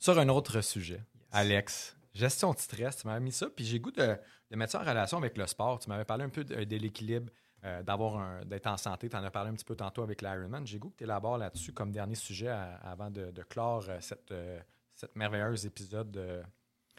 Sur 0.00 0.18
un 0.18 0.28
autre 0.28 0.60
sujet, 0.60 1.00
Alex, 1.30 1.96
gestion 2.12 2.52
de 2.52 2.58
stress, 2.58 2.96
tu 2.96 3.06
m'avais 3.06 3.20
mis 3.20 3.30
ça, 3.32 3.46
puis 3.48 3.64
j'ai 3.64 3.78
goût 3.78 3.92
de, 3.92 4.16
de 4.50 4.56
mettre 4.56 4.72
ça 4.72 4.80
en 4.80 4.84
relation 4.84 5.18
avec 5.18 5.38
le 5.38 5.46
sport. 5.46 5.78
Tu 5.78 5.88
m'avais 5.88 6.04
parlé 6.04 6.24
un 6.24 6.28
peu 6.28 6.42
de, 6.42 6.64
de 6.64 6.76
l'équilibre, 6.76 7.30
euh, 7.64 7.82
d'avoir 7.84 8.16
un- 8.18 8.44
d'être 8.44 8.66
en 8.66 8.76
santé. 8.76 9.08
Tu 9.08 9.16
en 9.16 9.22
as 9.22 9.30
parlé 9.30 9.50
un 9.50 9.54
petit 9.54 9.64
peu 9.64 9.76
tantôt 9.76 10.02
avec 10.02 10.22
l'Ironman. 10.22 10.66
J'ai 10.66 10.78
goût 10.80 10.90
que 10.90 10.96
tu 10.96 11.04
élabores 11.04 11.38
là-dessus 11.38 11.72
comme 11.72 11.92
dernier 11.92 12.16
sujet 12.16 12.48
à- 12.48 12.74
avant 12.82 13.10
de, 13.10 13.30
de 13.30 13.42
clore 13.44 13.84
cette, 14.00 14.32
euh, 14.32 14.58
cette 14.98 15.14
merveilleuse 15.14 15.64
épisode 15.64 16.10
de. 16.10 16.42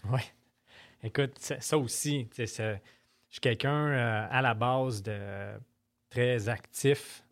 Oui. 0.09 0.21
Écoute, 1.03 1.37
ça, 1.39 1.59
ça 1.59 1.77
aussi, 1.77 2.29
je 2.37 2.45
suis 2.45 3.39
quelqu'un 3.41 3.87
euh, 3.87 4.27
à 4.29 4.41
la 4.41 4.53
base 4.53 5.03
de 5.03 5.51
très 6.09 6.47
actif 6.49 7.23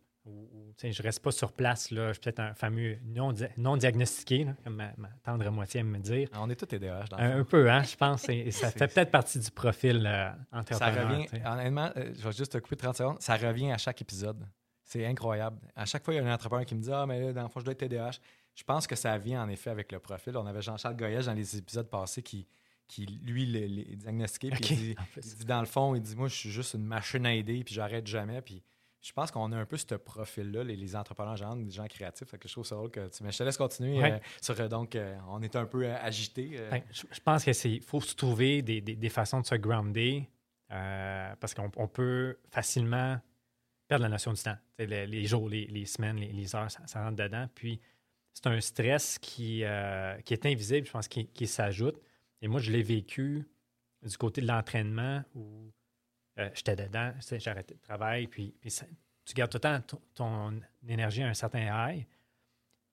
je 0.84 1.02
reste 1.02 1.22
pas 1.24 1.32
sur 1.32 1.54
place. 1.54 1.90
Là. 1.90 2.10
Je 2.10 2.14
suis 2.14 2.20
peut-être 2.22 2.42
un 2.42 2.54
fameux 2.54 2.98
non, 3.06 3.32
di- 3.32 3.46
non 3.56 3.78
diagnostiqué, 3.78 4.44
là, 4.44 4.56
comme 4.62 4.76
ma, 4.76 4.92
ma 4.98 5.08
tendre 5.24 5.50
moitié 5.52 5.80
aime 5.80 5.88
me 5.90 6.00
dire. 6.00 6.28
On 6.36 6.50
est 6.50 6.56
tous 6.58 6.66
TDAH 6.66 7.06
dans 7.06 7.18
le 7.18 7.24
Un, 7.24 7.40
un 7.40 7.44
peu, 7.46 7.72
hein, 7.72 7.82
je 7.84 7.96
pense. 7.96 8.28
Et, 8.28 8.40
et 8.40 8.52
ça 8.52 8.70
fait 8.72 8.88
peut-être 8.94 9.10
partie 9.10 9.40
du 9.40 9.50
profil 9.50 10.06
euh, 10.06 10.30
Ça 10.52 10.60
entrepreneur. 10.60 11.10
revient, 11.10 11.26
tu 11.28 11.38
sais. 11.38 11.48
honnêtement, 11.48 11.92
euh, 11.96 12.14
je 12.14 12.24
vais 12.28 12.32
juste 12.34 12.52
te 12.52 12.58
couper 12.58 12.76
30 12.76 12.98
secondes, 12.98 13.22
ça 13.22 13.38
revient 13.38 13.72
à 13.72 13.78
chaque 13.78 14.02
épisode. 14.02 14.46
C'est 14.84 15.06
incroyable. 15.06 15.60
À 15.76 15.86
chaque 15.86 16.04
fois, 16.04 16.14
il 16.14 16.18
y 16.18 16.20
a 16.20 16.26
un 16.26 16.34
entrepreneur 16.34 16.66
qui 16.66 16.76
me 16.76 16.82
dit 16.82 16.92
Ah, 16.92 17.06
mais 17.06 17.22
là, 17.22 17.32
dans 17.34 17.44
le 17.44 17.48
fond, 17.50 17.60
je 17.62 17.66
dois 17.66 17.72
être 17.72 17.80
TDAH. 17.80 18.20
Je 18.58 18.64
pense 18.64 18.88
que 18.88 18.96
ça 18.96 19.18
vient 19.20 19.44
en 19.44 19.50
effet 19.50 19.70
avec 19.70 19.92
le 19.92 20.00
profil. 20.00 20.36
On 20.36 20.46
avait 20.48 20.62
Jean-Charles 20.64 20.98
Goyage 20.98 21.28
dans 21.28 21.34
les 21.34 21.58
épisodes 21.58 21.88
passés 21.90 22.24
qui, 22.24 22.48
qui 22.88 23.06
lui, 23.06 23.46
les, 23.46 23.68
les 23.68 23.96
diagnostiqué. 23.96 24.50
Puis 24.50 24.66
il, 24.72 24.76
dit, 24.76 24.96
il 25.40 25.46
dans 25.46 25.60
le 25.60 25.68
fond, 25.68 25.94
il 25.94 26.02
dit 26.02 26.16
Moi, 26.16 26.28
je 26.28 26.36
suis 26.36 26.50
juste 26.50 26.74
une 26.74 26.84
machine 26.86 27.24
à 27.28 27.34
aider, 27.36 27.64
puis 27.64 27.76
j'arrête 27.76 28.08
jamais. 28.08 28.42
Puis 28.42 28.64
je 29.00 29.14
pense 29.14 29.30
qu'on 29.30 29.52
a 29.52 29.58
un 29.58 29.66
peu 29.68 29.78
ce 29.78 29.94
profil-là, 29.94 30.64
les, 30.64 30.76
les 30.76 30.96
entrepreneurs, 30.96 31.38
genre, 31.38 31.56
des 31.56 31.70
gens 31.70 31.86
créatifs. 31.86 32.28
Fait 32.28 32.40
que 32.40 32.48
je 32.48 32.54
trouve 32.54 32.66
ça 32.66 32.74
drôle 32.76 32.90
que 32.90 33.08
tu. 33.10 33.24
Mais 33.24 33.32
je 33.32 33.38
te 33.38 33.44
laisse 33.44 33.58
continuer. 33.58 34.00
Ouais. 34.02 34.14
euh, 34.14 34.20
sur, 34.42 34.60
euh, 34.60 34.68
donc, 34.68 34.96
euh, 34.96 35.16
on 35.30 35.44
est 35.44 35.56
un 35.56 35.66
peu 35.68 35.86
euh, 35.86 35.96
agité. 36.02 36.60
Ben, 36.72 36.82
je, 36.92 37.04
je 37.12 37.20
pense 37.20 37.44
qu'il 37.44 37.82
faut 37.84 38.02
se 38.02 38.16
trouver 38.16 38.64
des, 38.64 38.82
des- 38.82 38.96
des 38.96 39.10
façons 39.10 39.40
de 39.40 39.46
se 39.46 39.56
grounder 39.56 40.28
parce 40.70 41.54
qu'on 41.54 41.72
on 41.78 41.88
peut 41.88 42.38
facilement 42.50 43.20
perdre 43.88 44.04
la 44.04 44.10
notion 44.10 44.34
du 44.34 44.42
temps. 44.42 44.58
Les, 44.80 45.06
les 45.08 45.26
jours, 45.26 45.48
les, 45.48 45.68
les 45.68 45.86
semaines, 45.86 46.18
les, 46.18 46.34
les 46.34 46.56
heures, 46.56 46.70
ça, 46.72 46.86
ça 46.88 47.04
rentre 47.04 47.16
dedans. 47.24 47.48
Puis 47.56 47.80
c'est 48.38 48.48
un 48.48 48.62
stress 48.62 49.18
qui, 49.18 49.64
euh, 49.64 50.16
qui 50.22 50.34
est 50.34 50.46
invisible, 50.46 50.86
je 50.86 50.92
pense, 50.92 51.08
qui, 51.08 51.26
qui 51.26 51.48
s'ajoute. 51.48 52.00
Et 52.40 52.48
moi, 52.48 52.60
je 52.60 52.72
l'ai 52.72 52.84
vécu 52.84 53.48
du 54.04 54.16
côté 54.16 54.42
de 54.42 54.48
l'entraînement 54.48 55.24
où 55.34 55.72
euh, 56.38 56.48
j'étais 56.54 56.76
dedans, 56.76 57.14
arrêté 57.48 57.74
le 57.74 57.80
travail, 57.80 58.28
puis, 58.28 58.54
tu 59.26 59.34
gardes 59.34 59.50
tout 59.50 59.58
le 59.58 59.62
temps 59.62 59.82
ton, 59.82 60.02
ton 60.14 60.62
énergie 60.88 61.24
à 61.24 61.30
un 61.30 61.34
certain 61.34 61.90
high, 61.90 62.06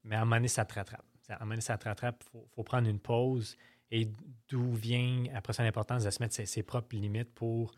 mais 0.03 0.17
à 0.17 0.23
un 0.23 0.25
moment 0.25 0.37
donné, 0.37 0.49
ça 0.49 0.65
te 0.65 0.75
rattrape. 0.75 1.05
À 1.29 1.35
un 1.35 1.39
moment 1.41 1.51
donné, 1.51 1.61
ça 1.61 1.77
te 1.77 1.85
rattrape, 1.85 2.25
il 2.27 2.31
faut, 2.31 2.49
faut 2.55 2.63
prendre 2.63 2.89
une 2.89 2.99
pause. 2.99 3.55
Et 3.91 4.09
d'où 4.49 4.73
vient, 4.73 5.27
après 5.35 5.53
ça, 5.53 5.63
l'importance 5.63 6.05
de 6.05 6.11
se 6.11 6.23
mettre 6.23 6.35
ses, 6.35 6.63
propres 6.63 6.97
limites 6.97 7.35
pour 7.35 7.75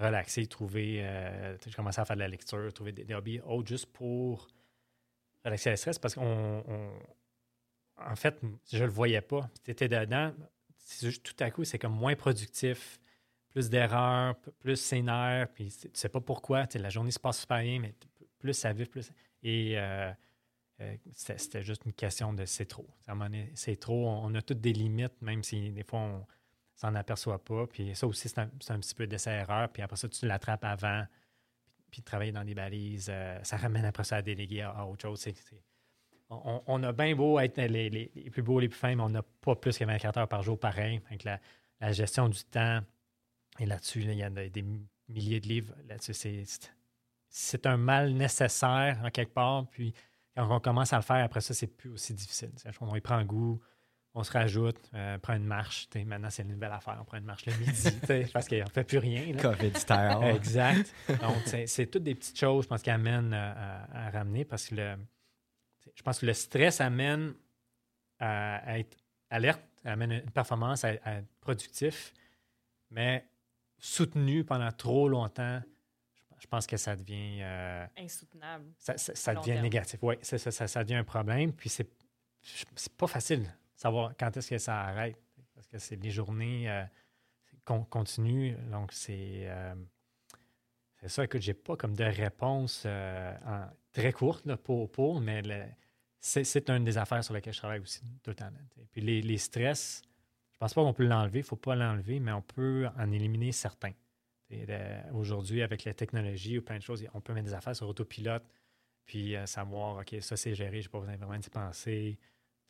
relaxer, 0.00 0.44
trouver. 0.48 1.06
Euh, 1.06 1.56
j'ai 1.64 1.72
commencé 1.72 2.00
à 2.00 2.04
faire 2.04 2.16
de 2.16 2.22
la 2.22 2.28
lecture, 2.28 2.72
trouver 2.72 2.90
des, 2.90 3.04
des 3.04 3.14
hobbies 3.14 3.40
autres 3.42 3.68
juste 3.68 3.86
pour 3.86 4.48
relaxer 5.46 5.70
le 5.70 5.76
stress 5.76 5.98
parce 5.98 6.14
qu'on. 6.14 6.64
on- 6.68 6.92
en 7.98 8.14
fait, 8.16 8.38
je 8.70 8.84
le 8.84 8.90
voyais 8.90 9.22
pas. 9.22 9.48
Tu 9.64 9.70
étais 9.70 9.88
dedans, 9.88 10.32
tout 11.24 11.36
à 11.40 11.50
coup, 11.50 11.64
c'est 11.64 11.78
comme 11.78 11.94
moins 11.94 12.14
productif, 12.14 13.00
plus 13.48 13.70
d'erreurs, 13.70 14.36
plus 14.60 14.76
sénère, 14.76 15.48
puis 15.48 15.72
tu 15.80 15.88
sais 15.94 16.10
pas 16.10 16.20
pourquoi. 16.20 16.66
La 16.74 16.90
journée 16.90 17.10
se 17.10 17.18
passe 17.18 17.40
super 17.40 17.62
bien, 17.62 17.80
mais 17.80 17.94
plus 18.38 18.52
ça 18.52 18.72
vit, 18.72 18.84
plus. 18.84 19.10
Et 19.42 19.78
euh, 19.78 20.12
euh, 20.80 20.96
c'était 21.12 21.62
juste 21.62 21.84
une 21.86 21.94
question 21.94 22.32
de 22.34 22.44
c'est 22.44 22.66
trop. 22.66 22.86
À 23.06 23.14
C'est 23.54 23.76
trop. 23.76 24.08
On, 24.08 24.34
a 24.34 24.42
toutes 24.42 24.60
des 24.60 24.72
limites, 24.74 25.20
même 25.22 25.42
si 25.42 25.70
des 25.70 25.84
fois 25.84 26.00
on 26.00 26.26
s'en 26.74 26.94
aperçoit 26.94 27.42
pas. 27.42 27.66
Puis 27.66 27.94
ça 27.96 28.06
aussi, 28.06 28.28
c'est 28.28 28.38
un, 28.38 28.50
un 28.68 28.78
petit 28.78 28.94
peu 28.94 29.06
d'essai-erreur. 29.06 29.70
Puis 29.70 29.82
après 29.82 29.96
ça, 29.96 30.08
tu 30.08 30.26
l'attrapes 30.26 30.64
avant. 30.64 31.06
Puis 31.96 32.02
travailler 32.02 32.30
dans 32.30 32.44
des 32.44 32.54
balises, 32.54 33.08
euh, 33.10 33.38
ça 33.42 33.56
ramène 33.56 33.86
après 33.86 34.04
ça 34.04 34.16
à 34.16 34.22
déléguer 34.22 34.60
à, 34.60 34.84
autre 34.86 35.00
chose. 35.00 35.26
On, 36.28 36.82
a 36.82 36.92
bien 36.92 37.16
beau 37.16 37.40
être 37.40 37.58
les, 37.58 38.10
plus 38.30 38.42
beaux, 38.42 38.60
les 38.60 38.68
plus 38.68 38.76
fins, 38.76 38.94
mais 38.94 39.02
on 39.02 39.08
n'a 39.08 39.22
pas 39.22 39.56
plus 39.56 39.78
que 39.78 39.84
24 39.84 40.18
heures 40.18 40.28
par 40.28 40.42
jour 40.42 40.60
pareil. 40.60 41.00
Avec 41.06 41.24
la, 41.24 41.40
gestion 41.92 42.28
du 42.28 42.44
temps, 42.44 42.80
et 43.58 43.64
là-dessus, 43.64 44.00
là, 44.00 44.12
il 44.12 44.18
y 44.18 44.22
a 44.22 44.28
des, 44.28 44.50
des 44.50 44.64
milliers 45.08 45.40
de 45.40 45.48
livres 45.48 45.74
là-dessus. 45.88 46.44
C'est, 47.30 47.64
un 47.64 47.78
mal 47.78 48.12
nécessaire 48.12 49.00
en 49.02 49.08
quelque 49.08 49.32
part. 49.32 49.66
Puis 49.70 49.94
quand 50.36 50.54
on 50.54 50.60
commence 50.60 50.92
à 50.92 50.96
le 50.96 51.02
faire, 51.02 51.24
après 51.24 51.40
ça, 51.40 51.54
c'est 51.54 51.66
plus 51.66 51.92
aussi 51.92 52.12
difficile. 52.12 52.52
On 52.82 52.94
y 52.94 53.00
prend 53.00 53.24
goût, 53.24 53.58
on 54.18 54.24
se 54.24 54.32
rajoute, 54.32 54.78
euh, 54.94 55.18
prend 55.18 55.34
une 55.34 55.44
marche. 55.44 55.88
Maintenant, 55.94 56.30
c'est 56.30 56.42
une 56.42 56.48
nouvelle 56.48 56.72
affaire. 56.72 56.96
On 57.00 57.04
prend 57.04 57.18
une 57.18 57.24
marche 57.24 57.44
le 57.44 57.52
midi 57.58 58.26
parce 58.32 58.48
qu'on 58.48 58.56
ne 58.56 58.64
fait 58.70 58.84
plus 58.84 58.96
rien. 58.98 59.32
là. 59.34 59.42
COVID 59.42 59.74
style. 59.74 60.18
Exact. 60.34 60.94
Donc, 61.08 61.36
c'est 61.66 61.86
toutes 61.86 62.02
des 62.02 62.14
petites 62.14 62.38
choses, 62.38 62.64
je 62.64 62.68
pense, 62.68 62.80
qui 62.82 62.90
amènent 62.90 63.34
euh, 63.34 63.52
à, 63.92 64.06
à 64.06 64.10
ramener 64.10 64.44
parce 64.46 64.68
que 64.68 64.74
le, 64.74 64.96
je 65.94 66.02
pense 66.02 66.18
que 66.20 66.26
le 66.26 66.32
stress 66.32 66.80
amène 66.80 67.34
à, 68.18 68.56
à 68.56 68.78
être 68.78 68.96
alerte, 69.28 69.60
amène 69.84 70.12
une 70.12 70.30
performance, 70.30 70.82
à, 70.84 70.94
à 71.04 71.16
être 71.18 71.28
productif, 71.40 72.14
mais 72.90 73.26
soutenu 73.78 74.44
pendant 74.44 74.72
trop 74.72 75.08
longtemps, 75.10 75.60
je, 76.14 76.22
je 76.40 76.46
pense 76.46 76.66
que 76.66 76.78
ça 76.78 76.96
devient, 76.96 77.40
euh, 77.42 77.86
Insoutenable. 77.98 78.64
ça, 78.78 78.96
ça- 78.96 79.14
ça 79.14 79.32
Long 79.34 79.40
devient 79.42 79.52
terme. 79.52 79.62
négatif. 79.64 79.98
Oui, 80.00 80.14
ça, 80.22 80.38
ça, 80.38 80.82
devient 80.84 80.94
un 80.96 81.04
problème. 81.04 81.52
Puis 81.52 81.68
c'est 81.68 81.86
c'est 82.76 82.92
pas 82.96 83.08
facile 83.08 83.44
savoir 83.76 84.12
quand 84.18 84.36
est-ce 84.36 84.50
que 84.50 84.58
ça 84.58 84.80
arrête. 84.80 85.16
Parce 85.54 85.68
que 85.68 85.78
c'est 85.78 85.96
les 85.96 86.10
journées 86.10 86.68
euh, 86.70 86.84
con- 87.64 87.84
continuent. 87.84 88.56
Donc, 88.70 88.92
c'est. 88.92 89.44
euh, 89.46 89.74
c'est 91.00 91.08
ça, 91.08 91.24
écoute, 91.24 91.42
j'ai 91.42 91.54
pas 91.54 91.76
comme 91.76 91.94
de 91.94 92.04
réponse 92.04 92.84
euh, 92.86 93.66
très 93.92 94.12
courte 94.12 94.54
pour, 94.56 94.90
pour, 94.90 95.20
mais 95.20 95.42
c'est, 96.20 96.70
une 96.70 96.84
des 96.84 96.98
affaires 96.98 97.22
sur 97.22 97.34
lesquelles 97.34 97.52
je 97.52 97.58
travaille 97.58 97.80
aussi 97.80 98.00
tout 98.22 98.30
le 98.30 98.34
temps. 98.34 98.48
Puis 98.92 99.02
les, 99.02 99.20
les 99.20 99.38
stress, 99.38 100.02
je 100.52 100.58
pense 100.58 100.72
pas 100.72 100.82
qu'on 100.82 100.94
peut 100.94 101.06
l'enlever, 101.06 101.40
il 101.40 101.44
faut 101.44 101.54
pas 101.54 101.76
l'enlever, 101.76 102.18
mais 102.18 102.32
on 102.32 102.40
peut 102.42 102.88
en 102.98 103.12
éliminer 103.12 103.52
certains. 103.52 103.92
Aujourd'hui, 105.12 105.62
avec 105.62 105.84
la 105.84 105.92
technologie 105.92 106.58
ou 106.58 106.62
plein 106.62 106.78
de 106.78 106.82
choses, 106.82 107.06
on 107.12 107.20
peut 107.20 107.34
mettre 107.34 107.46
des 107.46 107.54
affaires 107.54 107.76
sur 107.76 107.88
autopilote, 107.88 108.44
puis 109.04 109.36
euh, 109.36 109.44
savoir, 109.44 109.98
OK, 109.98 110.16
ça 110.20 110.36
c'est 110.36 110.54
géré, 110.54 110.80
j'ai 110.80 110.88
pas 110.88 110.98
besoin 111.00 111.16
vraiment 111.16 111.38
d'y 111.38 111.50
penser. 111.50 112.18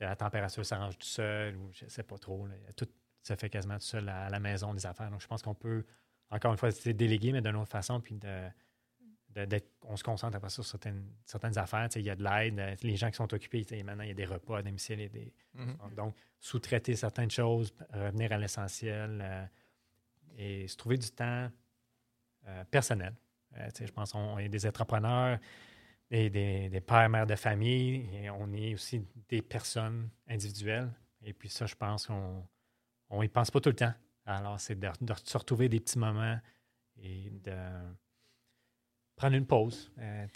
La 0.01 0.17
température 0.17 0.65
s'arrange 0.65 0.99
tout 0.99 1.07
seul, 1.07 1.57
ou 1.57 1.71
je 1.73 1.87
sais 1.89 2.03
pas 2.03 2.19
trop. 2.19 2.47
là. 2.47 2.55
Tout 2.77 2.89
se 3.23 3.35
fait 3.35 3.49
quasiment 3.49 3.77
tout 3.79 3.85
seul 3.85 4.09
à, 4.09 4.27
à 4.27 4.31
la 4.31 4.41
maison, 4.41 4.75
des 4.75 4.87
affaires. 4.87 5.11
Donc, 5.11 5.21
je 5.21 5.27
pense 5.27 5.43
qu'on 5.43 5.55
peut, 5.55 5.85
encore 6.31 6.53
une 6.53 6.59
fois, 6.59 6.71
c'est 6.71 6.93
déléguer, 6.93 7.33
mais 7.33 7.41
d'une 7.41 7.57
autre 7.57 7.71
façon, 7.71 8.01
puis 8.01 8.17
de, 8.17 8.49
on 9.83 9.97
se 9.97 10.05
concentre 10.05 10.37
après 10.37 10.49
ça 10.49 10.57
sur 10.57 10.65
certaines, 10.65 11.11
certaines 11.25 11.59
affaires. 11.59 11.89
Il 11.97 12.03
y 12.03 12.11
a 12.11 12.17
de 12.17 12.23
l'aide, 12.23 12.59
euh, 12.59 12.75
les 12.83 12.97
gens 12.97 13.11
qui 13.11 13.17
sont 13.17 13.33
occupés, 13.35 13.67
maintenant, 13.83 14.05
il 14.05 14.09
y 14.09 14.13
a 14.13 14.15
des 14.15 14.25
repas 14.25 14.59
à 14.59 14.63
domicile, 14.63 15.01
il 15.01 15.03
y 15.03 15.07
a 15.07 15.09
des, 15.09 15.35
donc, 15.95 16.15
sous-traiter 16.39 16.97
certaines 16.97 17.31
choses, 17.31 17.75
revenir 17.93 18.33
à 18.33 18.39
l'essentiel 18.39 19.21
euh, 19.23 19.45
et 20.39 20.69
se 20.69 20.77
trouver 20.77 20.97
du 20.97 21.11
temps 21.11 21.51
euh, 22.47 22.65
personnel. 22.71 23.15
Euh, 23.57 23.69
je 23.79 23.93
pense 23.93 24.13
qu'on 24.13 24.39
est 24.39 24.49
des 24.49 24.67
entrepreneurs, 24.67 25.39
des, 26.11 26.31
des, 26.31 26.81
pères, 26.81 27.09
mères 27.09 27.27
de 27.27 27.35
famille, 27.35 28.09
et 28.15 28.31
on 28.31 28.53
est 28.53 28.75
aussi 28.75 29.05
des 29.29 29.43
personnes 29.43 30.09
individuelles. 30.29 30.91
Et 31.23 31.33
puis 31.33 31.49
ça, 31.49 31.67
je 31.67 31.75
pense 31.75 32.07
qu'on 32.07 32.47
on 33.11 33.23
y 33.23 33.29
pense 33.29 33.51
pas 33.51 33.61
tout 33.61 33.71
le 33.71 33.77
temps. 33.77 33.95
Alors, 34.25 34.59
c'est 34.61 34.79
de, 34.79 34.89
se 35.25 35.39
retrouver 35.39 35.69
des 35.69 35.81
petits 35.81 35.99
moments 35.99 36.39
et 36.97 37.31
de 37.31 37.57
prendre 39.15 39.37
une 39.37 39.47
pause. 39.47 39.91
euh, 39.99 40.27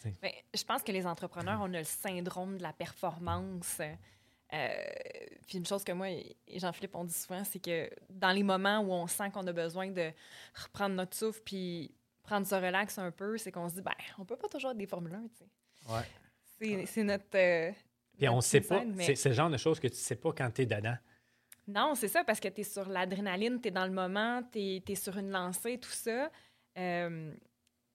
je 0.54 0.64
pense 0.64 0.82
que 0.82 0.92
les 0.92 1.06
entrepreneurs, 1.06 1.60
on 1.62 1.74
a 1.74 1.78
le 1.78 1.84
syndrome 1.84 2.56
de 2.56 2.62
la 2.62 2.72
performance. 2.72 3.80
Euh, 4.52 4.68
puis 5.46 5.58
une 5.58 5.66
chose 5.66 5.84
que 5.84 5.92
moi 5.92 6.10
et 6.10 6.36
et 6.48 6.58
Jean-Philippe 6.58 6.96
on 6.96 7.04
dit 7.04 7.14
souvent, 7.14 7.44
c'est 7.44 7.60
que 7.60 7.88
dans 8.08 8.32
les 8.32 8.42
moments 8.42 8.80
où 8.80 8.90
on 8.90 9.06
sent 9.06 9.30
qu'on 9.30 9.46
a 9.46 9.52
besoin 9.52 9.88
de 9.92 10.10
reprendre 10.64 10.96
notre 10.96 11.16
souffle 11.16 11.40
puis 11.44 11.94
prendre 12.22 12.46
ce 12.46 12.56
relax 12.56 12.98
un 12.98 13.10
peu, 13.10 13.38
c'est 13.38 13.52
qu'on 13.52 13.68
se 13.68 13.74
dit, 13.74 13.82
ben, 13.82 13.92
on 14.18 14.24
peut 14.24 14.36
pas 14.36 14.48
toujours 14.48 14.70
être 14.70 14.76
des 14.76 14.86
Formule 14.86 15.14
1, 15.14 15.22
tu 15.22 15.28
sais. 15.38 15.48
Ouais. 15.88 16.86
C'est, 16.86 17.02
notre. 17.04 17.24
euh, 17.36 17.72
Puis 18.18 18.28
on 18.28 18.34
notre 18.36 18.46
sait 18.46 18.60
pas, 18.60 18.84
mais- 18.84 19.04
c'est 19.06 19.14
c'est 19.16 19.28
le 19.30 19.34
genre 19.34 19.50
de 19.50 19.56
choses 19.56 19.80
que 19.80 19.88
tu 19.88 19.96
sais 19.96 20.16
pas 20.16 20.32
quand 20.32 20.50
tu 20.50 20.62
es 20.62 20.66
dedans. 20.66 20.96
Non, 21.66 21.94
c'est 21.94 22.08
ça, 22.08 22.24
parce 22.24 22.40
que 22.40 22.48
tu 22.48 22.60
es 22.62 22.64
sur 22.64 22.88
l'adrénaline, 22.88 23.60
tu 23.60 23.68
es 23.68 23.70
dans 23.70 23.86
le 23.86 23.92
moment, 23.92 24.42
tu 24.52 24.58
es, 24.86 24.94
sur 24.94 25.16
une 25.16 25.30
lancée, 25.30 25.78
tout 25.78 25.88
ça. 25.90 26.30
Euh, 26.76 27.32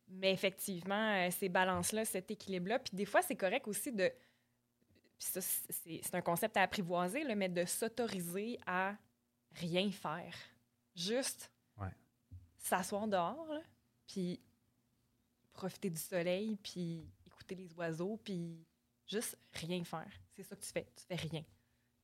mais 0.07 0.31
effectivement, 0.31 1.13
euh, 1.27 1.29
ces 1.31 1.49
balances-là, 1.49 2.05
cet 2.05 2.31
équilibre-là, 2.31 2.79
puis 2.79 2.95
des 2.95 3.05
fois, 3.05 3.21
c'est 3.21 3.35
correct 3.35 3.67
aussi 3.67 3.91
de. 3.91 4.07
Puis 5.17 5.27
ça, 5.29 5.41
c'est 5.41 5.99
c'est 6.03 6.15
un 6.15 6.21
concept 6.21 6.55
à 6.57 6.61
apprivoiser, 6.63 7.23
là, 7.23 7.35
mais 7.35 7.49
de 7.49 7.65
s'autoriser 7.65 8.57
à 8.65 8.95
rien 9.53 9.89
faire. 9.91 10.33
Juste 10.95 11.51
Ouais. 11.77 11.89
s'asseoir 12.57 13.07
dehors, 13.07 13.45
là, 13.49 13.61
puis 14.07 14.39
profiter 15.53 15.89
du 15.89 15.99
soleil, 15.99 16.57
puis 16.63 17.05
écouter 17.45 17.55
les 17.55 17.73
oiseaux, 17.75 18.19
puis 18.23 18.65
juste 19.07 19.37
rien 19.53 19.83
faire. 19.83 20.07
C'est 20.35 20.43
ça 20.43 20.55
que 20.55 20.61
tu 20.63 20.71
fais. 20.71 20.87
Tu 20.95 21.03
fais 21.05 21.15
rien. 21.27 21.43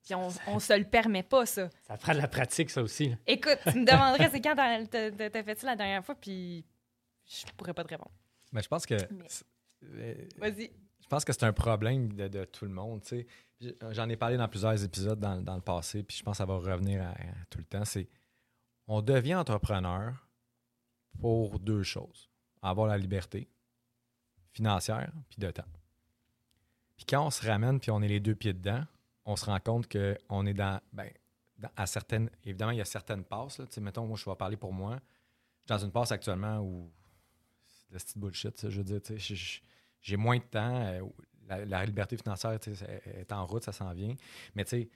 Puis 0.04 0.16
on, 0.16 0.30
on 0.48 0.60
se 0.60 0.78
le 0.78 0.86
permet 0.86 1.24
pas, 1.24 1.46
ça. 1.46 1.70
Ça 1.88 1.98
prend 1.98 2.14
de 2.14 2.18
la 2.18 2.28
pratique, 2.28 2.70
ça 2.70 2.82
aussi. 2.82 3.10
là. 3.10 3.16
Écoute, 3.28 3.58
tu 3.64 3.80
me 3.80 3.86
demanderais 3.86 4.30
c'est 4.32 4.42
quand 4.42 4.56
t'as- 4.56 5.44
fait 5.44 5.60
ça 5.60 5.68
la 5.68 5.76
dernière 5.76 6.04
fois, 6.04 6.16
puis 6.16 6.66
je 7.26 7.46
pourrais 7.56 7.74
pas 7.74 7.84
te 7.84 7.90
répondre. 7.90 8.12
Mais 8.52 8.62
je 8.62 8.68
pense 8.68 8.86
que. 8.86 8.96
Mais- 9.12 9.28
euh, 9.84 10.28
Vas-y. 10.38 10.72
Je 11.02 11.08
pense 11.08 11.26
que 11.26 11.34
c'est 11.34 11.44
un 11.44 11.54
problème 11.54 12.14
de, 12.14 12.28
de 12.28 12.46
tout 12.46 12.66
le 12.66 12.72
monde. 12.72 13.02
tu 13.04 13.26
sais. 13.60 13.76
J'en 13.92 14.10
ai 14.10 14.16
parlé 14.16 14.38
dans 14.38 14.48
plusieurs 14.48 14.82
épisodes 14.84 15.20
dans, 15.20 15.40
dans 15.42 15.56
le 15.56 15.62
passé, 15.62 16.04
puis 16.04 16.18
je 16.18 16.24
pense 16.24 16.34
que 16.34 16.38
ça 16.38 16.46
va 16.46 16.56
revenir 16.56 17.02
à, 17.04 17.10
à 17.12 17.46
tout 17.50 17.58
le 17.60 17.66
temps. 17.66 17.86
C'est 17.86 18.08
on 18.88 19.02
devient 19.02 19.36
entrepreneur 19.36 20.28
pour 21.20 21.60
deux 21.60 21.84
choses 21.84 22.30
avoir 22.64 22.88
la 22.88 22.98
liberté 22.98 23.48
financière 24.54 25.12
puis 25.30 25.40
de 25.40 25.50
temps. 25.52 25.66
Puis 26.98 27.06
quand 27.08 27.26
on 27.26 27.30
se 27.32 27.46
ramène 27.46 27.80
puis 27.80 27.92
on 27.92 28.02
est 28.02 28.08
les 28.08 28.20
deux 28.20 28.36
pieds 28.36 28.54
dedans, 28.54 28.84
on 29.26 29.36
se 29.36 29.46
rend 29.46 29.60
compte 29.60 29.88
qu'on 29.92 30.46
est 30.46 30.54
dans, 30.54 30.80
ben, 30.94 31.10
à 31.76 31.86
certaines. 31.86 32.30
Évidemment, 32.44 32.72
il 32.72 32.78
y 32.80 32.82
a 32.82 32.86
certaines 32.86 33.24
passes. 33.24 33.60
Là. 33.60 33.66
Mettons, 33.80 34.06
moi, 34.06 34.18
je 34.18 34.30
vais 34.30 34.36
parler 34.36 34.58
pour 34.58 34.74
moi. 34.74 34.96
Je 34.96 35.74
suis 35.74 35.80
dans 35.80 35.86
une 35.86 35.92
passe 35.92 36.12
actuellement 36.12 36.60
où 36.60 36.92
c'est 37.64 37.90
de 37.90 37.94
la 37.94 38.00
petite 38.00 38.18
bullshit. 38.18 38.58
ça. 38.58 38.70
Je 38.70 38.78
veux 38.82 38.84
dire, 38.84 39.00
j'ai- 40.02 40.18
moins 40.18 40.38
de 40.38 40.44
temps. 40.44 40.76
euh, 40.86 41.02
la, 41.48 41.66
la 41.66 41.86
liberté 41.86 42.18
financière 42.18 42.52
est 42.54 43.32
en 43.32 43.46
route, 43.46 43.64
ça 43.64 43.72
s'en 43.72 43.92
vient. 43.94 44.16
Mais 44.56 44.64
tu 44.64 44.70
sais, 44.70 44.90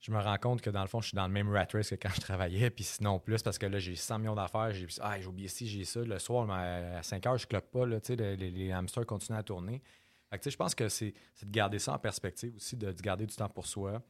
je 0.00 0.12
me 0.12 0.18
rends 0.20 0.38
compte 0.38 0.60
que 0.62 0.70
dans 0.70 0.82
le 0.82 0.88
fond, 0.88 1.00
je 1.00 1.08
suis 1.08 1.16
dans 1.16 1.26
le 1.26 1.32
même 1.32 1.48
rat 1.52 1.66
race 1.72 1.90
que 1.90 1.94
quand 1.96 2.10
je 2.14 2.20
travaillais, 2.20 2.70
puis 2.70 2.84
sinon 2.84 3.18
plus, 3.18 3.42
parce 3.42 3.58
que 3.58 3.66
là, 3.66 3.78
j'ai 3.78 3.96
100 3.96 4.18
millions 4.20 4.34
d'affaires, 4.34 4.72
j'ai 4.72 4.86
ah, 5.00 5.18
j'ai 5.20 5.26
oublié 5.26 5.48
ci, 5.48 5.66
j'ai 5.68 5.84
ça. 5.84 6.00
Le 6.00 6.18
soir, 6.18 6.48
à 6.50 7.02
5 7.02 7.26
heures, 7.26 7.36
je 7.38 7.46
cloque 7.46 7.66
pas, 7.70 7.84
là, 7.86 8.00
tu 8.00 8.14
sais, 8.14 8.16
les, 8.36 8.50
les- 8.50 8.72
hamsters 8.72 9.04
continuent 9.06 9.38
à 9.38 9.42
tourner. 9.42 9.82
Fait 10.30 10.38
que, 10.38 10.42
tu 10.42 10.44
sais, 10.44 10.50
je 10.52 10.56
pense 10.56 10.74
que 10.74 10.88
c'est 10.88 11.14
de 11.42 11.50
garder 11.50 11.78
ça 11.78 11.94
en 11.94 11.98
perspective 11.98 12.54
aussi, 12.56 12.76
de, 12.76 12.92
de 12.92 13.02
garder 13.02 13.26
du 13.26 13.34
temps 13.34 13.48
pour 13.48 13.66
soi. 13.66 14.00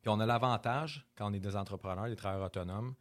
Puis 0.00 0.08
on 0.08 0.20
a 0.20 0.26
l'avantage, 0.26 1.04
quand 1.16 1.30
on 1.30 1.34
est 1.34 1.40
des 1.40 1.56
entrepreneurs, 1.56 2.06
des 2.08 2.16
travailleurs 2.16 2.46
autonomes, 2.46 2.94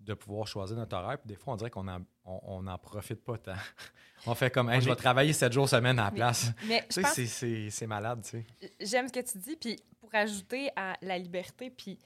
de 0.00 0.14
pouvoir 0.14 0.46
choisir 0.46 0.76
notre 0.76 0.96
horaire. 0.96 1.18
Puis 1.18 1.28
des 1.28 1.34
fois, 1.36 1.54
on 1.54 1.56
dirait 1.56 1.70
qu'on 1.70 1.84
n'en 1.84 2.00
on, 2.24 2.40
on 2.44 2.66
en 2.66 2.78
profite 2.78 3.24
pas 3.24 3.36
tant. 3.38 3.54
on 4.26 4.34
fait 4.34 4.50
comme, 4.50 4.68
Hey, 4.70 4.80
je 4.80 4.88
vais 4.88 4.94
travailler 4.96 5.32
7 5.32 5.52
jours 5.52 5.68
semaine 5.68 5.98
à 5.98 6.04
la 6.04 6.10
Mais- 6.10 6.16
place. 6.16 6.52
Mais 6.66 6.86
c'est 6.88 7.86
malade, 7.86 8.22
tu 8.22 8.30
sais. 8.30 8.46
J'aime 8.80 9.08
ce 9.08 9.12
que 9.12 9.20
tu 9.20 9.38
dis. 9.38 9.56
Puis 9.56 9.76
pour 10.08 10.18
ajouter 10.18 10.70
à 10.76 10.96
la 11.02 11.18
liberté 11.18 11.70
puis 11.70 11.98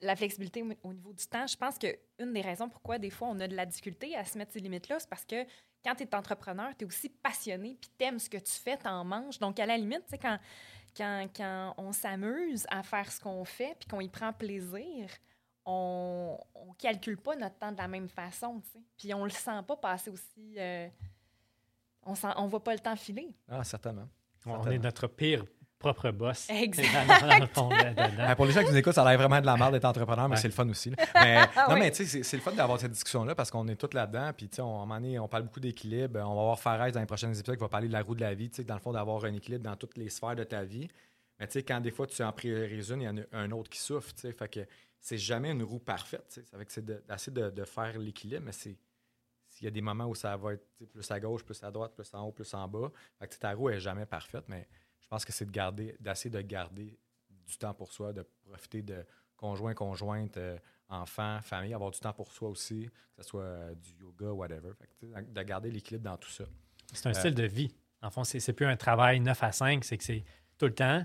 la 0.00 0.14
flexibilité 0.16 0.62
au- 0.62 0.88
au 0.88 0.92
niveau 0.92 1.12
du 1.12 1.26
temps, 1.26 1.46
je 1.46 1.56
pense 1.56 1.78
qu'une 1.78 2.32
des 2.32 2.40
raisons 2.42 2.68
pourquoi 2.68 2.98
des 2.98 3.10
fois 3.10 3.28
on 3.28 3.40
a 3.40 3.48
de 3.48 3.56
la 3.56 3.66
difficulté 3.66 4.14
à 4.16 4.24
se 4.24 4.36
mettre 4.38 4.52
ces 4.52 4.60
limites-là, 4.60 5.00
c'est 5.00 5.08
parce 5.08 5.24
que 5.24 5.44
quand 5.84 5.94
tu 5.94 6.04
es 6.04 6.14
entrepreneur, 6.14 6.70
tu 6.76 6.84
es 6.84 6.86
aussi 6.88 7.08
passionné 7.08 7.76
puis 7.80 7.90
tu 7.98 8.04
aimes 8.04 8.18
ce 8.18 8.28
que 8.30 8.36
tu 8.38 8.52
fais, 8.52 8.76
tu 8.78 8.86
en 8.86 9.04
manges. 9.04 9.38
Donc 9.38 9.58
à 9.58 9.66
la 9.66 9.76
limite, 9.76 10.04
tu 10.04 10.10
sais, 10.10 10.18
quand, 10.18 10.38
quand, 10.96 11.26
quand 11.36 11.74
on 11.78 11.92
s'amuse 11.92 12.66
à 12.70 12.82
faire 12.82 13.10
ce 13.10 13.20
qu'on 13.20 13.44
fait 13.44 13.74
puis 13.78 13.88
qu'on 13.88 14.00
y 14.00 14.08
prend 14.08 14.32
plaisir, 14.32 15.08
on 15.66 16.38
ne 16.68 16.72
calcule 16.74 17.16
pas 17.16 17.34
notre 17.36 17.56
temps 17.56 17.72
de 17.72 17.78
la 17.78 17.88
même 17.88 18.08
façon. 18.08 18.60
tu 18.60 18.70
sais. 18.70 18.84
Puis 18.96 19.14
on 19.14 19.24
le 19.24 19.30
sent 19.30 19.62
pas 19.66 19.76
passer 19.76 20.10
aussi. 20.10 20.54
euh, 20.58 20.88
on 22.02 22.14
on 22.36 22.46
voit 22.46 22.62
pas 22.62 22.74
le 22.74 22.80
temps 22.80 22.96
filer. 22.96 23.34
Ah, 23.48 23.64
certainement. 23.64 24.08
On 24.46 24.50
Certainement. 24.52 24.70
est 24.72 24.78
notre 24.78 25.06
pire 25.06 25.44
propre 25.92 26.10
boss. 26.10 26.48
Exact. 26.50 26.86
Dans- 27.20 27.28
dans 27.28 27.38
le 27.38 27.46
fond, 27.46 27.68
là, 27.68 27.90
dedans. 27.92 28.24
Ah, 28.26 28.34
pour 28.36 28.46
les 28.46 28.52
gens 28.52 28.62
qui 28.64 28.70
nous 28.70 28.76
écoutent, 28.76 28.94
ça 28.94 29.02
a 29.04 29.10
l'air 29.10 29.18
vraiment 29.18 29.40
de 29.40 29.46
la 29.46 29.56
merde 29.56 29.72
d'être 29.74 29.84
entrepreneur, 29.84 30.28
mais 30.28 30.34
Ouais. 30.36 30.40
c'est 30.40 30.48
le 30.48 30.54
fun 30.54 30.68
aussi. 30.68 30.90
Mais, 31.14 31.42
non, 31.42 31.46
Ah 31.56 31.66
Oui. 31.74 31.80
mais 31.80 31.90
tu 31.90 31.98
sais, 31.98 32.04
c'est- 32.06 32.22
c'est 32.22 32.36
le 32.36 32.42
fun 32.42 32.52
d'avoir 32.52 32.80
cette 32.80 32.92
discussion-là 32.92 33.34
parce 33.34 33.50
qu'on 33.50 33.68
est 33.68 33.76
tous 33.76 33.94
là-dedans. 33.94 34.32
Puis, 34.36 34.48
tu 34.48 34.56
sais, 34.56 34.62
on, 34.62 34.82
on 34.90 35.28
parle 35.28 35.42
beaucoup 35.44 35.60
d'équilibre. 35.60 36.18
On 36.20 36.34
va 36.34 36.40
avoir 36.40 36.58
Fares 36.58 36.90
dans 36.92 37.00
les 37.00 37.06
prochains 37.06 37.28
épisodes 37.32 37.56
qui 37.56 37.60
va 37.62 37.68
parler 37.68 37.88
de 37.88 37.92
la 37.92 38.02
roue 38.02 38.14
de 38.14 38.20
la 38.22 38.34
vie. 38.34 38.48
Tu 38.50 38.56
sais, 38.56 38.64
dans 38.64 38.74
le 38.74 38.80
fond, 38.80 38.92
d'avoir 38.92 39.24
un 39.24 39.34
équilibre 39.34 39.64
dans 39.64 39.76
toutes 39.76 39.96
les 39.96 40.08
sphères 40.08 40.34
de 40.36 40.44
ta 40.44 40.64
vie. 40.64 40.88
Mais, 41.38 41.46
tu 41.46 41.52
sais, 41.54 41.62
quand 41.62 41.80
des 41.80 41.90
fois, 41.90 42.06
tu 42.06 42.22
en 42.22 42.32
priorises 42.32 42.90
une, 42.90 43.02
il 43.02 43.04
y 43.04 43.08
en 43.08 43.16
a 43.18 43.22
un 43.32 43.50
autre 43.50 43.68
qui 43.70 43.78
souffre. 43.78 44.12
Tu 44.14 44.22
sais, 44.22 44.32
fait 44.32 44.48
que 44.48 44.60
c'est 45.00 45.18
jamais 45.18 45.50
une 45.50 45.62
roue 45.62 45.78
parfaite. 45.80 46.24
Tu 46.32 46.40
sais. 46.40 46.46
C'est 46.68 46.84
de- 46.84 47.02
d'essayer 47.08 47.32
de, 47.32 47.50
de 47.50 47.64
faire 47.64 47.98
l'équilibre, 47.98 48.42
mais 48.46 48.52
c'est. 48.52 48.76
S'il 49.50 49.66
y 49.66 49.68
a 49.68 49.70
des 49.70 49.82
moments 49.82 50.06
où 50.06 50.16
ça 50.16 50.36
va 50.36 50.54
être 50.54 50.66
plus 50.92 51.08
à 51.12 51.20
gauche, 51.20 51.44
plus 51.44 51.62
à 51.62 51.70
droite, 51.70 51.92
plus 51.94 52.12
en 52.12 52.22
haut, 52.26 52.32
plus 52.32 52.52
en 52.54 52.66
bas. 52.66 52.90
Fait 53.20 53.26
que 53.26 53.30
tu 53.30 53.34
sais, 53.36 53.40
ta 53.40 53.52
roue 53.52 53.68
est 53.70 53.78
jamais 53.78 54.04
parfaite, 54.04 54.42
mais 54.48 54.66
je 55.04 55.08
pense 55.08 55.24
que 55.24 55.32
c'est 55.32 55.44
de 55.44 55.50
garder, 55.50 55.94
d'essayer 56.00 56.30
de 56.30 56.40
garder 56.40 56.98
du 57.46 57.58
temps 57.58 57.74
pour 57.74 57.92
soi, 57.92 58.14
de 58.14 58.26
profiter 58.46 58.80
de 58.80 59.04
conjoint, 59.36 59.74
conjointe, 59.74 60.38
euh, 60.38 60.56
enfant, 60.88 61.40
famille, 61.42 61.74
avoir 61.74 61.90
du 61.90 62.00
temps 62.00 62.14
pour 62.14 62.32
soi 62.32 62.48
aussi, 62.48 62.88
que 63.14 63.22
ce 63.22 63.28
soit 63.28 63.42
euh, 63.42 63.74
du 63.74 63.90
yoga, 64.00 64.32
whatever. 64.32 64.70
Fait 64.78 64.88
que, 64.88 65.30
de 65.30 65.42
garder 65.42 65.70
l'équilibre 65.70 66.04
dans 66.04 66.16
tout 66.16 66.30
ça. 66.30 66.44
C'est 66.92 67.06
un 67.06 67.10
Euh, 67.10 67.14
style 67.14 67.34
de 67.34 67.44
vie. 67.44 67.74
En 68.00 68.10
fond, 68.10 68.24
c'est 68.24 68.52
plus 68.54 68.66
un 68.66 68.76
travail 68.76 69.20
9 69.20 69.42
à 69.42 69.52
5, 69.52 69.84
c'est 69.84 69.98
que 69.98 70.04
c'est 70.04 70.24
tout 70.56 70.66
le 70.66 70.74
temps, 70.74 71.04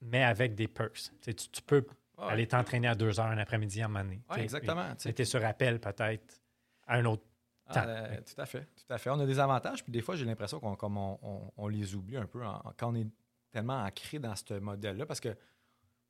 mais 0.00 0.22
avec 0.22 0.54
des 0.54 0.68
perks. 0.68 1.10
Tu, 1.22 1.62
peux 1.62 1.84
aller 2.18 2.46
t'entraîner 2.46 2.88
à 2.88 2.94
2 2.94 3.18
heures 3.18 3.26
un 3.26 3.38
après-midi 3.38 3.82
à 3.82 3.86
un 3.86 3.88
moment 3.88 4.04
donné. 4.04 4.22
Exactement. 4.36 4.94
tu 4.96 5.08
es 5.08 5.24
sur 5.24 5.44
appel 5.44 5.80
peut-être 5.80 6.40
à 6.86 6.96
un 6.98 7.04
autre. 7.04 7.24
Ah, 7.68 7.84
euh, 7.88 8.20
tout 8.22 8.40
à 8.40 8.46
fait, 8.46 8.64
tout 8.76 8.92
à 8.92 8.98
fait. 8.98 9.10
On 9.10 9.18
a 9.20 9.26
des 9.26 9.38
avantages, 9.38 9.82
puis 9.82 9.92
des 9.92 10.00
fois, 10.00 10.14
j'ai 10.16 10.24
l'impression 10.24 10.60
qu'on 10.60 10.76
comme 10.76 10.96
on, 10.96 11.18
on- 11.22 11.52
on 11.56 11.68
les 11.68 11.94
oublie 11.94 12.16
un 12.16 12.26
peu 12.26 12.44
en- 12.44 12.62
quand 12.76 12.92
on 12.92 12.94
est 12.94 13.08
tellement 13.50 13.82
ancré 13.82 14.18
dans 14.18 14.34
ce 14.36 14.54
modèle-là, 14.58 15.06
parce 15.06 15.20
que 15.20 15.36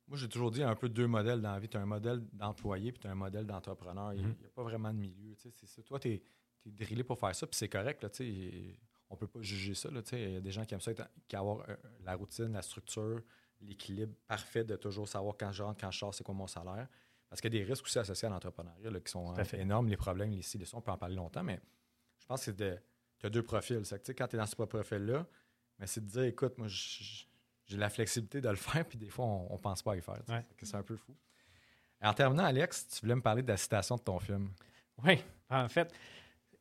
moi, 0.07 0.17
j'ai 0.17 0.29
toujours 0.29 0.51
dit 0.51 0.63
un 0.63 0.75
peu 0.75 0.87
deux 0.87 1.07
modèles 1.07 1.41
dans 1.41 1.51
la 1.53 1.59
vie. 1.59 1.67
Tu 1.67 1.77
as 1.77 1.81
un 1.81 1.85
modèle 1.85 2.21
d'employé, 2.31 2.91
puis 2.91 2.99
tu 3.01 3.07
as 3.07 3.11
un 3.11 3.15
modèle 3.15 3.45
d'entrepreneur. 3.45 4.13
Il 4.13 4.21
n'y 4.21 4.27
Mhm. 4.27 4.35
a 4.45 4.49
pas 4.55 4.63
vraiment 4.63 4.93
de 4.93 4.99
milieu. 4.99 5.35
tu 5.35 5.41
sais, 5.41 5.51
c'est 5.51 5.65
ça. 5.67 5.81
Toi, 5.83 5.99
tu 5.99 6.09
es, 6.13 6.23
drillé 6.65 7.03
pour 7.03 7.17
faire 7.17 7.33
ça, 7.33 7.47
puis 7.47 7.55
c'est 7.57 7.69
correct. 7.69 8.03
Là, 8.03 8.09
tu 8.09 8.17
sais. 8.25 8.79
on 9.09 9.15
peut 9.15 9.27
pas 9.27 9.41
juger 9.41 9.73
ça. 9.73 9.89
là, 9.89 10.01
tu 10.01 10.09
sais. 10.09 10.21
Il 10.21 10.33
y 10.33 10.35
a 10.37 10.41
des 10.41 10.51
gens 10.51 10.65
qui 10.65 10.73
aiment 10.73 10.81
ça, 10.81 10.91
être- 10.91 11.09
qui 11.29 11.35
avoir 11.37 11.61
euh, 11.69 11.75
la 12.03 12.13
routine, 12.15 12.51
la 12.51 12.61
structure, 12.61 13.21
l'équilibre 13.61 14.13
parfait 14.27 14.65
de 14.65 14.75
toujours 14.75 15.07
savoir 15.07 15.35
quand 15.37 15.51
je 15.53 15.63
rentre, 15.63 15.79
quand 15.79 15.89
je 15.91 15.97
sors, 15.99 16.13
c'est 16.13 16.25
quoi 16.25 16.35
mon 16.35 16.45
salaire. 16.47 16.87
Parce 17.29 17.41
qu'il 17.41 17.53
y 17.53 17.57
a 17.57 17.59
des 17.59 17.69
risques 17.69 17.85
aussi 17.85 17.99
associés 17.99 18.27
à 18.27 18.31
l'entrepreneuriat 18.31 18.89
qui 19.01 19.11
sont 19.11 19.37
euh, 19.37 19.43
fait. 19.43 19.59
énormes, 19.59 19.87
les 19.89 19.97
problèmes, 19.97 20.31
les 20.31 20.41
ci, 20.41 20.57
les 20.57 20.65
ça, 20.65 20.77
on 20.77 20.81
peut 20.81 20.91
en 20.91 20.97
parler 20.97 21.15
longtemps, 21.15 21.43
mais 21.43 21.59
je 22.19 22.25
pense 22.25 22.39
que 22.41 22.45
c'est 22.45 22.55
de. 22.55 22.77
Tu 23.19 23.25
as 23.25 23.29
deux 23.29 23.43
profils. 23.43 23.77
Que, 23.77 23.83
tu 23.83 24.01
sais, 24.03 24.13
quand 24.13 24.27
tu 24.27 24.35
es 24.35 24.39
dans 24.39 24.45
ce 24.45 24.55
profil-là, 24.55 25.25
mais 25.79 25.87
c'est 25.87 26.01
de 26.05 26.09
dire 26.09 26.23
écoute, 26.23 26.57
moi, 26.57 26.67
j'ai 26.69 27.77
la 27.77 27.89
flexibilité 27.89 28.39
de 28.41 28.49
le 28.49 28.55
faire, 28.55 28.85
puis 28.85 28.97
des 28.97 29.09
fois, 29.09 29.25
on 29.25 29.53
ne 29.53 29.57
pense 29.59 29.81
pas 29.81 29.93
à 29.93 29.95
y 29.97 30.01
faire. 30.01 30.21
Ouais. 30.29 30.45
C'est 30.61 30.75
un 30.75 30.83
peu 30.83 30.95
fou. 30.95 31.15
En 32.01 32.13
terminant, 32.13 32.43
Alex, 32.45 32.87
tu 32.87 33.01
voulais 33.01 33.15
me 33.15 33.21
parler 33.21 33.41
de 33.41 33.47
la 33.47 33.57
citation 33.57 33.95
de 33.95 34.01
ton 34.01 34.19
film. 34.19 34.51
Oui, 35.03 35.19
en 35.49 35.67
fait, 35.67 35.91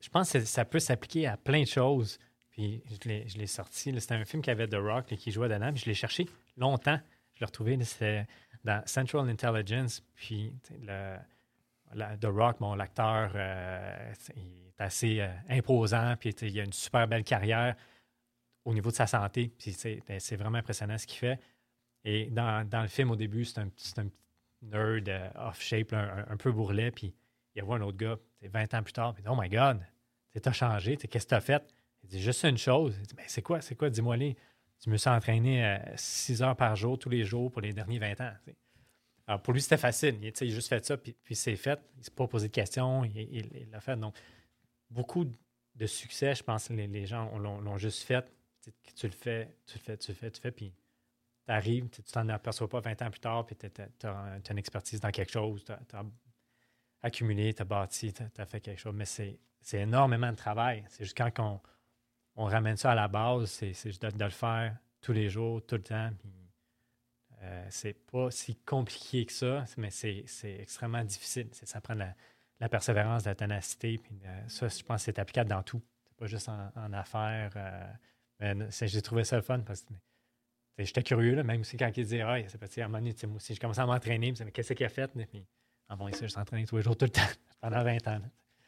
je 0.01 0.09
pense 0.09 0.33
que 0.33 0.41
ça 0.45 0.65
peut 0.65 0.79
s'appliquer 0.79 1.27
à 1.27 1.37
plein 1.37 1.63
de 1.63 1.69
choses. 1.69 2.19
Puis 2.51 2.83
je 2.89 3.37
l'ai- 3.39 3.47
sorti. 3.47 3.95
C'était 4.01 4.15
un 4.15 4.25
film 4.25 4.43
qui 4.43 4.51
avait 4.51 4.67
The 4.67 4.77
Rock 4.77 5.11
là, 5.11 5.17
qui 5.19 5.31
jouait 5.31 5.49
dedans. 5.51 5.71
Puis 5.73 5.83
je 5.83 5.87
l'ai 5.87 5.95
cherché 5.95 6.27
longtemps. 6.57 6.99
Je 7.35 7.41
l'ai 7.41 7.47
retrouvé. 7.47 7.79
C'était 7.85 8.27
dans 8.67 8.83
Central 8.85 9.29
Intelligence. 9.31 10.03
Puis 10.15 10.53
The 11.95 12.25
Rock, 12.25 12.59
bon, 12.61 12.75
l'acteur, 12.75 13.31
euh, 13.35 14.13
est 14.37 14.81
assez 14.81 15.21
euh, 15.21 15.29
imposant. 15.49 16.15
Puis 16.19 16.31
il 16.31 16.61
a 16.61 16.65
une 16.65 16.73
super 16.73 17.09
belle 17.09 17.25
carrière 17.25 17.77
au 18.65 18.75
niveau 18.75 18.91
de 18.91 18.97
sa 18.97 19.07
santé. 19.07 19.53
Puis 19.57 19.75
ben, 20.07 20.21
c'est 20.21 20.37
vraiment 20.37 20.59
impressionnant 20.59 20.99
ce 20.99 21.07
qu'il 21.07 21.19
fait. 21.19 21.41
Et 22.05 22.29
dans, 22.31 22.69
le 22.83 22.89
film, 22.89 23.11
au 23.11 23.17
début, 23.17 23.45
c'est 23.45 23.61
un, 23.61 23.69
petit- 23.69 23.95
nerd 24.63 25.09
euh, 25.09 25.31
off-shape, 25.37 25.93
un, 25.93 26.37
peu 26.37 26.53
bourrelet. 26.53 26.91
Puis 26.91 27.15
il 27.55 27.63
voit 27.63 27.77
un 27.77 27.83
autre 27.83 27.97
gars, 27.97 28.17
c'est 28.41 28.49
20 28.49 28.75
ans 28.75 28.83
plus 28.83 28.93
tard, 28.93 29.15
puis 29.15 29.25
Oh 29.29 29.35
my 29.39 29.49
God, 29.49 29.81
t'as 30.43 30.53
changé, 30.53 30.97
qu'est-ce 30.97 31.25
que 31.25 31.31
tu 31.31 31.35
as 31.35 31.41
fait? 31.41 31.75
Il 32.03 32.11
dit 32.11 32.21
juste 32.21 32.45
une 32.45 32.59
chose. 32.59 32.97
Il 33.01 33.07
dit, 33.07 33.15
Ben, 33.15 33.25
c'est 33.27 33.43
quoi, 33.43 33.61
c'est 33.61 33.75
quoi, 33.75 33.89
dis-moi 33.91 34.17
Tu 34.81 34.91
me 34.91 34.97
suis 34.97 35.11
entraîné 35.11 35.79
6 35.97 36.43
heures 36.43 36.57
par 36.57 36.77
jour, 36.77 36.99
tous 36.99 37.09
les 37.09 37.25
jours, 37.25 37.51
pour 37.51 37.61
les 37.61 37.73
derniers 37.73 37.99
20 37.99 38.21
ans. 38.21 38.33
Alors 39.27 39.43
pour 39.43 39.53
lui, 39.53 39.61
c'était 39.61 39.77
facile. 39.77 40.17
Il, 40.23 40.33
il 40.41 40.51
a 40.51 40.55
juste 40.55 40.69
fait 40.69 40.85
ça, 40.85 40.97
puis, 40.97 41.17
puis 41.25 41.35
c'est 41.35 41.57
fait. 41.57 41.81
Il 41.95 41.99
ne 42.01 42.05
s'est 42.05 42.11
pas 42.11 42.27
posé 42.27 42.49
de 42.49 42.53
questions, 42.53 43.05
il 43.05 43.69
l'a 43.71 43.81
fait. 43.81 43.97
Donc, 43.97 44.15
beaucoup 44.91 45.27
de 45.75 45.87
succès, 45.87 46.35
je 46.35 46.43
pense 46.43 46.71
les, 46.71 46.87
les 46.87 47.07
gens 47.07 47.37
l'ont 47.39 47.79
juste 47.79 48.03
fait. 48.03 48.33
Tu 48.95 49.07
le 49.07 49.13
fais, 49.13 49.57
tu 49.67 49.79
le 49.79 49.83
fais, 49.83 49.97
tu 49.97 50.11
le 50.11 50.17
fais, 50.17 50.31
tu 50.31 50.41
le 50.41 50.41
fais, 50.41 50.51
puis 50.51 50.73
tu 51.47 51.53
arrives, 51.53 51.89
tu 51.89 52.03
t'en 52.03 52.29
aperçois 52.29 52.69
pas 52.69 52.81
20 52.81 53.03
ans 53.03 53.11
plus 53.11 53.21
tard, 53.21 53.47
puis 53.47 53.57
tu 53.57 54.07
as, 54.07 54.41
une 54.51 54.59
expertise 54.59 55.01
dans 55.01 55.11
quelque 55.11 55.31
chose, 55.31 55.65
tu 55.65 55.73
as, 55.73 56.05
accumulé, 57.03 57.55
tu 57.55 57.63
as 57.63 57.65
bâti, 57.65 58.13
tu 58.13 58.23
as, 58.23 58.47
fait 58.47 58.61
quelque 58.61 58.81
chose. 58.81 58.95
Mais 58.95 59.05
c'est 59.05 59.39
énormément 59.73 60.31
de 60.31 60.37
travail. 60.37 60.85
C'est 60.89 61.05
juste 61.05 61.17
quand 61.17 61.31
on, 61.39 61.61
on 62.37 62.45
ramène 62.45 62.77
ça 62.77 62.93
à 62.93 62.95
la 62.95 63.09
base, 63.09 63.51
c'est 63.51 63.73
juste 63.73 64.03
de, 64.03 64.25
le 64.25 64.31
faire 64.31 64.77
tous 65.01 65.13
les 65.13 65.29
jours, 65.29 65.65
tout 65.65 65.77
le 65.77 65.83
temps. 65.83 66.11
Euh, 67.43 67.67
c'est 67.71 67.95
pas 67.95 68.31
si 68.31 68.57
compliqué 68.57 69.25
que 69.25 69.33
ça, 69.33 69.65
mais 69.77 69.91
c'est 69.91 70.25
extrêmement 70.45 71.05
difficile. 71.05 71.49
Ça 71.53 71.81
prend 71.81 71.95
de 71.95 72.05
la, 72.61 72.69
persévérance, 72.69 73.25
de 73.25 73.31
la 73.31 73.35
ténacité. 73.35 74.01
Euh, 74.25 74.49
ça, 74.49 74.69
je 74.69 74.83
pense 74.83 75.03
c'est 75.03 75.19
applicable 75.19 75.51
dans 75.51 75.63
tout. 75.63 75.83
C'est 76.09 76.17
pas 76.17 76.27
juste 76.27 76.49
en, 76.49 76.93
affaires. 76.93 77.53
euh, 78.41 78.69
j'ai 78.71 79.03
trouvé 79.03 79.25
ça 79.25 79.37
le 79.37 79.43
fun 79.43 79.61
parce 79.61 79.83
que 79.83 79.95
j'étais 80.79 81.03
curieux, 81.03 81.35
là, 81.35 81.43
même 81.43 81.61
aussi 81.61 81.77
quand 81.77 81.87
il 81.89 82.05
disait, 82.05 82.21
ah, 82.21 82.37
c'est 82.49 82.59
petit, 82.59 82.81
à 82.81 82.85
un 82.85 82.89
moment 82.89 82.99
donné, 82.99 83.15
moi 83.27 83.37
aussi, 83.37 83.55
j'ai 83.55 83.61
commencé 83.61 83.81
à 83.81 83.87
m'entraîner. 83.87 84.33
mais 84.45 84.51
qu'est-ce 84.51 84.75
qu'il 84.75 84.87
a 84.87 84.91
fait? 84.91 85.11
Puis, 85.27 85.47
ah 85.89 85.97
bon, 85.97 86.09
ici, 86.09 86.21
je 86.23 86.29
suis 86.29 86.39
entraîné 86.39 86.67
tous 86.67 86.77
les 86.77 86.83
jours, 86.83 86.97
tout 86.97 87.07
le 87.07 87.11
temps, 87.11 87.23
pendant 87.61 87.83
20 87.83 88.09
ans. 88.09 88.21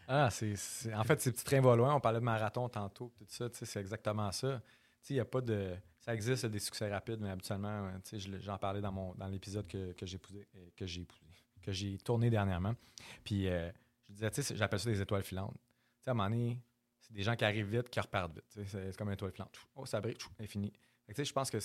Ah, 0.08 0.30
c'est, 0.30 0.56
c'est- 0.56 0.94
En 0.94 1.04
fait, 1.04 1.20
ces 1.20 1.32
petits 1.32 1.44
trains 1.44 1.60
volants, 1.60 1.94
on 1.96 2.00
parlait 2.00 2.18
de 2.20 2.24
marathon 2.24 2.68
tantôt, 2.68 3.12
tout 3.18 3.24
ça, 3.28 3.48
c'est 3.52 3.78
exactement 3.80 4.32
ça. 4.32 4.60
Il 5.10 5.16
y 5.16 5.20
a 5.20 5.24
pas 5.24 5.40
de. 5.40 5.74
Ça 6.00 6.14
existe 6.14 6.46
des 6.46 6.58
succès 6.58 6.90
rapides, 6.90 7.20
mais 7.20 7.30
habituellement, 7.30 7.88
euh, 7.88 8.18
j'en 8.40 8.58
parlais 8.58 8.80
dans, 8.80 8.92
mon, 8.92 9.14
dans 9.14 9.26
l'épisode 9.26 9.66
que, 9.66 9.92
que 9.92 10.06
j'ai 10.06 10.18
euh, 10.34 10.70
que 10.76 10.86
j'ai 10.86 11.06
que 11.62 11.72
j'ai 11.72 11.98
tourné 11.98 12.30
dernièrement. 12.30 12.74
Puis 13.24 13.48
euh, 13.48 13.70
je 14.08 14.12
disais, 14.14 14.30
tu 14.30 14.42
sais, 14.42 14.56
j'appelle 14.56 14.80
ça 14.80 14.90
des 14.90 15.00
étoiles 15.00 15.22
filantes. 15.22 15.54
Tu 15.54 16.04
sais, 16.04 16.10
à 16.10 16.12
un 16.12 16.14
moment 16.14 16.28
donné, 16.30 16.58
c'est 17.00 17.12
des 17.12 17.22
gens 17.22 17.36
qui 17.36 17.44
arrivent 17.44 17.68
vite, 17.74 17.90
qui 17.90 18.00
repartent 18.00 18.32
vite. 18.34 18.44
C'est, 18.48 18.66
c'est 18.66 18.96
comme 18.96 19.08
une 19.08 19.14
étoile 19.14 19.32
filante. 19.32 19.54
Oh, 19.76 19.84
ça 19.86 20.00
brille, 20.00 20.16
tu 20.16 20.26
sais, 21.14 21.24
je 21.24 21.32
pense 21.32 21.50
qu'il 21.50 21.60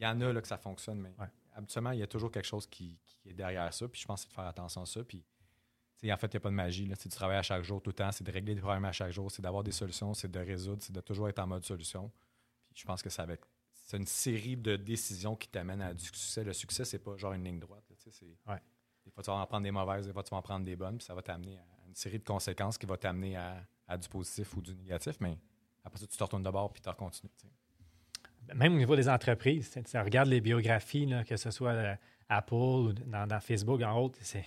y 0.00 0.06
en 0.06 0.20
a 0.20 0.32
là, 0.32 0.40
que 0.42 0.48
ça 0.48 0.58
fonctionne, 0.58 1.00
mais 1.00 1.14
Ouais. 1.18 1.28
habituellement, 1.54 1.92
il 1.92 1.98
y 2.00 2.02
a 2.02 2.06
toujours 2.06 2.30
quelque 2.30 2.44
chose 2.46 2.66
qui, 2.66 2.98
qui 3.06 3.30
est 3.30 3.34
derrière 3.34 3.72
ça. 3.72 3.88
Puis 3.88 4.00
je 4.02 4.06
pense 4.06 4.20
que 4.22 4.28
c'est 4.28 4.30
de 4.30 4.34
faire 4.34 4.46
attention 4.48 4.82
à 4.82 4.86
ça. 4.86 5.02
Puis 5.02 5.24
en 6.10 6.16
fait, 6.16 6.28
il 6.28 6.36
n'y 6.36 6.38
a 6.38 6.40
pas 6.40 6.48
de 6.48 6.54
magie. 6.54 6.86
Là. 6.86 6.94
C'est 6.98 7.10
du 7.10 7.14
travail 7.14 7.36
à 7.36 7.42
chaque 7.42 7.62
jour, 7.62 7.82
tout 7.82 7.90
le 7.90 7.94
temps. 7.94 8.10
C'est 8.10 8.24
de 8.24 8.32
régler 8.32 8.54
des 8.54 8.62
problèmes 8.62 8.84
à 8.86 8.92
chaque 8.92 9.12
jour. 9.12 9.30
C'est 9.30 9.42
d'avoir 9.42 9.62
des 9.62 9.72
solutions. 9.72 10.14
C'est 10.14 10.30
de 10.30 10.40
résoudre. 10.40 10.82
C'est 10.82 10.92
de 10.92 11.00
toujours 11.02 11.28
être 11.28 11.38
en 11.38 11.46
mode 11.46 11.64
solution. 11.64 12.10
Puis 12.72 12.80
je 12.80 12.86
pense 12.86 13.02
que 13.02 13.10
c'est 13.10 13.20
avec 13.22 13.40
c'est 13.92 13.98
une 13.98 14.06
série 14.06 14.56
de 14.56 14.76
décisions 14.76 15.36
qui 15.36 15.48
t'amènent 15.48 15.82
à 15.82 15.92
du 15.92 16.04
succès. 16.04 16.42
Le 16.44 16.52
succès, 16.54 16.84
c'est 16.84 16.98
pas 16.98 17.16
genre 17.18 17.34
une 17.34 17.44
ligne 17.44 17.58
droite. 17.58 17.84
là, 17.90 17.96
Ouais. 18.54 18.60
Des 19.04 19.10
fois, 19.10 19.22
tu 19.22 19.30
vas 19.30 19.36
en 19.36 19.46
prendre 19.46 19.64
des 19.64 19.70
mauvaises, 19.70 20.06
des 20.06 20.12
fois, 20.12 20.22
tu 20.22 20.30
vas 20.30 20.38
en 20.38 20.42
prendre 20.42 20.64
des 20.64 20.76
bonnes, 20.76 20.96
puis 20.96 21.04
ça 21.04 21.14
va 21.14 21.20
t'amener 21.20 21.58
à 21.58 21.88
une 21.88 21.94
série 21.94 22.18
de 22.18 22.24
conséquences 22.24 22.78
qui 22.78 22.86
va 22.86 22.96
t'amener 22.96 23.36
à, 23.36 23.62
à 23.88 23.98
du 23.98 24.08
positif 24.08 24.56
ou 24.56 24.62
du 24.62 24.74
négatif. 24.76 25.16
Mais 25.20 25.36
après 25.84 25.98
ça, 25.98 26.06
tu 26.06 26.16
te 26.16 26.22
retournes 26.22 26.42
de 26.44 26.50
bord 26.50 26.72
puis 26.72 26.80
tu 26.80 26.90
continues. 26.94 27.30
Même 28.54 28.74
au 28.74 28.78
niveau 28.78 28.96
des 28.96 29.08
entreprises, 29.08 29.70
tu 29.70 29.98
regardes 29.98 30.28
les 30.28 30.40
biographies, 30.40 31.06
là, 31.06 31.24
que 31.24 31.36
ce 31.36 31.50
soit 31.50 31.72
euh, 31.72 31.94
Apple 32.28 32.54
ou 32.54 32.92
dans, 32.92 33.26
dans 33.26 33.40
Facebook, 33.40 33.82
en 33.82 33.98
haut, 33.98 34.12
c'est. 34.20 34.46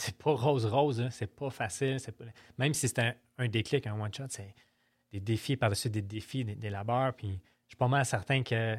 C'est 0.00 0.16
pas 0.16 0.30
rose-rose, 0.32 1.00
là, 1.00 1.10
c'est 1.10 1.26
pas 1.26 1.50
facile. 1.50 1.96
pas- 2.16 2.24
Même 2.56 2.72
si 2.72 2.86
c'est 2.86 3.00
un, 3.00 3.14
un 3.38 3.48
déclic, 3.48 3.84
un 3.88 4.00
one-shot, 4.00 4.26
c'est 4.28 4.54
des 5.10 5.18
défis 5.18 5.56
par-dessus 5.56 5.90
des 5.90 6.02
défis, 6.02 6.44
des, 6.44 6.54
des 6.54 6.70
labeurs. 6.70 7.14
Puis 7.14 7.40
je 7.64 7.70
suis 7.70 7.76
pas 7.76 7.88
mal 7.88 8.04
certain 8.06 8.44
que 8.44 8.76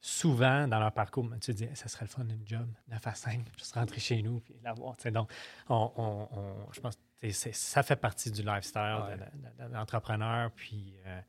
souvent 0.00 0.66
dans 0.66 0.78
leur 0.80 0.92
parcours, 0.92 1.28
tu 1.34 1.38
te 1.40 1.52
dis, 1.52 1.68
ça 1.74 1.88
serait 1.88 2.06
le 2.06 2.10
fun 2.10 2.24
d'une 2.24 2.46
job, 2.46 2.66
9 2.88 3.06
à 3.06 3.14
5, 3.14 3.44
juste 3.58 3.74
rentrer 3.74 4.00
chez 4.00 4.22
nous 4.22 4.40
puis 4.40 4.54
l'avoir. 4.62 4.96
Donc, 5.12 5.30
on, 5.68 5.92
on- 5.96 6.28
on- 6.38 6.72
je 6.72 6.80
pense 6.80 6.96
que 7.20 7.30
ça 7.32 7.82
fait 7.82 7.96
partie 7.96 8.30
du 8.30 8.42
lifestyle 8.42 8.80
Ouais. 9.04 9.16
de- 9.16 9.20
de- 9.24 9.64
de- 9.64 9.68
de 9.68 9.74
l'entrepreneur. 9.74 10.50
Puis 10.52 10.96
euh, 11.06 11.20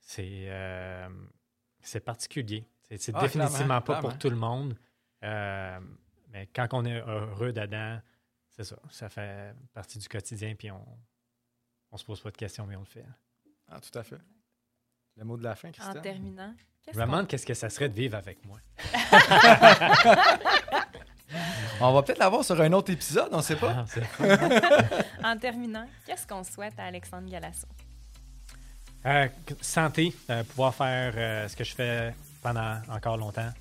c'est 0.00 0.46
euh, 0.48 1.08
c'est 1.80 2.00
particulier. 2.00 2.64
C'est 2.90 3.14
Ah, 3.14 3.20
définitivement 3.20 3.66
clairement, 3.66 3.80
pas 3.82 4.00
pour 4.00 4.16
tout 4.18 4.30
le 4.30 4.36
monde. 4.36 4.76
Euh, 5.22 5.78
mais 6.30 6.46
quand 6.54 6.68
on 6.72 6.84
est 6.84 6.98
heureux 7.00 7.52
dedans, 7.52 8.00
c'est 8.58 8.64
ça. 8.64 8.76
Ça 8.90 9.08
fait 9.08 9.54
partie 9.72 9.98
du 9.98 10.08
quotidien. 10.08 10.54
Puis 10.56 10.70
on 10.70 10.84
on 11.90 11.96
se 11.96 12.04
pose 12.04 12.20
pas 12.20 12.30
de 12.30 12.36
questions, 12.36 12.66
mais 12.66 12.76
on 12.76 12.80
le 12.80 12.86
fait. 12.86 13.04
Ah, 13.68 13.80
tout 13.80 13.98
à 13.98 14.02
fait. 14.02 14.18
Le 15.16 15.24
mot 15.24 15.36
de 15.38 15.42
la 15.44 15.54
fin, 15.54 15.68
En 15.68 15.72
Christian? 15.72 16.00
terminant, 16.02 16.54
qu'est-ce 16.82 16.96
Je 16.96 17.00
me 17.00 17.06
demande 17.06 17.26
qu'est-ce 17.26 17.46
que 17.46 17.54
ça 17.54 17.70
serait 17.70 17.88
de 17.88 17.94
vivre 17.94 18.16
avec 18.16 18.44
moi. 18.44 18.58
On 21.80 21.92
va 21.92 22.02
peut-être 22.02 22.18
l'avoir 22.18 22.44
sur 22.44 22.60
un 22.60 22.72
autre 22.72 22.90
épisode, 22.92 23.28
on 23.32 23.36
ne 23.36 23.42
sait 23.42 23.54
pas. 23.56 23.84
Ah, 25.22 25.32
en 25.32 25.38
terminant, 25.38 25.86
qu'est-ce 26.04 26.26
qu'on 26.26 26.42
souhaite 26.42 26.76
à 26.78 26.84
Alexandre 26.86 27.30
Galasso? 27.30 27.68
Euh, 29.06 29.28
santé, 29.60 30.12
euh, 30.30 30.42
pouvoir 30.44 30.74
faire 30.74 31.12
euh, 31.16 31.46
ce 31.48 31.54
que 31.54 31.62
je 31.64 31.74
fais 31.74 32.14
pendant 32.42 32.80
encore 32.88 33.16
longtemps, 33.16 33.52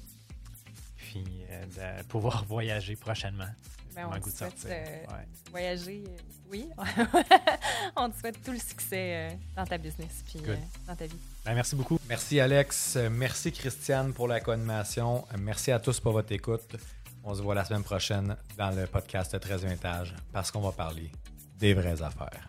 puis 0.96 1.24
euh, 1.52 2.00
de 2.00 2.04
pouvoir 2.08 2.44
voyager 2.48 2.96
prochainement. 2.96 3.50
Ben, 3.98 4.06
on 4.10 4.14
te 4.14 4.20
goût 4.20 4.30
souhaite 4.30 4.66
euh, 4.68 5.06
Ouais. 5.08 5.28
voyager, 5.52 6.04
euh, 6.08 6.12
oui. 6.52 6.70
on 7.96 8.10
te 8.12 8.20
souhaite 8.20 8.44
tout 8.44 8.52
le 8.52 8.60
succès 8.60 9.32
euh, 9.32 9.36
dans 9.56 9.66
ta 9.66 9.78
business 9.80 10.24
puis 10.26 10.40
euh, 10.48 10.56
dans 10.88 10.96
ta 10.96 11.08
vie. 11.08 11.18
Ben, 11.44 11.56
merci 11.56 11.76
beaucoup. 11.76 12.00
Merci 12.08 12.40
Alex, 12.40 12.98
merci 13.10 13.52
Christiane 13.52 14.14
pour 14.14 14.28
la 14.28 14.40
co-animation, 14.40 15.26
merci 15.40 15.72
à 15.72 15.80
tous 15.80 16.00
pour 16.00 16.12
votre 16.14 16.32
écoute. 16.32 16.76
On 17.24 17.34
se 17.34 17.42
voit 17.42 17.56
la 17.56 17.66
semaine 17.66 17.84
prochaine 17.84 18.38
dans 18.56 18.70
le 18.70 18.86
podcast 18.86 19.38
13 19.40 19.66
étage 19.66 20.14
parce 20.32 20.52
qu'on 20.52 20.62
va 20.62 20.72
parler 20.72 21.12
des 21.58 21.74
vraies 21.74 22.02
affaires. 22.02 22.47